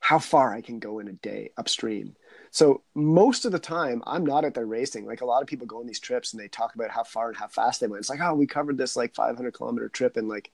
how 0.00 0.18
far 0.18 0.52
I 0.52 0.60
can 0.60 0.80
go 0.80 0.98
in 0.98 1.08
a 1.08 1.12
day 1.12 1.50
upstream. 1.56 2.14
So 2.52 2.82
most 2.94 3.46
of 3.46 3.52
the 3.52 3.58
time, 3.58 4.02
I'm 4.06 4.26
not 4.26 4.44
at 4.44 4.52
there 4.52 4.66
racing. 4.66 5.06
Like 5.06 5.22
a 5.22 5.26
lot 5.26 5.40
of 5.40 5.48
people 5.48 5.66
go 5.66 5.80
on 5.80 5.86
these 5.86 5.98
trips 5.98 6.32
and 6.32 6.40
they 6.40 6.48
talk 6.48 6.74
about 6.74 6.90
how 6.90 7.02
far 7.02 7.28
and 7.28 7.36
how 7.36 7.48
fast 7.48 7.80
they 7.80 7.86
went. 7.86 8.00
It's 8.00 8.10
like, 8.10 8.20
oh, 8.20 8.34
we 8.34 8.46
covered 8.46 8.76
this 8.76 8.94
like 8.94 9.14
500 9.14 9.54
kilometer 9.54 9.88
trip 9.88 10.18
in 10.18 10.28
like 10.28 10.52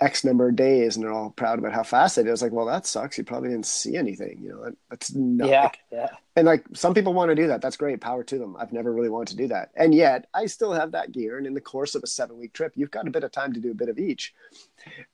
X 0.00 0.24
number 0.24 0.48
of 0.48 0.56
days, 0.56 0.96
and 0.96 1.04
they're 1.04 1.12
all 1.12 1.28
proud 1.28 1.58
about 1.58 1.74
how 1.74 1.82
fast 1.82 2.16
they 2.16 2.22
did. 2.22 2.30
I 2.30 2.32
was 2.32 2.40
like, 2.40 2.52
well, 2.52 2.64
that 2.64 2.86
sucks. 2.86 3.18
You 3.18 3.24
probably 3.24 3.50
didn't 3.50 3.66
see 3.66 3.96
anything. 3.96 4.40
You 4.42 4.48
know, 4.48 4.72
that's 4.88 5.14
not. 5.14 5.50
Yeah, 5.50 5.62
like, 5.64 5.78
yeah. 5.92 6.08
And 6.36 6.46
like 6.46 6.64
some 6.72 6.94
people 6.94 7.12
want 7.12 7.28
to 7.28 7.34
do 7.34 7.48
that. 7.48 7.60
That's 7.60 7.76
great. 7.76 8.00
Power 8.00 8.24
to 8.24 8.38
them. 8.38 8.56
I've 8.58 8.72
never 8.72 8.94
really 8.94 9.10
wanted 9.10 9.32
to 9.32 9.42
do 9.42 9.48
that, 9.48 9.72
and 9.76 9.94
yet 9.94 10.26
I 10.32 10.46
still 10.46 10.72
have 10.72 10.92
that 10.92 11.12
gear. 11.12 11.36
And 11.36 11.46
in 11.46 11.52
the 11.52 11.60
course 11.60 11.94
of 11.94 12.02
a 12.02 12.06
seven 12.06 12.38
week 12.38 12.54
trip, 12.54 12.72
you've 12.76 12.90
got 12.90 13.06
a 13.06 13.10
bit 13.10 13.24
of 13.24 13.30
time 13.30 13.52
to 13.52 13.60
do 13.60 13.72
a 13.72 13.74
bit 13.74 13.90
of 13.90 13.98
each. 13.98 14.32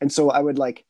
And 0.00 0.12
so 0.12 0.30
I 0.30 0.38
would 0.38 0.56
like, 0.56 0.84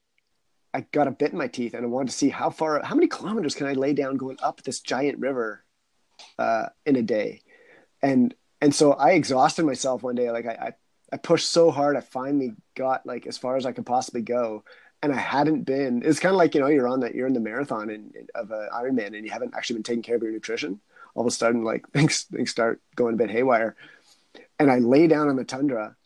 I 0.76 0.80
got 0.92 1.08
a 1.08 1.10
bit 1.10 1.32
in 1.32 1.38
my 1.38 1.48
teeth, 1.48 1.72
and 1.72 1.84
I 1.84 1.88
wanted 1.88 2.10
to 2.10 2.16
see 2.18 2.28
how 2.28 2.50
far, 2.50 2.82
how 2.84 2.94
many 2.94 3.06
kilometers 3.06 3.54
can 3.54 3.66
I 3.66 3.72
lay 3.72 3.94
down 3.94 4.18
going 4.18 4.36
up 4.42 4.62
this 4.62 4.80
giant 4.80 5.18
river 5.18 5.64
uh, 6.38 6.66
in 6.84 6.96
a 6.96 7.02
day, 7.02 7.40
and 8.02 8.34
and 8.60 8.74
so 8.74 8.92
I 8.92 9.12
exhausted 9.12 9.64
myself 9.64 10.02
one 10.02 10.16
day. 10.16 10.30
Like 10.30 10.44
I, 10.46 10.50
I 10.52 10.72
I 11.14 11.16
pushed 11.16 11.50
so 11.50 11.70
hard. 11.70 11.96
I 11.96 12.00
finally 12.00 12.52
got 12.74 13.06
like 13.06 13.26
as 13.26 13.38
far 13.38 13.56
as 13.56 13.64
I 13.64 13.72
could 13.72 13.86
possibly 13.86 14.20
go. 14.20 14.64
and 15.02 15.12
I 15.12 15.16
hadn't 15.18 15.62
been. 15.62 16.02
It's 16.04 16.20
kind 16.20 16.32
of 16.32 16.38
like 16.38 16.54
you 16.54 16.60
know 16.60 16.66
you're 16.66 16.88
on 16.88 17.00
that 17.00 17.14
you're 17.14 17.26
in 17.26 17.34
the 17.34 17.40
marathon 17.40 18.12
of 18.34 18.50
an 18.50 18.68
Ironman 18.72 19.16
and 19.16 19.24
you 19.24 19.30
haven't 19.30 19.54
actually 19.54 19.74
been 19.76 19.82
taking 19.82 20.02
care 20.02 20.16
of 20.16 20.22
your 20.22 20.32
nutrition. 20.32 20.80
All 21.14 21.22
of 21.22 21.26
a 21.26 21.30
sudden, 21.30 21.64
like 21.64 21.88
things 21.92 22.24
things 22.24 22.50
start 22.50 22.80
going 22.94 23.14
a 23.14 23.18
bit 23.18 23.30
haywire, 23.30 23.76
and 24.58 24.70
I 24.70 24.78
lay 24.78 25.06
down 25.06 25.28
on 25.28 25.36
the 25.36 25.44
tundra, 25.44 25.96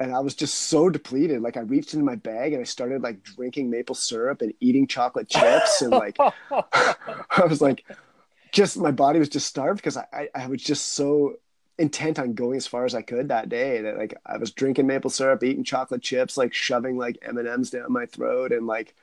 and 0.00 0.14
I 0.14 0.20
was 0.20 0.34
just 0.34 0.54
so 0.54 0.88
depleted. 0.88 1.42
Like 1.42 1.56
I 1.56 1.60
reached 1.60 1.94
into 1.94 2.04
my 2.04 2.14
bag 2.14 2.52
and 2.52 2.60
I 2.60 2.64
started 2.64 3.02
like 3.02 3.22
drinking 3.22 3.70
maple 3.70 3.94
syrup 3.94 4.42
and 4.42 4.54
eating 4.60 4.86
chocolate 4.86 5.28
chips 5.28 5.82
and 5.82 5.90
like 5.90 6.16
I 6.50 7.44
was 7.48 7.60
like, 7.60 7.84
just 8.52 8.76
my 8.76 8.92
body 8.92 9.18
was 9.18 9.28
just 9.28 9.46
starved 9.46 9.78
because 9.78 9.96
I, 9.96 10.06
I 10.12 10.28
I 10.34 10.46
was 10.46 10.62
just 10.62 10.92
so 10.92 11.36
intent 11.78 12.18
on 12.18 12.34
going 12.34 12.56
as 12.56 12.66
far 12.66 12.84
as 12.84 12.94
I 12.94 13.02
could 13.02 13.28
that 13.28 13.48
day. 13.48 13.82
That 13.82 13.98
like 13.98 14.14
I 14.24 14.36
was 14.36 14.50
drinking 14.50 14.86
maple 14.86 15.10
syrup, 15.10 15.42
eating 15.42 15.64
chocolate 15.64 16.02
chips, 16.02 16.36
like 16.36 16.54
shoving 16.54 16.96
like 16.96 17.18
M 17.22 17.38
and 17.38 17.48
M's 17.48 17.70
down 17.70 17.92
my 17.92 18.06
throat, 18.06 18.52
and 18.52 18.66
like 18.66 18.94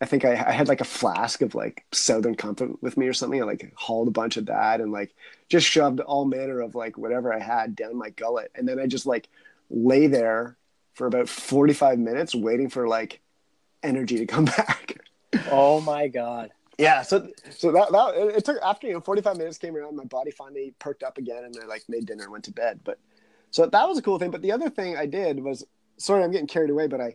I 0.00 0.06
think 0.06 0.24
I, 0.24 0.32
I, 0.32 0.52
had 0.52 0.68
like 0.68 0.80
a 0.80 0.84
flask 0.84 1.40
of 1.40 1.54
like 1.54 1.84
Southern 1.92 2.34
Comfort 2.34 2.82
with 2.82 2.96
me 2.96 3.06
or 3.06 3.12
something. 3.12 3.40
I 3.40 3.46
like 3.46 3.72
hauled 3.76 4.08
a 4.08 4.10
bunch 4.10 4.36
of 4.36 4.46
that 4.46 4.80
and 4.80 4.92
like 4.92 5.14
just 5.48 5.66
shoved 5.66 6.00
all 6.00 6.24
manner 6.24 6.60
of 6.60 6.74
like 6.74 6.98
whatever 6.98 7.32
I 7.32 7.38
had 7.38 7.76
down 7.76 7.96
my 7.96 8.10
gullet, 8.10 8.50
and 8.54 8.68
then 8.68 8.78
I 8.78 8.86
just 8.86 9.06
like 9.06 9.28
lay 9.70 10.06
there 10.06 10.56
for 10.94 11.06
about 11.06 11.28
forty 11.28 11.72
five 11.72 11.98
minutes 11.98 12.34
waiting 12.34 12.68
for 12.68 12.88
like 12.88 13.20
energy 13.82 14.18
to 14.18 14.26
come 14.26 14.44
back. 14.56 14.98
Oh 15.50 15.80
my 15.80 16.08
god 16.08 16.50
yeah 16.78 17.02
so 17.02 17.28
so 17.50 17.72
that, 17.72 17.90
that 17.92 18.14
it 18.36 18.44
took 18.44 18.60
after 18.62 18.86
you 18.86 18.92
know 18.92 19.00
45 19.00 19.36
minutes 19.36 19.58
came 19.58 19.76
around 19.76 19.96
my 19.96 20.04
body 20.04 20.30
finally 20.30 20.74
perked 20.78 21.02
up 21.02 21.18
again 21.18 21.44
and 21.44 21.56
i 21.62 21.66
like 21.66 21.84
made 21.88 22.06
dinner 22.06 22.24
and 22.24 22.32
went 22.32 22.44
to 22.44 22.52
bed 22.52 22.80
but 22.84 22.98
so 23.50 23.66
that 23.66 23.88
was 23.88 23.98
a 23.98 24.02
cool 24.02 24.18
thing 24.18 24.30
but 24.30 24.42
the 24.42 24.52
other 24.52 24.70
thing 24.70 24.96
i 24.96 25.06
did 25.06 25.42
was 25.42 25.64
sorry 25.96 26.24
i'm 26.24 26.30
getting 26.30 26.46
carried 26.46 26.70
away 26.70 26.86
but 26.86 27.00
i 27.00 27.14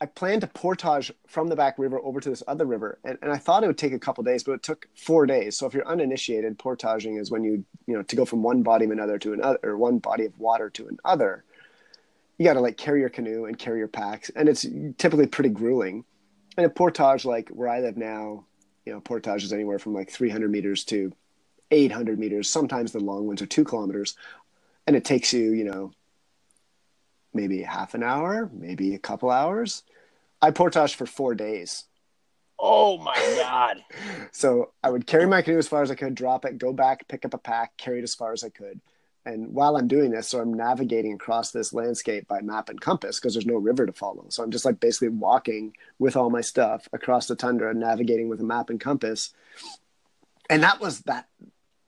i 0.00 0.06
planned 0.06 0.42
to 0.42 0.46
portage 0.46 1.12
from 1.26 1.48
the 1.48 1.56
back 1.56 1.78
river 1.78 1.98
over 2.00 2.20
to 2.20 2.28
this 2.28 2.42
other 2.46 2.66
river 2.66 2.98
and, 3.04 3.18
and 3.22 3.32
i 3.32 3.36
thought 3.36 3.64
it 3.64 3.66
would 3.66 3.78
take 3.78 3.92
a 3.92 3.98
couple 3.98 4.22
days 4.22 4.42
but 4.42 4.52
it 4.52 4.62
took 4.62 4.86
four 4.94 5.24
days 5.26 5.56
so 5.56 5.66
if 5.66 5.72
you're 5.72 5.88
uninitiated 5.88 6.58
portaging 6.58 7.16
is 7.16 7.30
when 7.30 7.44
you 7.44 7.64
you 7.86 7.94
know 7.94 8.02
to 8.02 8.16
go 8.16 8.24
from 8.24 8.42
one 8.42 8.62
body 8.62 8.84
of 8.84 8.90
another 8.90 9.18
to 9.18 9.32
another 9.32 9.58
or 9.62 9.76
one 9.76 9.98
body 9.98 10.26
of 10.26 10.38
water 10.38 10.68
to 10.68 10.88
another 10.88 11.44
you 12.42 12.48
got 12.48 12.54
to 12.54 12.60
like 12.60 12.76
carry 12.76 13.00
your 13.00 13.08
canoe 13.08 13.44
and 13.44 13.58
carry 13.58 13.78
your 13.78 13.88
packs 13.88 14.30
and 14.34 14.48
it's 14.48 14.66
typically 14.98 15.26
pretty 15.26 15.50
grueling 15.50 16.04
and 16.56 16.66
a 16.66 16.70
portage 16.70 17.24
like 17.24 17.48
where 17.50 17.68
i 17.68 17.80
live 17.80 17.96
now 17.96 18.44
you 18.84 18.92
know, 18.92 19.00
portage 19.00 19.44
is 19.44 19.52
anywhere 19.52 19.78
from 19.78 19.94
like 19.94 20.10
300 20.10 20.50
meters 20.50 20.84
to 20.84 21.12
800 21.70 22.18
meters. 22.18 22.48
Sometimes 22.48 22.92
the 22.92 23.00
long 23.00 23.26
ones 23.26 23.42
are 23.42 23.46
two 23.46 23.64
kilometers, 23.64 24.16
and 24.86 24.96
it 24.96 25.04
takes 25.04 25.32
you, 25.32 25.52
you 25.52 25.64
know, 25.64 25.92
maybe 27.32 27.62
half 27.62 27.94
an 27.94 28.02
hour, 28.02 28.50
maybe 28.52 28.94
a 28.94 28.98
couple 28.98 29.30
hours. 29.30 29.82
I 30.40 30.50
portage 30.50 30.94
for 30.94 31.06
four 31.06 31.34
days. 31.34 31.84
Oh 32.58 32.98
my 32.98 33.14
god! 33.40 33.84
so 34.32 34.72
I 34.82 34.90
would 34.90 35.06
carry 35.06 35.26
my 35.26 35.42
canoe 35.42 35.58
as 35.58 35.68
far 35.68 35.82
as 35.82 35.90
I 35.90 35.94
could, 35.94 36.14
drop 36.14 36.44
it, 36.44 36.58
go 36.58 36.72
back, 36.72 37.08
pick 37.08 37.24
up 37.24 37.34
a 37.34 37.38
pack, 37.38 37.76
carry 37.76 38.00
it 38.00 38.04
as 38.04 38.14
far 38.14 38.32
as 38.32 38.44
I 38.44 38.50
could. 38.50 38.80
And 39.24 39.52
while 39.52 39.76
I'm 39.76 39.86
doing 39.86 40.10
this, 40.10 40.28
so 40.28 40.40
I'm 40.40 40.54
navigating 40.54 41.12
across 41.12 41.52
this 41.52 41.72
landscape 41.72 42.26
by 42.26 42.40
map 42.40 42.68
and 42.68 42.80
compass 42.80 43.20
because 43.20 43.34
there's 43.34 43.46
no 43.46 43.56
river 43.56 43.86
to 43.86 43.92
follow. 43.92 44.26
So 44.28 44.42
I'm 44.42 44.50
just 44.50 44.64
like 44.64 44.80
basically 44.80 45.10
walking 45.10 45.74
with 45.98 46.16
all 46.16 46.28
my 46.28 46.40
stuff 46.40 46.88
across 46.92 47.26
the 47.26 47.36
tundra, 47.36 47.72
navigating 47.72 48.28
with 48.28 48.40
a 48.40 48.44
map 48.44 48.68
and 48.68 48.80
compass. 48.80 49.32
And 50.50 50.62
that 50.62 50.80
was 50.80 51.00
that. 51.02 51.28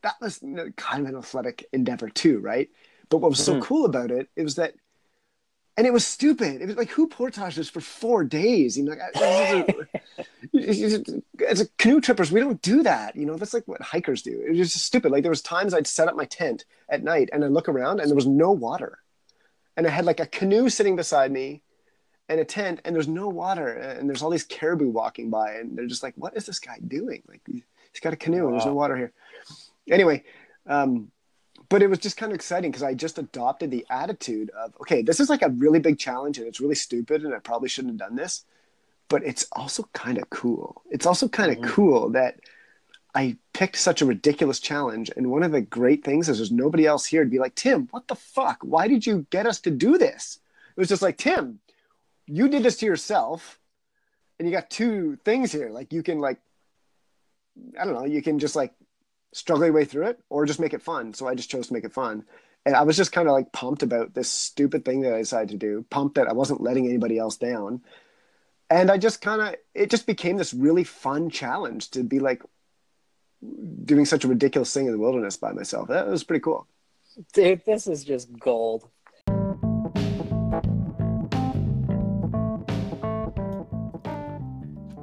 That 0.02 0.16
was 0.20 0.39
kind 0.77 1.02
of 1.02 1.06
an 1.06 1.16
athletic 1.16 1.66
endeavor 1.73 2.11
too, 2.11 2.39
right? 2.39 2.69
But 3.09 3.19
what 3.19 3.31
was 3.31 3.40
mm-hmm. 3.40 3.61
so 3.61 3.66
cool 3.66 3.86
about 3.86 4.11
it, 4.11 4.28
it 4.36 4.43
was 4.43 4.56
that 4.56 4.74
and 5.77 5.87
it 5.87 5.93
was 5.93 6.07
stupid. 6.07 6.63
It 6.63 6.67
was 6.67 6.77
like 6.77 6.91
who 6.91 7.09
portages 7.09 7.69
for 7.69 7.81
four 7.81 8.25
days? 8.25 8.79
You 8.79 8.85
know, 8.85 8.95
as 11.49 11.61
a 11.61 11.69
canoe 11.79 12.01
trippers, 12.01 12.31
we 12.31 12.41
don't 12.41 12.63
do 12.63 12.83
that. 12.85 13.17
You 13.17 13.27
know, 13.27 13.37
that's 13.37 13.55
like 13.55 13.67
what 13.67 13.83
hikers 13.83 14.23
do. 14.23 14.43
It 14.47 14.51
was 14.51 14.73
just 14.73 14.85
stupid. 14.85 15.11
Like 15.11 15.23
there 15.23 15.31
was 15.31 15.43
times 15.43 15.75
I'd 15.75 15.87
set 15.87 16.09
up 16.09 16.17
my 16.17 16.27
tent 16.27 16.65
at 16.89 17.03
night 17.03 17.31
and 17.33 17.45
I 17.45 17.49
look 17.49 17.69
around 17.69 18.01
and 18.01 18.09
there 18.09 18.17
was 18.17 18.27
no 18.27 18.53
water, 18.53 18.99
and 19.77 19.87
I 19.87 19.91
had 19.91 20.05
like 20.05 20.21
a 20.21 20.27
canoe 20.27 20.69
sitting 20.69 20.95
beside 20.97 21.33
me, 21.33 21.63
and 22.29 22.39
a 22.41 22.45
tent, 22.45 22.81
and 22.85 22.95
there's 22.95 23.09
no 23.09 23.29
water, 23.29 23.69
and 23.69 24.09
there's 24.09 24.23
all 24.23 24.31
these 24.31 24.45
caribou 24.45 24.91
walking 24.91 25.29
by, 25.29 25.55
and 25.55 25.77
they're 25.77 25.87
just 25.87 26.03
like, 26.03 26.15
"What 26.17 26.37
is 26.37 26.47
this 26.47 26.61
guy 26.61 26.79
doing?" 26.87 27.23
Like 27.29 27.41
he's 27.47 28.01
got 28.01 28.13
a 28.13 28.17
canoe 28.17 28.47
and 28.47 28.55
there's 28.55 28.67
no 28.67 28.75
water 28.75 28.97
here. 28.97 29.13
Anyway, 29.91 30.25
um, 30.67 31.11
but 31.75 31.83
it 31.83 31.91
was 31.91 31.99
just 31.99 32.17
kind 32.17 32.31
of 32.31 32.37
exciting 32.37 32.71
because 32.71 32.85
I 32.85 32.95
just 32.95 33.19
adopted 33.19 33.73
the 33.73 33.85
attitude 33.91 34.49
of, 34.51 34.77
okay, 34.81 35.03
this 35.03 35.19
is 35.19 35.29
like 35.29 35.43
a 35.43 35.49
really 35.49 35.81
big 35.81 35.99
challenge 35.99 36.39
and 36.39 36.47
it's 36.47 36.61
really 36.61 36.77
stupid 36.77 37.25
and 37.25 37.35
I 37.35 37.41
probably 37.41 37.69
shouldn't 37.69 37.95
have 37.95 38.09
done 38.09 38.15
this, 38.15 38.45
but 39.09 39.25
it's 39.25 39.49
also 39.51 39.89
kind 39.93 40.17
of 40.17 40.31
cool. 40.31 40.83
It's 40.89 41.05
also 41.05 41.27
kind 41.27 41.51
of 41.51 41.59
mm-hmm. 41.59 41.71
cool 41.71 42.11
that 42.11 42.39
I 43.13 43.39
picked 43.55 43.75
such 43.75 44.03
a 44.03 44.07
ridiculous 44.07 44.61
challenge. 44.61 45.11
And 45.17 45.33
one 45.33 45.43
of 45.43 45.51
the 45.51 45.63
great 45.63 46.05
things 46.05 46.29
is 46.29 46.39
there's 46.39 46.53
nobody 46.53 46.87
else 46.87 47.07
here 47.07 47.25
to 47.25 47.29
be 47.29 47.41
like, 47.41 47.57
Tim, 47.57 47.89
what 47.91 48.07
the 48.07 48.15
fuck? 48.15 48.59
Why 48.63 48.87
did 48.87 49.05
you 49.05 49.27
get 49.31 49.45
us 49.45 49.59
to 49.63 49.73
do 49.73 49.99
this? 49.99 50.39
It 50.77 50.81
was 50.81 50.89
just 50.89 51.03
like, 51.03 51.19
Tim, 51.19 51.59
you 52.29 52.47
did 52.47 52.63
this 52.63 52.77
to 52.77 52.87
yourself 52.87 53.59
and 54.39 54.47
you 54.47 54.55
got 54.55 54.71
two 54.71 55.19
things 55.25 55.51
here. 55.51 55.71
Like 55.71 55.93
you 55.93 56.05
can 56.05 56.21
like, 56.21 56.39
I 57.77 57.85
don't 57.85 57.95
know, 57.95 58.05
you 58.05 58.23
can 58.23 58.39
just 58.39 58.55
like 58.55 58.75
struggle 59.35 59.66
your 59.66 59.74
way 59.74 59.85
through 59.85 60.06
it 60.06 60.20
or 60.31 60.47
just 60.47 60.61
make 60.61 60.74
it 60.74 60.82
fun. 60.82 61.12
So 61.12 61.27
I 61.27 61.35
just 61.35 61.51
chose 61.51 61.66
to 61.66 61.73
make 61.73 61.85
it 61.85 61.93
fun. 61.93 62.24
And 62.65 62.74
I 62.74 62.82
was 62.82 62.97
just 62.97 63.12
kind 63.12 63.28
of 63.28 63.32
like 63.32 63.52
pumped 63.52 63.82
about 63.82 64.15
this 64.15 64.31
stupid 64.31 64.85
thing 64.85 65.02
that 65.02 65.12
I 65.12 65.19
decided 65.19 65.51
to 65.51 65.56
do, 65.56 65.85
pumped 65.90 66.15
that 66.15 66.28
I 66.28 66.32
wasn't 66.32 66.62
letting 66.62 66.86
anybody 66.86 67.19
else 67.19 67.36
down. 67.36 67.82
And 68.70 68.90
I 68.90 68.97
just 68.97 69.20
kind 69.20 69.43
of, 69.43 69.56
it 69.74 69.90
just 69.90 70.06
became 70.06 70.36
this 70.36 70.55
really 70.55 70.85
fun 70.85 71.28
challenge 71.31 71.90
to 71.90 72.02
be 72.02 72.20
like 72.20 72.43
doing 73.85 74.06
such 74.06 74.24
a 74.24 74.28
ridiculous 74.28 74.73
thing 74.73 74.86
in 74.86 74.93
the 74.93 74.98
wilderness 74.98 75.36
by 75.36 75.52
myself. 75.52 75.89
That 75.89 76.06
was 76.06 76.24
pretty 76.24 76.40
cool. 76.40 76.66
Dude, 77.32 77.65
this 77.66 77.86
is 77.86 78.05
just 78.05 78.39
gold. 78.39 78.89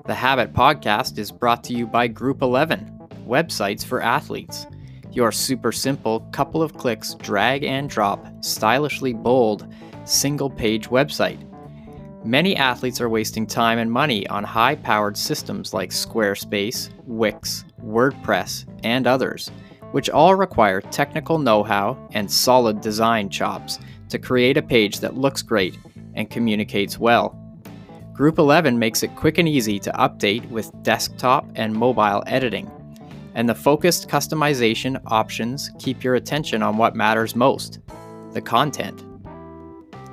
The 0.08 0.16
Habit 0.16 0.54
Podcast 0.54 1.18
is 1.18 1.32
brought 1.32 1.64
to 1.66 1.74
you 1.74 1.86
by 1.86 2.08
Group 2.08 2.42
11 2.42 2.91
websites 3.32 3.86
for 3.86 4.02
athletes. 4.02 4.68
Your 5.12 5.32
super 5.32 5.72
simple, 5.72 6.20
couple 6.32 6.62
of 6.62 6.74
clicks, 6.74 7.16
drag 7.16 7.64
and 7.64 7.90
drop, 7.90 8.26
stylishly 8.42 9.14
bold, 9.14 9.68
single 10.06 10.50
page 10.50 10.90
website. 10.90 11.48
Many 12.24 12.56
athletes 12.56 13.02
are 13.02 13.10
wasting 13.10 13.48
time 13.48 13.80
and 13.80 13.92
money 13.92 14.28
on 14.28 14.44
high 14.44 14.76
powered 14.76 15.18
systems 15.18 15.74
like 15.74 15.90
Squarespace, 15.90 16.90
Wix, 17.08 17.66
WordPress, 17.84 18.66
and 18.84 19.08
others, 19.08 19.50
which 19.92 20.10
all 20.10 20.36
require 20.36 20.82
technical 20.82 21.40
know 21.40 21.64
how 21.64 21.98
and 22.14 22.30
solid 22.30 22.80
design 22.82 23.30
chops 23.30 23.80
to 24.10 24.20
create 24.20 24.58
a 24.58 24.62
page 24.62 25.00
that 25.00 25.18
looks 25.18 25.42
great 25.42 25.78
and 26.14 26.30
communicates 26.30 27.00
well. 27.00 27.38
Group 28.14 28.38
11 28.38 28.78
makes 28.78 29.04
it 29.04 29.16
quick 29.16 29.38
and 29.40 29.48
easy 29.48 29.80
to 29.80 29.92
update 29.94 30.48
with 30.52 30.72
desktop 30.84 31.50
and 31.56 31.74
mobile 31.74 32.24
editing 32.28 32.70
and 33.36 33.48
the 33.48 33.56
focused 33.56 34.10
customization 34.10 35.02
options 35.08 35.72
keep 35.80 36.04
your 36.04 36.16
attention 36.16 36.62
on 36.62 36.78
what 36.78 36.94
matters 36.96 37.36
most 37.36 37.80
the 38.34 38.42
content. 38.42 39.06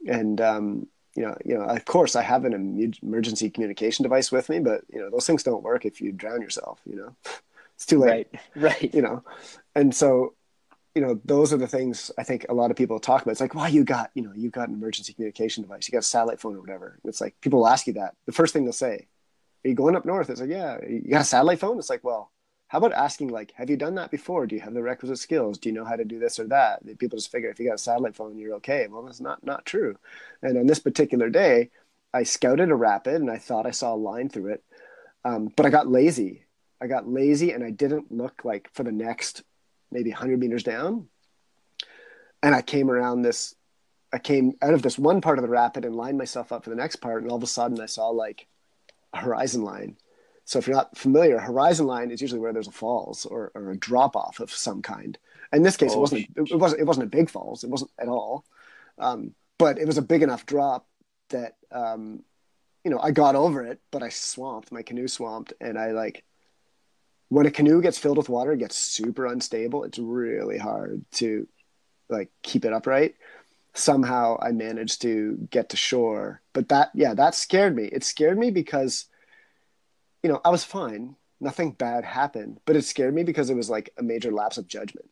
And 0.08 0.42
um, 0.42 0.88
you 1.16 1.22
know, 1.22 1.38
you 1.46 1.54
know, 1.54 1.62
of 1.62 1.86
course, 1.86 2.16
I 2.16 2.24
have 2.24 2.44
an 2.44 2.92
emergency 3.04 3.52
communication 3.52 4.02
device 4.02 4.32
with 4.32 4.50
me, 4.50 4.60
but 4.60 4.82
you 4.92 5.00
know, 5.00 5.12
those 5.12 5.28
things 5.28 5.44
don't 5.44 5.64
work 5.64 5.86
if 5.86 6.02
you 6.02 6.12
drown 6.12 6.42
yourself. 6.42 6.82
You 6.88 6.96
know, 6.96 7.16
it's 7.76 7.86
too 7.86 8.00
late. 8.00 8.30
Right. 8.32 8.42
Right. 8.56 8.94
You 8.96 9.04
know, 9.04 9.24
and 9.76 9.94
so 9.94 10.34
you 10.96 11.02
know, 11.02 11.20
those 11.24 11.54
are 11.54 11.58
the 11.58 11.68
things 11.68 12.12
I 12.18 12.24
think 12.24 12.46
a 12.50 12.54
lot 12.54 12.72
of 12.72 12.78
people 12.78 13.00
talk 13.00 13.22
about. 13.22 13.32
It's 13.32 13.42
like, 13.42 13.56
well, 13.56 13.70
you 13.70 13.84
got, 13.84 14.12
you 14.14 14.24
know, 14.24 14.34
you 14.36 14.50
got 14.50 14.70
an 14.70 14.76
emergency 14.76 15.14
communication 15.14 15.64
device, 15.64 15.88
you 15.88 15.92
got 15.92 16.00
a 16.00 16.04
satellite 16.04 16.40
phone 16.40 16.56
or 16.56 16.62
whatever. 16.62 17.00
It's 17.06 17.22
like 17.22 17.40
people 17.42 17.60
will 17.60 17.68
ask 17.68 17.88
you 17.88 17.94
that. 17.94 18.16
The 18.26 18.34
first 18.34 18.54
thing 18.54 18.66
they'll 18.66 18.74
say, 18.74 19.08
"Are 19.64 19.70
you 19.70 19.76
going 19.76 19.96
up 19.96 20.06
north?" 20.06 20.30
It's 20.30 20.42
like, 20.42 20.50
"Yeah." 20.50 20.78
You 20.88 21.10
got 21.10 21.22
a 21.22 21.26
satellite 21.26 21.60
phone? 21.60 21.78
It's 21.80 21.90
like, 21.90 22.04
well, 22.04 22.32
how 22.72 22.78
about 22.78 22.94
asking 22.94 23.28
like, 23.28 23.52
have 23.58 23.70
you 23.70 23.76
done 23.76 23.96
that 23.96 24.12
before? 24.12 24.48
Do 24.48 24.56
you 24.56 24.62
have 24.62 24.74
the 24.74 24.82
requisite 24.82 25.20
skills? 25.20 25.58
Do 25.58 25.68
you 25.68 25.76
know 25.76 25.84
how 25.84 25.98
to 25.98 26.06
do 26.06 26.20
this 26.20 26.40
or 26.40 26.48
that? 26.48 26.80
People 27.00 27.18
just 27.18 27.30
figure 27.30 27.50
if 27.50 27.60
you 27.60 27.68
got 27.68 27.76
a 27.76 27.78
satellite 27.78 28.16
phone, 28.16 28.38
you're 28.38 28.56
okay. 28.56 28.88
Well, 28.88 29.04
that's 29.04 29.20
not 29.20 29.46
not 29.46 29.66
true. 29.66 29.98
And 30.42 30.58
on 30.58 30.68
this 30.68 30.80
particular 30.80 31.30
day, 31.30 31.70
I 32.14 32.24
scouted 32.24 32.72
a 32.72 32.76
rapid 32.76 33.16
and 33.16 33.30
I 33.30 33.40
thought 33.40 33.66
I 33.66 33.72
saw 33.72 33.94
a 33.94 33.96
line 33.96 34.30
through 34.30 34.54
it, 34.54 34.64
um, 35.26 35.52
but 35.56 35.66
I 35.66 35.70
got 35.70 35.88
lazy. 35.88 36.46
I 36.80 36.88
got 36.88 37.10
lazy 37.10 37.52
and 37.52 37.62
I 37.62 37.72
didn't 37.72 38.10
look 38.10 38.46
like 38.46 38.70
for 38.74 38.84
the 38.84 38.92
next 38.92 39.44
maybe 39.92 40.12
100 40.12 40.40
meters 40.40 40.64
down. 40.64 41.08
And 42.44 42.56
I 42.56 42.62
came 42.62 42.90
around 42.90 43.22
this, 43.22 43.56
I 44.12 44.18
came 44.18 44.54
out 44.62 44.74
of 44.74 44.82
this 44.82 44.98
one 44.98 45.22
part 45.22 45.38
of 45.38 45.44
the 45.44 45.50
rapid 45.50 45.86
and 45.86 45.96
lined 45.96 46.18
myself 46.18 46.52
up 46.52 46.64
for 46.64 46.70
the 46.70 46.76
next 46.76 46.98
part. 46.98 47.22
And 47.22 47.32
all 47.32 47.38
of 47.38 47.44
a 47.44 47.48
sudden 47.48 47.80
I 47.80 47.86
saw 47.86 48.10
like 48.10 48.48
a 49.14 49.20
horizon 49.20 49.64
line 49.64 49.98
so 50.46 50.60
if 50.60 50.68
you're 50.68 50.76
not 50.76 50.98
familiar, 50.98 51.40
horizon 51.40 51.86
line 51.86 52.12
is 52.12 52.22
usually 52.22 52.42
where 52.42 52.54
there's 52.54 52.68
a 52.68 52.72
falls 52.72 53.26
or, 53.26 53.52
or 53.56 53.72
a 53.72 53.78
drop 53.78 54.18
off 54.18 54.42
of 54.42 54.52
some 54.52 54.82
kind. 54.82 55.18
In 55.54 55.64
this 55.64 55.78
case, 55.78 55.92
oh, 55.94 55.98
it 55.98 56.00
wasn't 56.00 56.28
it 56.36 56.56
wasn't 56.58 56.82
it 56.82 56.84
wasn't 56.86 57.06
a 57.06 57.10
big 57.10 57.30
falls. 57.30 57.64
It 57.64 57.70
wasn't 57.70 57.92
at 57.98 58.08
all, 58.08 58.46
um, 58.98 59.34
but 59.58 59.78
it 59.78 59.86
was 59.86 59.98
a 59.98 60.02
big 60.02 60.24
enough 60.24 60.46
drop 60.46 60.88
that 61.30 61.54
um, 61.72 62.24
you 62.84 62.92
know 62.92 63.00
I 63.00 63.12
got 63.12 63.36
over 63.36 63.64
it, 63.66 63.80
but 63.92 64.04
I 64.04 64.10
swamped 64.10 64.72
my 64.72 64.82
canoe 64.82 65.08
swamped, 65.08 65.54
and 65.62 65.78
I 65.78 65.92
like 65.92 66.24
when 67.32 67.46
a 67.46 67.52
canoe 67.52 67.82
gets 67.82 67.98
filled 67.98 68.18
with 68.18 68.28
water, 68.28 68.52
it 68.52 68.58
gets 68.58 68.76
super 68.76 69.26
unstable. 69.26 69.86
It's 69.86 69.98
really 69.98 70.58
hard 70.58 71.06
to 71.14 71.48
like 72.10 72.30
keep 72.44 72.66
it 72.66 72.74
upright. 72.74 73.16
Somehow 73.74 74.38
I 74.42 74.52
managed 74.52 75.02
to 75.04 75.38
get 75.50 75.70
to 75.70 75.78
shore, 75.78 76.42
but 76.52 76.68
that 76.70 76.92
yeah 76.94 77.14
that 77.14 77.34
scared 77.34 77.74
me. 77.74 77.86
It 77.86 78.04
scared 78.04 78.38
me 78.38 78.52
because 78.52 79.06
you 80.22 80.30
know, 80.30 80.42
I 80.44 80.50
was 80.50 80.66
fine. 80.66 81.16
Nothing 81.40 81.72
bad 81.72 82.04
happened, 82.04 82.60
but 82.66 82.76
it 82.76 82.84
scared 82.84 83.16
me 83.16 83.24
because 83.24 83.50
it 83.50 83.56
was 83.56 83.70
like 83.70 83.92
a 83.98 84.04
major 84.04 84.34
lapse 84.34 84.58
of 84.58 84.68
judgment. 84.68 85.10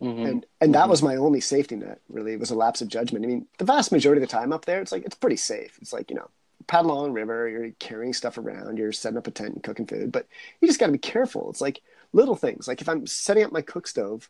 Mm-hmm. 0.00 0.24
And 0.24 0.46
and 0.62 0.74
that 0.74 0.80
mm-hmm. 0.80 0.90
was 0.90 1.02
my 1.02 1.16
only 1.16 1.42
safety 1.42 1.76
net, 1.76 2.00
really. 2.08 2.32
It 2.32 2.40
was 2.40 2.50
a 2.50 2.54
lapse 2.54 2.80
of 2.80 2.88
judgment. 2.88 3.26
I 3.26 3.28
mean, 3.28 3.46
the 3.58 3.66
vast 3.66 3.92
majority 3.92 4.22
of 4.22 4.26
the 4.26 4.34
time 4.34 4.54
up 4.54 4.64
there, 4.64 4.80
it's 4.80 4.92
like 4.92 5.04
it's 5.04 5.14
pretty 5.14 5.36
safe. 5.36 5.76
It's 5.82 5.92
like, 5.92 6.08
you 6.08 6.16
know, 6.16 6.30
paddle 6.66 6.92
along 6.92 7.12
river, 7.12 7.48
you're 7.48 7.70
carrying 7.78 8.12
stuff 8.12 8.38
around, 8.38 8.78
you're 8.78 8.92
setting 8.92 9.18
up 9.18 9.26
a 9.26 9.30
tent 9.30 9.54
and 9.54 9.62
cooking 9.62 9.86
food, 9.86 10.12
but 10.12 10.26
you 10.60 10.68
just 10.68 10.80
gotta 10.80 10.92
be 10.92 10.98
careful. 10.98 11.50
It's 11.50 11.60
like 11.60 11.82
little 12.12 12.36
things. 12.36 12.68
Like 12.68 12.80
if 12.80 12.88
I'm 12.88 13.06
setting 13.06 13.44
up 13.44 13.52
my 13.52 13.62
cook 13.62 13.86
stove, 13.86 14.28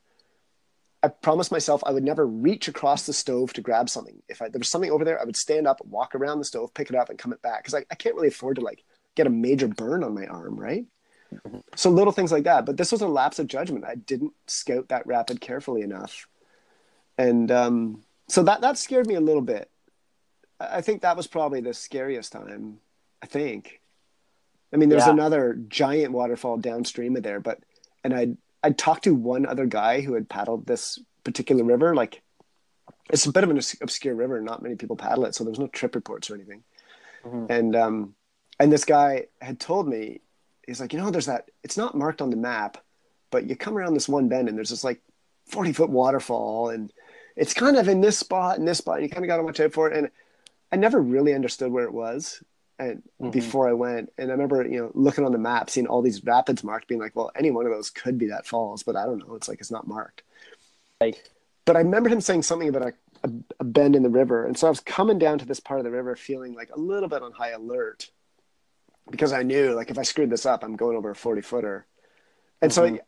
I 1.03 1.09
promised 1.09 1.51
myself 1.51 1.83
I 1.87 1.93
would 1.93 2.05
never 2.05 2.27
reach 2.27 2.69
across 2.69 3.07
the 3.07 3.13
stove 3.13 3.53
to 3.55 3.63
grab 3.63 3.89
something. 3.89 4.23
If 4.29 4.43
I, 4.43 4.49
there 4.49 4.59
was 4.59 4.69
something 4.69 4.91
over 4.91 5.05
there, 5.05 5.21
I 5.21 5.25
would 5.25 5.37
stand 5.37 5.67
up, 5.67 5.85
walk 5.85 6.15
around 6.15 6.39
the 6.39 6.45
stove, 6.45 6.75
pick 6.75 6.91
it 6.91 6.97
up, 6.97 7.09
and 7.09 7.19
come 7.19 7.33
it 7.33 7.41
back. 7.43 7.65
Because 7.65 7.75
I, 7.75 7.85
I 7.91 7.95
can't 7.95 8.15
really 8.15 8.29
afford 8.29 8.57
to 8.57 8.63
like 8.63 8.85
get 9.17 9.27
a 9.27 9.31
major 9.31 9.69
burn 9.69 10.05
on 10.05 10.15
my 10.15 10.27
arm, 10.27 10.59
right? 10.59 10.85
So 11.75 11.91
little 11.91 12.13
things 12.13 12.33
like 12.33 12.45
that. 12.45 12.67
But 12.67 12.77
this 12.77 12.93
was 12.93 13.01
a 13.01 13.09
lapse 13.09 13.39
of 13.39 13.47
judgment. 13.47 13.85
I 13.85 13.95
didn't 13.95 14.33
scout 14.47 14.89
that 14.89 15.07
rapid 15.07 15.41
carefully 15.41 15.83
enough, 15.83 16.27
and 17.17 17.51
um, 17.51 18.03
so 18.29 18.43
that 18.43 18.61
that 18.63 18.79
scared 18.79 19.07
me 19.07 19.15
a 19.15 19.21
little 19.21 19.43
bit. 19.43 19.71
I 20.61 20.81
think 20.81 21.03
that 21.03 21.17
was 21.17 21.27
probably 21.27 21.61
the 21.61 21.75
scariest 21.75 22.33
time. 22.33 22.79
I 23.23 23.27
think. 23.27 23.81
I 24.73 24.77
mean, 24.77 24.89
there's 24.89 25.07
yeah. 25.07 25.13
another 25.13 25.59
giant 25.69 26.13
waterfall 26.13 26.59
downstream 26.59 27.17
of 27.17 27.23
there, 27.23 27.41
but 27.41 27.59
and 28.05 28.15
I 28.15 28.29
I 28.63 28.71
talked 28.71 29.05
to 29.05 29.15
one 29.15 29.47
other 29.47 29.67
guy 29.67 30.01
who 30.01 30.15
had 30.15 30.29
paddled 30.29 30.67
this 30.67 30.99
particular 31.25 31.65
river. 31.65 31.95
Like, 31.95 32.23
it's 33.11 33.27
a 33.27 33.33
bit 33.33 33.45
of 33.45 33.51
an 33.51 33.61
obscure 33.81 34.15
river. 34.15 34.41
Not 34.41 34.63
many 34.63 34.77
people 34.77 34.97
paddle 34.97 35.25
it, 35.25 35.35
so 35.35 35.45
there 35.45 35.51
was 35.51 35.59
no 35.59 35.67
trip 35.67 35.95
reports 35.95 36.31
or 36.31 36.35
anything. 36.35 36.63
Mm-hmm. 37.25 37.47
And 37.51 37.77
um, 37.77 38.15
and 38.61 38.71
this 38.71 38.85
guy 38.85 39.27
had 39.41 39.59
told 39.59 39.89
me, 39.89 40.21
he's 40.67 40.81
like, 40.81 40.93
you 40.93 41.01
know, 41.01 41.11
there's 41.11 41.27
that, 41.27 41.51
it's 41.65 41.79
not 41.79 41.97
marked 41.97 42.21
on 42.21 42.29
the 42.29 42.37
map, 42.37 42.77
but 43.31 43.49
you 43.49 43.57
come 43.57 43.77
around 43.77 43.95
this 43.95 44.09
one 44.09 44.29
bend 44.29 44.49
and 44.49 44.57
there's 44.57 44.69
this 44.69 44.85
like 44.85 45.01
40 45.47 45.73
foot 45.73 45.91
waterfall 45.91 46.69
and 46.69 46.93
it's 47.37 47.55
kind 47.55 47.79
of 47.79 47.89
in 47.89 48.03
this 48.03 48.19
spot 48.19 48.59
and 48.59 48.69
this 48.69 48.79
spot. 48.79 48.97
And 48.97 49.05
you 49.05 49.09
kind 49.09 49.25
of 49.25 49.29
got 49.29 49.39
to 49.39 49.43
watch 49.43 49.61
out 49.61 49.73
for 49.73 49.91
it. 49.91 49.97
And 49.97 50.11
I 50.73 50.77
never 50.77 51.01
really 51.01 51.35
understood 51.35 51.73
where 51.73 51.85
it 51.85 51.93
was 51.93 52.43
and 52.79 53.03
mm-hmm. 53.21 53.31
before 53.31 53.69
I 53.69 53.73
went. 53.73 54.13
And 54.19 54.31
I 54.31 54.33
remember, 54.33 54.67
you 54.67 54.81
know, 54.81 54.91
looking 54.95 55.25
on 55.25 55.33
the 55.33 55.39
map, 55.39 55.71
seeing 55.71 55.87
all 55.87 56.03
these 56.03 56.25
rapids 56.25 56.65
marked, 56.65 56.89
being 56.89 57.01
like, 57.01 57.15
well, 57.15 57.31
any 57.37 57.51
one 57.51 57.67
of 57.67 57.73
those 57.73 57.91
could 57.91 58.19
be 58.19 58.29
that 58.29 58.47
falls, 58.47 58.83
but 58.83 58.97
I 58.97 59.05
don't 59.05 59.19
know. 59.19 59.35
It's 59.35 59.49
like, 59.49 59.61
it's 59.61 59.71
not 59.71 59.87
marked. 59.87 60.23
Like, 61.01 61.31
but 61.65 61.77
I 61.77 61.81
remember 61.81 62.09
him 62.09 62.21
saying 62.21 62.43
something 62.43 62.69
about 62.69 62.83
a, 62.83 62.93
a, 63.25 63.31
a 63.61 63.65
bend 63.65 63.97
in 63.97 64.03
the 64.03 64.09
river. 64.09 64.47
And 64.47 64.57
so 64.57 64.67
I 64.67 64.71
was 64.71 64.81
coming 64.81 65.19
down 65.19 65.39
to 65.39 65.45
this 65.45 65.61
part 65.61 65.81
of 65.81 65.85
the 65.85 65.91
river 65.91 66.17
feeling 66.17 66.55
like 66.55 66.71
a 66.75 66.79
little 66.79 67.09
bit 67.09 67.23
on 67.23 67.33
high 67.33 67.51
alert 67.51 68.11
because 69.11 69.33
I 69.33 69.43
knew 69.43 69.75
like 69.75 69.91
if 69.91 69.99
I 69.99 70.03
screwed 70.03 70.31
this 70.31 70.47
up, 70.47 70.65
I'm 70.65 70.77
going 70.77 70.97
over 70.97 71.11
a 71.11 71.17
40 71.17 71.43
footer. 71.43 71.87
And 72.63 72.71
mm-hmm. 72.71 72.97
so 72.97 73.03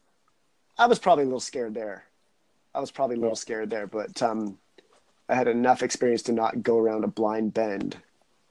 I 0.78 0.86
was 0.86 0.98
probably 0.98 1.24
a 1.24 1.26
little 1.26 1.40
scared 1.40 1.74
there. 1.74 2.05
I 2.74 2.80
was 2.80 2.90
probably 2.90 3.16
a 3.16 3.20
little 3.20 3.36
scared 3.36 3.70
there, 3.70 3.86
but 3.86 4.22
um, 4.22 4.59
I 5.32 5.34
had 5.34 5.48
enough 5.48 5.82
experience 5.82 6.20
to 6.24 6.32
not 6.32 6.62
go 6.62 6.78
around 6.78 7.04
a 7.04 7.09
blind 7.09 7.54
bend 7.54 7.96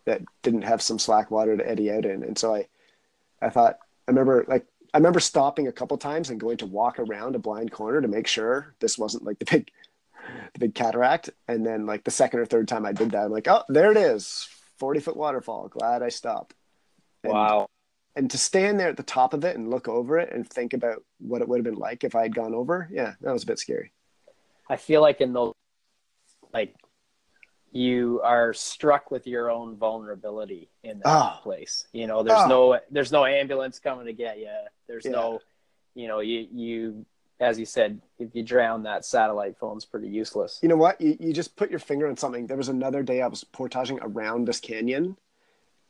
that 0.06 0.24
didn't 0.42 0.64
have 0.64 0.82
some 0.82 0.98
slack 0.98 1.30
water 1.30 1.56
to 1.56 1.70
eddy 1.70 1.92
out 1.92 2.06
in. 2.06 2.24
And 2.24 2.36
so 2.36 2.56
I, 2.56 2.68
I 3.40 3.50
thought, 3.50 3.78
I 4.08 4.12
remember 4.12 4.44
like, 4.48 4.66
I 4.92 4.98
remember 4.98 5.20
stopping 5.20 5.68
a 5.68 5.72
couple 5.72 5.96
times 6.00 6.32
and 6.32 6.40
going 6.40 6.58
to 6.58 6.66
walk 6.66 6.98
around 6.98 7.36
a 7.36 7.40
blind 7.40 7.72
corner 7.72 8.02
to 8.02 8.08
make 8.08 8.26
sure 8.26 8.74
this 8.80 8.98
wasn't 8.98 9.24
like 9.24 9.38
the 9.38 9.46
big, 9.46 9.70
the 10.54 10.60
big 10.60 10.74
cataract. 10.74 11.30
And 11.48 11.64
then 11.64 11.86
like 11.86 12.04
the 12.04 12.10
second 12.10 12.40
or 12.40 12.48
third 12.48 12.68
time 12.68 12.84
I 12.84 12.94
did 12.94 13.12
that, 13.12 13.26
I'm 13.26 13.32
like, 13.32 13.48
oh, 13.48 13.64
there 13.70 13.92
it 13.92 13.98
is, 13.98 14.50
40 14.80 15.02
foot 15.02 15.16
waterfall. 15.16 15.68
Glad 15.68 16.02
I 16.02 16.10
stopped. 16.10 16.56
And, 17.24 17.32
wow. 17.32 17.70
And 18.16 18.32
to 18.32 18.40
stand 18.40 18.80
there 18.80 18.90
at 18.90 18.98
the 18.98 19.04
top 19.04 19.36
of 19.36 19.46
it 19.46 19.56
and 19.56 19.70
look 19.70 19.88
over 19.88 20.18
it 20.18 20.34
and 20.34 20.50
think 20.50 20.74
about 20.74 21.04
what 21.20 21.44
it 21.44 21.48
would 21.48 21.60
have 21.60 21.64
been 21.64 21.76
like 21.76 22.04
if 22.04 22.16
I 22.16 22.24
had 22.24 22.34
gone 22.34 22.56
over, 22.56 22.90
yeah, 22.92 23.14
that 23.22 23.32
was 23.32 23.44
a 23.44 23.46
bit 23.46 23.60
scary. 23.60 23.92
I 24.68 24.78
feel 24.78 25.02
like 25.02 25.22
in 25.22 25.32
those, 25.32 25.54
like, 26.54 26.76
you 27.72 28.20
are 28.24 28.54
struck 28.54 29.12
with 29.12 29.28
your 29.28 29.50
own 29.50 29.78
vulnerability 29.78 30.70
in 30.84 31.00
that 31.00 31.08
oh. 31.08 31.40
place. 31.42 31.88
You 31.94 32.06
know, 32.06 32.22
there's 32.22 32.42
oh. 32.42 32.48
no 32.48 32.80
there's 32.90 33.12
no 33.12 33.26
ambulance 33.26 33.80
coming 33.80 34.08
to 34.08 34.14
get 34.14 34.40
you. 34.40 34.50
There's 34.88 35.06
yeah. 35.06 35.12
no, 35.12 35.40
you 35.96 36.08
know, 36.08 36.20
you 36.20 36.48
you 36.52 37.06
as 37.40 37.58
you 37.58 37.66
said, 37.66 38.02
if 38.20 38.36
you 38.36 38.44
drown, 38.44 38.84
that 38.84 39.06
satellite 39.06 39.58
phone's 39.58 39.86
pretty 39.86 40.10
useless. 40.10 40.60
You 40.62 40.70
know 40.70 40.76
what? 40.76 41.02
You, 41.02 41.18
you 41.20 41.34
just 41.34 41.56
put 41.56 41.72
your 41.72 41.80
finger 41.80 42.08
on 42.08 42.16
something. 42.16 42.46
There 42.46 42.58
was 42.58 42.70
another 42.70 43.02
day 43.02 43.22
I 43.22 43.28
was 43.28 43.44
portaging 43.44 44.00
around 44.02 44.48
this 44.48 44.60
canyon, 44.60 45.18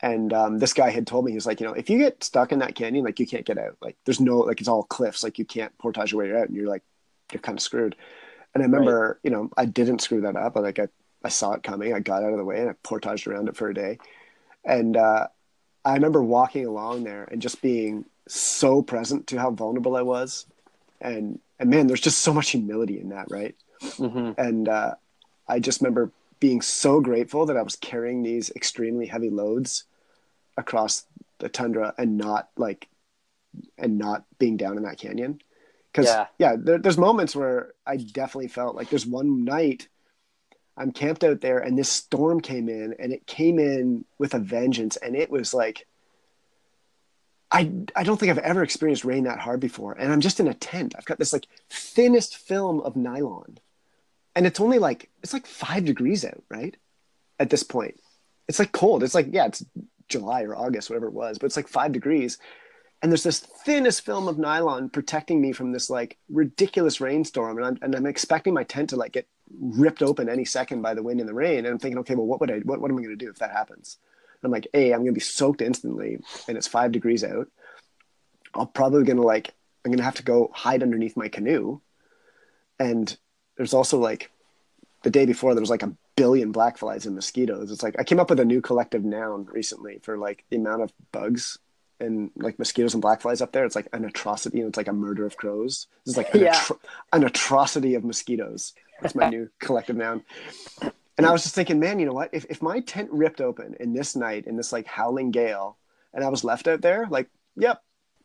and 0.02 0.34
um, 0.34 0.58
this 0.60 0.74
guy 0.74 0.90
had 0.90 1.08
told 1.08 1.26
me 1.26 1.32
he 1.32 1.36
was 1.36 1.46
like 1.46 1.60
you 1.60 1.68
know 1.68 1.74
if 1.74 1.90
you 1.90 1.98
get 1.98 2.24
stuck 2.24 2.52
in 2.52 2.60
that 2.60 2.76
canyon 2.76 3.06
like 3.06 3.20
you 3.20 3.28
can't 3.28 3.46
get 3.46 3.58
out 3.58 3.78
like 3.82 3.98
there's 4.06 4.20
no 4.20 4.40
like 4.40 4.60
it's 4.60 4.68
all 4.70 4.84
cliffs 4.84 5.24
like 5.24 5.38
you 5.38 5.46
can't 5.46 5.78
portage 5.78 6.12
your 6.12 6.22
way 6.22 6.32
out 6.40 6.48
and 6.48 6.56
you're 6.56 6.68
like 6.68 6.84
you're 7.32 7.42
kind 7.42 7.58
of 7.58 7.62
screwed 7.62 7.96
and 8.54 8.64
i 8.64 8.66
remember 8.66 9.08
right. 9.08 9.18
you 9.24 9.32
know 9.32 9.50
i 9.58 9.66
didn't 9.66 10.02
screw 10.02 10.22
that 10.22 10.36
up. 10.36 10.56
Like 10.56 10.80
I, 10.80 10.88
I 11.24 11.30
saw 11.30 11.54
it 11.54 11.64
coming. 11.64 11.94
I 11.94 12.00
got 12.00 12.24
out 12.24 12.32
of 12.32 12.38
the 12.38 12.46
way 12.46 12.60
and 12.60 12.70
i 12.70 12.74
portaged 12.84 13.28
around 13.28 13.48
it 13.48 13.56
for 13.56 13.70
a 13.70 13.74
day. 13.74 13.98
And 14.64 14.98
uh, 14.98 15.28
i 15.86 15.94
remember 15.94 16.24
walking 16.24 16.66
along 16.66 17.04
there 17.04 17.28
and 17.32 17.42
just 17.42 17.62
being 17.62 18.06
so 18.28 18.82
present 18.82 19.28
to 19.28 19.40
how 19.40 19.52
vulnerable 19.52 19.96
i 19.96 20.02
was. 20.02 20.46
And 21.00 21.40
and 21.60 21.70
man 21.70 21.88
there's 21.88 22.02
just 22.02 22.20
so 22.20 22.34
much 22.34 22.52
humility 22.52 23.00
in 23.00 23.10
that 23.10 23.28
right? 23.30 23.56
Mm-hmm. 23.82 24.40
and 24.40 24.70
uh, 24.70 24.94
i 25.48 25.60
just 25.60 25.82
remember 25.82 26.12
being 26.40 26.62
so 26.62 27.02
grateful 27.02 27.48
that 27.48 27.58
i 27.58 27.64
was 27.64 27.76
carrying 27.76 28.22
these 28.22 28.52
extremely 28.52 29.08
heavy 29.08 29.32
loads 29.32 29.86
across 30.56 31.06
the 31.40 31.50
tundra 31.50 31.94
and 31.98 32.18
not 32.18 32.50
like 32.58 32.88
and 33.78 33.98
not 33.98 34.26
being 34.38 34.56
down 34.56 34.78
in 34.78 34.84
that 34.84 35.00
canyon 35.00 35.42
because 35.92 36.08
yeah, 36.08 36.26
yeah 36.38 36.56
there, 36.58 36.78
there's 36.78 36.98
moments 36.98 37.36
where 37.36 37.74
i 37.86 37.98
definitely 37.98 38.48
felt 38.48 38.76
like 38.76 38.90
there's 38.90 39.06
one 39.06 39.44
night 39.44 39.88
i'm 40.78 40.92
camped 40.92 41.24
out 41.24 41.42
there 41.42 41.60
and 41.60 41.78
this 41.78 41.90
storm 41.90 42.42
came 42.42 42.70
in 42.70 42.96
and 43.00 43.12
it 43.12 43.26
came 43.28 43.60
in 43.60 44.06
with 44.18 44.34
a 44.34 44.40
vengeance 44.40 44.98
and 44.98 45.16
it 45.16 45.30
was 45.30 45.54
like 45.54 45.86
I, 47.52 47.70
I 47.96 48.04
don't 48.04 48.18
think 48.18 48.30
I've 48.30 48.38
ever 48.38 48.64
experienced 48.64 49.04
rain 49.04 49.26
that 49.26 49.40
hard 49.40 49.60
before. 49.60 49.92
And 49.94 50.12
I'm 50.12 50.22
just 50.22 50.40
in 50.40 50.48
a 50.48 50.54
tent. 50.54 50.96
I've 50.98 51.06
got 51.06 51.20
this 51.20 51.34
like 51.34 51.48
thinnest 51.70 52.38
film 52.38 52.80
of 52.80 52.96
nylon. 52.96 53.58
And 54.36 54.48
it's 54.48 54.62
only 54.62 54.80
like, 54.80 55.10
it's 55.22 55.34
like 55.34 55.46
five 55.46 55.84
degrees 55.84 56.24
out, 56.24 56.42
right? 56.50 56.78
At 57.40 57.50
this 57.50 57.64
point. 57.64 58.00
It's 58.48 58.58
like 58.58 58.72
cold. 58.72 59.04
It's 59.04 59.14
like, 59.14 59.28
yeah, 59.32 59.48
it's 59.48 59.66
July 60.08 60.44
or 60.44 60.56
August, 60.56 60.90
whatever 60.90 61.08
it 61.08 61.14
was, 61.14 61.38
but 61.38 61.48
it's 61.48 61.58
like 61.58 61.68
five 61.68 61.92
degrees. 61.92 62.38
And 63.02 63.12
there's 63.12 63.24
this 63.24 63.40
thinnest 63.40 64.06
film 64.06 64.28
of 64.28 64.38
nylon 64.38 64.90
protecting 64.90 65.42
me 65.42 65.54
from 65.54 65.72
this 65.72 65.90
like 65.90 66.18
ridiculous 66.30 67.02
rainstorm. 67.02 67.58
And 67.58 67.66
I'm, 67.66 67.78
and 67.82 67.96
I'm 67.96 68.06
expecting 68.06 68.54
my 68.54 68.64
tent 68.64 68.92
to 68.92 68.96
like 68.96 69.14
get 69.14 69.28
ripped 69.60 70.04
open 70.04 70.30
any 70.30 70.46
second 70.46 70.82
by 70.82 70.94
the 70.94 71.02
wind 71.02 71.20
and 71.20 71.28
the 71.28 71.34
rain. 71.34 71.60
And 71.60 71.68
I'm 71.68 71.80
thinking, 71.80 71.98
okay, 72.00 72.16
well, 72.16 72.28
what 72.28 72.40
would 72.40 72.52
I, 72.52 72.60
what, 72.60 72.80
what 72.80 72.92
am 72.92 72.98
I 72.98 73.02
going 73.02 73.18
to 73.18 73.26
do 73.26 73.32
if 73.32 73.40
that 73.40 73.52
happens? 73.52 73.98
And 74.42 74.48
I'm 74.48 74.52
like, 74.52 74.68
A, 74.74 74.94
I'm 74.94 75.00
going 75.00 75.14
to 75.14 75.14
be 75.14 75.20
soaked 75.20 75.62
instantly 75.62 76.20
and 76.48 76.58
it's 76.58 76.68
five 76.68 76.92
degrees 76.92 77.24
out. 77.24 77.48
I'm 78.54 78.68
probably 78.68 79.04
going 79.04 79.18
to 79.18 79.24
like, 79.24 79.54
I'm 79.84 79.92
going 79.92 79.98
to 79.98 80.04
have 80.04 80.16
to 80.16 80.24
go 80.24 80.52
hide 80.54 80.84
underneath 80.84 81.18
my 81.18 81.28
canoe. 81.28 81.82
And 82.80 83.16
there's 83.58 83.74
also 83.74 83.98
like 83.98 84.30
the 85.02 85.10
day 85.10 85.26
before 85.26 85.56
there 85.56 85.62
was 85.62 85.70
like 85.70 85.84
a 85.84 85.96
billion 86.16 86.52
black 86.52 86.78
flies 86.78 87.08
and 87.08 87.16
mosquitoes. 87.16 87.72
It's 87.72 87.82
like 87.82 87.96
I 87.98 88.04
came 88.04 88.20
up 88.20 88.30
with 88.30 88.40
a 88.40 88.46
new 88.46 88.62
collective 88.62 89.04
noun 89.04 89.46
recently 89.52 90.00
for 90.04 90.18
like 90.18 90.46
the 90.50 90.58
amount 90.58 90.84
of 90.84 90.94
bugs 91.12 91.58
and 92.02 92.32
like 92.36 92.60
mosquitoes 92.60 92.94
and 92.94 93.02
black 93.02 93.22
flies 93.22 93.42
up 93.42 93.52
there. 93.52 93.66
It's 93.66 93.76
like 93.76 93.88
an 93.94 94.04
atrocity. 94.06 94.58
You 94.58 94.64
know, 94.64 94.70
it's 94.70 94.78
like 94.78 94.88
a 94.88 94.94
murder 94.94 95.26
of 95.26 95.38
crows. 95.38 95.88
This 96.06 96.14
is 96.14 96.18
like 96.18 96.34
an, 96.34 96.42
Yeah. 96.42 96.56
atro- 96.56 96.80
an 97.14 97.24
atrocity 97.24 97.96
of 97.96 98.04
mosquitoes. 98.04 98.74
That's 99.02 99.16
my 99.16 99.30
new 99.36 99.50
collective 99.60 99.96
noun. 99.96 100.24
And 101.18 101.26
I 101.26 101.32
was 101.32 101.44
just 101.44 101.56
thinking, 101.56 101.80
man, 101.80 102.00
you 102.00 102.06
know 102.06 102.14
what? 102.14 102.30
If 102.34 102.46
if 102.50 102.62
my 102.62 102.80
tent 102.82 103.10
ripped 103.12 103.42
open 103.42 103.76
in 103.80 103.94
this 103.94 104.16
night 104.16 104.48
in 104.48 104.58
this 104.58 104.72
like 104.72 104.88
howling 104.88 105.32
gale, 105.32 105.78
and 106.14 106.24
I 106.24 106.30
was 106.30 106.44
left 106.44 106.68
out 106.68 106.82
there, 106.82 107.06
like, 107.10 107.30
yep, 107.56 107.82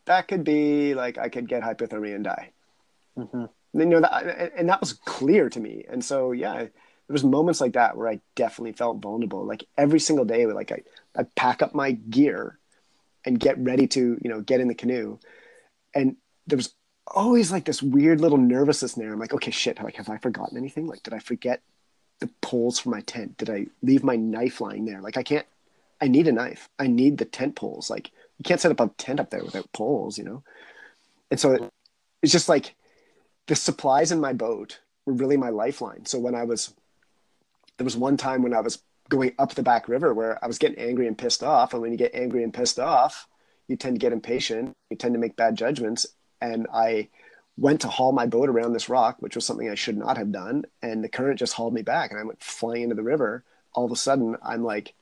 that 0.07 0.29
could 0.29 0.45
be 0.45 0.95
like 0.95 1.19
I 1.19 1.29
could 1.29 1.49
get 1.49 1.63
hypothermia 1.63 2.15
and 2.15 2.25
die. 2.25 2.51
Mhm. 3.19 3.49
And, 3.75 3.83
you 3.83 3.87
know, 3.87 4.01
that, 4.01 4.23
and- 4.27 4.53
and 4.57 4.69
that 4.71 4.81
was 4.81 4.95
clear 4.95 5.51
to 5.51 5.61
me. 5.61 5.85
And 5.89 6.03
so, 6.03 6.33
yeah, 6.33 6.55
there 6.55 6.71
was 7.09 7.25
moments 7.25 7.61
like 7.61 7.75
that 7.75 7.97
where 7.97 8.09
I 8.09 8.21
definitely 8.35 8.73
felt 8.73 8.99
vulnerable. 9.03 9.45
Like 9.45 9.65
every 9.77 10.01
single 10.01 10.25
day, 10.25 10.47
like 10.47 10.73
I, 10.73 10.83
I 11.15 11.25
pack 11.37 11.61
up 11.63 11.75
my 11.75 11.91
gear 11.93 12.59
and 13.27 13.39
get 13.39 13.59
ready 13.59 13.87
to, 13.89 14.19
you 14.23 14.31
know, 14.31 14.41
get 14.41 14.61
in 14.61 14.69
the 14.69 14.75
canoe. 14.75 15.19
And 15.95 16.17
there 16.47 16.57
was 16.57 16.73
always 17.07 17.51
like 17.53 17.65
this 17.65 17.83
weird 17.83 18.21
little 18.21 18.39
nervousness 18.39 18.97
in 18.97 19.03
there. 19.03 19.13
I'm 19.13 19.19
like, 19.19 19.35
okay, 19.35 19.51
shit. 19.51 19.83
Like, 19.83 19.97
have 19.97 20.09
I 20.09 20.19
forgotten 20.19 20.57
anything? 20.57 20.87
Like, 20.87 21.03
did 21.03 21.13
I 21.13 21.19
forget 21.19 21.61
the 22.21 22.31
poles 22.41 22.79
for 22.79 22.91
my 22.91 23.01
tent? 23.03 23.37
Did 23.37 23.51
I 23.51 23.67
leave 23.83 24.05
my 24.05 24.17
knife 24.17 24.61
lying 24.61 24.85
there? 24.85 25.01
Like, 25.01 25.17
I 25.17 25.23
can't, 25.23 25.47
I 26.01 26.09
need 26.09 26.29
a 26.29 26.33
knife. 26.33 26.69
I 26.79 26.87
need 26.87 27.19
the 27.19 27.25
tent 27.25 27.57
poles. 27.57 27.91
Like, 27.91 28.11
you 28.39 28.45
can't 28.45 28.61
set 28.61 28.71
up 28.71 28.81
a 28.81 28.89
tent 28.97 29.21
up 29.21 29.31
there 29.31 29.45
without 29.45 29.73
poles, 29.73 30.17
you 30.19 30.25
know? 30.25 30.43
And 31.31 31.41
so 31.41 31.53
it, 31.53 31.73
it's 32.23 32.33
just 32.33 32.49
like 32.49 32.75
the 33.47 33.57
supplies 33.57 34.13
in 34.13 34.21
my 34.21 34.33
boat 34.33 34.79
were 35.05 35.15
really 35.15 35.37
my 35.37 35.51
lifeline. 35.51 36.07
So 36.07 36.19
when 36.19 36.35
I 36.35 36.45
was, 36.45 36.73
there 37.77 37.85
was 37.85 37.97
one 37.97 38.17
time 38.17 38.43
when 38.43 38.55
I 38.55 38.61
was 38.61 38.79
going 39.09 39.33
up 39.39 39.55
the 39.55 39.63
back 39.63 39.89
river 39.89 40.13
where 40.13 40.43
I 40.43 40.47
was 40.47 40.59
getting 40.59 40.79
angry 40.79 41.07
and 41.07 41.17
pissed 41.17 41.43
off. 41.43 41.73
And 41.73 41.83
when 41.83 41.93
you 41.93 41.99
get 41.99 42.15
angry 42.15 42.43
and 42.43 42.53
pissed 42.53 42.79
off, 42.79 43.29
you 43.69 43.77
tend 43.77 43.97
to 43.97 44.01
get 44.01 44.13
impatient. 44.13 44.75
You 44.91 44.97
tend 44.97 45.15
to 45.15 45.21
make 45.21 45.37
bad 45.37 45.57
judgments. 45.57 46.07
And 46.41 46.67
I 46.73 47.09
went 47.57 47.81
to 47.81 47.89
haul 47.89 48.13
my 48.13 48.27
boat 48.27 48.49
around 48.49 48.73
this 48.73 48.89
rock, 48.89 49.17
which 49.21 49.35
was 49.35 49.47
something 49.47 49.69
I 49.69 49.75
should 49.75 49.97
not 49.97 50.19
have 50.19 50.33
done. 50.33 50.65
And 50.83 51.03
the 51.03 51.09
current 51.09 51.39
just 51.39 51.55
hauled 51.55 51.75
me 51.75 51.83
back 51.83 52.11
and 52.11 52.21
I 52.21 52.25
went 52.25 52.43
flying 52.43 52.83
into 52.83 52.95
the 52.95 53.03
river. 53.03 53.45
All 53.73 53.85
of 53.85 53.93
a 53.93 53.97
sudden, 53.97 54.37
I'm 54.43 54.63
like 54.63 54.95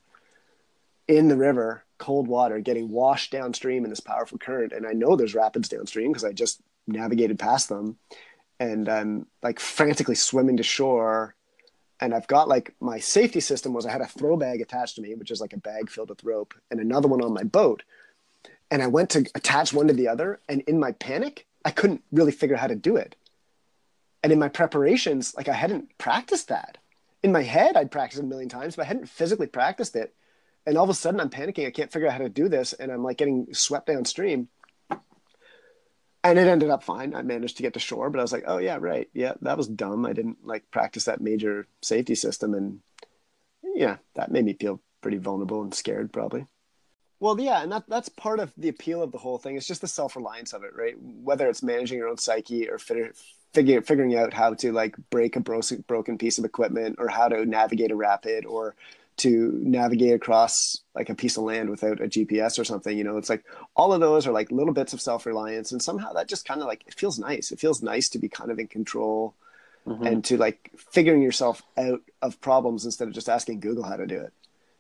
in 1.09 1.29
the 1.29 1.37
river, 1.37 1.85
cold 1.99 2.29
water, 2.29 2.61
getting 2.61 2.91
washed 2.91 3.33
downstream 3.33 3.85
in 3.85 3.91
this 3.91 4.01
powerful 4.01 4.39
current. 4.39 4.73
And 4.73 4.87
I 4.87 4.93
know 4.93 5.17
there's 5.17 5.35
rapids 5.35 5.69
downstream 5.69 6.13
because 6.13 6.25
I 6.25 6.33
just 6.33 6.61
navigated 6.87 7.39
past 7.39 7.69
them. 7.69 7.99
And 8.61 8.89
I'm 8.89 9.27
like 9.43 9.59
frantically 9.59 10.15
swimming 10.15 10.57
to 10.59 10.63
shore. 10.63 11.35
And 12.01 12.12
I've 12.12 12.27
got 12.27 12.49
like 12.49 12.75
my 12.81 12.99
safety 12.99 13.41
system 13.41 13.73
was 13.73 13.87
I 13.87 13.93
had 13.93 14.01
a 14.01 14.07
throw 14.07 14.37
bag 14.37 14.61
attached 14.61 14.97
to 14.97 15.03
me, 15.03 15.15
which 15.15 15.31
is 15.31 15.41
like 15.41 15.53
a 15.53 15.59
bag 15.59 15.91
filled 15.91 16.11
with 16.11 16.25
rope, 16.25 16.55
and 16.71 16.81
another 16.81 17.09
one 17.09 17.23
on 17.23 17.33
my 17.33 17.45
boat. 17.45 17.83
And 18.71 18.83
I 18.83 18.89
went 18.89 19.11
to 19.11 19.27
attach 19.35 19.73
one 19.73 19.87
to 19.89 19.95
the 19.95 20.09
other. 20.09 20.41
And 20.49 20.62
in 20.62 20.81
my 20.81 20.93
panic, 20.93 21.47
I 21.65 21.71
couldn't 21.71 22.03
really 22.12 22.33
figure 22.33 22.57
out 22.57 22.61
how 22.61 22.66
to 22.66 22.75
do 22.75 22.97
it. 22.97 23.15
And 24.23 24.33
in 24.33 24.39
my 24.39 24.49
preparations, 24.49 25.35
like 25.37 25.49
I 25.49 25.53
hadn't 25.53 25.97
practiced 25.99 26.49
that. 26.49 26.79
In 27.23 27.33
my 27.33 27.43
head, 27.43 27.77
I'd 27.77 27.91
practiced 27.91 28.23
a 28.23 28.27
million 28.27 28.49
times, 28.49 28.77
but 28.77 28.83
I 28.83 28.89
hadn't 28.89 29.09
physically 29.09 29.47
practiced 29.47 29.97
it. 29.97 30.15
And 30.66 30.77
all 30.77 30.85
of 30.85 30.91
a 30.91 30.95
sudden, 30.95 31.21
I'm 31.21 31.31
panicking. 31.31 31.66
I 31.66 31.71
can't 31.71 31.93
figure 31.93 32.09
out 32.09 32.15
how 32.15 32.19
to 32.19 32.29
do 32.29 32.49
this. 32.49 32.73
And 32.73 32.91
I'm 32.91 33.05
like 33.05 33.19
getting 33.19 33.53
swept 33.53 33.87
downstream. 33.87 34.49
And 36.25 36.39
it 36.39 36.49
ended 36.49 36.71
up 36.71 36.83
fine. 36.83 37.15
I 37.15 37.21
managed 37.21 37.59
to 37.59 37.63
get 37.63 37.75
to 37.75 37.79
shore, 37.79 38.09
but 38.09 38.19
I 38.19 38.23
was 38.23 38.33
like, 38.33 38.45
oh, 38.47 38.57
yeah, 38.57 38.79
right. 38.81 39.09
Yeah, 39.13 39.35
that 39.43 39.59
was 39.59 39.69
dumb. 39.69 40.07
I 40.07 40.15
didn't 40.15 40.39
like 40.45 40.71
practice 40.71 41.05
that 41.05 41.21
major 41.21 41.67
safety 41.83 42.15
system. 42.15 42.55
And 42.55 42.81
yeah, 43.75 43.99
that 44.15 44.33
made 44.33 44.47
me 44.47 44.55
feel 44.55 44.81
pretty 45.03 45.19
vulnerable 45.19 45.63
and 45.63 45.75
scared, 45.75 46.15
probably. 46.15 46.47
Well, 47.21 47.39
yeah, 47.39 47.63
and 47.63 47.71
that 47.73 47.85
that's 47.89 48.09
part 48.09 48.41
of 48.41 48.53
the 48.57 48.69
appeal 48.71 49.03
of 49.03 49.13
the 49.13 49.19
whole 49.19 49.39
thing. 49.39 49.57
It's 49.57 49.67
just 49.67 49.83
the 49.83 49.89
self 49.89 50.17
reliance 50.17 50.53
of 50.55 50.65
it, 50.65 50.75
right? 50.75 50.95
Whether 50.99 51.49
it's 51.49 51.63
managing 51.63 51.99
your 51.99 52.09
own 52.09 52.19
psyche 52.19 52.69
or 52.69 52.79
figure, 52.79 53.13
figure, 53.53 53.83
figuring 53.83 54.17
out 54.17 54.33
how 54.33 54.55
to 54.55 54.73
like 54.73 54.97
break 55.11 55.37
a 55.37 55.41
bro- 55.41 55.61
broken 55.87 56.19
piece 56.19 56.39
of 56.39 56.45
equipment 56.45 56.97
or 56.99 57.09
how 57.09 57.29
to 57.29 57.45
navigate 57.45 57.91
a 57.91 57.97
rapid 57.97 58.47
or 58.47 58.75
to 59.19 59.53
navigate 59.62 60.15
across 60.15 60.81
like 60.95 61.09
a 61.09 61.15
piece 61.15 61.36
of 61.36 61.45
land 61.45 61.70
without 61.70 62.01
a 62.01 62.07
GPS 62.09 62.59
or 62.59 62.65
something. 62.65 62.97
You 62.97 63.05
know, 63.05 63.16
it's 63.16 63.31
like 63.31 63.45
all 63.77 63.93
of 63.93 64.01
those 64.01 64.27
are 64.27 64.32
like 64.32 64.51
little 64.51 64.74
bits 64.74 64.93
of 64.93 65.01
self 65.01 65.27
reliance, 65.27 65.73
and 65.73 65.81
somehow 65.82 66.12
that 66.15 66.28
just 66.28 66.45
kind 66.47 66.61
of 66.61 66.66
like 66.66 66.85
it 66.86 66.95
feels 66.95 67.19
nice. 67.19 67.53
It 67.53 67.61
feels 67.61 67.82
nice 67.82 68.09
to 68.11 68.19
be 68.19 68.28
kind 68.28 68.51
of 68.51 68.59
in 68.59 68.66
control 68.66 69.35
Mhm. 69.86 70.07
and 70.07 70.24
to 70.24 70.39
like 70.39 70.70
figuring 70.93 71.20
yourself 71.20 71.62
out 71.77 72.01
of 72.23 72.41
problems 72.41 72.86
instead 72.86 73.07
of 73.07 73.12
just 73.12 73.28
asking 73.28 73.61
Google 73.61 73.82
how 73.85 73.97
to 73.97 74.07
do 74.07 74.19
it. 74.19 74.32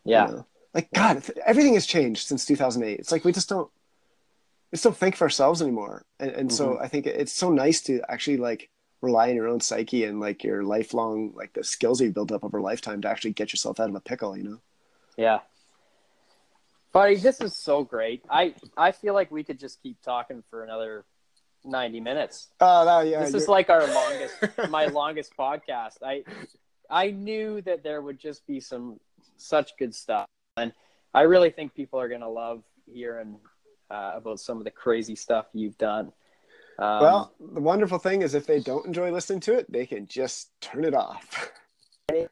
you 0.04 0.12
yeah. 0.12 0.24
know? 0.26 0.46
Like 0.72 0.88
God, 0.94 1.22
everything 1.44 1.74
has 1.74 1.84
changed 1.86 2.26
since 2.26 2.46
2008. 2.46 3.00
It's 3.00 3.12
like 3.12 3.22
we 3.22 3.30
just 3.32 3.50
don't, 3.50 3.70
we 4.72 4.76
just 4.76 4.84
don't 4.84 4.96
think 4.96 5.14
for 5.16 5.24
ourselves 5.24 5.60
anymore. 5.60 6.06
And, 6.18 6.30
and 6.30 6.52
so 6.52 6.78
I 6.80 6.88
think 6.88 7.06
it's 7.06 7.32
so 7.32 7.50
nice 7.50 7.82
to 7.82 8.00
actually 8.08 8.38
like 8.38 8.70
rely 9.04 9.30
on 9.30 9.36
your 9.36 9.48
own 9.48 9.60
psyche 9.60 10.04
and 10.04 10.20
like 10.20 10.44
your 10.44 10.64
lifelong 10.64 11.32
like 11.34 11.52
the 11.52 11.64
skills 11.64 12.00
you've 12.00 12.14
built 12.14 12.32
up 12.32 12.44
over 12.44 12.58
a 12.58 12.62
lifetime 12.62 13.00
to 13.02 13.08
actually 13.08 13.32
get 13.32 13.52
yourself 13.52 13.80
out 13.80 13.88
of 13.88 13.94
a 13.94 14.00
pickle. 14.00 14.36
You 14.36 14.44
know? 14.44 14.60
Yeah. 15.16 15.40
Buddy, 16.92 17.16
this 17.16 17.40
is 17.40 17.56
so 17.56 17.84
great. 17.84 18.22
I 18.30 18.54
I 18.76 18.92
feel 18.92 19.14
like 19.14 19.30
we 19.30 19.44
could 19.44 19.58
just 19.58 19.82
keep 19.82 20.00
talking 20.02 20.42
for 20.50 20.64
another 20.64 21.04
90 21.64 22.00
minutes. 22.00 22.48
Oh, 22.60 22.84
that, 22.84 23.08
yeah. 23.08 23.20
this 23.20 23.34
is 23.34 23.48
like 23.48 23.70
our 23.70 23.86
longest 23.86 24.34
my 24.70 24.86
longest 24.86 25.32
podcast. 25.36 26.02
I 26.02 26.24
I 26.90 27.10
knew 27.10 27.60
that 27.62 27.82
there 27.82 28.02
would 28.02 28.18
just 28.18 28.46
be 28.46 28.60
some 28.60 29.00
such 29.36 29.76
good 29.78 29.94
stuff. 29.94 30.26
And 30.56 30.72
I 31.12 31.22
really 31.22 31.50
think 31.50 31.74
people 31.74 32.00
are 32.00 32.08
going 32.08 32.20
to 32.20 32.28
love 32.28 32.62
hearing 32.86 33.38
uh, 33.90 34.12
about 34.14 34.40
some 34.40 34.58
of 34.58 34.64
the 34.64 34.70
crazy 34.70 35.16
stuff 35.16 35.46
you've 35.52 35.78
done. 35.78 36.12
Um, 36.78 37.00
well, 37.00 37.34
the 37.40 37.60
wonderful 37.60 37.98
thing 37.98 38.22
is 38.22 38.34
if 38.34 38.46
they 38.46 38.60
don't 38.60 38.86
enjoy 38.86 39.10
listening 39.12 39.40
to 39.40 39.54
it, 39.54 39.70
they 39.70 39.86
can 39.86 40.06
just 40.06 40.50
turn 40.60 40.84
it 40.84 40.94
off. 40.94 41.52
the 42.08 42.28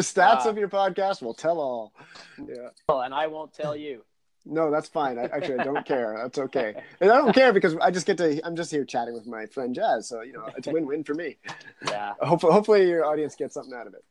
stats 0.00 0.46
Uh, 0.46 0.50
of 0.50 0.58
your 0.58 0.68
podcast 0.68 1.22
will 1.22 1.34
tell 1.34 1.58
all. 1.58 1.92
Yeah. 2.38 2.68
and 2.88 3.14
I 3.14 3.26
won't 3.26 3.52
tell 3.52 3.76
you. 3.76 4.04
No, 4.46 4.70
that's 4.70 4.88
fine. 4.88 5.18
I, 5.18 5.24
actually, 5.24 5.58
I 5.58 5.64
don't 5.64 5.86
care. 5.86 6.18
That's 6.22 6.38
okay. 6.38 6.74
And 7.00 7.10
I 7.10 7.16
don't 7.16 7.32
care 7.32 7.52
because 7.52 7.76
I 7.76 7.90
just 7.90 8.06
get 8.06 8.18
to. 8.18 8.44
I'm 8.46 8.56
just 8.56 8.70
here 8.70 8.84
chatting 8.84 9.14
with 9.14 9.26
my 9.26 9.46
friend 9.46 9.74
Jazz, 9.74 10.06
so 10.08 10.20
you 10.20 10.34
know 10.34 10.46
it's 10.54 10.66
a 10.66 10.70
win-win 10.70 11.02
for 11.02 11.14
me. 11.14 11.38
Yeah. 11.86 12.12
Hopefully, 12.20 12.52
hopefully 12.52 12.88
your 12.88 13.06
audience 13.06 13.36
gets 13.36 13.54
something 13.54 13.72
out 13.72 13.86
of 13.86 13.94
it. 13.94 14.04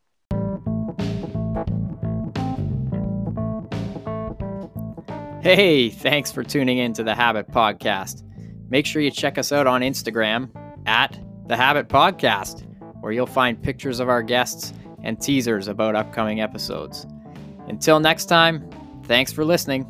Hey, 5.44 5.90
thanks 5.90 6.32
for 6.32 6.41
tuning 6.41 6.78
in 6.78 6.94
to 6.94 7.03
the 7.03 7.14
Habit 7.14 7.52
Podcast. 7.52 8.24
Make 8.70 8.86
sure 8.86 9.02
you 9.02 9.11
check 9.11 9.38
us 9.38 9.52
out 9.52 9.68
on 9.68 9.82
Instagram 9.82 10.49
at 10.86 11.20
the 11.49 11.57
Habit 11.57 11.90
Podcast, 11.90 12.65
where 13.02 13.11
you'll 13.11 13.26
find 13.26 13.61
pictures 13.61 13.99
of 13.99 14.07
our 14.07 14.24
guests 14.24 14.72
and 15.03 15.20
teasers 15.20 15.68
about 15.68 15.98
upcoming 15.98 16.40
episodes. 16.40 17.06
Until 17.68 17.99
next 17.99 18.28
time, 18.28 18.70
thanks 19.03 19.34
for 19.34 19.44
listening. 19.44 19.86